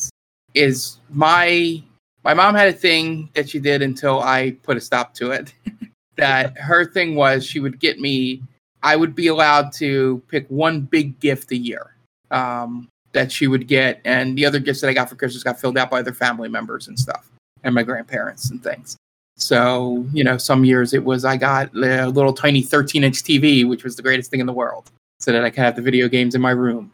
is 0.53 0.97
my 1.09 1.81
my 2.23 2.33
mom 2.33 2.55
had 2.55 2.69
a 2.69 2.73
thing 2.73 3.29
that 3.35 3.49
she 3.49 3.59
did 3.59 3.81
until 3.81 4.21
I 4.21 4.57
put 4.63 4.77
a 4.77 4.81
stop 4.81 5.13
to 5.15 5.31
it. 5.31 5.53
that 6.17 6.57
her 6.57 6.85
thing 6.85 7.15
was 7.15 7.45
she 7.45 7.59
would 7.59 7.79
get 7.79 7.99
me. 7.99 8.41
I 8.83 8.95
would 8.95 9.15
be 9.15 9.27
allowed 9.27 9.71
to 9.73 10.21
pick 10.27 10.45
one 10.49 10.81
big 10.81 11.19
gift 11.19 11.51
a 11.51 11.57
year. 11.57 11.95
Um, 12.31 12.87
that 13.15 13.31
she 13.31 13.47
would 13.47 13.67
get, 13.67 14.01
and 14.05 14.37
the 14.37 14.45
other 14.45 14.59
gifts 14.59 14.81
that 14.81 14.89
I 14.89 14.93
got 14.93 15.09
for 15.09 15.15
Christmas 15.15 15.41
got 15.41 15.59
filled 15.59 15.77
out 15.77 15.89
by 15.89 16.01
other 16.01 16.13
family 16.13 16.49
members 16.49 16.89
and 16.89 16.99
stuff, 16.99 17.31
and 17.63 17.73
my 17.73 17.81
grandparents 17.81 18.51
and 18.51 18.61
things. 18.61 18.97
So, 19.37 20.05
you 20.13 20.23
know, 20.23 20.37
some 20.37 20.63
years 20.63 20.93
it 20.93 21.03
was 21.03 21.25
I 21.25 21.37
got 21.37 21.73
a 21.73 22.07
little 22.07 22.33
tiny 22.33 22.61
13 22.61 23.03
inch 23.03 23.23
TV, 23.23 23.67
which 23.67 23.83
was 23.83 23.95
the 23.95 24.01
greatest 24.01 24.29
thing 24.29 24.41
in 24.41 24.45
the 24.45 24.53
world, 24.53 24.91
so 25.19 25.31
that 25.31 25.43
I 25.43 25.49
could 25.49 25.63
have 25.63 25.75
the 25.75 25.81
video 25.81 26.07
games 26.07 26.35
in 26.35 26.41
my 26.41 26.51
room. 26.51 26.91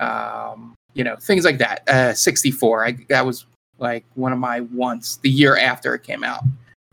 Um, 0.00 0.74
you 0.94 1.04
know, 1.04 1.16
things 1.16 1.44
like 1.44 1.58
that. 1.58 1.86
Uh, 1.88 2.14
64, 2.14 2.86
I, 2.86 2.92
that 3.08 3.26
was 3.26 3.44
like 3.78 4.04
one 4.14 4.32
of 4.32 4.38
my 4.38 4.60
wants 4.60 5.18
the 5.18 5.28
year 5.28 5.56
after 5.56 5.94
it 5.94 6.02
came 6.02 6.24
out. 6.24 6.44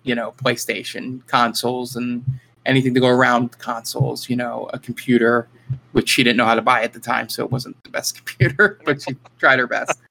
You 0.04 0.16
know, 0.16 0.34
PlayStation 0.38 1.26
consoles 1.28 1.96
and 1.96 2.24
anything 2.66 2.94
to 2.94 3.00
go 3.00 3.08
around 3.08 3.58
consoles. 3.58 4.30
You 4.30 4.36
know, 4.36 4.70
a 4.74 4.80
computer, 4.80 5.48
which 5.92 6.10
she 6.10 6.24
didn't 6.24 6.38
know 6.38 6.46
how 6.46 6.56
to 6.56 6.62
buy 6.62 6.84
at 6.84 6.94
the 6.94 7.00
time, 7.00 7.30
so 7.30 7.44
it 7.44 7.52
wasn't 7.52 7.82
the 7.84 7.90
best 7.90 8.16
computer, 8.26 8.80
but 8.86 9.02
she 9.02 9.16
tried 9.40 9.60
her 9.60 9.68
best. 9.68 10.00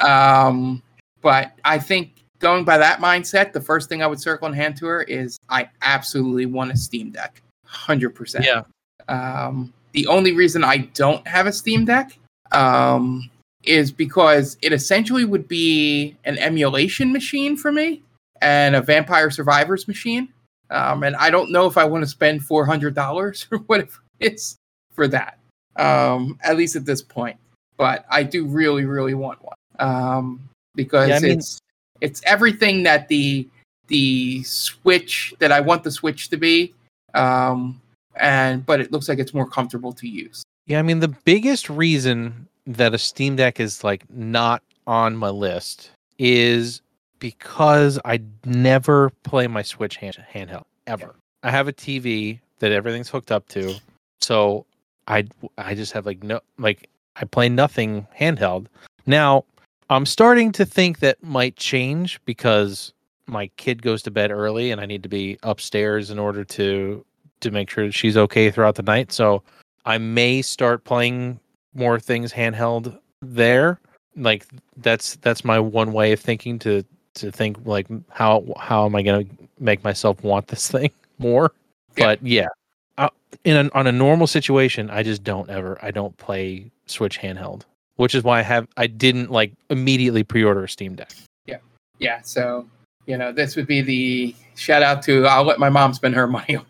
Um, 0.00 0.82
but 1.20 1.52
I 1.64 1.78
think 1.78 2.24
going 2.40 2.64
by 2.64 2.78
that 2.78 2.98
mindset, 2.98 3.52
the 3.52 3.60
first 3.60 3.88
thing 3.88 4.02
I 4.02 4.06
would 4.08 4.20
circle 4.20 4.46
and 4.48 4.56
hand 4.56 4.76
to 4.78 4.86
her 4.86 5.02
is 5.02 5.38
I 5.48 5.68
absolutely 5.82 6.46
want 6.46 6.72
a 6.72 6.76
Steam 6.76 7.10
Deck, 7.10 7.40
hundred 7.64 8.10
percent. 8.10 8.44
Yeah. 8.44 8.62
Um, 9.08 9.72
the 9.92 10.06
only 10.06 10.32
reason 10.32 10.64
I 10.64 10.78
don't 10.94 11.26
have 11.26 11.46
a 11.46 11.52
Steam 11.52 11.84
Deck 11.84 12.18
um, 12.52 13.30
is 13.64 13.92
because 13.92 14.56
it 14.62 14.72
essentially 14.72 15.24
would 15.24 15.46
be 15.46 16.16
an 16.24 16.38
emulation 16.38 17.12
machine 17.12 17.56
for 17.56 17.70
me 17.70 18.02
and 18.40 18.76
a 18.76 18.82
Vampire 18.82 19.30
Survivors 19.30 19.88
machine. 19.88 20.28
Um, 20.70 21.02
and 21.02 21.16
I 21.16 21.30
don't 21.30 21.50
know 21.50 21.66
if 21.66 21.76
I 21.76 21.84
want 21.84 22.04
to 22.04 22.08
spend 22.08 22.44
four 22.44 22.64
hundred 22.64 22.94
dollars 22.94 23.46
or 23.52 23.58
whatever 23.58 23.98
it's 24.20 24.56
for 24.92 25.08
that. 25.08 25.38
Um, 25.76 26.38
at 26.42 26.56
least 26.56 26.76
at 26.76 26.84
this 26.84 27.02
point, 27.02 27.36
but 27.76 28.04
I 28.10 28.22
do 28.22 28.44
really, 28.44 28.84
really 28.84 29.14
want 29.14 29.42
one 29.42 29.54
um, 29.78 30.40
because 30.74 31.08
Yeah, 31.08 31.16
I 31.16 31.20
mean- 31.20 31.38
it's 31.38 31.58
it's 32.00 32.22
everything 32.24 32.82
that 32.84 33.08
the 33.08 33.46
the 33.88 34.42
Switch 34.44 35.34
that 35.38 35.52
I 35.52 35.60
want 35.60 35.82
the 35.84 35.90
Switch 35.90 36.28
to 36.30 36.36
be, 36.36 36.74
um, 37.14 37.80
and 38.16 38.64
but 38.64 38.80
it 38.80 38.92
looks 38.92 39.08
like 39.08 39.18
it's 39.18 39.34
more 39.34 39.48
comfortable 39.48 39.92
to 39.94 40.08
use. 40.08 40.42
Yeah, 40.66 40.78
I 40.78 40.82
mean 40.82 41.00
the 41.00 41.08
biggest 41.08 41.68
reason 41.68 42.46
that 42.66 42.94
a 42.94 42.98
Steam 42.98 43.36
Deck 43.36 43.58
is 43.58 43.82
like 43.82 44.08
not 44.10 44.62
on 44.86 45.16
my 45.16 45.30
list 45.30 45.90
is 46.18 46.82
because 47.20 48.00
I 48.04 48.20
never 48.44 49.10
play 49.22 49.46
my 49.46 49.62
Switch 49.62 49.96
hand, 49.96 50.18
handheld 50.32 50.64
ever. 50.86 51.14
I 51.42 51.50
have 51.50 51.68
a 51.68 51.72
TV 51.72 52.40
that 52.58 52.72
everything's 52.72 53.08
hooked 53.08 53.30
up 53.30 53.48
to, 53.50 53.74
so 54.20 54.66
I 55.06 55.26
I 55.56 55.74
just 55.74 55.92
have 55.92 56.06
like 56.06 56.22
no 56.24 56.40
like 56.58 56.88
I 57.16 57.24
play 57.24 57.48
nothing 57.48 58.06
handheld. 58.18 58.66
Now 59.06 59.44
I'm 59.88 60.06
starting 60.06 60.52
to 60.52 60.64
think 60.66 60.98
that 61.00 61.22
might 61.22 61.56
change 61.56 62.20
because 62.24 62.92
my 63.26 63.48
kid 63.56 63.82
goes 63.82 64.02
to 64.02 64.10
bed 64.10 64.30
early 64.30 64.70
and 64.70 64.80
I 64.80 64.86
need 64.86 65.02
to 65.04 65.08
be 65.08 65.38
upstairs 65.42 66.10
in 66.10 66.18
order 66.18 66.44
to 66.44 67.04
to 67.40 67.50
make 67.50 67.70
sure 67.70 67.86
that 67.86 67.94
she's 67.94 68.16
okay 68.16 68.50
throughout 68.50 68.74
the 68.74 68.82
night. 68.82 69.12
So 69.12 69.42
I 69.84 69.98
may 69.98 70.42
start 70.42 70.84
playing 70.84 71.40
more 71.74 71.98
things 71.98 72.32
handheld 72.32 72.98
there. 73.22 73.80
Like 74.16 74.46
that's 74.76 75.16
that's 75.16 75.44
my 75.44 75.58
one 75.58 75.92
way 75.92 76.12
of 76.12 76.20
thinking 76.20 76.58
to 76.60 76.84
to 77.14 77.30
think 77.32 77.58
like 77.64 77.86
how 78.10 78.44
how 78.58 78.86
am 78.86 78.94
I 78.94 79.02
going 79.02 79.26
to 79.26 79.32
make 79.58 79.82
myself 79.84 80.22
want 80.22 80.48
this 80.48 80.70
thing 80.70 80.90
more? 81.18 81.52
Yeah. 81.96 82.04
But 82.06 82.22
yeah, 82.26 82.48
uh, 82.98 83.08
in 83.44 83.56
an, 83.56 83.70
on 83.74 83.86
a 83.86 83.92
normal 83.92 84.26
situation, 84.26 84.90
I 84.90 85.02
just 85.02 85.24
don't 85.24 85.48
ever 85.50 85.78
I 85.82 85.90
don't 85.90 86.16
play 86.18 86.70
Switch 86.86 87.18
handheld, 87.18 87.62
which 87.96 88.14
is 88.14 88.22
why 88.24 88.38
I 88.38 88.42
have 88.42 88.68
I 88.76 88.86
didn't 88.86 89.30
like 89.30 89.52
immediately 89.70 90.22
pre-order 90.22 90.64
a 90.64 90.68
Steam 90.68 90.94
Deck. 90.94 91.12
Yeah, 91.46 91.58
yeah. 91.98 92.20
so 92.22 92.66
you 93.06 93.16
know, 93.16 93.32
this 93.32 93.56
would 93.56 93.66
be 93.66 93.80
the 93.80 94.34
shout 94.54 94.82
out 94.82 95.02
to 95.02 95.26
I'll 95.26 95.44
let 95.44 95.58
my 95.58 95.68
mom 95.70 95.94
spend 95.94 96.14
her 96.14 96.26
money 96.38 96.56
on 96.56 96.66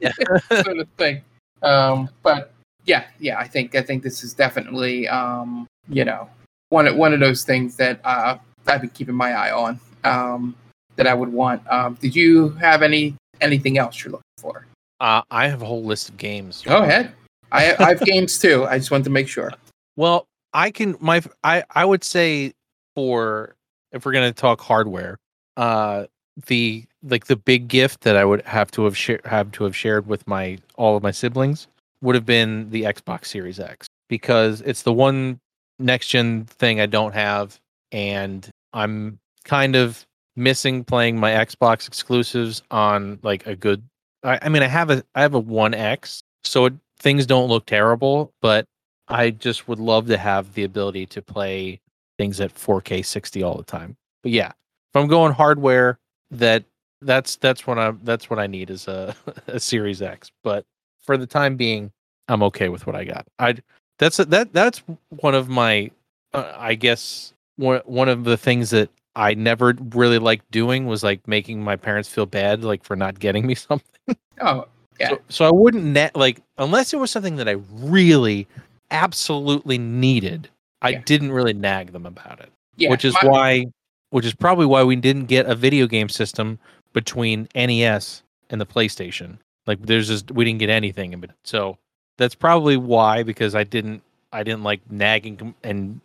Yeah. 0.00 0.12
sort 0.62 0.78
of 0.78 0.88
thing. 0.98 1.22
Um, 1.62 2.08
but 2.22 2.52
yeah, 2.84 3.04
yeah, 3.20 3.38
I 3.38 3.46
think 3.46 3.74
I 3.74 3.82
think 3.82 4.02
this 4.02 4.24
is 4.24 4.34
definitely 4.34 5.08
um, 5.08 5.66
you 5.88 6.04
know 6.04 6.28
one 6.68 6.86
of- 6.86 6.96
one 6.96 7.12
of 7.14 7.20
those 7.20 7.44
things 7.44 7.76
that 7.76 8.00
uh, 8.04 8.36
I've 8.66 8.80
been 8.80 8.90
keeping 8.90 9.14
my 9.14 9.32
eye 9.32 9.52
on 9.52 9.80
um, 10.04 10.54
that 10.96 11.06
I 11.06 11.14
would 11.14 11.32
want. 11.32 11.66
Um, 11.70 11.94
did 12.00 12.14
you 12.14 12.50
have 12.50 12.82
any 12.82 13.14
anything 13.40 13.78
else 13.78 14.02
you're 14.02 14.12
looking 14.12 14.24
for? 14.38 14.66
Uh, 15.00 15.22
I 15.30 15.48
have 15.48 15.62
a 15.62 15.66
whole 15.66 15.82
list 15.82 16.08
of 16.10 16.16
games. 16.16 16.62
Go 16.62 16.82
ahead. 16.82 17.12
I, 17.50 17.74
I 17.78 17.88
have 17.88 18.00
games 18.00 18.38
too. 18.38 18.64
I 18.64 18.78
just 18.78 18.90
wanted 18.90 19.04
to 19.04 19.10
make 19.10 19.28
sure. 19.28 19.52
Well, 19.94 20.26
I 20.54 20.70
can 20.70 20.96
my 21.00 21.20
I 21.44 21.64
I 21.74 21.84
would 21.84 22.02
say 22.02 22.54
for 22.94 23.54
if 23.92 24.06
we're 24.06 24.12
gonna 24.12 24.32
talk 24.32 24.58
hardware, 24.62 25.18
uh, 25.58 26.06
the 26.46 26.86
like 27.02 27.26
the 27.26 27.36
big 27.36 27.68
gift 27.68 28.00
that 28.02 28.16
I 28.16 28.24
would 28.24 28.42
have 28.46 28.70
to 28.70 28.84
have 28.84 28.96
shared 28.96 29.20
have 29.26 29.52
to 29.52 29.64
have 29.64 29.76
shared 29.76 30.06
with 30.06 30.26
my 30.26 30.58
all 30.76 30.96
of 30.96 31.02
my 31.02 31.10
siblings 31.10 31.68
would 32.00 32.14
have 32.14 32.24
been 32.24 32.70
the 32.70 32.84
Xbox 32.84 33.26
Series 33.26 33.60
X 33.60 33.86
because 34.08 34.62
it's 34.62 34.82
the 34.82 34.92
one 34.92 35.38
next 35.78 36.08
gen 36.08 36.44
thing 36.44 36.80
I 36.80 36.86
don't 36.86 37.12
have, 37.12 37.60
and 37.92 38.48
I'm 38.72 39.18
kind 39.44 39.76
of 39.76 40.04
missing 40.34 40.82
playing 40.82 41.20
my 41.20 41.30
Xbox 41.30 41.86
exclusives 41.86 42.62
on 42.70 43.18
like 43.22 43.46
a 43.46 43.54
good. 43.54 43.82
I, 44.24 44.38
I 44.42 44.48
mean, 44.48 44.62
I 44.62 44.68
have 44.68 44.90
a 44.90 45.04
I 45.14 45.22
have 45.22 45.34
a 45.34 45.38
One 45.38 45.74
X, 45.74 46.22
so 46.42 46.66
it, 46.66 46.74
things 46.98 47.26
don't 47.26 47.48
look 47.48 47.66
terrible, 47.66 48.32
but 48.40 48.66
I 49.08 49.30
just 49.30 49.68
would 49.68 49.78
love 49.78 50.06
to 50.08 50.16
have 50.16 50.54
the 50.54 50.64
ability 50.64 51.06
to 51.06 51.22
play 51.22 51.80
things 52.18 52.40
at 52.40 52.54
4K 52.54 53.04
60 53.04 53.42
all 53.42 53.56
the 53.56 53.64
time. 53.64 53.96
But 54.22 54.32
yeah, 54.32 54.48
if 54.48 54.96
I'm 54.96 55.08
going 55.08 55.32
hardware, 55.32 55.98
that 56.30 56.64
that's 57.00 57.36
that's 57.36 57.66
what 57.66 57.78
I 57.78 57.92
that's 58.02 58.30
what 58.30 58.38
I 58.38 58.46
need 58.46 58.70
is 58.70 58.88
a, 58.88 59.14
a 59.46 59.60
Series 59.60 60.02
X. 60.02 60.30
But 60.42 60.64
for 61.00 61.16
the 61.16 61.26
time 61.26 61.56
being, 61.56 61.90
I'm 62.28 62.42
okay 62.44 62.68
with 62.68 62.86
what 62.86 62.96
I 62.96 63.04
got. 63.04 63.26
I 63.38 63.56
that's 63.98 64.16
that 64.18 64.52
that's 64.52 64.82
one 65.10 65.34
of 65.34 65.48
my 65.48 65.90
uh, 66.32 66.52
I 66.56 66.74
guess 66.74 67.34
one 67.56 67.80
one 67.84 68.08
of 68.08 68.24
the 68.24 68.36
things 68.36 68.70
that 68.70 68.90
I 69.14 69.34
never 69.34 69.74
really 69.94 70.18
liked 70.18 70.50
doing 70.50 70.86
was 70.86 71.02
like 71.02 71.26
making 71.28 71.62
my 71.62 71.76
parents 71.76 72.08
feel 72.08 72.26
bad 72.26 72.64
like 72.64 72.82
for 72.84 72.96
not 72.96 73.18
getting 73.18 73.46
me 73.46 73.54
something. 73.68 74.16
Oh, 74.40 74.66
Yeah. 74.98 75.08
So, 75.10 75.18
so 75.28 75.44
I 75.46 75.50
wouldn't 75.52 75.84
net 75.84 76.16
like 76.16 76.40
unless 76.58 76.92
it 76.92 76.98
was 76.98 77.10
something 77.10 77.36
that 77.36 77.48
I 77.48 77.56
really 77.72 78.46
absolutely 78.90 79.78
needed. 79.78 80.48
I 80.82 80.90
Yeah. 80.90 81.02
didn't 81.04 81.32
really 81.32 81.52
nag 81.52 81.92
them 81.92 82.06
about 82.06 82.40
it, 82.40 82.50
yeah. 82.76 82.90
which 82.90 83.04
is 83.04 83.14
my- 83.22 83.28
why, 83.28 83.64
which 84.10 84.24
is 84.26 84.34
probably 84.34 84.66
why 84.66 84.82
we 84.82 84.96
didn't 84.96 85.26
get 85.26 85.46
a 85.46 85.54
video 85.54 85.86
game 85.86 86.08
system 86.08 86.58
between 86.92 87.48
NES 87.54 88.22
and 88.50 88.60
the 88.60 88.66
PlayStation. 88.66 89.38
Like 89.66 89.80
there's 89.82 90.08
just 90.08 90.30
we 90.32 90.44
didn't 90.44 90.58
get 90.58 90.70
anything, 90.70 91.18
but 91.20 91.30
so 91.44 91.78
that's 92.18 92.34
probably 92.34 92.76
why 92.76 93.22
because 93.22 93.54
I 93.54 93.64
didn't 93.64 94.02
I 94.32 94.42
didn't 94.42 94.62
like 94.62 94.80
nagging 94.90 95.54
and 95.62 96.00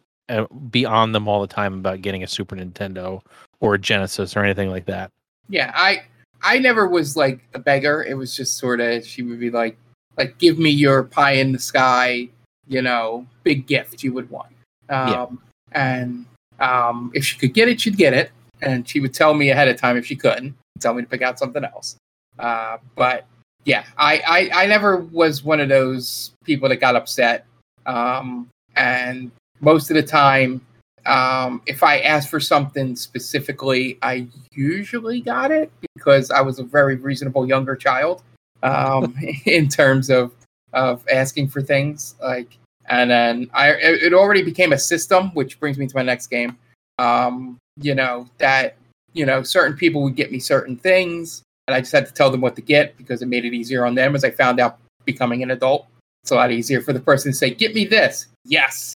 be 0.69 0.85
on 0.85 1.11
them 1.11 1.27
all 1.27 1.41
the 1.41 1.47
time 1.47 1.73
about 1.75 2.01
getting 2.01 2.23
a 2.23 2.27
Super 2.27 2.55
Nintendo 2.55 3.21
or 3.59 3.75
a 3.75 3.79
Genesis 3.79 4.35
or 4.35 4.43
anything 4.43 4.69
like 4.69 4.85
that. 4.85 5.11
Yeah, 5.49 5.71
I 5.75 6.03
I 6.43 6.59
never 6.59 6.87
was 6.87 7.15
like 7.15 7.39
a 7.53 7.59
beggar. 7.59 8.03
It 8.03 8.15
was 8.15 8.35
just 8.35 8.57
sort 8.57 8.79
of 8.79 9.05
she 9.05 9.23
would 9.23 9.39
be 9.39 9.49
like 9.49 9.77
like 10.17 10.37
give 10.37 10.59
me 10.59 10.69
your 10.69 11.03
pie 11.03 11.33
in 11.33 11.51
the 11.51 11.59
sky, 11.59 12.27
you 12.67 12.81
know, 12.81 13.25
big 13.43 13.67
gift 13.67 14.03
you 14.03 14.13
would 14.13 14.29
want. 14.29 14.51
Um 14.89 15.07
Yeah. 15.09 15.27
and 15.71 16.25
Um, 16.59 17.11
if 17.13 17.23
she 17.23 17.37
could 17.37 17.53
get 17.53 17.69
it, 17.69 17.79
she'd 17.79 17.97
get 17.97 18.13
it, 18.15 18.31
and 18.63 18.87
she 18.89 18.99
would 18.99 19.13
tell 19.13 19.35
me 19.35 19.51
ahead 19.51 19.67
of 19.67 19.77
time 19.77 19.95
if 19.95 20.07
she 20.07 20.15
couldn't, 20.15 20.55
tell 20.79 20.95
me 20.95 21.03
to 21.03 21.07
pick 21.07 21.21
out 21.21 21.37
something 21.37 21.63
else. 21.63 21.97
Uh, 22.39 22.77
but 22.95 23.27
yeah, 23.63 23.83
I, 23.95 24.21
I 24.27 24.63
I 24.63 24.65
never 24.65 24.97
was 24.97 25.43
one 25.43 25.59
of 25.59 25.69
those 25.69 26.31
people 26.45 26.67
that 26.69 26.77
got 26.77 26.95
upset. 26.95 27.45
Um, 27.85 28.49
and 28.75 29.29
most 29.59 29.89
of 29.89 29.95
the 29.95 30.03
time, 30.03 30.61
um, 31.05 31.61
if 31.65 31.83
I 31.83 31.99
asked 31.99 32.29
for 32.29 32.39
something 32.39 32.95
specifically, 32.95 33.97
I 34.01 34.27
usually 34.51 35.21
got 35.21 35.51
it 35.51 35.71
because 35.95 36.31
I 36.31 36.41
was 36.41 36.59
a 36.59 36.63
very 36.63 36.95
reasonable 36.95 37.47
younger 37.47 37.75
child 37.75 38.23
um, 38.63 39.15
in 39.45 39.69
terms 39.69 40.09
of 40.09 40.33
of 40.73 41.03
asking 41.11 41.47
for 41.47 41.61
things. 41.61 42.15
Like, 42.21 42.57
and 42.87 43.09
then 43.09 43.49
I 43.53 43.71
it 43.71 44.13
already 44.13 44.43
became 44.43 44.73
a 44.73 44.77
system, 44.77 45.33
which 45.33 45.59
brings 45.59 45.77
me 45.77 45.87
to 45.87 45.95
my 45.95 46.03
next 46.03 46.27
game. 46.27 46.57
Um, 46.99 47.57
you 47.79 47.95
know 47.95 48.27
that 48.37 48.75
you 49.13 49.25
know 49.25 49.43
certain 49.43 49.77
people 49.77 50.03
would 50.03 50.15
get 50.15 50.31
me 50.31 50.39
certain 50.39 50.75
things, 50.75 51.41
and 51.67 51.75
I 51.75 51.79
just 51.79 51.93
had 51.93 52.05
to 52.05 52.13
tell 52.13 52.29
them 52.29 52.41
what 52.41 52.55
to 52.57 52.61
get 52.61 52.97
because 52.97 53.21
it 53.21 53.27
made 53.27 53.45
it 53.45 53.53
easier 53.53 53.85
on 53.85 53.95
them. 53.95 54.13
As 54.13 54.25
I 54.25 54.31
found 54.31 54.59
out 54.59 54.79
becoming 55.05 55.41
an 55.41 55.51
adult, 55.51 55.87
it's 56.23 56.31
a 56.31 56.35
lot 56.35 56.51
easier 56.51 56.81
for 56.81 56.91
the 56.91 56.99
person 56.99 57.31
to 57.31 57.37
say, 57.37 57.49
"Get 57.49 57.73
me 57.73 57.85
this." 57.85 58.27
Yes, 58.43 58.93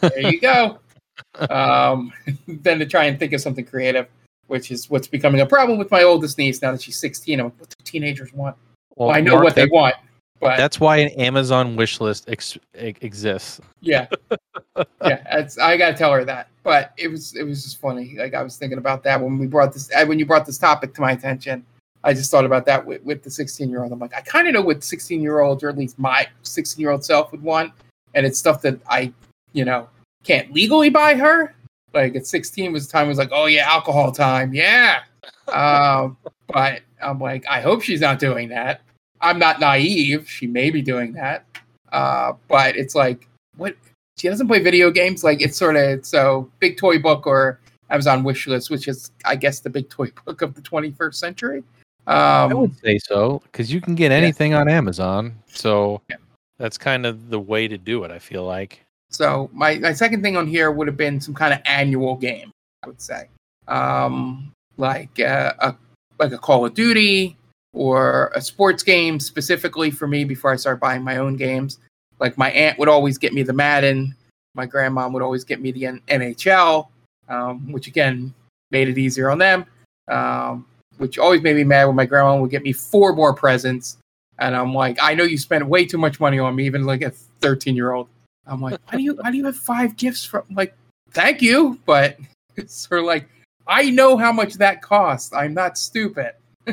there 0.00 0.30
you 0.30 0.40
go. 0.40 0.78
um, 1.50 2.12
than 2.48 2.78
to 2.78 2.86
try 2.86 3.04
and 3.04 3.18
think 3.18 3.32
of 3.32 3.40
something 3.40 3.64
creative, 3.64 4.06
which 4.46 4.70
is 4.70 4.90
what's 4.90 5.06
becoming 5.06 5.40
a 5.40 5.46
problem 5.46 5.78
with 5.78 5.90
my 5.90 6.02
oldest 6.02 6.38
niece 6.38 6.62
now 6.62 6.72
that 6.72 6.82
she's 6.82 6.98
16. 6.98 7.38
I'm 7.38 7.46
like, 7.46 7.60
what 7.60 7.68
do 7.68 7.76
teenagers 7.84 8.32
want? 8.32 8.56
Well, 8.96 9.08
well 9.08 9.16
I 9.16 9.20
know 9.20 9.34
Mark, 9.34 9.44
what 9.44 9.54
they 9.54 9.66
want, 9.66 9.94
but 10.40 10.56
that's 10.56 10.80
why 10.80 10.98
an 10.98 11.08
Amazon 11.10 11.76
wish 11.76 12.00
list 12.00 12.28
ex- 12.28 12.58
exists. 12.74 13.60
Yeah, 13.80 14.06
yeah. 15.04 15.46
I 15.60 15.76
got 15.76 15.90
to 15.90 15.94
tell 15.94 16.12
her 16.12 16.24
that. 16.24 16.48
But 16.64 16.92
it 16.96 17.08
was 17.08 17.34
it 17.34 17.44
was 17.44 17.62
just 17.62 17.80
funny. 17.80 18.16
Like 18.18 18.34
I 18.34 18.42
was 18.42 18.56
thinking 18.56 18.78
about 18.78 19.02
that 19.04 19.20
when 19.20 19.38
we 19.38 19.46
brought 19.46 19.72
this 19.72 19.90
when 20.06 20.18
you 20.18 20.26
brought 20.26 20.46
this 20.46 20.58
topic 20.58 20.94
to 20.94 21.00
my 21.00 21.12
attention. 21.12 21.64
I 22.04 22.12
just 22.12 22.32
thought 22.32 22.44
about 22.44 22.66
that 22.66 22.84
with, 22.84 23.00
with 23.04 23.22
the 23.22 23.30
16 23.30 23.70
year 23.70 23.84
old. 23.84 23.92
I'm 23.92 24.00
like, 24.00 24.12
I 24.12 24.22
kind 24.22 24.48
of 24.48 24.54
know 24.54 24.60
what 24.60 24.82
16 24.82 25.22
year 25.22 25.38
olds, 25.38 25.62
or 25.62 25.68
at 25.68 25.78
least 25.78 26.00
my 26.00 26.26
16 26.42 26.80
year 26.80 26.90
old 26.90 27.04
self, 27.04 27.30
would 27.30 27.42
want, 27.42 27.72
and 28.14 28.26
it's 28.26 28.40
stuff 28.40 28.60
that 28.62 28.80
I, 28.90 29.12
you 29.52 29.64
know, 29.64 29.88
can't 30.24 30.52
legally 30.52 30.90
buy 30.90 31.14
her. 31.14 31.54
Like 31.94 32.16
at 32.16 32.26
16 32.26 32.72
was 32.72 32.86
the 32.86 32.92
time 32.92 33.06
it 33.06 33.08
was 33.08 33.18
like, 33.18 33.30
oh 33.32 33.46
yeah, 33.46 33.70
alcohol 33.70 34.12
time, 34.12 34.54
yeah. 34.54 35.00
um, 35.52 36.16
but 36.48 36.80
I'm 37.02 37.18
like, 37.18 37.44
I 37.48 37.60
hope 37.60 37.82
she's 37.82 38.00
not 38.00 38.18
doing 38.18 38.48
that. 38.50 38.80
I'm 39.20 39.38
not 39.38 39.60
naive. 39.60 40.28
She 40.28 40.46
may 40.46 40.70
be 40.70 40.82
doing 40.82 41.12
that. 41.12 41.46
Uh, 41.92 42.32
but 42.48 42.76
it's 42.76 42.94
like, 42.94 43.28
what? 43.56 43.76
She 44.18 44.28
doesn't 44.28 44.46
play 44.48 44.60
video 44.60 44.90
games. 44.90 45.24
Like 45.24 45.40
it's 45.40 45.56
sort 45.56 45.76
of 45.76 46.04
so 46.04 46.50
big 46.58 46.76
toy 46.76 46.98
book 46.98 47.26
or 47.26 47.60
Amazon 47.90 48.24
wish 48.24 48.46
list, 48.46 48.70
which 48.70 48.88
is, 48.88 49.10
I 49.24 49.36
guess, 49.36 49.60
the 49.60 49.70
big 49.70 49.88
toy 49.88 50.10
book 50.24 50.42
of 50.42 50.54
the 50.54 50.62
21st 50.62 51.14
century. 51.14 51.64
Um, 52.06 52.50
I 52.50 52.54
would 52.54 52.78
say 52.80 52.98
so 52.98 53.40
because 53.44 53.72
you 53.72 53.80
can 53.80 53.94
get 53.94 54.10
anything 54.10 54.52
yeah. 54.52 54.60
on 54.60 54.68
Amazon. 54.68 55.36
So 55.46 56.02
yeah. 56.10 56.16
that's 56.58 56.76
kind 56.76 57.06
of 57.06 57.30
the 57.30 57.38
way 57.38 57.68
to 57.68 57.78
do 57.78 58.04
it. 58.04 58.10
I 58.10 58.18
feel 58.18 58.44
like. 58.44 58.84
So 59.12 59.50
my, 59.52 59.76
my 59.78 59.92
second 59.92 60.22
thing 60.22 60.36
on 60.36 60.46
here 60.46 60.70
would 60.70 60.86
have 60.86 60.96
been 60.96 61.20
some 61.20 61.34
kind 61.34 61.52
of 61.52 61.60
annual 61.66 62.16
game. 62.16 62.50
I 62.82 62.88
would 62.88 63.00
say, 63.00 63.28
um, 63.68 64.52
like 64.76 65.20
uh, 65.20 65.52
a 65.60 65.76
like 66.18 66.32
a 66.32 66.38
Call 66.38 66.64
of 66.66 66.74
Duty 66.74 67.36
or 67.72 68.32
a 68.34 68.40
sports 68.40 68.82
game 68.82 69.20
specifically 69.20 69.90
for 69.90 70.06
me 70.06 70.24
before 70.24 70.52
I 70.52 70.56
start 70.56 70.80
buying 70.80 71.02
my 71.02 71.18
own 71.18 71.36
games. 71.36 71.78
Like 72.18 72.36
my 72.36 72.50
aunt 72.50 72.78
would 72.78 72.88
always 72.88 73.18
get 73.18 73.32
me 73.32 73.42
the 73.42 73.52
Madden. 73.52 74.14
My 74.54 74.66
grandma 74.66 75.08
would 75.08 75.22
always 75.22 75.44
get 75.44 75.60
me 75.60 75.72
the 75.72 75.86
N- 75.86 76.02
NHL, 76.08 76.88
um, 77.28 77.72
which 77.72 77.86
again 77.86 78.34
made 78.70 78.88
it 78.88 78.98
easier 78.98 79.30
on 79.30 79.38
them. 79.38 79.66
Um, 80.08 80.66
which 80.98 81.18
always 81.18 81.42
made 81.42 81.56
me 81.56 81.64
mad 81.64 81.86
when 81.86 81.96
my 81.96 82.06
grandma 82.06 82.38
would 82.38 82.50
get 82.50 82.62
me 82.62 82.72
four 82.72 83.14
more 83.14 83.34
presents. 83.34 83.98
And 84.38 84.54
I'm 84.54 84.74
like, 84.74 84.98
I 85.00 85.14
know 85.14 85.24
you 85.24 85.38
spent 85.38 85.66
way 85.66 85.84
too 85.84 85.98
much 85.98 86.20
money 86.20 86.38
on 86.38 86.54
me, 86.54 86.66
even 86.66 86.84
like 86.84 87.02
a 87.02 87.10
13 87.10 87.74
year 87.74 87.92
old. 87.92 88.08
I'm 88.46 88.60
like, 88.60 88.80
why 88.90 88.98
do 88.98 89.02
you 89.02 89.14
why 89.14 89.30
do 89.30 89.36
you 89.36 89.44
have 89.46 89.56
five 89.56 89.96
gifts 89.96 90.24
from 90.24 90.44
like 90.50 90.74
thank 91.12 91.42
you, 91.42 91.78
but 91.86 92.18
it's 92.56 92.74
sort 92.74 93.00
of 93.00 93.06
like 93.06 93.28
I 93.66 93.90
know 93.90 94.16
how 94.16 94.32
much 94.32 94.54
that 94.54 94.82
costs. 94.82 95.32
I'm 95.32 95.54
not 95.54 95.78
stupid. 95.78 96.32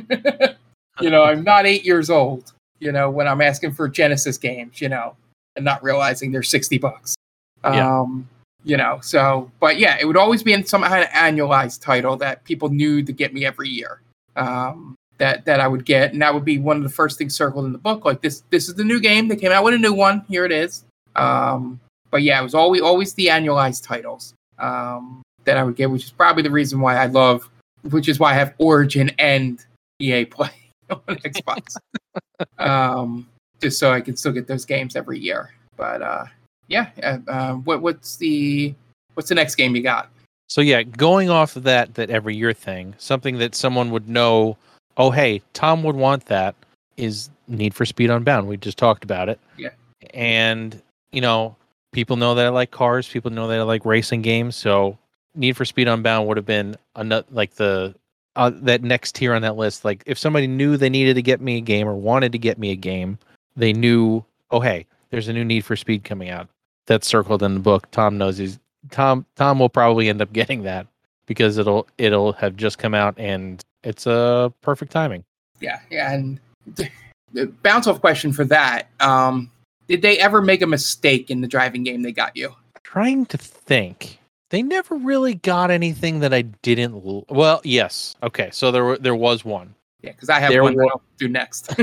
you 0.99 1.09
know, 1.09 1.23
I'm 1.23 1.43
not 1.43 1.65
eight 1.65 1.85
years 1.85 2.09
old, 2.09 2.53
you 2.79 2.91
know, 2.91 3.09
when 3.09 3.27
I'm 3.27 3.41
asking 3.41 3.73
for 3.73 3.87
Genesis 3.87 4.37
games, 4.37 4.81
you 4.81 4.89
know, 4.89 5.15
and 5.55 5.63
not 5.63 5.83
realizing 5.83 6.31
they're 6.31 6.43
60 6.43 6.77
bucks. 6.79 7.15
Yeah. 7.63 7.99
Um, 7.99 8.27
you 8.63 8.75
know, 8.77 8.99
so 9.01 9.51
but 9.59 9.77
yeah, 9.79 9.97
it 9.99 10.05
would 10.05 10.17
always 10.17 10.43
be 10.43 10.53
in 10.53 10.65
some 10.65 10.83
kind 10.83 11.03
of 11.03 11.09
annualized 11.09 11.81
title 11.81 12.17
that 12.17 12.43
people 12.43 12.69
knew 12.69 13.01
to 13.03 13.11
get 13.11 13.33
me 13.33 13.45
every 13.45 13.69
year. 13.69 14.01
Um, 14.35 14.95
that 15.17 15.45
that 15.45 15.59
I 15.59 15.67
would 15.67 15.85
get, 15.85 16.13
and 16.13 16.21
that 16.21 16.33
would 16.33 16.45
be 16.45 16.57
one 16.57 16.77
of 16.77 16.83
the 16.83 16.89
first 16.89 17.17
things 17.17 17.35
circled 17.35 17.65
in 17.65 17.71
the 17.71 17.77
book. 17.77 18.05
Like 18.05 18.21
this, 18.21 18.43
this 18.49 18.67
is 18.67 18.75
the 18.75 18.83
new 18.83 18.99
game. 18.99 19.27
They 19.27 19.35
came 19.35 19.51
out 19.51 19.63
with 19.63 19.73
a 19.73 19.77
new 19.77 19.93
one. 19.93 20.25
Here 20.27 20.45
it 20.45 20.51
is. 20.51 20.85
Um, 21.19 21.79
but 22.11 22.23
yeah, 22.23 22.39
it 22.39 22.43
was 22.43 22.55
always 22.55 22.81
always 22.81 23.13
the 23.13 23.27
annualized 23.27 23.85
titles 23.85 24.33
um, 24.57 25.21
that 25.45 25.57
I 25.57 25.63
would 25.63 25.75
get, 25.75 25.89
which 25.89 26.05
is 26.05 26.11
probably 26.11 26.43
the 26.43 26.51
reason 26.51 26.79
why 26.79 26.95
I 26.95 27.05
love, 27.05 27.49
which 27.89 28.09
is 28.09 28.19
why 28.19 28.31
I 28.31 28.35
have 28.35 28.53
Origin 28.57 29.11
and 29.19 29.63
EA 29.99 30.25
Play 30.25 30.51
on 30.89 30.99
Xbox, 31.07 31.75
um, 32.59 33.27
just 33.61 33.79
so 33.79 33.91
I 33.91 34.01
can 34.01 34.15
still 34.15 34.31
get 34.31 34.47
those 34.47 34.65
games 34.65 34.95
every 34.95 35.19
year. 35.19 35.53
But 35.77 36.01
uh, 36.01 36.25
yeah, 36.67 36.89
uh, 37.03 37.17
uh, 37.27 37.53
what 37.55 37.81
what's 37.81 38.17
the 38.17 38.73
what's 39.13 39.29
the 39.29 39.35
next 39.35 39.55
game 39.55 39.75
you 39.75 39.83
got? 39.83 40.09
So 40.47 40.61
yeah, 40.61 40.81
going 40.81 41.29
off 41.29 41.55
of 41.55 41.63
that 41.63 41.93
that 41.95 42.09
every 42.09 42.35
year 42.35 42.53
thing, 42.53 42.95
something 42.97 43.37
that 43.37 43.53
someone 43.53 43.91
would 43.91 44.09
know, 44.09 44.57
oh 44.97 45.11
hey, 45.11 45.41
Tom 45.53 45.83
would 45.83 45.95
want 45.95 46.25
that 46.25 46.55
is 46.97 47.29
Need 47.47 47.73
for 47.73 47.85
Speed 47.85 48.09
Unbound. 48.09 48.47
We 48.47 48.57
just 48.57 48.77
talked 48.77 49.03
about 49.03 49.29
it. 49.29 49.39
Yeah. 49.57 49.69
And 50.13 50.81
you 51.11 51.21
know, 51.21 51.55
people 51.91 52.15
know 52.15 52.35
that 52.35 52.45
I 52.45 52.49
like 52.49 52.71
cars. 52.71 53.07
People 53.07 53.31
know 53.31 53.47
that 53.47 53.59
I 53.59 53.63
like 53.63 53.85
racing 53.85 54.21
games. 54.21 54.55
So 54.55 54.97
Need 55.35 55.57
for 55.57 55.65
Speed 55.65 55.87
Unbound 55.87 56.27
would 56.27 56.37
have 56.37 56.45
been 56.45 56.75
another 56.95 57.25
like 57.31 57.55
the 57.55 57.95
uh, 58.35 58.51
that 58.55 58.83
next 58.83 59.15
tier 59.15 59.33
on 59.33 59.41
that 59.41 59.57
list. 59.57 59.85
Like 59.85 60.03
if 60.05 60.17
somebody 60.17 60.47
knew 60.47 60.77
they 60.77 60.89
needed 60.89 61.15
to 61.15 61.21
get 61.21 61.41
me 61.41 61.57
a 61.57 61.61
game 61.61 61.87
or 61.87 61.95
wanted 61.95 62.31
to 62.31 62.37
get 62.37 62.57
me 62.57 62.71
a 62.71 62.75
game, 62.75 63.17
they 63.55 63.73
knew, 63.73 64.23
oh 64.51 64.59
hey, 64.59 64.85
there's 65.09 65.27
a 65.27 65.33
new 65.33 65.45
Need 65.45 65.65
for 65.65 65.75
Speed 65.75 66.03
coming 66.03 66.29
out. 66.29 66.47
That's 66.85 67.07
circled 67.07 67.43
in 67.43 67.53
the 67.53 67.59
book. 67.59 67.89
Tom 67.91 68.17
knows 68.17 68.37
he's 68.37 68.59
Tom. 68.91 69.25
Tom 69.35 69.59
will 69.59 69.69
probably 69.69 70.09
end 70.09 70.21
up 70.21 70.33
getting 70.33 70.63
that 70.63 70.87
because 71.25 71.57
it'll 71.57 71.87
it'll 71.97 72.33
have 72.33 72.55
just 72.55 72.77
come 72.77 72.93
out 72.93 73.15
and 73.17 73.63
it's 73.83 74.05
a 74.07 74.11
uh, 74.11 74.49
perfect 74.61 74.91
timing. 74.91 75.23
Yeah, 75.59 75.79
yeah, 75.89 76.13
and 76.13 76.39
the 77.33 77.47
bounce 77.63 77.87
off 77.87 77.99
question 77.99 78.31
for 78.31 78.45
that. 78.45 78.89
Um, 78.99 79.51
did 79.89 80.03
they 80.03 80.17
ever 80.19 80.41
make 80.41 80.61
a 80.61 80.67
mistake 80.67 81.29
in 81.29 81.41
the 81.41 81.47
driving 81.47 81.83
game 81.83 82.03
they 82.03 82.11
got 82.11 82.37
you? 82.37 82.55
Trying 82.83 83.25
to 83.27 83.37
think. 83.37 84.19
They 84.51 84.61
never 84.63 84.95
really 84.95 85.33
got 85.35 85.71
anything 85.71 86.19
that 86.19 86.33
I 86.33 86.43
didn't. 86.43 86.93
L- 86.93 87.25
well, 87.29 87.59
yes. 87.63 88.15
Okay, 88.23 88.49
so 88.51 88.71
there 88.71 88.85
were, 88.85 88.97
there 88.97 89.15
was 89.15 89.43
one. 89.43 89.75
Yeah, 90.01 90.11
because 90.11 90.29
I 90.29 90.39
have 90.39 90.51
there 90.51 90.63
one 90.63 90.75
was, 90.75 90.87
I'll 90.91 91.01
do 91.17 91.27
next. 91.27 91.75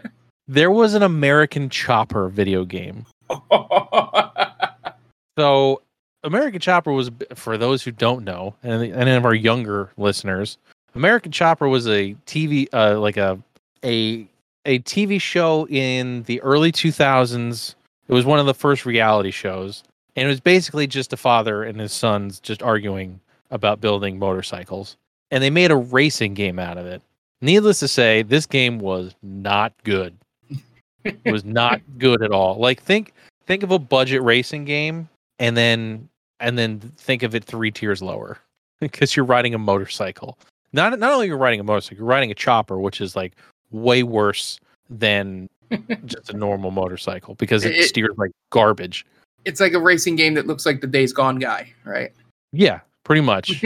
there 0.48 0.70
was 0.70 0.94
an 0.94 1.02
American 1.02 1.70
Chopper 1.70 2.28
video 2.28 2.64
game. 2.64 3.06
so 5.38 5.80
American 6.24 6.60
Chopper 6.60 6.92
was 6.92 7.10
for 7.34 7.56
those 7.56 7.82
who 7.82 7.92
don't 7.92 8.24
know, 8.24 8.54
and 8.62 8.92
any 8.92 9.12
of 9.12 9.24
our 9.24 9.34
younger 9.34 9.90
listeners, 9.96 10.58
American 10.94 11.32
Chopper 11.32 11.68
was 11.68 11.86
a 11.88 12.14
TV, 12.26 12.68
uh, 12.72 13.00
like 13.00 13.16
a 13.16 13.38
a 13.84 14.28
a 14.64 14.78
TV 14.80 15.20
show 15.20 15.66
in 15.68 16.22
the 16.24 16.40
early 16.42 16.72
2000s. 16.72 17.74
It 18.08 18.12
was 18.12 18.24
one 18.24 18.38
of 18.38 18.46
the 18.46 18.54
first 18.54 18.84
reality 18.84 19.30
shows, 19.30 19.82
and 20.16 20.26
it 20.26 20.28
was 20.28 20.40
basically 20.40 20.86
just 20.86 21.12
a 21.12 21.16
father 21.16 21.62
and 21.62 21.80
his 21.80 21.92
sons 21.92 22.40
just 22.40 22.62
arguing 22.62 23.20
about 23.50 23.80
building 23.80 24.18
motorcycles. 24.18 24.96
And 25.30 25.42
they 25.42 25.50
made 25.50 25.70
a 25.70 25.76
racing 25.76 26.34
game 26.34 26.58
out 26.58 26.78
of 26.78 26.86
it. 26.86 27.02
Needless 27.40 27.80
to 27.80 27.88
say, 27.88 28.22
this 28.22 28.46
game 28.46 28.78
was 28.78 29.14
not 29.22 29.72
good. 29.84 30.16
it 31.04 31.32
was 31.32 31.44
not 31.44 31.80
good 31.98 32.22
at 32.22 32.30
all. 32.30 32.58
Like 32.58 32.82
think 32.82 33.12
think 33.46 33.62
of 33.62 33.70
a 33.70 33.78
budget 33.78 34.22
racing 34.22 34.64
game 34.64 35.08
and 35.38 35.56
then 35.56 36.08
and 36.38 36.56
then 36.58 36.80
think 36.96 37.22
of 37.22 37.34
it 37.34 37.44
three 37.44 37.70
tiers 37.70 38.02
lower 38.02 38.38
because 38.80 39.16
you're 39.16 39.24
riding 39.24 39.54
a 39.54 39.58
motorcycle. 39.58 40.38
Not 40.72 40.98
not 40.98 41.12
only 41.12 41.26
you're 41.26 41.38
riding 41.38 41.60
a 41.60 41.64
motorcycle, 41.64 41.98
you're 41.98 42.06
riding 42.06 42.30
a 42.30 42.34
chopper, 42.34 42.78
which 42.78 43.00
is 43.00 43.16
like 43.16 43.32
way 43.72 44.02
worse 44.02 44.60
than 44.90 45.48
just 46.06 46.30
a 46.30 46.36
normal 46.36 46.70
motorcycle 46.70 47.34
because 47.36 47.64
it, 47.64 47.74
it, 47.74 47.88
steers 47.88 48.16
like 48.16 48.30
garbage. 48.50 49.06
It's 49.44 49.60
like 49.60 49.72
a 49.72 49.80
racing 49.80 50.16
game 50.16 50.34
that 50.34 50.46
looks 50.46 50.64
like 50.64 50.80
the 50.80 50.86
Days 50.86 51.12
Gone 51.12 51.38
guy, 51.38 51.72
right? 51.84 52.12
Yeah, 52.52 52.80
pretty 53.04 53.22
much. 53.22 53.64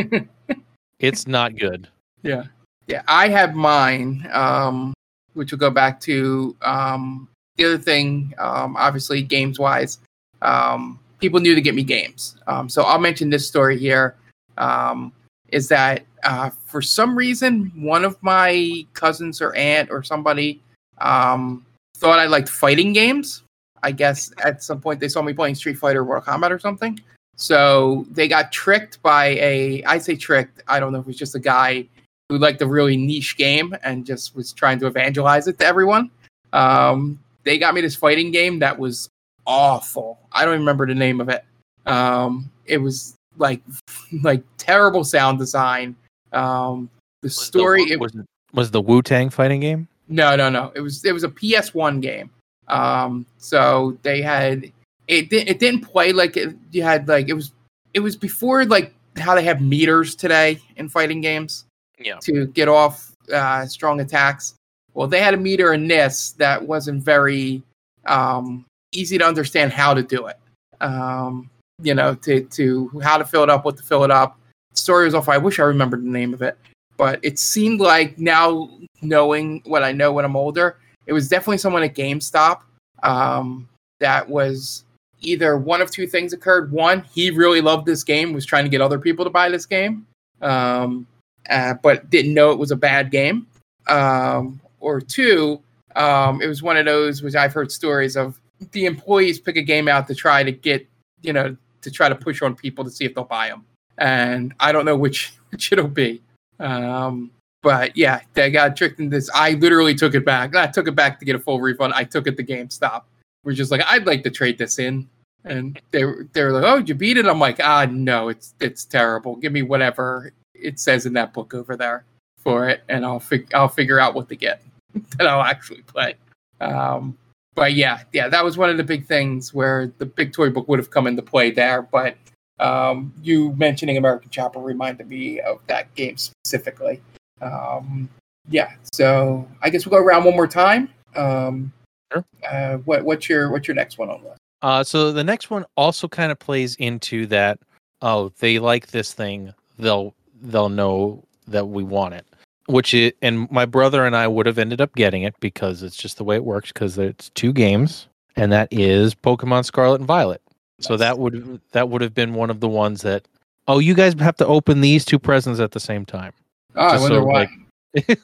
it's 0.99 1.27
not 1.27 1.57
good. 1.57 1.89
Yeah. 2.23 2.45
Yeah. 2.87 3.03
I 3.09 3.29
have 3.29 3.55
mine, 3.55 4.29
um, 4.33 4.95
which 5.35 5.51
will 5.51 5.59
go 5.59 5.71
back 5.71 6.01
to 6.03 6.57
um, 6.63 7.29
the 7.57 7.67
other 7.67 7.79
thing, 7.79 8.33
um, 8.39 8.77
obviously, 8.77 9.23
games 9.23 9.59
wise. 9.59 9.99
Um, 10.43 10.99
people 11.19 11.41
knew 11.41 11.55
to 11.55 11.61
get 11.61 11.75
me 11.75 11.83
games. 11.83 12.37
Um, 12.47 12.69
so 12.69 12.83
I'll 12.83 12.99
mention 12.99 13.31
this 13.31 13.47
story 13.47 13.79
here. 13.79 14.17
Um, 14.57 15.13
is 15.49 15.69
that 15.69 16.05
uh, 16.27 16.51
for 16.65 16.83
some 16.83 17.17
reason 17.17 17.71
one 17.77 18.05
of 18.05 18.21
my 18.21 18.85
cousins 18.95 19.41
or 19.41 19.55
aunt 19.55 19.91
or 19.91 20.03
somebody 20.03 20.61
um, 20.99 21.65
thought 21.97 22.19
I 22.19 22.27
liked 22.27 22.49
fighting 22.49 22.93
games. 22.93 23.45
I 23.85 23.93
guess 23.93 24.33
at 24.43 24.63
some 24.63 24.81
point 24.81 24.99
they 24.99 25.09
saw 25.09 25.23
me 25.23 25.33
playing 25.33 25.55
Street 25.55 25.79
Fighter, 25.79 26.03
or 26.03 26.05
Mortal 26.05 26.35
Kombat, 26.35 26.51
or 26.51 26.59
something. 26.59 26.99
So 27.37 28.07
they 28.11 28.27
got 28.27 28.51
tricked 28.51 29.01
by 29.03 29.27
a. 29.39 29.85
I 29.85 29.99
say 29.99 30.17
tricked. 30.17 30.63
I 30.67 30.81
don't 30.81 30.93
know 30.93 30.99
if 30.99 31.05
it 31.05 31.07
was 31.07 31.17
just 31.17 31.37
a 31.37 31.41
guy 31.41 31.87
who 32.29 32.39
liked 32.39 32.61
a 32.61 32.67
really 32.67 32.97
niche 32.97 33.37
game 33.37 33.77
and 33.85 34.05
just 34.05 34.35
was 34.35 34.53
trying 34.53 34.81
to 34.81 34.87
evangelize 34.87 35.47
it 35.47 35.59
to 35.61 35.67
everyone. 35.67 36.11
Um, 36.53 37.21
they 37.45 37.57
got 37.57 37.75
me 37.75 37.83
this 37.83 37.95
fighting 37.95 38.33
game 38.33 38.59
that 38.59 38.77
was 38.77 39.09
awful. 39.47 40.19
I 40.33 40.45
don't 40.45 40.59
remember 40.59 40.87
the 40.87 40.95
name 40.95 41.21
of 41.21 41.29
it. 41.29 41.45
Um, 41.87 42.51
it 42.65 42.79
was 42.79 43.15
like 43.37 43.61
like 44.23 44.43
terrible 44.57 45.05
sound 45.05 45.39
design. 45.39 45.95
Um, 46.37 46.91
the 47.23 47.27
Was 47.27 47.41
story 47.41 47.85
the, 47.87 47.93
it 47.93 48.01
was, 48.01 48.13
was 48.53 48.71
the 48.71 48.81
Wu 48.81 49.03
Tang 49.03 49.31
fighting 49.31 49.61
game. 49.61 49.89
no, 50.09 50.37
no, 50.37 50.49
no. 50.51 50.73
It 50.75 50.81
was 50.81 51.05
it 51.05 51.13
was 51.13 51.25
a 51.25 51.29
PS1 51.29 52.01
game. 52.03 52.31
Um, 52.69 53.27
so 53.39 53.97
they 54.03 54.21
had 54.23 54.71
it. 55.09 55.31
Di- 55.31 55.49
it 55.49 55.59
didn't 55.59 55.81
play 55.81 56.13
like 56.13 56.37
it, 56.37 56.55
you 56.73 56.83
had 56.83 57.09
like 57.09 57.29
it 57.29 57.35
was. 57.35 57.53
It 57.95 58.01
was 58.01 58.17
before 58.17 58.65
like 58.67 58.93
how 59.17 59.35
they 59.35 59.43
have 59.45 59.61
meters 59.63 60.15
today 60.15 60.61
in 60.77 60.89
fighting 60.91 61.21
games 61.23 61.65
Yeah. 61.99 62.19
to 62.23 62.47
get 62.49 62.69
off 62.69 63.13
uh, 63.33 63.65
strong 63.67 64.01
attacks. 64.01 64.55
Well, 64.95 65.07
they 65.09 65.21
had 65.23 65.33
a 65.33 65.39
meter 65.39 65.73
in 65.73 65.89
this 65.89 66.33
that 66.33 66.63
wasn't 66.63 67.03
very 67.03 67.63
um, 68.07 68.65
easy 68.93 69.17
to 69.19 69.25
understand 69.25 69.73
how 69.73 69.95
to 69.95 70.03
do 70.03 70.27
it. 70.27 70.39
Um, 70.81 71.49
you 71.83 71.95
know, 71.95 72.15
to 72.17 72.43
to 72.43 73.01
how 73.03 73.17
to 73.17 73.25
fill 73.25 73.43
it 73.43 73.51
up, 73.51 73.65
what 73.65 73.77
to 73.79 73.83
fill 73.83 74.05
it 74.05 74.11
up. 74.11 74.39
Story 74.77 75.07
was 75.07 75.15
off. 75.15 75.29
I 75.29 75.39
wish 75.39 75.59
I 75.59 75.65
remembered 75.65 76.05
the 76.05 76.09
name 76.09 76.35
of 76.35 76.43
it, 76.43 76.57
but 76.97 77.19
it 77.23 77.39
seemed 77.39 77.81
like 77.81 78.19
now 78.19 78.71
knowing 79.03 79.63
what 79.65 79.83
I 79.83 79.93
know 79.93 80.13
when 80.13 80.25
I'm 80.25 80.37
older, 80.37 80.79
it 81.07 81.13
was 81.13 81.29
definitely 81.29 81.59
someone 81.59 81.83
at 81.83 81.95
GameStop 81.95 82.61
um, 83.03 83.69
that 84.01 84.29
was 84.29 84.85
either 85.21 85.57
one 85.57 85.81
of 85.81 85.91
two 85.91 86.07
things 86.07 86.33
occurred. 86.33 86.71
One, 86.73 87.03
he 87.13 87.31
really 87.31 87.61
loved 87.61 87.87
this 87.87 88.05
game, 88.05 88.33
was 88.33 88.47
trying 88.47 88.65
to 88.65 88.71
get 88.71 88.81
other 88.81 88.99
people 88.99 89.25
to 89.25 89.31
buy 89.31 89.49
this 89.49 89.67
game, 89.67 90.07
um, 90.43 91.07
uh, 91.49 91.75
but 91.83 92.11
didn't 92.11 92.35
know 92.35 92.51
it 92.53 92.59
was 92.59 92.71
a 92.71 92.77
bad 92.77 93.11
game. 93.11 93.47
Um, 93.89 94.61
or 94.81 95.01
two, 95.01 95.61
um, 95.95 96.43
it 96.43 96.47
was 96.47 96.63
one 96.63 96.77
of 96.77 96.85
those 96.85 97.23
which 97.23 97.35
I've 97.35 97.53
heard 97.53 97.73
stories 97.73 98.17
of 98.17 98.41
the 98.73 98.85
employees 98.85 99.41
pick 99.41 99.57
a 99.57 99.63
game 99.63 99.89
out 99.89 100.07
to 100.09 100.15
try 100.15 100.43
to 100.43 100.53
get, 100.53 100.87
you 101.23 101.33
know, 101.33 101.57
to 101.83 101.91
try 101.91 102.09
to 102.09 102.15
push 102.15 102.43
on 102.43 102.55
people 102.55 102.85
to 102.85 102.91
see 102.91 103.05
if 103.05 103.15
they'll 103.15 103.25
buy 103.25 103.49
them. 103.49 103.65
And 103.99 104.55
I 104.61 104.73
don't 104.73 104.85
know 104.85 104.97
which, 104.97 105.33
which 105.51 105.73
it'll 105.73 105.89
be. 105.89 106.23
Um, 106.59 107.31
but 107.63 107.97
yeah, 107.97 108.21
they 108.35 108.51
got 108.51 108.77
tricked 108.77 109.01
in 109.01 109.09
this. 109.09 109.29
I 109.35 109.53
literally 109.53 109.95
took 109.95 110.15
it 110.15 110.25
back. 110.25 110.55
I 110.55 110.67
took 110.69 110.87
it 110.87 110.95
back 110.95 111.19
to 111.19 111.25
get 111.25 111.35
a 111.35 111.39
full 111.39 111.61
refund. 111.61 111.95
I 111.95 112.05
took 112.05 112.27
it 112.27 112.37
to 112.37 112.45
GameStop. 112.45 113.03
We're 113.45 113.55
just 113.55 113.71
like, 113.71 113.83
I'd 113.87 114.07
like 114.07 114.23
to 114.25 114.31
trade 114.31 114.59
this 114.59 114.79
in. 114.79 115.09
And 115.47 115.81
they 115.93 116.03
they 116.33 116.43
were 116.43 116.53
like, 116.53 116.65
"Oh, 116.65 116.79
you 116.79 116.95
beat 116.95 117.17
it?" 117.17 117.27
I'm 117.27 117.39
like, 117.39 117.61
"Ah, 117.63 117.87
no, 117.89 118.29
it's 118.29 118.55
it's 118.61 118.85
terrible. 118.85 119.37
Give 119.37 119.53
me 119.53 119.63
whatever 119.63 120.33
it 120.55 120.81
says 120.81 121.07
in 121.07 121.13
that 121.13 121.33
book 121.33 121.55
over 121.55 121.77
there 121.77 122.05
for 122.39 122.69
it, 122.69 122.83
and 122.89 123.07
I'll 123.07 123.21
fig- 123.21 123.55
I'll 123.55 123.69
figure 123.69 124.01
out 124.01 124.15
what 124.15 124.29
to 124.31 124.37
get 124.37 124.61
that 125.19 125.29
I'll 125.29 125.43
actually 125.43 125.83
play." 125.83 126.15
Um, 126.61 127.17
but 127.55 127.75
yeah, 127.75 128.01
yeah, 128.13 128.29
that 128.29 128.45
was 128.45 128.59
one 128.59 128.71
of 128.71 128.77
the 128.77 128.85
big 128.85 129.07
things 129.07 129.55
where 129.55 129.93
the 129.99 130.07
big 130.07 130.33
toy 130.33 130.51
book 130.51 130.67
would 130.69 130.81
have 130.81 130.91
come 130.91 131.07
into 131.07 131.23
play 131.23 131.53
there. 131.53 131.83
But 131.83 132.17
um, 132.59 133.13
you 133.23 133.53
mentioning 133.57 133.97
American 133.97 134.31
Chopper 134.31 134.61
reminded 134.61 135.09
me 135.09 135.41
of 135.41 135.61
that 135.67 135.95
game 135.95 136.17
specifically. 136.17 137.01
Um, 137.41 138.09
yeah, 138.49 138.73
so 138.93 139.47
I 139.63 139.71
guess 139.71 139.87
we'll 139.87 139.99
go 139.99 140.05
around 140.05 140.25
one 140.25 140.35
more 140.35 140.47
time. 140.47 140.89
Um, 141.15 141.73
Sure. 142.13 142.25
uh, 142.49 142.77
what 142.79 143.05
what's 143.05 143.29
your 143.29 143.51
what's 143.51 143.67
your 143.67 143.75
next 143.75 143.99
one 143.99 144.09
on 144.09 144.23
the 144.23 144.29
list? 144.29 144.41
Uh, 144.63 144.85
so 144.85 145.13
the 145.13 145.25
next 145.25 145.51
one 145.51 145.65
also 145.77 146.09
kind 146.09 146.31
of 146.31 146.39
plays 146.39 146.77
into 146.77 147.27
that. 147.27 147.59
Oh, 148.01 148.31
they 148.39 148.59
like 148.59 148.89
this 148.89 149.13
thing. 149.13 149.53
They'll 149.79 150.15
they'll 150.41 150.69
know 150.69 151.25
that 151.49 151.67
we 151.67 151.83
want 151.83 152.15
it. 152.15 152.27
Which 152.67 152.95
it 152.95 153.17
and 153.23 153.51
my 153.51 153.65
brother 153.65 154.07
and 154.07 154.17
I 154.17 154.29
would 154.29 154.47
have 154.47 154.59
ended 154.59 154.81
up 154.81 154.95
getting 154.95 155.23
it 155.23 155.35
because 155.41 155.83
it's 155.83 155.97
just 155.97 156.17
the 156.17 156.25
way 156.25 156.37
it 156.37 156.45
works. 156.45 156.73
Because 156.73 156.97
it's 156.97 157.31
two 157.31 157.53
games, 157.53 158.09
and 158.37 158.53
that 158.53 158.69
is 158.71 159.15
Pokemon 159.15 159.65
Scarlet 159.65 160.01
and 160.01 160.07
Violet. 160.07 160.43
So 160.81 160.97
that 160.97 161.19
would 161.19 161.61
that 161.73 161.89
would 161.89 162.03
have 162.03 162.15
been 162.15 162.35
one 162.35 162.51
of 162.51 162.61
the 162.61 162.69
ones 162.69 163.03
that. 163.03 163.27
Oh, 163.69 163.79
you 163.81 163.95
guys 163.95 164.15
have 164.21 164.37
to 164.37 164.47
open 164.47 164.81
these 164.81 165.05
two 165.05 165.19
presents 165.19 165.59
at 165.59 165.73
the 165.73 165.81
same 165.81 166.05
time. 166.05 166.33
Oh, 166.77 166.87
I 166.87 167.01
wonder 167.01 167.17
so, 167.17 167.25
why. 167.25 167.49
like- 167.97 168.21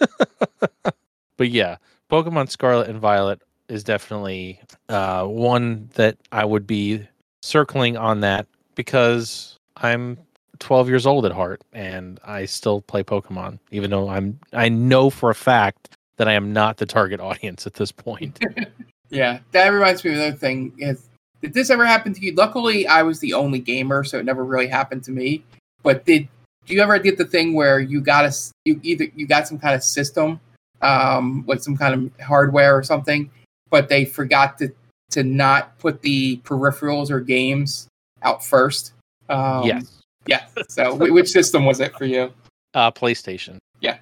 but 1.36 1.50
yeah, 1.50 1.76
Pokemon 2.10 2.48
Scarlet 2.48 2.88
and 2.88 3.00
Violet 3.00 3.40
is 3.68 3.82
definitely 3.82 4.60
uh, 4.88 5.24
one 5.24 5.88
that 5.94 6.16
I 6.30 6.44
would 6.44 6.66
be 6.66 7.06
circling 7.42 7.96
on 7.96 8.20
that 8.20 8.46
because 8.74 9.56
I'm 9.78 10.18
12 10.60 10.88
years 10.88 11.06
old 11.06 11.26
at 11.26 11.32
heart 11.32 11.62
and 11.72 12.20
I 12.24 12.44
still 12.44 12.82
play 12.82 13.02
Pokemon, 13.02 13.58
even 13.72 13.90
though 13.90 14.08
I'm 14.08 14.38
I 14.52 14.68
know 14.68 15.10
for 15.10 15.30
a 15.30 15.34
fact 15.34 15.96
that 16.18 16.28
I 16.28 16.34
am 16.34 16.52
not 16.52 16.76
the 16.76 16.86
target 16.86 17.18
audience 17.28 17.66
at 17.66 17.74
this 17.74 17.90
point. 17.90 18.38
Yeah, 19.12 19.40
that 19.50 19.68
reminds 19.68 20.02
me 20.04 20.12
of 20.12 20.16
another 20.16 20.36
thing. 20.36 20.72
Is, 20.78 21.10
did 21.42 21.52
this 21.54 21.70
ever 21.70 21.84
happen 21.84 22.14
to 22.14 22.20
you? 22.20 22.32
Luckily, 22.34 22.86
I 22.86 23.02
was 23.02 23.18
the 23.20 23.34
only 23.34 23.58
gamer, 23.58 24.04
so 24.04 24.18
it 24.18 24.24
never 24.24 24.44
really 24.44 24.68
happened 24.68 25.02
to 25.04 25.10
me. 25.10 25.42
But 25.82 26.04
did 26.04 26.28
do 26.66 26.74
you 26.74 26.80
ever 26.80 26.98
get 26.98 27.18
the 27.18 27.24
thing 27.24 27.54
where 27.54 27.80
you 27.80 28.00
got 28.00 28.24
a 28.24 28.32
you 28.64 28.80
either 28.82 29.06
you 29.16 29.26
got 29.26 29.48
some 29.48 29.58
kind 29.58 29.74
of 29.74 29.82
system, 29.82 30.40
um, 30.80 31.44
like 31.46 31.60
some 31.60 31.76
kind 31.76 31.94
of 31.94 32.24
hardware 32.24 32.76
or 32.76 32.82
something, 32.82 33.30
but 33.70 33.88
they 33.88 34.04
forgot 34.04 34.58
to 34.58 34.72
to 35.10 35.22
not 35.22 35.76
put 35.78 36.00
the 36.02 36.38
peripherals 36.38 37.10
or 37.10 37.20
games 37.20 37.88
out 38.22 38.44
first? 38.44 38.92
Um, 39.28 39.64
yes, 39.64 40.00
Yeah. 40.26 40.44
So, 40.68 40.94
which 40.94 41.28
system 41.28 41.64
was 41.66 41.80
it 41.80 41.92
for 41.98 42.04
you? 42.04 42.32
uh, 42.74 42.90
PlayStation. 42.90 43.58
Yeah. 43.80 43.98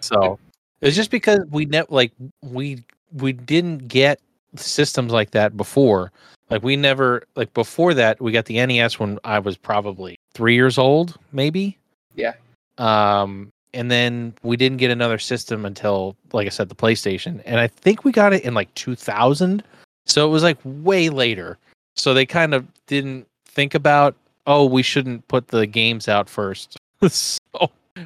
so 0.00 0.38
it's 0.80 0.94
just 0.94 1.10
because 1.10 1.40
we 1.50 1.64
ne- 1.64 1.84
like 1.88 2.12
we 2.42 2.84
we 3.12 3.32
didn't 3.32 3.88
get 3.88 4.20
systems 4.56 5.12
like 5.12 5.32
that 5.32 5.56
before. 5.56 6.12
Like 6.50 6.62
we 6.62 6.76
never 6.76 7.24
like 7.36 7.52
before 7.54 7.94
that 7.94 8.20
we 8.20 8.32
got 8.32 8.46
the 8.46 8.64
NES 8.64 8.98
when 8.98 9.18
I 9.24 9.38
was 9.38 9.56
probably 9.56 10.16
three 10.32 10.54
years 10.54 10.78
old, 10.78 11.18
maybe. 11.32 11.76
Yeah. 12.14 12.34
Um, 12.78 13.50
and 13.74 13.90
then 13.90 14.34
we 14.42 14.56
didn't 14.56 14.78
get 14.78 14.90
another 14.90 15.18
system 15.18 15.66
until, 15.66 16.16
like 16.32 16.46
I 16.46 16.50
said, 16.50 16.68
the 16.68 16.74
PlayStation, 16.74 17.42
and 17.44 17.60
I 17.60 17.66
think 17.66 18.04
we 18.04 18.12
got 18.12 18.32
it 18.32 18.44
in 18.44 18.54
like 18.54 18.72
2000. 18.74 19.62
So 20.06 20.26
it 20.26 20.30
was 20.30 20.42
like 20.42 20.56
way 20.64 21.10
later. 21.10 21.58
So 21.94 22.14
they 22.14 22.24
kind 22.24 22.54
of 22.54 22.66
didn't 22.86 23.26
think 23.44 23.74
about, 23.74 24.16
oh, 24.46 24.64
we 24.64 24.82
shouldn't 24.82 25.26
put 25.28 25.48
the 25.48 25.66
games 25.66 26.08
out 26.08 26.30
first. 26.30 26.78
so 27.08 27.38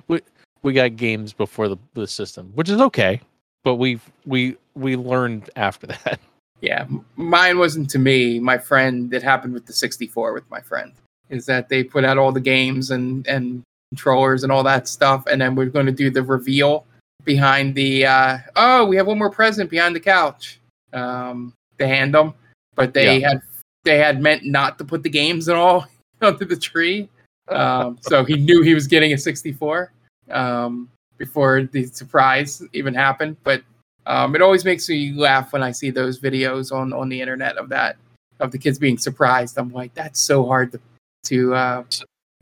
we 0.09 0.21
we 0.63 0.73
got 0.73 0.97
games 0.97 1.33
before 1.33 1.69
the, 1.69 1.77
the 1.95 2.07
system, 2.07 2.51
which 2.55 2.69
is 2.69 2.81
okay. 2.81 3.21
But 3.63 3.77
we 3.77 4.01
we 4.27 4.57
we 4.75 4.97
learned 4.97 5.51
after 5.55 5.87
that. 6.05 6.19
Yeah, 6.63 6.87
mine 7.17 7.59
wasn't 7.59 7.91
to 7.91 7.99
me. 7.99 8.39
My 8.39 8.57
friend, 8.57 9.13
it 9.13 9.23
happened 9.23 9.53
with 9.53 9.67
the 9.67 9.73
64 9.73 10.33
with 10.33 10.49
my 10.51 10.61
friend, 10.61 10.93
is 11.29 11.45
that 11.47 11.69
they 11.69 11.85
put 11.85 12.05
out 12.05 12.17
all 12.17 12.33
the 12.33 12.41
games 12.41 12.91
and 12.91 13.27
and 13.27 13.63
controllers 13.91 14.43
and 14.43 14.51
all 14.51 14.63
that 14.63 14.89
stuff, 14.89 15.25
and 15.27 15.41
then 15.41 15.55
we're 15.55 15.67
going 15.67 15.87
to 15.87 15.93
do 15.93 16.09
the 16.09 16.23
reveal 16.23 16.87
behind 17.25 17.75
the. 17.75 18.07
uh 18.07 18.39
Oh, 18.57 18.87
we 18.87 18.97
have 18.97 19.07
one 19.07 19.19
more 19.19 19.31
present 19.31 19.69
behind 19.69 19.95
the 19.95 20.01
couch. 20.01 20.59
Um, 20.95 21.53
to 21.79 21.87
hand 21.87 22.15
them, 22.15 22.35
but 22.75 22.95
they 22.95 23.21
had 23.21 23.43
they 23.85 23.99
had 23.99 24.21
meant 24.21 24.45
not 24.45 24.79
to 24.79 24.85
put 24.85 25.03
the 25.03 25.11
games 25.11 25.49
and 25.49 25.59
all 25.59 25.87
onto 26.23 26.45
the 26.45 26.57
tree. 26.57 27.09
Um, 27.49 27.99
so 28.01 28.25
he 28.25 28.37
knew 28.37 28.63
he 28.63 28.75
was 28.75 28.87
getting 28.87 29.13
a 29.13 29.19
64 29.19 29.93
um, 30.31 30.89
before 31.19 31.65
the 31.65 31.87
surprise 31.87 32.63
even 32.73 32.95
happened. 32.95 33.37
But 33.43 33.63
um, 34.07 34.35
it 34.35 34.43
always 34.43 34.65
makes 34.65 34.89
me 34.89 35.13
laugh 35.13 35.53
when 35.53 35.63
I 35.63 35.71
see 35.71 35.91
those 35.91 36.19
videos 36.21 36.73
on 36.73 36.93
on 36.93 37.09
the 37.09 37.21
internet 37.21 37.57
of 37.57 37.69
that 37.71 37.97
of 38.41 38.51
the 38.51 38.59
kids 38.59 38.79
being 38.79 38.99
surprised. 38.99 39.59
I'm 39.59 39.73
like, 39.73 39.95
that's 39.95 40.21
so 40.21 40.47
hard 40.47 40.73
to 40.73 40.81
to 41.25 41.55
uh, 41.55 41.85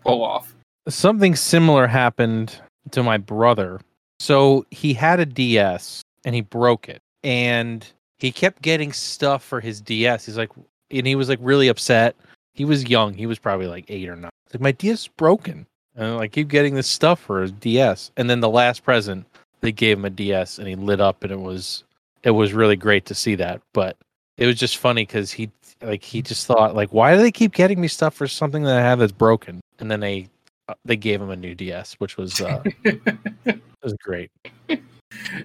pull 0.03 0.23
off. 0.23 0.55
something 0.89 1.37
similar 1.37 1.87
happened 1.87 2.59
to 2.93 3.03
my 3.03 3.19
brother. 3.19 3.81
So 4.19 4.67
he 4.71 4.95
had 4.95 5.21
a 5.21 5.27
DS 5.27 6.03
and 6.25 6.35
he 6.35 6.41
broke 6.41 6.89
it. 6.89 7.01
And 7.23 7.87
he 8.19 8.33
kept 8.33 8.63
getting 8.63 8.93
stuff 8.93 9.43
for 9.43 9.61
his 9.61 9.81
DS. 9.81 10.27
He's 10.27 10.37
like, 10.37 10.51
and 10.91 11.07
he 11.07 11.15
was 11.15 11.29
like 11.29 11.39
really 11.43 11.69
upset. 11.69 12.17
He 12.55 12.65
was 12.65 12.89
young. 12.89 13.15
He 13.15 13.27
was 13.27 13.39
probably 13.39 13.67
like 13.67 13.85
eight 13.89 14.09
or 14.09 14.17
nine. 14.17 14.31
Like, 14.53 14.61
my 14.61 14.73
DS 14.73 15.03
is 15.03 15.09
broken. 15.09 15.67
And 15.97 16.21
I 16.21 16.29
keep 16.29 16.49
getting 16.49 16.75
this 16.75 16.87
stuff 16.87 17.21
for 17.21 17.43
his 17.43 17.53
DS. 17.53 18.11
And 18.17 18.29
then 18.29 18.41
the 18.41 18.49
last 18.49 18.85
present, 18.85 19.27
they 19.61 19.73
gave 19.73 19.99
him 19.99 20.05
a 20.05 20.11
DS 20.11 20.59
and 20.59 20.69
he 20.69 20.75
lit 20.75 21.01
up 21.01 21.23
and 21.23 21.33
it 21.33 21.41
was, 21.41 21.85
it 22.23 22.31
was 22.31 22.53
really 22.53 22.77
great 22.77 23.07
to 23.07 23.15
see 23.15 23.35
that. 23.37 23.61
But 23.73 23.97
it 24.37 24.47
was 24.47 24.57
just 24.57 24.79
funny 24.79 25.03
because 25.03 25.31
he 25.31 25.51
like 25.83 26.03
he 26.03 26.21
just 26.21 26.47
thought 26.47 26.75
like 26.75 26.93
why 26.93 27.15
do 27.15 27.23
they 27.23 27.31
keep 27.31 27.53
getting 27.53 27.81
me 27.81 27.89
stuff 27.89 28.15
for 28.15 28.27
something 28.27 28.65
that 28.65 28.79
I 28.79 28.83
have 28.83 28.99
that's 28.99 29.13
broken? 29.13 29.61
And 29.79 29.91
then 29.91 30.01
they 30.01 30.29
uh, 30.69 30.75
they 30.85 30.97
gave 30.97 31.21
him 31.21 31.31
a 31.31 31.37
new 31.37 31.55
DS, 31.55 31.95
which 31.95 32.17
was 32.17 32.41
uh, 32.41 32.63
was 33.83 33.95
great. 34.03 34.31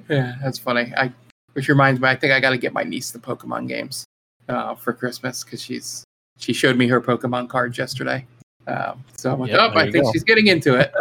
Yeah, 0.09 0.35
that's 0.41 0.59
funny. 0.59 0.93
I 0.97 1.11
which 1.53 1.69
reminds 1.69 2.01
me, 2.01 2.07
I 2.07 2.15
think 2.15 2.33
I 2.33 2.39
got 2.39 2.49
to 2.51 2.57
get 2.57 2.73
my 2.73 2.83
niece 2.83 3.11
the 3.11 3.19
Pokemon 3.19 3.67
games 3.67 4.05
uh, 4.49 4.75
for 4.75 4.93
Christmas 4.93 5.43
because 5.43 5.61
she's 5.61 6.03
she 6.37 6.53
showed 6.53 6.77
me 6.77 6.87
her 6.87 7.01
Pokemon 7.01 7.49
cards 7.49 7.77
yesterday. 7.77 8.25
Um, 8.67 9.03
so 9.15 9.31
I'm 9.31 9.39
like, 9.39 9.51
Yep, 9.51 9.71
oh, 9.73 9.77
I 9.77 9.91
think 9.91 10.05
go. 10.05 10.11
she's 10.11 10.23
getting 10.23 10.47
into 10.47 10.75
it. 10.75 10.93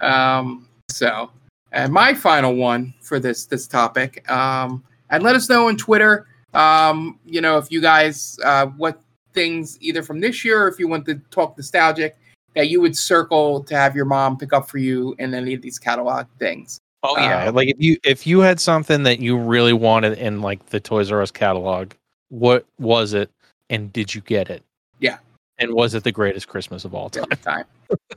um, 0.00 0.68
so, 0.90 1.30
and 1.72 1.92
my 1.92 2.14
final 2.14 2.54
one 2.54 2.94
for 3.00 3.18
this 3.18 3.46
this 3.46 3.66
topic, 3.66 4.28
um, 4.30 4.82
and 5.10 5.22
let 5.22 5.34
us 5.36 5.48
know 5.48 5.68
on 5.68 5.76
Twitter. 5.76 6.26
Um, 6.54 7.18
you 7.24 7.40
know, 7.40 7.58
if 7.58 7.70
you 7.70 7.80
guys 7.80 8.38
uh, 8.44 8.66
what 8.66 9.00
things 9.32 9.78
either 9.80 10.02
from 10.02 10.20
this 10.20 10.44
year, 10.44 10.64
or 10.64 10.68
if 10.68 10.78
you 10.78 10.86
want 10.88 11.06
to 11.06 11.16
talk 11.30 11.56
nostalgic, 11.56 12.16
that 12.54 12.68
you 12.68 12.80
would 12.80 12.96
circle 12.96 13.62
to 13.64 13.74
have 13.74 13.96
your 13.96 14.04
mom 14.04 14.36
pick 14.36 14.52
up 14.52 14.68
for 14.68 14.78
you 14.78 15.14
in 15.18 15.34
any 15.34 15.54
of 15.54 15.62
these 15.62 15.78
catalog 15.78 16.26
things. 16.38 16.78
Oh 17.02 17.16
yeah, 17.18 17.46
Um, 17.46 17.54
like 17.54 17.68
if 17.68 17.80
you 17.80 17.96
if 18.04 18.26
you 18.26 18.40
had 18.40 18.60
something 18.60 19.02
that 19.02 19.18
you 19.18 19.36
really 19.36 19.72
wanted 19.72 20.18
in 20.18 20.40
like 20.40 20.66
the 20.66 20.78
Toys 20.78 21.10
R 21.10 21.20
Us 21.22 21.30
catalog, 21.30 21.92
what 22.28 22.64
was 22.78 23.12
it, 23.14 23.30
and 23.70 23.92
did 23.92 24.14
you 24.14 24.20
get 24.20 24.50
it? 24.50 24.62
Yeah. 25.00 25.18
and 25.58 25.72
was 25.74 25.94
it 25.94 26.04
the 26.04 26.12
greatest 26.12 26.46
Christmas 26.48 26.84
of 26.84 26.94
all 26.94 27.10
time, 27.10 27.24
time. 27.42 27.64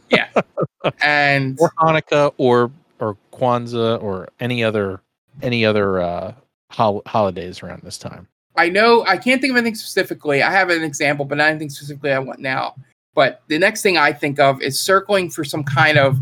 yeah. 0.10 0.28
And 1.02 1.58
or 1.60 1.72
Hanukkah, 1.80 2.32
or 2.38 2.70
or 3.00 3.18
Kwanzaa, 3.34 4.02
or 4.02 4.30
any 4.40 4.64
other 4.64 5.02
any 5.42 5.66
other 5.66 6.00
uh, 6.00 6.34
hol- 6.72 7.02
holidays 7.06 7.62
around 7.64 7.82
this 7.84 7.98
time? 7.98 8.28
I 8.56 8.70
know 8.70 9.04
I 9.06 9.18
can't 9.18 9.42
think 9.42 9.52
of 9.52 9.58
anything 9.58 9.76
specifically. 9.76 10.42
I 10.42 10.52
have 10.52 10.70
an 10.70 10.84
example, 10.84 11.26
but 11.26 11.38
not 11.38 11.50
anything 11.50 11.70
specifically 11.70 12.12
I 12.12 12.20
want 12.20 12.40
now. 12.40 12.76
But 13.14 13.42
the 13.48 13.58
next 13.60 13.82
thing 13.82 13.98
I 13.98 14.12
think 14.14 14.40
of 14.40 14.62
is 14.62 14.80
circling 14.80 15.30
for 15.30 15.44
some 15.44 15.64
kind 15.64 15.98
of 15.98 16.18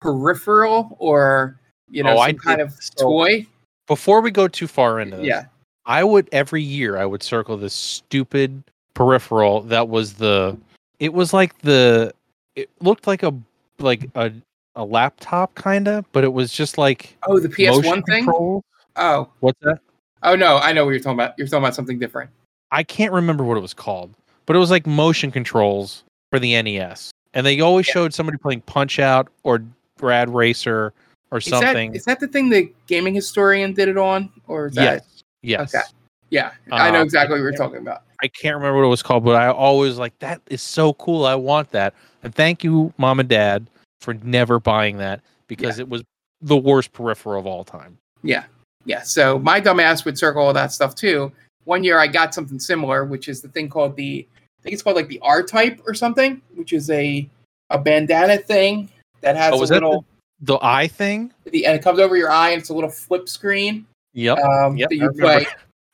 peripheral 0.00 0.96
or 0.98 1.58
you 1.90 2.02
know 2.02 2.12
Oh, 2.12 2.16
some 2.16 2.22
I 2.22 2.32
kind 2.34 2.58
did- 2.58 2.66
of 2.68 2.74
toy. 2.96 3.46
Before 3.86 4.20
we 4.22 4.30
go 4.30 4.48
too 4.48 4.66
far 4.66 5.00
into 5.00 5.18
this, 5.18 5.26
Yeah. 5.26 5.44
I 5.86 6.04
would 6.04 6.28
every 6.32 6.62
year 6.62 6.96
I 6.96 7.04
would 7.04 7.22
circle 7.22 7.56
this 7.58 7.74
stupid 7.74 8.62
peripheral 8.94 9.60
that 9.62 9.88
was 9.88 10.14
the 10.14 10.56
it 11.00 11.12
was 11.12 11.34
like 11.34 11.58
the 11.58 12.14
it 12.56 12.70
looked 12.80 13.06
like 13.06 13.22
a 13.22 13.34
like 13.78 14.08
a 14.14 14.32
a 14.76 14.84
laptop 14.84 15.54
kind 15.54 15.88
of, 15.88 16.10
but 16.12 16.24
it 16.24 16.32
was 16.32 16.52
just 16.52 16.78
like 16.78 17.16
Oh, 17.26 17.38
the 17.38 17.48
PS1 17.48 18.04
thing. 18.06 18.24
control. 18.24 18.62
Oh, 18.96 19.28
What's 19.40 19.58
that? 19.62 19.78
oh 20.22 20.36
no, 20.36 20.58
I 20.58 20.72
know 20.72 20.84
what 20.84 20.90
you're 20.92 21.00
talking 21.00 21.18
about. 21.18 21.34
You're 21.38 21.46
talking 21.46 21.62
about 21.64 21.74
something 21.74 21.98
different. 21.98 22.30
I 22.70 22.82
can't 22.82 23.12
remember 23.12 23.44
what 23.44 23.56
it 23.56 23.60
was 23.60 23.74
called, 23.74 24.12
but 24.46 24.56
it 24.56 24.58
was 24.58 24.70
like 24.70 24.86
motion 24.86 25.30
controls 25.30 26.04
for 26.30 26.38
the 26.38 26.60
NES. 26.60 27.10
And 27.34 27.44
they 27.46 27.60
always 27.60 27.86
Yeah. 27.88 27.94
showed 27.94 28.14
somebody 28.14 28.38
playing 28.38 28.62
Punch 28.62 28.98
Out 28.98 29.28
or 29.42 29.62
Rad 30.00 30.30
Racer 30.32 30.92
or 31.30 31.38
Is 31.38 31.46
something. 31.46 31.92
that 31.92 31.96
is 31.96 32.04
that 32.04 32.20
the 32.20 32.28
thing 32.28 32.48
the 32.50 32.72
gaming 32.86 33.14
historian 33.14 33.72
did 33.72 33.88
it 33.88 33.98
on, 33.98 34.30
or 34.48 34.66
is 34.66 34.74
that? 34.74 34.94
yes. 35.02 35.22
Yes. 35.42 35.74
Okay. 35.74 35.84
Yeah, 36.30 36.52
I 36.72 36.90
know 36.90 37.00
Uh, 37.00 37.04
exactly 37.04 37.36
what 37.36 37.42
you're 37.42 37.52
talking 37.52 37.78
about. 37.78 38.02
I 38.22 38.28
can't 38.28 38.56
remember 38.56 38.78
what 38.78 38.86
it 38.86 38.90
was 38.90 39.02
called, 39.02 39.24
but 39.24 39.36
I 39.36 39.48
always 39.48 39.98
like 39.98 40.18
that 40.20 40.40
is 40.48 40.62
so 40.62 40.94
cool. 40.94 41.26
I 41.26 41.34
want 41.34 41.70
that. 41.72 41.94
And 42.22 42.34
thank 42.34 42.64
you, 42.64 42.92
mom 42.96 43.20
and 43.20 43.28
dad, 43.28 43.66
for 44.04 44.14
never 44.14 44.60
buying 44.60 44.98
that 44.98 45.20
because 45.48 45.78
it 45.78 45.88
was 45.88 46.04
the 46.40 46.56
worst 46.56 46.92
peripheral 46.92 47.40
of 47.40 47.46
all 47.46 47.64
time. 47.64 47.98
Yeah. 48.22 48.44
Yeah. 48.84 49.02
So 49.02 49.38
my 49.38 49.60
dumbass 49.60 50.04
would 50.04 50.18
circle 50.18 50.42
all 50.42 50.52
that 50.52 50.72
stuff 50.72 50.94
too. 50.94 51.32
One 51.64 51.82
year 51.82 51.98
I 51.98 52.06
got 52.06 52.34
something 52.34 52.58
similar, 52.60 53.04
which 53.04 53.28
is 53.28 53.40
the 53.40 53.48
thing 53.48 53.68
called 53.68 53.96
the 53.96 54.26
I 54.30 54.62
think 54.62 54.74
it's 54.74 54.82
called 54.82 54.96
like 54.96 55.08
the 55.08 55.20
R 55.22 55.42
type 55.42 55.80
or 55.86 55.94
something, 55.94 56.40
which 56.54 56.72
is 56.72 56.90
a 56.90 57.28
a 57.70 57.78
bandana 57.78 58.38
thing 58.38 58.90
that 59.22 59.36
has 59.36 59.52
Oh, 59.54 59.56
a 59.56 59.60
that 59.60 59.66
the- 59.68 59.74
little 59.74 60.04
The 60.40 60.58
eye 60.60 60.88
thing? 60.88 61.32
the, 61.44 61.64
and 61.66 61.74
it 61.74 61.82
comes 61.82 61.98
over 61.98 62.16
your 62.16 62.30
eye 62.30 62.50
and 62.50 62.60
it's 62.60 62.68
a 62.70 62.74
little 62.74 62.90
flip 62.90 63.28
screen 63.28 63.86
Yep. 64.12 64.38
um, 64.38 64.76
Yep, 64.76 64.88
that 64.90 64.96
you 64.96 65.08
remember. 65.08 65.44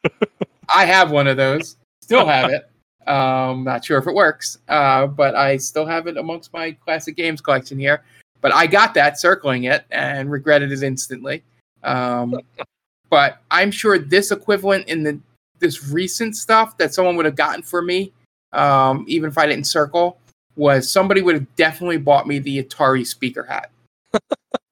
play. 0.02 0.10
I 0.68 0.84
have 0.84 1.10
one 1.10 1.26
of 1.26 1.36
those. 1.36 1.76
Still 2.02 2.26
have 2.26 2.50
it. 2.50 2.69
Um, 3.10 3.64
not 3.64 3.84
sure 3.84 3.98
if 3.98 4.06
it 4.06 4.14
works, 4.14 4.58
uh, 4.68 5.08
but 5.08 5.34
I 5.34 5.56
still 5.56 5.84
have 5.84 6.06
it 6.06 6.16
amongst 6.16 6.52
my 6.52 6.70
classic 6.70 7.16
games 7.16 7.40
collection 7.40 7.76
here. 7.76 8.04
But 8.40 8.54
I 8.54 8.68
got 8.68 8.94
that 8.94 9.18
circling 9.18 9.64
it 9.64 9.84
and 9.90 10.30
regretted 10.30 10.70
it 10.70 10.82
instantly. 10.84 11.42
Um, 11.82 12.40
but 13.10 13.42
I'm 13.50 13.72
sure 13.72 13.98
this 13.98 14.30
equivalent 14.30 14.86
in 14.88 15.02
the 15.02 15.18
this 15.58 15.88
recent 15.88 16.36
stuff 16.36 16.78
that 16.78 16.94
someone 16.94 17.16
would 17.16 17.26
have 17.26 17.34
gotten 17.34 17.62
for 17.62 17.82
me, 17.82 18.12
um, 18.52 19.04
even 19.08 19.28
if 19.28 19.36
I 19.36 19.46
didn't 19.46 19.66
circle, 19.66 20.18
was 20.54 20.88
somebody 20.88 21.20
would 21.20 21.34
have 21.34 21.56
definitely 21.56 21.98
bought 21.98 22.28
me 22.28 22.38
the 22.38 22.62
Atari 22.62 23.04
speaker 23.04 23.42
hat. 23.42 23.72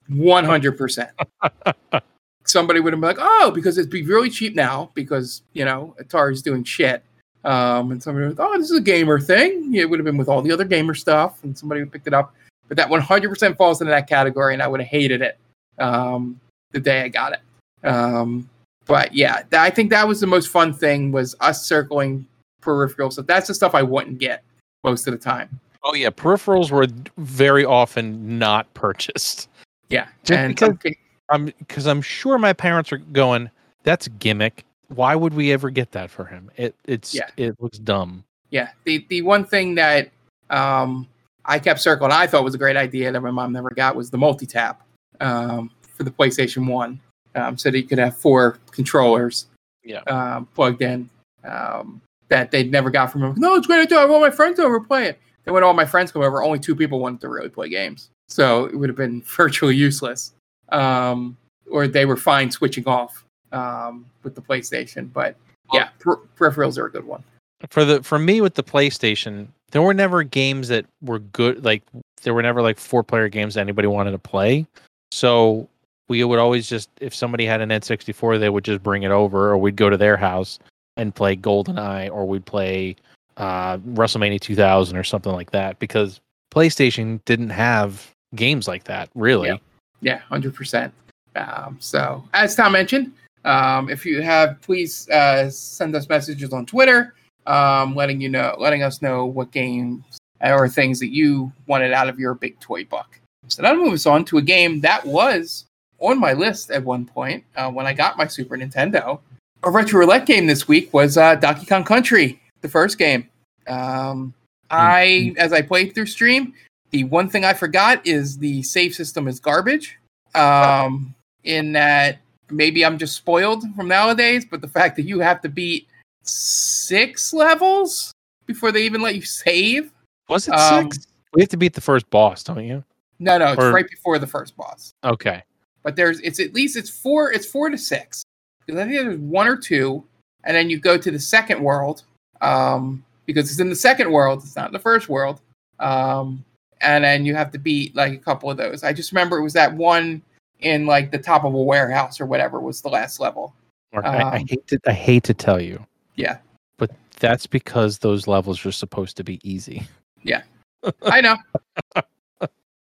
One 0.08 0.44
hundred 0.44 0.78
percent 0.78 1.10
somebody 2.44 2.78
would 2.78 2.92
have 2.92 3.00
been 3.00 3.08
like, 3.08 3.18
oh, 3.20 3.50
because 3.52 3.78
it'd 3.78 3.90
be 3.90 4.04
really 4.04 4.30
cheap 4.30 4.54
now 4.54 4.90
because 4.94 5.42
you 5.54 5.64
know 5.64 5.96
Atari's 6.00 6.40
doing 6.40 6.62
shit. 6.62 7.02
Um, 7.44 7.92
and 7.92 8.02
somebody 8.02 8.26
was, 8.26 8.36
oh, 8.38 8.58
this 8.58 8.70
is 8.70 8.76
a 8.78 8.82
gamer 8.82 9.20
thing. 9.20 9.72
Yeah, 9.72 9.82
it 9.82 9.90
would 9.90 9.98
have 9.98 10.04
been 10.04 10.16
with 10.16 10.28
all 10.28 10.42
the 10.42 10.52
other 10.52 10.64
gamer 10.64 10.94
stuff, 10.94 11.42
and 11.44 11.56
somebody 11.56 11.80
would 11.80 11.92
picked 11.92 12.06
it 12.06 12.14
up. 12.14 12.34
But 12.66 12.76
that 12.76 12.88
100% 12.88 13.56
falls 13.56 13.80
into 13.80 13.90
that 13.90 14.08
category, 14.08 14.52
and 14.52 14.62
I 14.62 14.66
would 14.68 14.80
have 14.80 14.88
hated 14.88 15.22
it 15.22 15.38
um, 15.78 16.38
the 16.72 16.80
day 16.80 17.02
I 17.02 17.08
got 17.08 17.32
it. 17.32 17.86
Um, 17.86 18.48
but 18.86 19.14
yeah, 19.14 19.36
th- 19.36 19.54
I 19.54 19.70
think 19.70 19.90
that 19.90 20.06
was 20.06 20.20
the 20.20 20.26
most 20.26 20.48
fun 20.48 20.72
thing 20.74 21.12
was 21.12 21.34
us 21.40 21.64
circling 21.64 22.26
peripherals. 22.62 23.14
So 23.14 23.22
that's 23.22 23.46
the 23.48 23.54
stuff 23.54 23.74
I 23.74 23.82
wouldn't 23.82 24.18
get 24.18 24.42
most 24.84 25.06
of 25.06 25.12
the 25.12 25.18
time. 25.18 25.60
Oh 25.84 25.94
yeah, 25.94 26.10
peripherals 26.10 26.70
were 26.70 26.88
very 27.18 27.64
often 27.64 28.38
not 28.38 28.72
purchased. 28.74 29.48
Yeah, 29.88 30.08
Just 30.24 30.38
and 30.38 30.54
because- 30.54 30.76
ca- 30.82 30.98
I'm 31.30 31.46
because 31.58 31.86
I'm 31.86 32.02
sure 32.02 32.36
my 32.38 32.52
parents 32.52 32.92
are 32.92 32.98
going. 32.98 33.50
That's 33.84 34.08
gimmick. 34.18 34.64
Why 34.88 35.14
would 35.14 35.34
we 35.34 35.52
ever 35.52 35.70
get 35.70 35.92
that 35.92 36.10
for 36.10 36.24
him? 36.24 36.50
It 36.56 36.74
it's 36.84 37.14
Yeah. 37.14 37.28
it 37.36 37.54
looks 37.60 37.78
dumb. 37.78 38.24
Yeah, 38.50 38.70
the 38.84 39.04
the 39.08 39.22
one 39.22 39.44
thing 39.44 39.74
that 39.76 40.10
um, 40.50 41.06
I 41.44 41.58
kept 41.58 41.80
circling, 41.80 42.12
I 42.12 42.26
thought 42.26 42.44
was 42.44 42.54
a 42.54 42.58
great 42.58 42.76
idea 42.76 43.12
that 43.12 43.20
my 43.20 43.30
mom 43.30 43.52
never 43.52 43.70
got 43.70 43.94
was 43.96 44.10
the 44.10 44.16
multi 44.18 44.46
tap 44.46 44.82
um, 45.20 45.70
for 45.82 46.04
the 46.04 46.10
PlayStation 46.10 46.66
One, 46.66 46.98
um, 47.34 47.58
so 47.58 47.70
that 47.70 47.76
you 47.78 47.84
could 47.84 47.98
have 47.98 48.16
four 48.16 48.58
controllers 48.70 49.46
Yeah. 49.84 50.00
um, 50.06 50.46
plugged 50.54 50.80
in. 50.82 51.08
Um, 51.44 52.00
that 52.28 52.50
they 52.50 52.64
never 52.64 52.90
got 52.90 53.10
from 53.10 53.22
him. 53.22 53.34
No, 53.38 53.54
it's 53.54 53.66
great 53.66 53.80
idea. 53.80 53.98
I 53.98 54.04
want 54.04 54.22
my 54.22 54.30
friends 54.30 54.58
over 54.58 54.78
to 54.80 54.84
play 54.86 55.06
it. 55.06 55.18
Then 55.44 55.54
when 55.54 55.64
all 55.64 55.72
my 55.72 55.86
friends 55.86 56.12
come 56.12 56.20
over, 56.22 56.42
only 56.42 56.58
two 56.58 56.76
people 56.76 56.98
wanted 57.00 57.22
to 57.22 57.28
really 57.30 57.48
play 57.48 57.68
games, 57.70 58.10
so 58.28 58.64
it 58.66 58.74
would 58.76 58.88
have 58.88 58.96
been 58.96 59.20
virtually 59.26 59.76
useless. 59.76 60.32
Um, 60.70 61.36
or 61.70 61.86
they 61.86 62.06
were 62.06 62.16
fine 62.16 62.50
switching 62.50 62.86
off 62.86 63.24
um, 63.52 64.06
with 64.22 64.34
the 64.34 64.42
PlayStation. 64.42 65.12
But 65.12 65.36
yeah, 65.72 65.88
per- 65.98 66.20
peripherals 66.38 66.78
are 66.78 66.86
a 66.86 66.90
good 66.90 67.06
one. 67.06 67.22
For 67.70 67.84
the 67.84 68.02
for 68.02 68.18
me 68.18 68.40
with 68.40 68.54
the 68.54 68.62
PlayStation, 68.62 69.48
there 69.70 69.82
were 69.82 69.94
never 69.94 70.22
games 70.22 70.68
that 70.68 70.86
were 71.02 71.18
good. 71.18 71.64
Like 71.64 71.82
there 72.22 72.34
were 72.34 72.42
never 72.42 72.62
like 72.62 72.78
four 72.78 73.02
player 73.02 73.28
games 73.28 73.54
that 73.54 73.60
anybody 73.60 73.88
wanted 73.88 74.12
to 74.12 74.18
play. 74.18 74.66
So 75.10 75.68
we 76.08 76.22
would 76.24 76.38
always 76.38 76.68
just 76.68 76.88
if 77.00 77.14
somebody 77.14 77.44
had 77.44 77.60
an 77.60 77.70
N64, 77.70 78.38
they 78.38 78.48
would 78.48 78.64
just 78.64 78.82
bring 78.82 79.02
it 79.02 79.10
over, 79.10 79.50
or 79.50 79.58
we'd 79.58 79.76
go 79.76 79.90
to 79.90 79.96
their 79.96 80.16
house 80.16 80.58
and 80.96 81.14
play 81.14 81.36
GoldenEye, 81.36 82.10
or 82.10 82.26
we'd 82.26 82.46
play 82.46 82.96
uh, 83.36 83.78
WrestleMania 83.78 84.40
2000 84.40 84.96
or 84.96 85.04
something 85.04 85.32
like 85.32 85.50
that. 85.50 85.78
Because 85.78 86.20
PlayStation 86.52 87.20
didn't 87.24 87.50
have 87.50 88.10
games 88.34 88.68
like 88.68 88.84
that 88.84 89.10
really. 89.14 89.48
Yeah. 89.48 89.56
Yeah, 90.00 90.18
hundred 90.18 90.54
percent. 90.54 90.92
Um, 91.34 91.76
so, 91.80 92.24
as 92.34 92.54
Tom 92.54 92.72
mentioned, 92.72 93.12
um, 93.48 93.88
if 93.88 94.04
you 94.04 94.20
have, 94.20 94.60
please 94.60 95.08
uh, 95.08 95.48
send 95.48 95.96
us 95.96 96.06
messages 96.06 96.52
on 96.52 96.66
Twitter, 96.66 97.14
um, 97.46 97.94
letting 97.96 98.20
you 98.20 98.28
know, 98.28 98.54
letting 98.58 98.82
us 98.82 99.00
know 99.00 99.24
what 99.24 99.50
games 99.50 100.18
or 100.42 100.68
things 100.68 101.00
that 101.00 101.12
you 101.14 101.50
wanted 101.66 101.92
out 101.92 102.10
of 102.10 102.18
your 102.18 102.34
big 102.34 102.60
toy 102.60 102.84
buck. 102.84 103.18
So 103.48 103.62
that'll 103.62 103.82
move 103.82 104.06
on 104.06 104.26
to 104.26 104.36
a 104.36 104.42
game 104.42 104.80
that 104.80 105.04
was 105.06 105.64
on 105.98 106.20
my 106.20 106.34
list 106.34 106.70
at 106.70 106.84
one 106.84 107.06
point 107.06 107.42
uh, 107.56 107.70
when 107.70 107.86
I 107.86 107.94
got 107.94 108.18
my 108.18 108.26
Super 108.26 108.56
Nintendo. 108.58 109.18
A 109.62 109.70
retro 109.70 110.00
roulette 110.00 110.26
game 110.26 110.46
this 110.46 110.68
week 110.68 110.92
was 110.92 111.16
uh, 111.16 111.34
Donkey 111.36 111.64
Kong 111.64 111.84
Country, 111.84 112.40
the 112.60 112.68
first 112.68 112.98
game. 112.98 113.28
Um, 113.66 114.34
I, 114.70 115.34
as 115.38 115.54
I 115.54 115.62
played 115.62 115.94
through 115.94 116.06
stream, 116.06 116.52
the 116.90 117.04
one 117.04 117.30
thing 117.30 117.46
I 117.46 117.54
forgot 117.54 118.06
is 118.06 118.36
the 118.36 118.62
save 118.62 118.94
system 118.94 119.26
is 119.26 119.40
garbage. 119.40 119.98
Um, 120.34 121.14
in 121.44 121.72
that 121.72 122.18
maybe 122.50 122.84
I'm 122.84 122.98
just 122.98 123.16
spoiled 123.16 123.64
from 123.74 123.88
nowadays, 123.88 124.44
but 124.44 124.60
the 124.60 124.68
fact 124.68 124.96
that 124.96 125.02
you 125.02 125.20
have 125.20 125.40
to 125.42 125.48
beat 125.48 125.88
six 126.22 127.32
levels 127.32 128.12
before 128.46 128.72
they 128.72 128.82
even 128.84 129.00
let 129.00 129.14
you 129.14 129.22
save. 129.22 129.90
Was 130.28 130.48
it 130.48 130.54
Um, 130.54 130.90
six? 130.90 131.06
We 131.34 131.42
have 131.42 131.48
to 131.50 131.56
beat 131.56 131.74
the 131.74 131.80
first 131.80 132.08
boss, 132.10 132.42
don't 132.42 132.64
you? 132.64 132.84
No, 133.18 133.38
no, 133.38 133.52
it's 133.52 133.62
Or- 133.62 133.72
right 133.72 133.88
before 133.88 134.18
the 134.18 134.26
first 134.26 134.56
boss. 134.56 134.92
Okay. 135.04 135.42
But 135.82 135.96
there's 135.96 136.20
it's 136.20 136.40
at 136.40 136.54
least 136.54 136.76
it's 136.76 136.90
four 136.90 137.32
it's 137.32 137.46
four 137.46 137.70
to 137.70 137.78
six. 137.78 138.22
Because 138.64 138.80
I 138.80 138.84
think 138.84 138.96
there's 138.96 139.18
one 139.18 139.48
or 139.48 139.56
two 139.56 140.04
and 140.44 140.56
then 140.56 140.70
you 140.70 140.78
go 140.78 140.96
to 140.96 141.10
the 141.10 141.18
second 141.18 141.62
world 141.62 142.04
um, 142.40 143.04
because 143.26 143.50
it's 143.50 143.60
in 143.60 143.68
the 143.68 143.76
second 143.76 144.10
world. 144.10 144.42
It's 144.42 144.56
not 144.56 144.68
in 144.68 144.72
the 144.72 144.78
first 144.78 145.08
world. 145.08 145.40
Um, 145.80 146.44
and 146.80 147.04
then 147.04 147.24
you 147.26 147.34
have 147.34 147.50
to 147.52 147.58
beat 147.58 147.94
like 147.96 148.12
a 148.12 148.18
couple 148.18 148.50
of 148.50 148.56
those. 148.56 148.84
I 148.84 148.92
just 148.92 149.12
remember 149.12 149.38
it 149.38 149.42
was 149.42 149.52
that 149.54 149.72
one 149.74 150.22
in 150.60 150.86
like 150.86 151.10
the 151.10 151.18
top 151.18 151.44
of 151.44 151.54
a 151.54 151.62
warehouse 151.62 152.20
or 152.20 152.26
whatever 152.26 152.60
was 152.60 152.80
the 152.82 152.88
last 152.88 153.20
level. 153.20 153.54
Mark, 153.92 154.04
I, 154.04 154.18
I 154.18 154.36
Um, 154.38 154.46
hate 154.46 154.66
to 154.68 154.80
I 154.86 154.92
hate 154.92 155.22
to 155.24 155.34
tell 155.34 155.60
you, 155.60 155.84
Yeah, 156.16 156.38
but 156.78 156.90
that's 157.20 157.46
because 157.46 157.98
those 157.98 158.26
levels 158.26 158.64
are 158.66 158.72
supposed 158.72 159.16
to 159.18 159.24
be 159.24 159.40
easy. 159.48 159.86
Yeah. 160.22 160.42
I 161.02 161.20
know. 161.20 161.36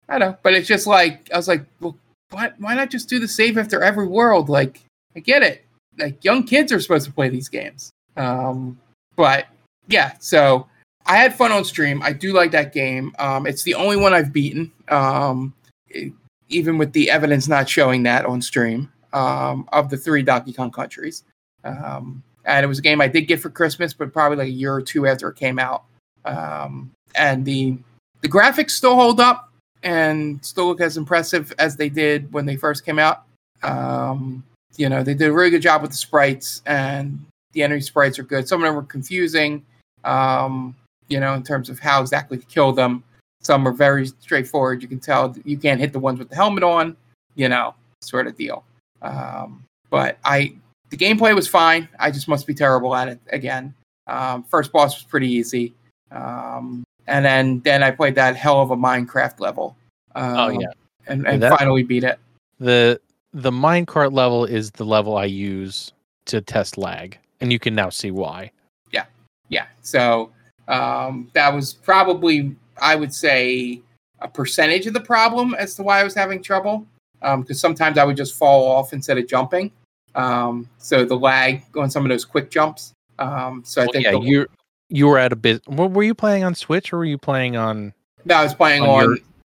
I 0.09 0.17
know, 0.17 0.37
but 0.43 0.53
it's 0.53 0.67
just 0.67 0.87
like 0.87 1.29
I 1.33 1.37
was 1.37 1.47
like, 1.47 1.65
well, 1.79 1.97
why 2.31 2.51
why 2.57 2.75
not 2.75 2.89
just 2.89 3.09
do 3.09 3.19
the 3.19 3.27
save 3.27 3.57
after 3.57 3.81
every 3.83 4.07
world? 4.07 4.49
Like, 4.49 4.81
I 5.15 5.19
get 5.19 5.43
it. 5.43 5.65
Like 5.97 6.23
young 6.23 6.43
kids 6.43 6.71
are 6.71 6.79
supposed 6.79 7.05
to 7.05 7.13
play 7.13 7.29
these 7.29 7.49
games. 7.49 7.91
Um, 8.17 8.79
but 9.15 9.47
yeah, 9.87 10.13
so 10.19 10.67
I 11.05 11.17
had 11.17 11.35
fun 11.35 11.51
on 11.51 11.63
stream. 11.65 12.01
I 12.01 12.13
do 12.13 12.33
like 12.33 12.51
that 12.51 12.73
game. 12.73 13.13
Um, 13.19 13.45
it's 13.45 13.63
the 13.63 13.75
only 13.75 13.97
one 13.97 14.13
I've 14.13 14.33
beaten. 14.33 14.71
Um, 14.89 15.53
e- 15.93 16.11
even 16.49 16.77
with 16.77 16.93
the 16.93 17.09
evidence 17.09 17.47
not 17.47 17.67
showing 17.69 18.03
that 18.03 18.25
on 18.25 18.41
stream 18.41 18.91
um, 19.13 19.67
of 19.71 19.89
the 19.89 19.97
three 19.97 20.23
Donkey 20.23 20.53
Kong 20.53 20.71
countries. 20.71 21.23
Um, 21.63 22.23
and 22.45 22.63
it 22.63 22.67
was 22.67 22.79
a 22.79 22.81
game 22.81 23.01
I 23.01 23.07
did 23.07 23.21
get 23.21 23.39
for 23.39 23.49
Christmas, 23.49 23.93
but 23.93 24.11
probably 24.11 24.37
like 24.37 24.47
a 24.47 24.51
year 24.51 24.73
or 24.73 24.81
two 24.81 25.07
after 25.07 25.29
it 25.29 25.35
came 25.35 25.59
out. 25.59 25.83
Um, 26.25 26.91
and 27.15 27.45
the 27.45 27.77
the 28.21 28.29
graphics 28.29 28.71
still 28.71 28.95
hold 28.95 29.19
up 29.19 29.49
and 29.83 30.43
still 30.43 30.67
look 30.67 30.81
as 30.81 30.97
impressive 30.97 31.53
as 31.59 31.75
they 31.75 31.89
did 31.89 32.31
when 32.31 32.45
they 32.45 32.55
first 32.55 32.85
came 32.85 32.99
out. 32.99 33.23
Um, 33.63 34.43
you 34.77 34.89
know, 34.89 35.03
they 35.03 35.13
did 35.13 35.29
a 35.29 35.33
really 35.33 35.49
good 35.49 35.61
job 35.61 35.81
with 35.81 35.91
the 35.91 35.97
sprites, 35.97 36.61
and 36.65 37.23
the 37.51 37.63
enemy 37.63 37.81
sprites 37.81 38.17
are 38.17 38.23
good. 38.23 38.47
Some 38.47 38.61
of 38.63 38.67
them 38.67 38.75
were 38.75 38.83
confusing, 38.83 39.65
um, 40.03 40.75
you 41.07 41.19
know, 41.19 41.33
in 41.33 41.43
terms 41.43 41.69
of 41.69 41.79
how 41.79 42.01
exactly 42.01 42.37
to 42.37 42.45
kill 42.45 42.71
them. 42.71 43.03
Some 43.43 43.67
are 43.67 43.71
very 43.73 44.07
straightforward. 44.07 44.81
You 44.81 44.87
can 44.87 44.99
tell 44.99 45.35
you 45.45 45.57
can't 45.57 45.79
hit 45.79 45.93
the 45.93 45.99
ones 45.99 46.19
with 46.19 46.29
the 46.29 46.35
helmet 46.35 46.63
on, 46.63 46.95
you 47.35 47.49
know, 47.49 47.75
sort 48.01 48.27
of 48.27 48.37
deal. 48.37 48.63
Um, 49.01 49.63
but 49.89 50.17
I, 50.23 50.55
the 50.89 50.97
gameplay 50.97 51.35
was 51.35 51.47
fine. 51.47 51.87
I 51.99 52.09
just 52.11 52.27
must 52.27 52.47
be 52.47 52.53
terrible 52.53 52.95
at 52.95 53.07
it 53.09 53.19
again. 53.31 53.73
Um, 54.07 54.43
first 54.43 54.71
boss 54.71 54.95
was 54.95 55.03
pretty 55.03 55.29
easy. 55.29 55.73
Um, 56.11 56.83
and 57.07 57.25
then 57.25 57.59
then 57.61 57.83
I 57.83 57.91
played 57.91 58.15
that 58.15 58.35
hell 58.35 58.61
of 58.61 58.71
a 58.71 58.77
minecart 58.77 59.39
level. 59.39 59.75
Um, 60.15 60.35
Oh 60.37 60.49
yeah. 60.49 60.67
and, 61.07 61.27
and 61.27 61.43
that- 61.43 61.57
finally 61.57 61.83
beat 61.83 62.03
it. 62.03 62.19
The 62.59 62.99
the 63.33 63.51
minecart 63.51 64.13
level 64.13 64.45
is 64.45 64.71
the 64.71 64.85
level 64.85 65.17
I 65.17 65.25
use 65.25 65.91
to 66.27 66.39
test 66.39 66.77
lag, 66.77 67.17
and 67.41 67.51
you 67.51 67.59
can 67.59 67.75
now 67.75 67.89
see 67.89 68.11
why. 68.11 68.51
Yeah, 68.91 69.05
yeah, 69.49 69.65
so 69.81 70.31
um, 70.67 71.29
that 71.33 71.51
was 71.53 71.73
probably 71.73 72.55
I 72.81 72.95
would 72.95 73.13
say 73.13 73.81
a 74.19 74.27
percentage 74.27 74.87
of 74.87 74.93
the 74.93 74.99
problem 75.01 75.53
as 75.55 75.75
to 75.75 75.83
why 75.83 75.99
I 75.99 76.03
was 76.03 76.13
having 76.13 76.41
trouble. 76.41 76.85
Because 77.21 77.59
sometimes 77.59 77.97
I 77.97 78.03
would 78.03 78.17
just 78.17 78.35
fall 78.35 78.69
off 78.69 78.91
instead 78.91 79.17
of 79.17 79.27
jumping. 79.27 79.71
Um, 80.13 80.69
so 80.77 81.05
the 81.05 81.15
lag 81.15 81.63
on 81.77 81.89
some 81.89 82.03
of 82.05 82.09
those 82.09 82.25
quick 82.25 82.51
jumps. 82.51 82.91
Um, 83.17 83.63
so 83.65 83.81
I 83.81 83.85
Well, 83.85 83.93
think 83.93 84.05
yeah, 84.05 84.11
you 84.19 84.47
you 84.89 85.07
were 85.07 85.17
at 85.17 85.31
a 85.31 85.35
bit. 85.37 85.61
What 85.67 85.91
were 85.91 86.03
you 86.03 86.13
playing 86.13 86.43
on 86.43 86.53
Switch, 86.53 86.91
or 86.91 86.97
were 86.97 87.05
you 87.05 87.17
playing 87.17 87.55
on 87.55 87.93
no, 88.25 88.35
I 88.35 88.43
was 88.43 88.53
playing 88.53 88.83
on 88.83 88.89
on 88.89 89.03
your- 89.05 89.17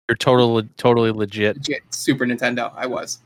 your 0.09 0.15
total 0.17 0.61
totally 0.77 1.09
legit? 1.11 1.57
legit 1.57 1.81
Super 1.89 2.25
Nintendo. 2.25 2.71
I 2.75 2.85
was. 2.85 3.19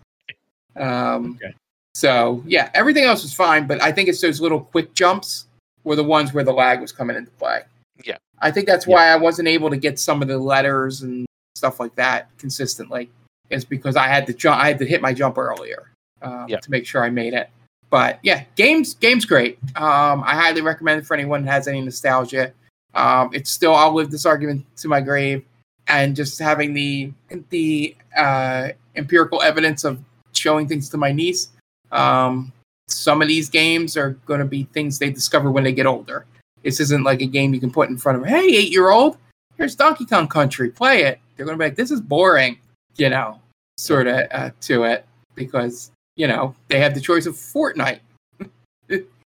Um, 0.78 1.38
Okay. 1.44 1.54
So 1.94 2.42
yeah, 2.46 2.70
everything 2.74 3.04
else 3.04 3.24
was 3.24 3.34
fine, 3.34 3.68
but 3.68 3.82
I 3.82 3.92
think 3.92 4.08
it's 4.08 4.22
those 4.22 4.40
little 4.40 4.62
quick 4.62 4.94
jumps 4.94 5.48
were 5.84 5.96
the 5.98 6.04
ones 6.04 6.34
where 6.34 6.44
the 6.46 6.54
lag 6.54 6.80
was 6.80 6.92
coming 6.94 7.18
into 7.18 7.32
play. 7.32 7.64
Yeah. 8.06 8.18
I 8.40 8.52
think 8.52 8.68
that's 8.68 8.88
Yeah. 8.88 8.94
why 8.96 9.08
I 9.10 9.16
wasn't 9.16 9.48
able 9.48 9.70
to 9.70 9.78
get 9.78 10.00
some 10.00 10.22
of 10.22 10.28
the 10.28 10.38
letters 10.38 11.02
and 11.02 11.26
stuff 11.56 11.80
like 11.80 11.96
that 11.96 12.30
consistently. 12.38 13.10
Is 13.50 13.66
because 13.66 13.96
I 13.96 14.08
had 14.08 14.28
to 14.28 14.34
jump. 14.34 14.62
I 14.62 14.68
had 14.68 14.78
to 14.80 14.86
hit 14.86 15.02
my 15.02 15.12
jump 15.14 15.38
earlier 15.38 15.90
um, 16.22 16.46
Yeah. 16.48 16.60
to 16.60 16.72
make 16.72 16.86
sure 16.86 17.04
I 17.04 17.10
made 17.10 17.34
it. 17.34 17.50
But 17.90 18.20
yeah, 18.22 18.44
games 18.56 18.94
game's 18.94 19.26
great. 19.26 19.58
Um, 19.76 20.24
I 20.24 20.36
highly 20.36 20.62
recommend 20.62 21.02
it 21.02 21.06
for 21.08 21.16
anyone 21.16 21.44
that 21.46 21.52
has 21.52 21.68
any 21.68 21.82
nostalgia. 21.82 22.54
Um, 22.94 23.32
it's 23.34 23.50
still 23.50 23.74
I'll 23.74 23.94
live 23.94 24.12
this 24.12 24.26
argument 24.28 24.66
to 24.78 24.88
my 24.88 25.02
grave, 25.02 25.44
and 25.88 26.16
just 26.16 26.38
having 26.38 26.74
the 26.74 27.12
the 27.50 27.96
uh, 28.16 28.70
empirical 28.96 29.42
evidence 29.42 29.84
of 29.84 30.00
showing 30.34 30.68
things 30.68 30.90
to 30.90 30.98
my 30.98 31.12
niece. 31.12 31.50
Um, 31.92 32.52
some 32.88 33.22
of 33.24 33.28
these 33.28 33.50
games 33.50 33.98
are 33.98 34.12
going 34.28 34.40
to 34.40 34.46
be 34.46 34.64
things 34.74 35.00
they 35.00 35.10
discover 35.10 35.50
when 35.52 35.64
they 35.64 35.72
get 35.74 35.88
older. 35.88 36.26
This 36.64 36.80
isn't 36.80 37.04
like 37.04 37.22
a 37.22 37.26
game 37.26 37.54
you 37.54 37.60
can 37.60 37.72
put 37.72 37.90
in 37.90 37.98
front 37.98 38.20
of, 38.22 38.26
hey, 38.28 38.44
eight 38.46 38.72
year 38.72 38.90
old, 38.90 39.18
here's 39.58 39.76
Donkey 39.76 40.06
Kong 40.06 40.28
Country, 40.28 40.70
play 40.70 41.04
it. 41.04 41.20
They're 41.36 41.46
going 41.46 41.58
to 41.58 41.62
be 41.64 41.68
like, 41.68 41.76
this 41.76 41.92
is 41.92 42.02
boring, 42.02 42.58
you 42.98 43.10
know, 43.10 43.40
sort 43.78 44.08
of 44.08 44.28
uh, 44.32 44.52
to 44.62 44.84
it 44.84 45.06
because, 45.36 45.92
you 46.16 46.28
know, 46.28 46.54
they 46.68 46.80
have 46.80 46.94
the 46.94 47.02
choice 47.02 47.26
of 47.26 47.36
Fortnite 47.36 48.00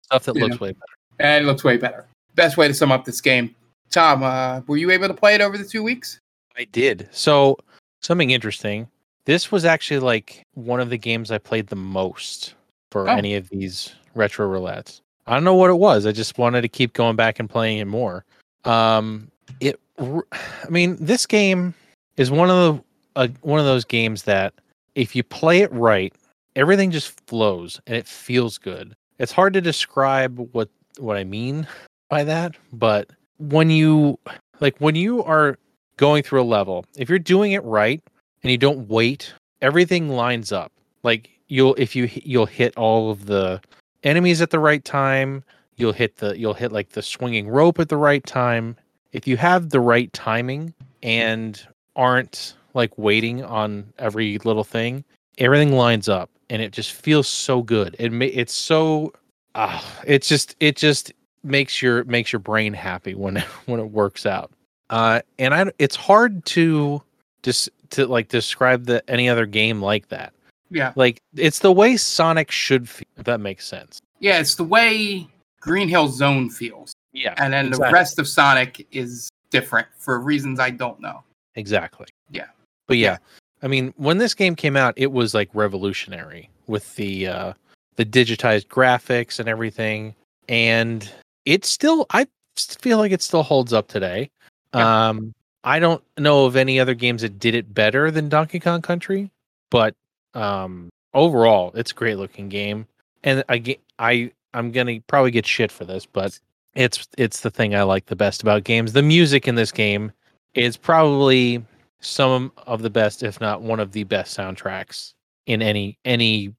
Stuff 0.02 0.24
that 0.24 0.36
Yeah. 0.36 0.44
looks 0.44 0.60
way 0.60 0.72
better. 0.72 0.84
and 1.20 1.44
it 1.44 1.46
looks 1.46 1.64
way 1.64 1.76
better. 1.76 2.04
Best 2.34 2.56
way 2.56 2.68
to 2.68 2.74
sum 2.74 2.90
up 2.92 3.04
this 3.04 3.20
game. 3.20 3.54
Tom, 3.90 4.22
uh, 4.22 4.60
were 4.66 4.76
you 4.78 4.90
able 4.90 5.08
to 5.08 5.14
play 5.14 5.34
it 5.34 5.40
over 5.40 5.56
the 5.58 5.64
two 5.64 5.82
weeks? 5.82 6.18
I 6.56 6.64
did. 6.64 7.08
So 7.12 7.56
something 8.00 8.30
interesting. 8.30 8.88
This 9.26 9.52
was 9.52 9.64
actually 9.64 10.00
like 10.00 10.42
one 10.54 10.80
of 10.80 10.90
the 10.90 10.98
games 10.98 11.30
I 11.30 11.38
played 11.38 11.66
the 11.68 11.76
most 11.76 12.54
for 12.90 13.08
Oh. 13.08 13.12
any 13.16 13.34
of 13.36 13.48
these 13.50 13.94
retro 14.14 14.46
roulettes. 14.48 15.00
I 15.26 15.34
don't 15.34 15.44
know 15.44 15.54
what 15.54 15.70
it 15.70 15.78
was. 15.78 16.06
I 16.06 16.12
just 16.12 16.38
wanted 16.38 16.62
to 16.62 16.68
keep 16.68 16.92
going 16.92 17.16
back 17.16 17.38
and 17.38 17.48
playing 17.48 17.78
it 17.78 17.86
more. 17.86 18.24
Um, 18.64 19.30
it. 19.60 19.78
I 19.98 20.68
mean, 20.68 20.96
this 20.98 21.26
game 21.26 21.74
is 22.16 22.30
one 22.30 22.50
of 22.50 22.56
the 22.56 22.84
uh, 23.16 23.28
one 23.42 23.60
of 23.60 23.66
those 23.66 23.84
games 23.84 24.24
that 24.24 24.54
if 24.94 25.14
you 25.14 25.22
play 25.22 25.60
it 25.60 25.72
right, 25.72 26.14
everything 26.56 26.90
just 26.90 27.20
flows 27.26 27.80
and 27.86 27.96
it 27.96 28.06
feels 28.06 28.58
good. 28.58 28.94
It's 29.18 29.32
hard 29.32 29.52
to 29.54 29.60
describe 29.60 30.38
what 30.52 30.68
what 30.98 31.16
I 31.16 31.24
mean 31.24 31.66
by 32.08 32.24
that, 32.24 32.56
but 32.72 33.10
when 33.38 33.70
you 33.70 34.18
like 34.60 34.76
when 34.78 34.94
you 34.94 35.22
are 35.24 35.58
going 35.96 36.22
through 36.22 36.42
a 36.42 36.44
level, 36.44 36.84
if 36.96 37.08
you're 37.08 37.18
doing 37.18 37.52
it 37.52 37.64
right 37.64 38.02
and 38.42 38.50
you 38.50 38.58
don't 38.58 38.88
wait, 38.88 39.32
everything 39.60 40.08
lines 40.08 40.52
up. 40.52 40.72
Like 41.02 41.30
you'll 41.48 41.74
if 41.76 41.94
you 41.94 42.08
you'll 42.12 42.46
hit 42.46 42.76
all 42.76 43.10
of 43.10 43.26
the 43.26 43.60
enemies 44.02 44.40
at 44.40 44.50
the 44.50 44.58
right 44.58 44.84
time, 44.84 45.44
you'll 45.76 45.92
hit 45.92 46.16
the 46.18 46.38
you'll 46.38 46.54
hit 46.54 46.72
like 46.72 46.90
the 46.90 47.02
swinging 47.02 47.48
rope 47.48 47.78
at 47.78 47.88
the 47.88 47.96
right 47.96 48.24
time. 48.24 48.76
If 49.12 49.26
you 49.26 49.36
have 49.36 49.70
the 49.70 49.80
right 49.80 50.12
timing 50.12 50.74
and 51.02 51.60
aren't 51.96 52.54
like 52.74 52.96
waiting 52.96 53.44
on 53.44 53.92
every 53.98 54.38
little 54.38 54.64
thing, 54.64 55.04
everything 55.38 55.72
lines 55.72 56.08
up 56.08 56.30
and 56.50 56.62
it 56.62 56.72
just 56.72 56.92
feels 56.92 57.28
so 57.28 57.62
good. 57.62 57.96
It 57.98 58.12
ma- 58.12 58.26
it's 58.26 58.54
so 58.54 59.12
ah, 59.54 59.84
it's 60.06 60.28
just 60.28 60.56
it 60.60 60.76
just 60.76 61.12
makes 61.42 61.82
your 61.82 62.04
makes 62.04 62.32
your 62.32 62.40
brain 62.40 62.72
happy 62.72 63.14
when 63.14 63.36
when 63.66 63.80
it 63.80 63.90
works 63.90 64.26
out. 64.26 64.52
Uh, 64.90 65.22
and 65.38 65.54
I 65.54 65.72
it's 65.78 65.96
hard 65.96 66.44
to 66.46 67.02
just 67.42 67.70
to 67.90 68.06
like 68.06 68.28
describe 68.28 68.84
the 68.84 69.08
any 69.10 69.28
other 69.28 69.46
game 69.46 69.80
like 69.80 70.08
that. 70.08 70.32
Yeah. 70.72 70.92
Like 70.96 71.20
it's 71.36 71.60
the 71.60 71.72
way 71.72 71.96
Sonic 71.96 72.50
should 72.50 72.88
feel. 72.88 73.06
If 73.16 73.24
that 73.24 73.40
makes 73.40 73.66
sense. 73.66 74.00
Yeah, 74.20 74.38
it's 74.38 74.54
the 74.54 74.64
way 74.64 75.28
Green 75.60 75.88
Hill 75.88 76.08
Zone 76.08 76.50
feels. 76.50 76.92
Yeah. 77.12 77.34
And 77.36 77.52
then 77.52 77.70
the 77.70 77.78
rest 77.92 78.18
of 78.18 78.26
Sonic 78.26 78.86
is 78.90 79.28
different 79.50 79.86
for 79.98 80.18
reasons 80.18 80.58
I 80.58 80.70
don't 80.70 81.00
know. 81.00 81.22
Exactly. 81.54 82.06
Yeah. 82.30 82.46
But 82.86 82.96
yeah, 82.96 83.12
Yeah. 83.12 83.18
I 83.62 83.68
mean, 83.68 83.94
when 83.96 84.18
this 84.18 84.34
game 84.34 84.56
came 84.56 84.76
out, 84.76 84.94
it 84.96 85.12
was 85.12 85.34
like 85.34 85.48
revolutionary 85.52 86.48
with 86.66 86.94
the 86.96 87.26
uh 87.26 87.52
the 87.96 88.06
digitized 88.06 88.66
graphics 88.68 89.38
and 89.38 89.48
everything. 89.48 90.14
And 90.48 91.08
it 91.44 91.64
still 91.64 92.06
I 92.10 92.26
feel 92.56 92.98
like 92.98 93.12
it 93.12 93.22
still 93.22 93.42
holds 93.42 93.72
up 93.72 93.88
today. 93.88 94.30
Yeah. 94.74 95.08
Um 95.08 95.34
I 95.64 95.78
don't 95.78 96.02
know 96.18 96.46
of 96.46 96.56
any 96.56 96.80
other 96.80 96.94
games 96.94 97.22
that 97.22 97.38
did 97.38 97.54
it 97.54 97.72
better 97.72 98.10
than 98.10 98.28
Donkey 98.28 98.58
Kong 98.58 98.82
Country, 98.82 99.30
but 99.70 99.94
um 100.34 100.90
overall, 101.14 101.72
it's 101.74 101.92
a 101.92 101.94
great 101.94 102.18
looking 102.18 102.48
game. 102.48 102.86
And 103.24 103.44
I 103.48 103.76
I 103.98 104.32
I'm 104.54 104.72
to 104.72 105.00
probably 105.06 105.30
get 105.30 105.46
shit 105.46 105.72
for 105.72 105.84
this, 105.84 106.06
but 106.06 106.38
it's 106.74 107.08
it's 107.18 107.40
the 107.40 107.50
thing 107.50 107.74
I 107.74 107.82
like 107.82 108.06
the 108.06 108.16
best 108.16 108.42
about 108.42 108.64
games. 108.64 108.92
The 108.92 109.02
music 109.02 109.46
in 109.48 109.54
this 109.54 109.72
game 109.72 110.12
is 110.54 110.76
probably 110.76 111.64
some 112.00 112.52
of 112.66 112.82
the 112.82 112.90
best, 112.90 113.22
if 113.22 113.40
not 113.40 113.62
one 113.62 113.80
of 113.80 113.92
the 113.92 114.04
best 114.04 114.36
soundtracks 114.36 115.14
in 115.46 115.62
any 115.62 115.98
any 116.04 116.52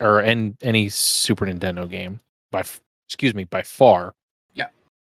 or 0.00 0.20
in 0.20 0.56
any 0.62 0.88
Super 0.88 1.46
Nintendo 1.46 1.88
game 1.90 2.20
by 2.50 2.64
excuse 3.08 3.34
me 3.34 3.44
by 3.44 3.62
far. 3.62 4.14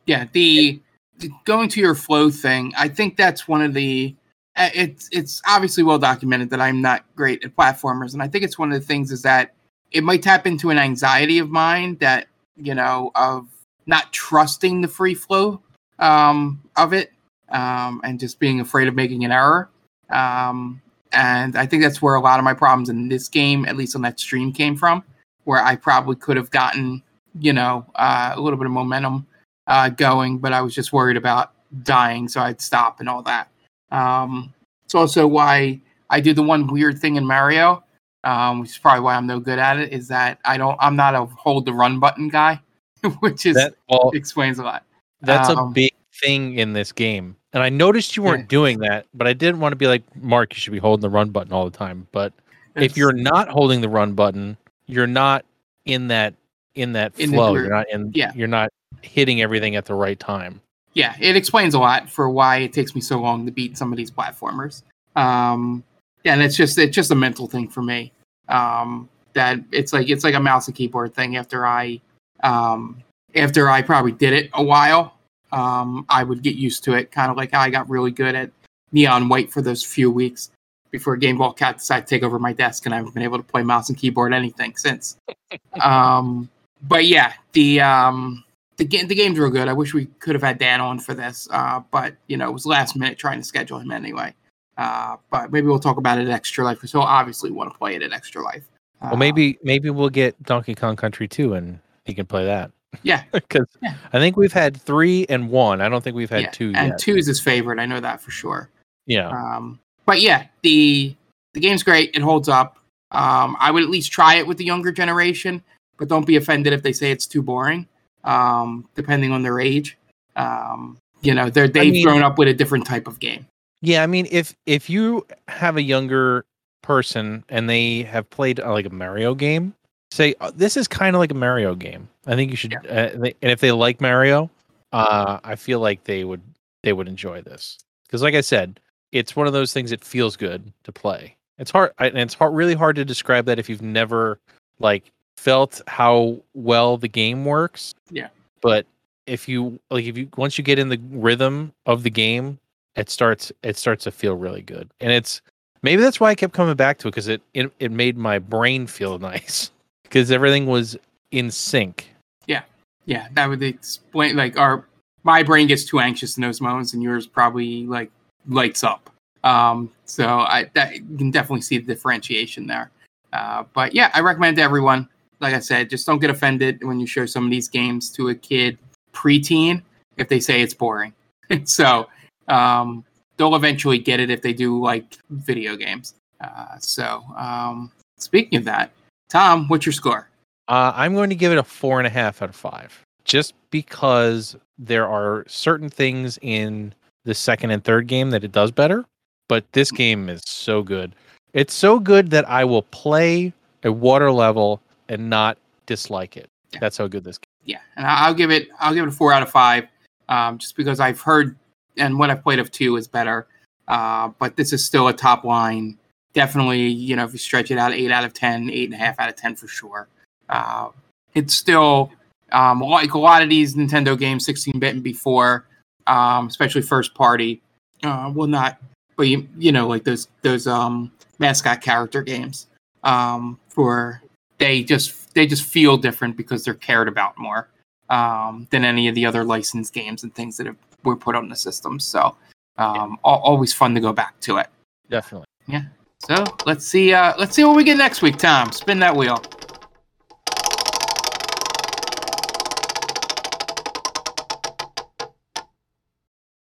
Yeah, 0.05 0.25
the, 0.33 0.79
the 1.17 1.31
going 1.45 1.69
to 1.69 1.79
your 1.79 1.95
flow 1.95 2.29
thing. 2.29 2.73
I 2.77 2.87
think 2.87 3.17
that's 3.17 3.47
one 3.47 3.61
of 3.61 3.73
the. 3.73 4.15
Uh, 4.57 4.69
It's 4.73 5.09
it's 5.11 5.41
obviously 5.47 5.83
well 5.83 5.99
documented 5.99 6.49
that 6.51 6.61
I'm 6.61 6.81
not 6.81 7.05
great 7.15 7.43
at 7.43 7.55
platformers, 7.55 8.13
and 8.13 8.21
I 8.21 8.27
think 8.27 8.43
it's 8.43 8.59
one 8.59 8.71
of 8.71 8.79
the 8.79 8.85
things 8.85 9.11
is 9.11 9.21
that 9.23 9.53
it 9.91 10.03
might 10.03 10.23
tap 10.23 10.45
into 10.47 10.69
an 10.69 10.77
anxiety 10.77 11.39
of 11.39 11.49
mine 11.49 11.97
that 11.99 12.27
you 12.55 12.73
know, 12.73 13.11
of 13.15 13.47
not 13.85 14.11
trusting 14.13 14.81
the 14.81 14.87
free 14.87 15.13
flow 15.13 15.61
um, 15.99 16.61
of 16.75 16.93
it 16.93 17.11
um, 17.49 18.01
and 18.03 18.19
just 18.19 18.39
being 18.39 18.59
afraid 18.59 18.87
of 18.87 18.95
making 18.95 19.25
an 19.25 19.31
error. 19.31 19.69
Um, 20.09 20.81
and 21.11 21.55
I 21.55 21.65
think 21.65 21.83
that's 21.83 22.01
where 22.01 22.15
a 22.15 22.21
lot 22.21 22.39
of 22.39 22.45
my 22.45 22.53
problems 22.53 22.89
in 22.89 23.07
this 23.07 23.29
game, 23.29 23.65
at 23.65 23.77
least 23.77 23.95
on 23.95 24.01
that 24.01 24.19
stream, 24.19 24.51
came 24.51 24.75
from, 24.75 25.03
where 25.43 25.63
I 25.63 25.75
probably 25.75 26.15
could 26.15 26.37
have 26.37 26.51
gotten, 26.51 27.01
you 27.39 27.53
know, 27.53 27.85
uh, 27.95 28.33
a 28.35 28.39
little 28.39 28.57
bit 28.57 28.65
of 28.65 28.71
momentum 28.71 29.25
uh, 29.67 29.89
going, 29.89 30.39
but 30.39 30.51
I 30.51 30.61
was 30.61 30.73
just 30.73 30.93
worried 30.93 31.17
about 31.17 31.53
dying, 31.83 32.27
so 32.27 32.41
I'd 32.41 32.61
stop 32.61 32.99
and 32.99 33.07
all 33.07 33.21
that. 33.23 33.49
Um, 33.91 34.53
it's 34.85 34.95
also 34.95 35.27
why 35.27 35.79
I 36.09 36.19
do 36.19 36.33
the 36.33 36.43
one 36.43 36.67
weird 36.67 36.99
thing 36.99 37.15
in 37.15 37.25
Mario, 37.25 37.83
um, 38.23 38.59
which 38.61 38.71
is 38.71 38.77
probably 38.77 39.01
why 39.01 39.15
I'm 39.15 39.27
no 39.27 39.39
good 39.39 39.59
at 39.59 39.77
it, 39.79 39.91
is 39.93 40.07
that 40.09 40.39
I 40.45 40.57
don't, 40.57 40.77
I'm 40.79 40.95
not 40.95 41.15
a 41.15 41.25
hold 41.25 41.65
the 41.65 41.73
run 41.73 41.99
button 41.99 42.27
guy, 42.29 42.59
which 43.19 43.45
is 43.45 43.55
That 43.55 43.75
well, 43.89 44.11
explains 44.13 44.59
a 44.59 44.63
lot. 44.63 44.83
that's 45.21 45.49
a 45.49 45.55
um, 45.57 45.73
big 45.73 45.91
thing 46.21 46.57
in 46.57 46.73
this 46.73 46.91
game. 46.91 47.35
And 47.53 47.63
I 47.63 47.69
noticed 47.69 48.17
you 48.17 48.23
weren't 48.23 48.41
Yeah. 48.41 48.47
doing 48.47 48.79
that, 48.79 49.05
but 49.13 49.27
I 49.27 49.33
didn't 49.33 49.59
want 49.61 49.71
to 49.71 49.77
be 49.77 49.87
like 49.87 50.03
Mark. 50.15 50.53
You 50.53 50.59
should 50.59 50.73
be 50.73 50.79
holding 50.79 51.01
the 51.01 51.09
run 51.09 51.29
button 51.29 51.53
all 51.53 51.65
the 51.65 51.75
time. 51.77 52.07
But 52.11 52.33
if 52.75 52.97
you're 52.97 53.13
not 53.13 53.47
holding 53.47 53.79
the 53.79 53.87
run 53.89 54.13
button, 54.13 54.57
you're 54.87 55.07
not 55.07 55.45
in 55.85 56.09
that 56.09 56.33
in 56.73 56.91
that 56.93 57.17
In 57.17 57.29
flow. 57.31 57.55
You're 57.55 57.69
not 57.69 57.89
in. 57.89 58.11
Yeah. 58.13 58.33
You're 58.35 58.49
not 58.49 58.69
hitting 59.01 59.41
everything 59.41 59.77
at 59.77 59.85
the 59.85 59.93
right 59.93 60.19
time. 60.19 60.59
Yeah, 60.95 61.15
it 61.19 61.35
explains 61.35 61.73
a 61.73 61.79
lot 61.79 62.09
for 62.09 62.29
why 62.29 62.57
it 62.57 62.73
takes 62.73 62.95
me 62.95 63.01
so 63.01 63.19
long 63.19 63.45
to 63.45 63.51
beat 63.51 63.77
some 63.77 63.91
of 63.91 63.97
these 63.97 64.09
platformers. 64.09 64.81
Um, 65.15 65.83
yeah, 66.23 66.33
and 66.33 66.41
it's 66.41 66.55
just 66.55 66.77
it's 66.77 66.95
just 66.95 67.11
a 67.11 67.15
mental 67.15 67.47
thing 67.47 67.67
for 67.67 67.83
me. 67.83 68.11
Um, 68.47 69.09
that 69.33 69.59
it's 69.71 69.91
like 69.91 70.09
it's 70.09 70.23
like 70.23 70.33
a 70.33 70.39
mouse 70.39 70.67
and 70.67 70.75
keyboard 70.75 71.13
thing. 71.13 71.35
After 71.35 71.67
I 71.67 71.99
um, 72.43 73.03
after 73.35 73.69
I 73.69 73.81
probably 73.81 74.13
did 74.13 74.33
it 74.33 74.49
a 74.53 74.63
while, 74.63 75.13
um, 75.51 76.05
I 76.09 76.23
would 76.23 76.41
get 76.41 76.55
used 76.55 76.83
to 76.85 76.93
it. 76.93 77.11
Kind 77.11 77.29
of 77.29 77.35
like 77.35 77.51
how 77.51 77.59
I 77.59 77.69
got 77.69 77.89
really 77.89 78.11
good 78.11 78.33
at 78.33 78.51
Neon 78.93 79.27
White 79.27 79.51
for 79.51 79.61
those 79.61 79.83
few 79.83 80.09
weeks 80.09 80.49
before 80.91 81.17
Game 81.17 81.37
Ball 81.37 81.51
Cat 81.51 81.79
decided 81.79 82.07
to 82.07 82.15
take 82.15 82.23
over 82.23 82.39
my 82.39 82.53
desk, 82.53 82.85
and 82.85 82.95
I 82.95 82.97
haven't 82.97 83.13
been 83.13 83.23
able 83.23 83.37
to 83.37 83.43
play 83.43 83.63
mouse 83.63 83.89
and 83.89 83.97
keyboard 83.97 84.33
anything 84.33 84.77
since. 84.77 85.17
um, 85.81 86.49
but 86.87 87.05
yeah, 87.05 87.33
the 87.51 87.81
um, 87.81 88.45
the 88.77 88.85
game 88.85 89.07
the 89.07 89.15
game's 89.15 89.37
real 89.39 89.49
good. 89.49 89.67
I 89.67 89.73
wish 89.73 89.93
we 89.93 90.05
could 90.19 90.35
have 90.35 90.43
had 90.43 90.57
Dan 90.57 90.81
on 90.81 90.99
for 90.99 91.13
this, 91.13 91.47
uh, 91.51 91.81
but 91.91 92.15
you 92.27 92.37
know 92.37 92.49
it 92.49 92.53
was 92.53 92.65
last 92.65 92.95
minute 92.95 93.17
trying 93.17 93.39
to 93.39 93.45
schedule 93.45 93.79
him 93.79 93.91
anyway. 93.91 94.33
Uh, 94.77 95.15
but 95.29 95.51
maybe 95.51 95.67
we'll 95.67 95.79
talk 95.79 95.97
about 95.97 96.17
it 96.17 96.27
at 96.27 96.31
Extra 96.33 96.63
Life 96.65 96.77
because 96.77 96.91
he'll 96.91 97.01
obviously 97.01 97.49
want 97.51 97.71
to 97.71 97.77
play 97.77 97.95
it 97.95 98.01
at 98.01 98.11
Extra 98.11 98.43
Life. 98.43 98.65
Uh, 99.01 99.07
Well, 99.11 99.17
maybe 99.17 99.57
maybe 99.63 99.89
we'll 99.89 100.09
get 100.09 100.41
Donkey 100.43 100.75
Kong 100.75 100.95
Country 100.97 101.27
2 101.27 101.53
and 101.53 101.79
he 102.03 102.13
can 102.13 102.25
play 102.25 102.43
that. 102.45 102.71
yeah, 103.03 103.23
Because 103.31 103.67
Yeah. 103.81 103.95
I 104.11 104.19
think 104.19 104.35
we've 104.35 104.51
had 104.51 104.75
three 104.75 105.25
and 105.29 105.49
one. 105.49 105.79
I 105.79 105.87
don't 105.87 106.03
think 106.03 106.15
we've 106.15 106.29
had 106.29 106.41
yeah. 106.41 106.51
two 106.51 106.73
and 106.75 106.89
yet. 106.89 106.99
two 106.99 107.15
is 107.15 107.25
his 107.27 107.39
favorite. 107.39 107.79
I 107.79 107.85
know 107.85 108.01
that 108.01 108.19
for 108.19 108.31
sure. 108.31 108.69
yeah. 109.05 109.29
Um, 109.29 109.79
but 110.05 110.19
yeah, 110.21 110.47
the 110.61 111.15
the 111.53 111.61
game's 111.61 111.81
great. 111.83 112.13
It 112.13 112.21
holds 112.21 112.49
up. 112.49 112.77
Um, 113.11 113.55
I 113.61 113.71
would 113.71 113.81
at 113.81 113.89
least 113.89 114.11
try 114.11 114.35
it 114.35 114.45
with 114.45 114.57
the 114.57 114.65
younger 114.65 114.91
generation, 114.91 115.63
but 115.97 116.09
don't 116.09 116.27
be 116.27 116.35
offended 116.35 116.73
if 116.73 116.83
they 116.83 116.91
say 116.91 117.11
it's 117.11 117.25
too 117.25 117.41
boring. 117.41 117.87
Um, 118.25 118.89
depending 118.95 119.31
on 119.31 119.43
their 119.43 119.59
age, 119.59 119.97
um, 120.35 120.97
you 121.21 121.33
know, 121.33 121.49
they're 121.49 121.67
they've 121.67 121.93
mean- 121.93 122.05
grown 122.05 122.23
up 122.23 122.37
with 122.37 122.47
a 122.47 122.53
different 122.53 122.85
type 122.85 123.07
of 123.07 123.19
game. 123.19 123.45
Yeah, 123.81 124.03
I 124.03 124.07
mean, 124.07 124.27
if 124.31 124.55
if 124.65 124.89
you 124.89 125.25
have 125.47 125.77
a 125.77 125.81
younger 125.81 126.45
person 126.81 127.43
and 127.49 127.69
they 127.69 128.03
have 128.03 128.29
played 128.29 128.59
uh, 128.59 128.71
like 128.71 128.85
a 128.85 128.89
Mario 128.89 129.35
game, 129.35 129.73
say 130.11 130.35
"Oh, 130.41 130.51
this 130.51 130.77
is 130.77 130.87
kind 130.87 131.15
of 131.15 131.19
like 131.19 131.31
a 131.31 131.35
Mario 131.35 131.75
game. 131.75 132.07
I 132.25 132.35
think 132.35 132.51
you 132.51 132.57
should. 132.57 132.73
Uh, 132.73 133.09
they, 133.15 133.35
and 133.41 133.51
if 133.51 133.59
they 133.59 133.71
like 133.71 134.01
Mario, 134.01 134.49
uh, 134.91 135.39
I 135.43 135.55
feel 135.55 135.79
like 135.79 136.03
they 136.05 136.23
would 136.23 136.41
they 136.83 136.93
would 136.93 137.07
enjoy 137.07 137.41
this 137.41 137.77
because, 138.07 138.21
like 138.23 138.33
I 138.33 138.41
said, 138.41 138.79
it's 139.11 139.35
one 139.35 139.47
of 139.47 139.53
those 139.53 139.73
things 139.73 139.89
that 139.91 140.03
feels 140.03 140.35
good 140.35 140.71
to 140.83 140.91
play. 140.91 141.35
It's 141.57 141.71
hard, 141.71 141.91
and 141.99 142.17
it's 142.17 142.33
hard, 142.33 142.53
really 142.53 142.75
hard 142.75 142.95
to 142.95 143.05
describe 143.05 143.45
that 143.45 143.59
if 143.59 143.69
you've 143.69 143.81
never 143.81 144.39
like 144.79 145.11
felt 145.37 145.81
how 145.87 146.37
well 146.53 146.97
the 146.97 147.07
game 147.07 147.45
works. 147.45 147.93
Yeah. 148.09 148.29
But 148.61 148.85
if 149.27 149.47
you 149.47 149.79
like, 149.89 150.05
if 150.05 150.17
you 150.17 150.29
once 150.37 150.57
you 150.57 150.63
get 150.63 150.79
in 150.79 150.89
the 150.89 150.99
rhythm 151.11 151.73
of 151.85 152.03
the 152.03 152.09
game, 152.09 152.59
it 152.95 153.09
starts 153.09 153.51
it 153.63 153.77
starts 153.77 154.05
to 154.05 154.11
feel 154.11 154.35
really 154.35 154.61
good 154.61 154.89
and 154.99 155.11
it's 155.11 155.41
maybe 155.81 156.01
that's 156.01 156.19
why 156.19 156.29
i 156.29 156.35
kept 156.35 156.53
coming 156.53 156.75
back 156.75 156.97
to 156.97 157.07
it 157.07 157.11
because 157.11 157.27
it, 157.27 157.41
it 157.53 157.71
it 157.79 157.91
made 157.91 158.17
my 158.17 158.39
brain 158.39 158.87
feel 158.87 159.19
nice 159.31 159.71
because 160.03 160.31
everything 160.31 160.65
was 160.65 160.97
in 161.31 161.51
sync 161.51 162.09
Yeah, 162.47 162.63
Yeah, 163.05 163.27
that 163.33 163.49
would 163.49 163.61
explain. 163.61 164.35
Like, 164.35 164.57
our 164.57 164.85
my 165.23 165.43
brain 165.43 165.67
gets 165.67 165.83
too 165.85 165.99
anxious 165.99 166.37
in 166.37 166.41
those 166.41 166.61
moments, 166.61 166.93
and 166.93 167.03
yours 167.03 167.27
probably 167.27 167.85
like 167.87 168.11
lights 168.47 168.83
up. 168.83 169.09
Um, 169.43 169.91
so 170.05 170.25
I 170.25 170.69
that 170.73 170.95
you 170.95 171.17
can 171.17 171.31
definitely 171.31 171.61
see 171.61 171.77
the 171.77 171.93
differentiation 171.93 172.67
there. 172.67 172.91
Uh, 173.33 173.63
but 173.73 173.93
yeah, 173.93 174.11
I 174.13 174.21
recommend 174.21 174.57
to 174.57 174.63
everyone. 174.63 175.09
Like 175.39 175.53
I 175.53 175.59
said, 175.59 175.89
just 175.89 176.05
don't 176.05 176.19
get 176.19 176.29
offended 176.29 176.83
when 176.83 176.99
you 176.99 177.07
show 177.07 177.25
some 177.25 177.45
of 177.45 177.51
these 177.51 177.67
games 177.67 178.09
to 178.11 178.29
a 178.29 178.35
kid 178.35 178.77
preteen 179.13 179.81
if 180.17 180.29
they 180.29 180.39
say 180.39 180.61
it's 180.61 180.73
boring. 180.73 181.13
so 181.65 182.07
um, 182.47 183.03
they'll 183.37 183.55
eventually 183.55 183.97
get 183.97 184.19
it 184.19 184.29
if 184.29 184.41
they 184.41 184.53
do 184.53 184.79
like 184.79 185.17
video 185.29 185.75
games. 185.75 186.15
Uh, 186.41 186.77
so 186.79 187.23
um, 187.37 187.91
speaking 188.17 188.57
of 188.57 188.65
that, 188.65 188.91
Tom, 189.29 189.67
what's 189.67 189.85
your 189.85 189.93
score? 189.93 190.29
uh, 190.67 190.91
i'm 190.95 191.13
going 191.13 191.29
to 191.29 191.35
give 191.35 191.51
it 191.51 191.57
a 191.57 191.63
four 191.63 191.99
and 191.99 192.07
a 192.07 192.09
half 192.09 192.41
out 192.41 192.49
of 192.49 192.55
five 192.55 193.01
just 193.23 193.53
because 193.71 194.55
there 194.77 195.07
are 195.07 195.45
certain 195.47 195.89
things 195.89 196.37
in 196.41 196.93
the 197.23 197.33
second 197.33 197.71
and 197.71 197.83
third 197.83 198.07
game 198.07 198.29
that 198.29 198.43
it 198.43 198.51
does 198.51 198.71
better 198.71 199.05
but 199.47 199.63
this 199.73 199.91
game 199.91 200.29
is 200.29 200.41
so 200.45 200.81
good 200.81 201.15
it's 201.53 201.73
so 201.73 201.99
good 201.99 202.29
that 202.29 202.47
i 202.49 202.63
will 202.63 202.83
play 202.83 203.53
a 203.83 203.91
water 203.91 204.31
level 204.31 204.81
and 205.09 205.29
not 205.29 205.57
dislike 205.85 206.37
it 206.37 206.47
Yeah. 206.73 206.79
that's 206.79 206.97
how 206.97 207.07
good 207.07 207.23
this 207.23 207.37
game 207.37 207.45
yeah, 207.65 207.79
and 207.97 208.05
I'll 208.05 208.33
give 208.33 208.51
it 208.51 208.69
I'll 208.79 208.93
give 208.93 209.03
it 209.03 209.09
a 209.09 209.11
four 209.11 209.33
out 209.33 209.41
of 209.41 209.49
five, 209.49 209.87
um, 210.29 210.59
just 210.59 210.75
because 210.77 210.99
I've 210.99 211.19
heard 211.19 211.55
and 211.97 212.19
what 212.19 212.29
I've 212.29 212.43
played 212.43 212.59
of 212.59 212.69
two 212.71 212.95
is 212.95 213.07
better, 213.07 213.47
uh, 213.87 214.29
but 214.39 214.55
this 214.55 214.71
is 214.71 214.85
still 214.85 215.07
a 215.07 215.13
top 215.13 215.43
line. 215.43 215.97
Definitely, 216.33 216.87
you 216.87 217.15
know, 217.15 217.23
if 217.25 217.31
you 217.33 217.39
stretch 217.39 217.71
it 217.71 217.79
out, 217.79 217.91
eight 217.93 218.11
out 218.11 218.23
of 218.23 218.33
ten, 218.33 218.69
eight 218.69 218.85
and 218.85 218.93
a 218.93 218.97
half 218.97 219.19
out 219.19 219.29
of 219.29 219.35
ten 219.35 219.55
for 219.55 219.67
sure. 219.67 220.07
Uh, 220.47 220.89
it's 221.33 221.55
still 221.55 222.11
um, 222.51 222.81
like 222.81 223.13
a 223.15 223.17
lot 223.17 223.41
of 223.41 223.49
these 223.49 223.73
Nintendo 223.73 224.17
games, 224.17 224.45
16 224.45 224.77
bit 224.77 224.93
and 224.93 225.03
before, 225.03 225.65
um, 226.05 226.45
especially 226.47 226.83
first 226.83 227.15
party. 227.15 227.61
Uh, 228.03 228.31
well, 228.35 228.47
not, 228.47 228.77
but 229.15 229.23
you 229.23 229.47
you 229.57 229.71
know, 229.71 229.87
like 229.87 230.03
those 230.03 230.27
those 230.43 230.67
um, 230.67 231.11
mascot 231.39 231.81
character 231.81 232.21
games. 232.21 232.67
Um, 233.03 233.59
for 233.69 234.21
they 234.57 234.83
just 234.83 235.33
they 235.33 235.45
just 235.45 235.63
feel 235.63 235.97
different 235.97 236.37
because 236.37 236.63
they're 236.63 236.73
cared 236.73 237.07
about 237.07 237.37
more 237.37 237.69
um, 238.09 238.67
than 238.71 238.85
any 238.85 239.07
of 239.07 239.15
the 239.15 239.25
other 239.25 239.43
licensed 239.43 239.93
games 239.93 240.23
and 240.23 240.33
things 240.33 240.57
that 240.57 240.65
have, 240.65 240.77
were 241.03 241.15
put 241.15 241.35
on 241.35 241.49
the 241.49 241.55
system. 241.55 241.99
So 241.99 242.35
um, 242.77 243.17
al- 243.25 243.41
always 243.41 243.73
fun 243.73 243.93
to 243.95 244.01
go 244.01 244.13
back 244.13 244.39
to 244.41 244.57
it. 244.57 244.67
definitely 245.09 245.47
Yeah. 245.67 245.83
So 246.27 246.43
let's 246.65 246.85
see 246.85 247.13
uh, 247.13 247.33
let's 247.37 247.55
see 247.55 247.63
what 247.63 247.75
we 247.75 247.83
get 247.83 247.97
next 247.97 248.21
week. 248.21 248.37
Tom, 248.37 248.71
spin 248.71 248.99
that 248.99 249.15
wheel. 249.15 249.41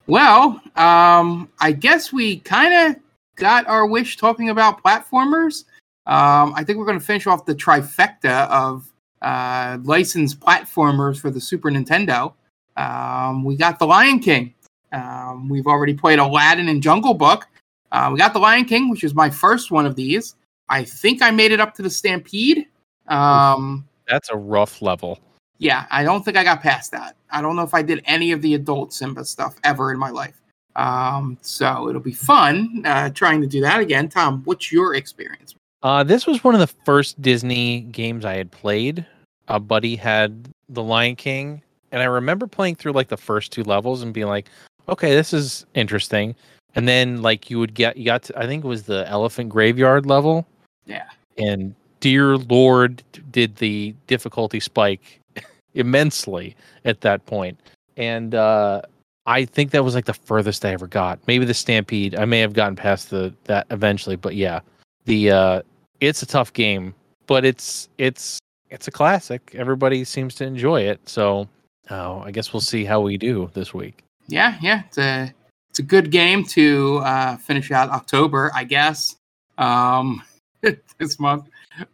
Well, 0.07 0.61
um, 0.77 1.49
I 1.59 1.73
guess 1.73 2.13
we 2.13 2.39
kind 2.39 2.73
of 2.73 3.01
got 3.35 3.67
our 3.67 3.85
wish 3.85 4.15
talking 4.15 4.49
about 4.49 4.81
platformers. 4.81 5.65
Um, 6.07 6.53
I 6.55 6.63
think 6.63 6.79
we're 6.79 6.85
going 6.85 6.99
to 6.99 7.05
finish 7.05 7.27
off 7.27 7.45
the 7.45 7.53
trifecta 7.53 8.49
of 8.49 8.91
uh, 9.21 9.77
licensed 9.83 10.39
platformers 10.39 11.19
for 11.19 11.29
the 11.29 11.41
Super 11.41 11.69
Nintendo. 11.69 12.33
Um, 12.77 13.43
we 13.43 13.55
got 13.55 13.77
The 13.77 13.85
Lion 13.85 14.19
King. 14.19 14.53
Um, 14.93 15.49
we've 15.49 15.67
already 15.67 15.93
played 15.93 16.19
Aladdin 16.19 16.69
and 16.69 16.81
Jungle 16.81 17.13
Book. 17.13 17.47
Uh, 17.91 18.09
we 18.11 18.17
got 18.17 18.33
The 18.33 18.39
Lion 18.39 18.65
King, 18.65 18.89
which 18.89 19.03
is 19.03 19.13
my 19.13 19.29
first 19.29 19.69
one 19.69 19.85
of 19.85 19.95
these. 19.95 20.35
I 20.69 20.83
think 20.83 21.21
I 21.21 21.31
made 21.31 21.51
it 21.51 21.59
up 21.59 21.73
to 21.75 21.81
the 21.81 21.89
Stampede. 21.89 22.67
Um, 23.07 23.87
that's 24.07 24.29
a 24.29 24.37
rough 24.37 24.81
level 24.81 25.19
yeah, 25.59 25.85
I 25.89 26.03
don't 26.03 26.23
think 26.23 26.37
I 26.37 26.43
got 26.43 26.61
past 26.61 26.91
that. 26.91 27.15
I 27.31 27.41
don't 27.41 27.55
know 27.55 27.63
if 27.63 27.73
I 27.73 27.81
did 27.81 28.01
any 28.05 28.31
of 28.31 28.41
the 28.41 28.53
adult 28.53 28.93
Simba 28.93 29.25
stuff 29.25 29.55
ever 29.63 29.91
in 29.91 29.99
my 29.99 30.09
life. 30.09 30.41
Um, 30.75 31.37
so 31.41 31.89
it'll 31.89 32.01
be 32.01 32.13
fun 32.13 32.83
uh, 32.85 33.09
trying 33.09 33.41
to 33.41 33.47
do 33.47 33.61
that 33.61 33.79
again. 33.79 34.09
Tom, 34.09 34.43
what's 34.45 34.71
your 34.71 34.93
experience? 34.95 35.55
Uh, 35.83 36.03
this 36.03 36.25
was 36.25 36.43
one 36.43 36.53
of 36.53 36.59
the 36.59 36.67
first 36.85 37.21
Disney 37.21 37.81
games 37.81 38.25
I 38.25 38.35
had 38.35 38.51
played. 38.51 39.05
A 39.47 39.59
buddy 39.59 39.95
had 39.95 40.49
The 40.69 40.83
Lion 40.83 41.15
King, 41.15 41.61
and 41.91 42.01
I 42.01 42.05
remember 42.05 42.47
playing 42.47 42.75
through 42.75 42.91
like 42.93 43.07
the 43.07 43.17
first 43.17 43.51
two 43.51 43.63
levels 43.63 44.01
and 44.01 44.13
being 44.13 44.27
like, 44.27 44.49
"Okay, 44.89 45.15
this 45.15 45.33
is 45.33 45.65
interesting." 45.75 46.35
And 46.75 46.87
then 46.87 47.21
like 47.21 47.49
you 47.49 47.59
would 47.59 47.73
get, 47.73 47.97
you 47.97 48.05
got 48.05 48.23
to, 48.23 48.37
I 48.37 48.45
think 48.45 48.63
it 48.63 48.67
was 48.67 48.83
the 48.83 49.07
Elephant 49.07 49.49
Graveyard 49.49 50.05
level, 50.05 50.45
Yeah. 50.85 51.05
and 51.37 51.73
dear 52.01 52.37
Lord, 52.37 53.01
did 53.31 53.55
the 53.55 53.95
difficulty 54.07 54.59
spike 54.59 55.21
immensely 55.73 56.55
at 56.85 57.01
that 57.01 57.25
point. 57.25 57.59
And 57.95 58.35
uh, 58.35 58.81
I 59.25 59.45
think 59.45 59.71
that 59.71 59.83
was 59.83 59.95
like 59.95 60.05
the 60.05 60.13
furthest 60.13 60.65
I 60.65 60.71
ever 60.73 60.87
got. 60.87 61.19
Maybe 61.27 61.45
the 61.45 61.53
Stampede. 61.53 62.13
I 62.15 62.25
may 62.25 62.39
have 62.41 62.53
gotten 62.53 62.75
past 62.75 63.09
the 63.09 63.33
that 63.45 63.65
eventually, 63.71 64.15
but 64.17 64.35
yeah, 64.35 64.59
the 65.07 65.31
uh, 65.31 65.61
it's 65.99 66.21
a 66.21 66.27
tough 66.27 66.53
game, 66.53 66.93
but 67.25 67.43
it's 67.43 67.89
it's 67.97 68.39
it's 68.69 68.87
a 68.87 68.91
classic. 68.91 69.55
Everybody 69.55 70.03
seems 70.03 70.35
to 70.35 70.45
enjoy 70.45 70.81
it, 70.81 70.99
so 71.09 71.49
uh, 71.89 72.19
I 72.19 72.31
guess 72.31 72.53
we'll 72.53 72.61
see 72.61 72.85
how 72.85 73.01
we 73.01 73.17
do 73.17 73.49
this 73.53 73.73
week. 73.73 74.03
Yeah, 74.27 74.57
yeah, 74.61 74.83
it's 74.85 74.99
a 74.99 75.33
it's 75.69 75.79
a 75.79 75.83
good 75.83 76.11
game 76.11 76.43
to 76.45 76.97
uh, 77.03 77.37
finish 77.37 77.71
out 77.71 77.89
October, 77.89 78.51
I 78.53 78.63
guess. 78.63 79.15
Um, 79.57 80.21
this 80.99 81.19
month, 81.19 81.45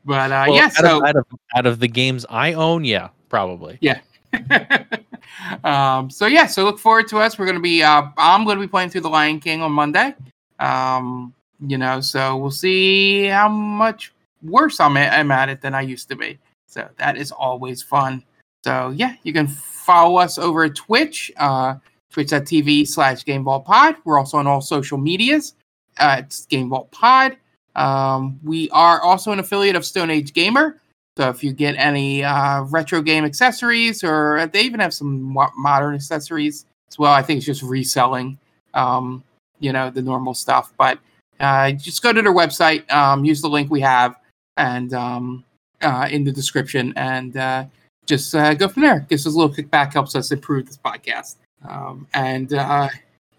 but 0.03 0.31
uh, 0.31 0.45
Well, 0.47 0.55
yeah, 0.55 0.65
out, 0.65 0.73
so 0.73 0.97
of, 0.97 1.03
out 1.03 1.15
of 1.15 1.25
out 1.55 1.65
of 1.65 1.79
the 1.79 1.87
games 1.87 2.25
I 2.29 2.53
own, 2.53 2.83
yeah, 2.83 3.09
probably. 3.29 3.77
Yeah. 3.79 3.99
um, 5.63 6.09
so 6.09 6.25
yeah, 6.25 6.47
so 6.47 6.63
look 6.63 6.79
forward 6.79 7.07
to 7.09 7.19
us. 7.19 7.37
We're 7.37 7.45
gonna 7.45 7.59
be 7.59 7.83
uh 7.83 8.07
I'm 8.17 8.45
gonna 8.45 8.59
be 8.59 8.67
playing 8.67 8.89
through 8.89 9.01
the 9.01 9.09
Lion 9.09 9.39
King 9.39 9.61
on 9.61 9.71
Monday. 9.71 10.15
Um, 10.59 11.33
you 11.65 11.77
know, 11.77 12.01
so 12.01 12.37
we'll 12.37 12.51
see 12.51 13.25
how 13.25 13.49
much 13.49 14.13
worse 14.41 14.79
I'm 14.79 14.97
at, 14.97 15.17
I'm 15.17 15.31
at 15.31 15.49
it 15.49 15.61
than 15.61 15.73
I 15.73 15.81
used 15.81 16.09
to 16.09 16.15
be. 16.15 16.37
So 16.67 16.87
that 16.97 17.17
is 17.17 17.31
always 17.31 17.81
fun. 17.81 18.23
So 18.63 18.89
yeah, 18.95 19.15
you 19.23 19.33
can 19.33 19.47
follow 19.47 20.17
us 20.17 20.37
over 20.37 20.63
at 20.65 20.75
Twitch, 20.75 21.31
uh 21.37 21.75
twitch.tv 22.13 22.87
slash 22.87 23.25
Pod. 23.65 23.95
We're 24.05 24.19
also 24.19 24.37
on 24.37 24.47
all 24.47 24.61
social 24.61 24.97
medias. 24.97 25.55
Uh, 25.97 26.17
it's 26.19 26.45
Game 26.45 26.69
Vault 26.69 26.91
Pod. 26.91 27.37
Um, 27.75 28.39
we 28.43 28.69
are 28.69 29.01
also 29.01 29.31
an 29.31 29.39
affiliate 29.39 29.75
of 29.75 29.83
Stone 29.83 30.11
Age 30.11 30.33
Gamer. 30.33 30.79
So 31.17 31.29
if 31.29 31.43
you 31.43 31.53
get 31.53 31.75
any 31.75 32.23
uh, 32.23 32.63
retro 32.63 33.01
game 33.01 33.25
accessories, 33.25 34.03
or 34.03 34.49
they 34.51 34.61
even 34.61 34.79
have 34.79 34.93
some 34.93 35.21
modern 35.55 35.95
accessories 35.95 36.65
as 36.89 36.97
well, 36.97 37.11
I 37.11 37.21
think 37.21 37.37
it's 37.37 37.45
just 37.45 37.63
reselling, 37.63 38.37
um, 38.73 39.23
you 39.59 39.71
know, 39.73 39.89
the 39.89 40.01
normal 40.01 40.33
stuff. 40.33 40.73
But 40.77 40.99
uh, 41.39 41.71
just 41.71 42.01
go 42.01 42.13
to 42.13 42.21
their 42.21 42.33
website, 42.33 42.89
um, 42.91 43.25
use 43.25 43.41
the 43.41 43.49
link 43.49 43.69
we 43.69 43.81
have, 43.81 44.15
and 44.57 44.93
um, 44.93 45.43
uh, 45.81 46.07
in 46.09 46.23
the 46.23 46.31
description, 46.31 46.93
and 46.95 47.37
uh, 47.37 47.65
just 48.05 48.33
uh, 48.35 48.53
go 48.53 48.67
from 48.67 48.83
there. 48.83 49.01
Gives 49.09 49.27
us 49.27 49.33
a 49.33 49.37
little 49.37 49.53
kickback, 49.53 49.93
helps 49.93 50.15
us 50.15 50.31
improve 50.31 50.67
this 50.67 50.77
podcast. 50.77 51.35
Um, 51.67 52.07
and 52.13 52.53
uh, 52.53 52.89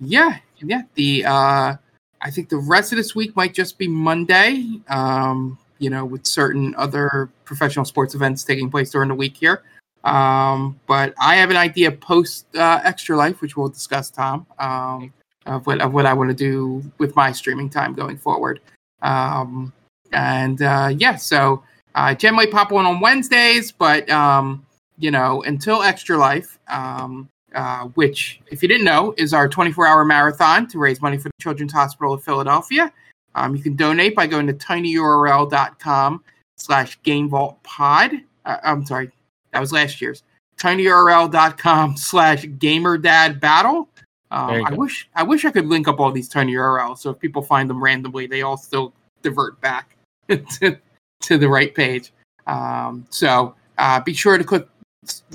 yeah, 0.01 0.39
yeah, 0.59 0.83
the 0.95 1.25
uh, 1.25 1.77
I 2.23 2.31
think 2.31 2.49
the 2.49 2.59
rest 2.59 2.93
of 2.93 2.97
this 2.97 3.15
week 3.15 3.35
might 3.37 3.55
just 3.55 3.79
be 3.79 3.89
Monday. 3.89 4.81
Um, 4.89 5.59
you 5.79 5.91
know, 5.91 6.05
with 6.05 6.27
certain 6.27 6.75
other 6.77 7.29
professional 7.45 7.85
sports 7.85 8.15
events 8.15 8.45
taking 8.45 8.71
place 8.71 8.91
during 8.91 9.09
the 9.09 9.15
week 9.15 9.37
here. 9.37 9.63
Um, 10.05 10.79
but 10.87 11.15
I 11.21 11.37
have 11.37 11.51
an 11.51 11.57
idea 11.57 11.91
post 11.91 12.47
Extra 12.55 13.17
Life, 13.17 13.41
which 13.41 13.57
we'll 13.57 13.69
discuss, 13.69 14.09
Tom, 14.09 14.47
um, 14.59 15.13
of 15.47 15.67
what 15.67 15.81
of 15.81 15.93
what 15.93 16.07
I 16.07 16.13
want 16.13 16.31
to 16.31 16.35
do 16.35 16.83
with 16.99 17.15
my 17.17 17.33
streaming 17.33 17.71
time 17.71 17.95
going 17.95 18.17
forward. 18.17 18.61
Um, 19.03 19.73
and 20.13 20.63
uh, 20.63 20.93
yeah, 20.97 21.17
so 21.17 21.63
I 21.95 22.15
generally 22.15 22.47
pop 22.47 22.73
one 22.73 22.87
on 22.87 23.01
Wednesdays, 23.01 23.73
but 23.73 24.09
um, 24.11 24.65
you 24.99 25.11
know, 25.11 25.43
until 25.43 25.83
Extra 25.83 26.17
Life, 26.17 26.59
um, 26.69 27.29
uh, 27.55 27.85
which, 27.95 28.41
if 28.51 28.63
you 28.63 28.69
didn't 28.69 28.85
know, 28.85 29.15
is 29.17 29.33
our 29.33 29.49
24-hour 29.49 30.05
marathon 30.05 30.67
to 30.69 30.79
raise 30.79 31.01
money 31.01 31.17
for 31.17 31.29
the 31.29 31.43
Children's 31.43 31.73
Hospital 31.73 32.13
of 32.13 32.23
Philadelphia. 32.23 32.93
Um, 33.35 33.57
you 33.57 33.63
can 33.63 33.77
donate 33.77 34.15
by 34.15 34.27
going 34.27 34.47
to 34.47 34.53
tinyurl.com 34.53 36.23
slash 36.57 37.01
gamevaultpod. 37.03 38.23
Uh, 38.45 38.57
I'm 38.63 38.85
sorry, 38.87 39.11
that 39.53 39.61
was 39.61 39.73
last 39.73 40.01
year's. 40.01 40.23
tinyurl.com 40.59 41.97
slash 41.97 42.45
gamerdadbattle. 42.45 43.87
Um, 44.35 44.65
I 44.65 44.71
go. 44.71 44.77
wish 44.77 45.09
I 45.15 45.23
wish 45.23 45.45
I 45.45 45.53
could 45.53 45.67
link 45.67 45.87
up 45.87 46.01
all 46.01 46.11
these 46.11 46.29
tiny 46.29 46.55
URLs 46.55 46.99
so 46.99 47.11
if 47.11 47.21
people 47.21 47.41
find 47.41 47.71
them 47.71 47.83
randomly, 47.83 48.27
they 48.27 48.43
all 48.43 48.57
still 48.57 48.93
divert 49.23 49.61
back 49.61 49.97
to, 50.29 50.77
to 51.21 51.39
the 51.39 51.49
right 51.49 51.73
page. 51.73 52.13
Um, 52.49 53.07
so 53.11 53.55
uh, 53.79 54.01
be 54.01 54.13
sure 54.13 54.37
to 54.37 54.43
click 54.43 54.67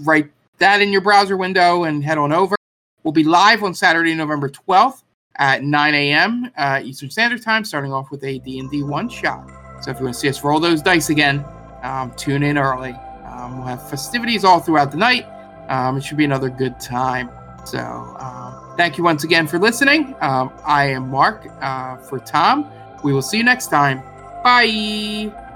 write 0.03 0.29
that 0.57 0.81
in 0.81 0.91
your 0.91 0.99
browser 0.99 1.37
window 1.37 1.85
and 1.85 2.03
head 2.03 2.17
on 2.17 2.33
over. 2.33 2.55
We'll 3.03 3.13
be 3.13 3.23
live 3.23 3.63
on 3.63 3.73
Saturday, 3.73 4.13
November 4.13 4.49
12th 4.49 5.03
at 5.37 5.63
9 5.63 5.95
a.m. 5.95 6.51
Uh, 6.57 6.81
Eastern 6.83 7.09
Standard 7.09 7.41
Time, 7.41 7.63
starting 7.63 7.93
off 7.93 8.11
with 8.11 8.23
a 8.25 8.39
D&D 8.39 8.83
one 8.83 9.07
shot. 9.07 9.49
So 9.81 9.91
if 9.91 9.97
you 9.99 10.03
want 10.03 10.15
to 10.15 10.19
see 10.19 10.27
us 10.27 10.43
roll 10.43 10.59
those 10.59 10.81
dice 10.81 11.09
again, 11.09 11.45
um, 11.83 12.11
tune 12.17 12.43
in 12.43 12.57
early. 12.57 12.91
Um, 13.23 13.59
we'll 13.59 13.67
have 13.67 13.89
festivities 13.89 14.43
all 14.43 14.59
throughout 14.59 14.91
the 14.91 14.97
night. 14.97 15.25
Um, 15.69 15.97
it 15.97 16.03
should 16.03 16.17
be 16.17 16.25
another 16.25 16.49
good 16.49 16.77
time. 16.81 17.29
So 17.65 17.79
um, 18.19 18.48
thank 18.79 18.97
you 18.97 19.03
once 19.03 19.25
again 19.25 19.45
for 19.45 19.59
listening. 19.59 20.15
Um, 20.21 20.53
I 20.63 20.85
am 20.91 21.09
Mark 21.09 21.45
uh, 21.59 21.97
for 21.97 22.17
Tom. 22.17 22.65
We 23.03 23.11
will 23.11 23.21
see 23.21 23.35
you 23.35 23.43
next 23.43 23.67
time. 23.67 24.01
Bye. 24.41 25.48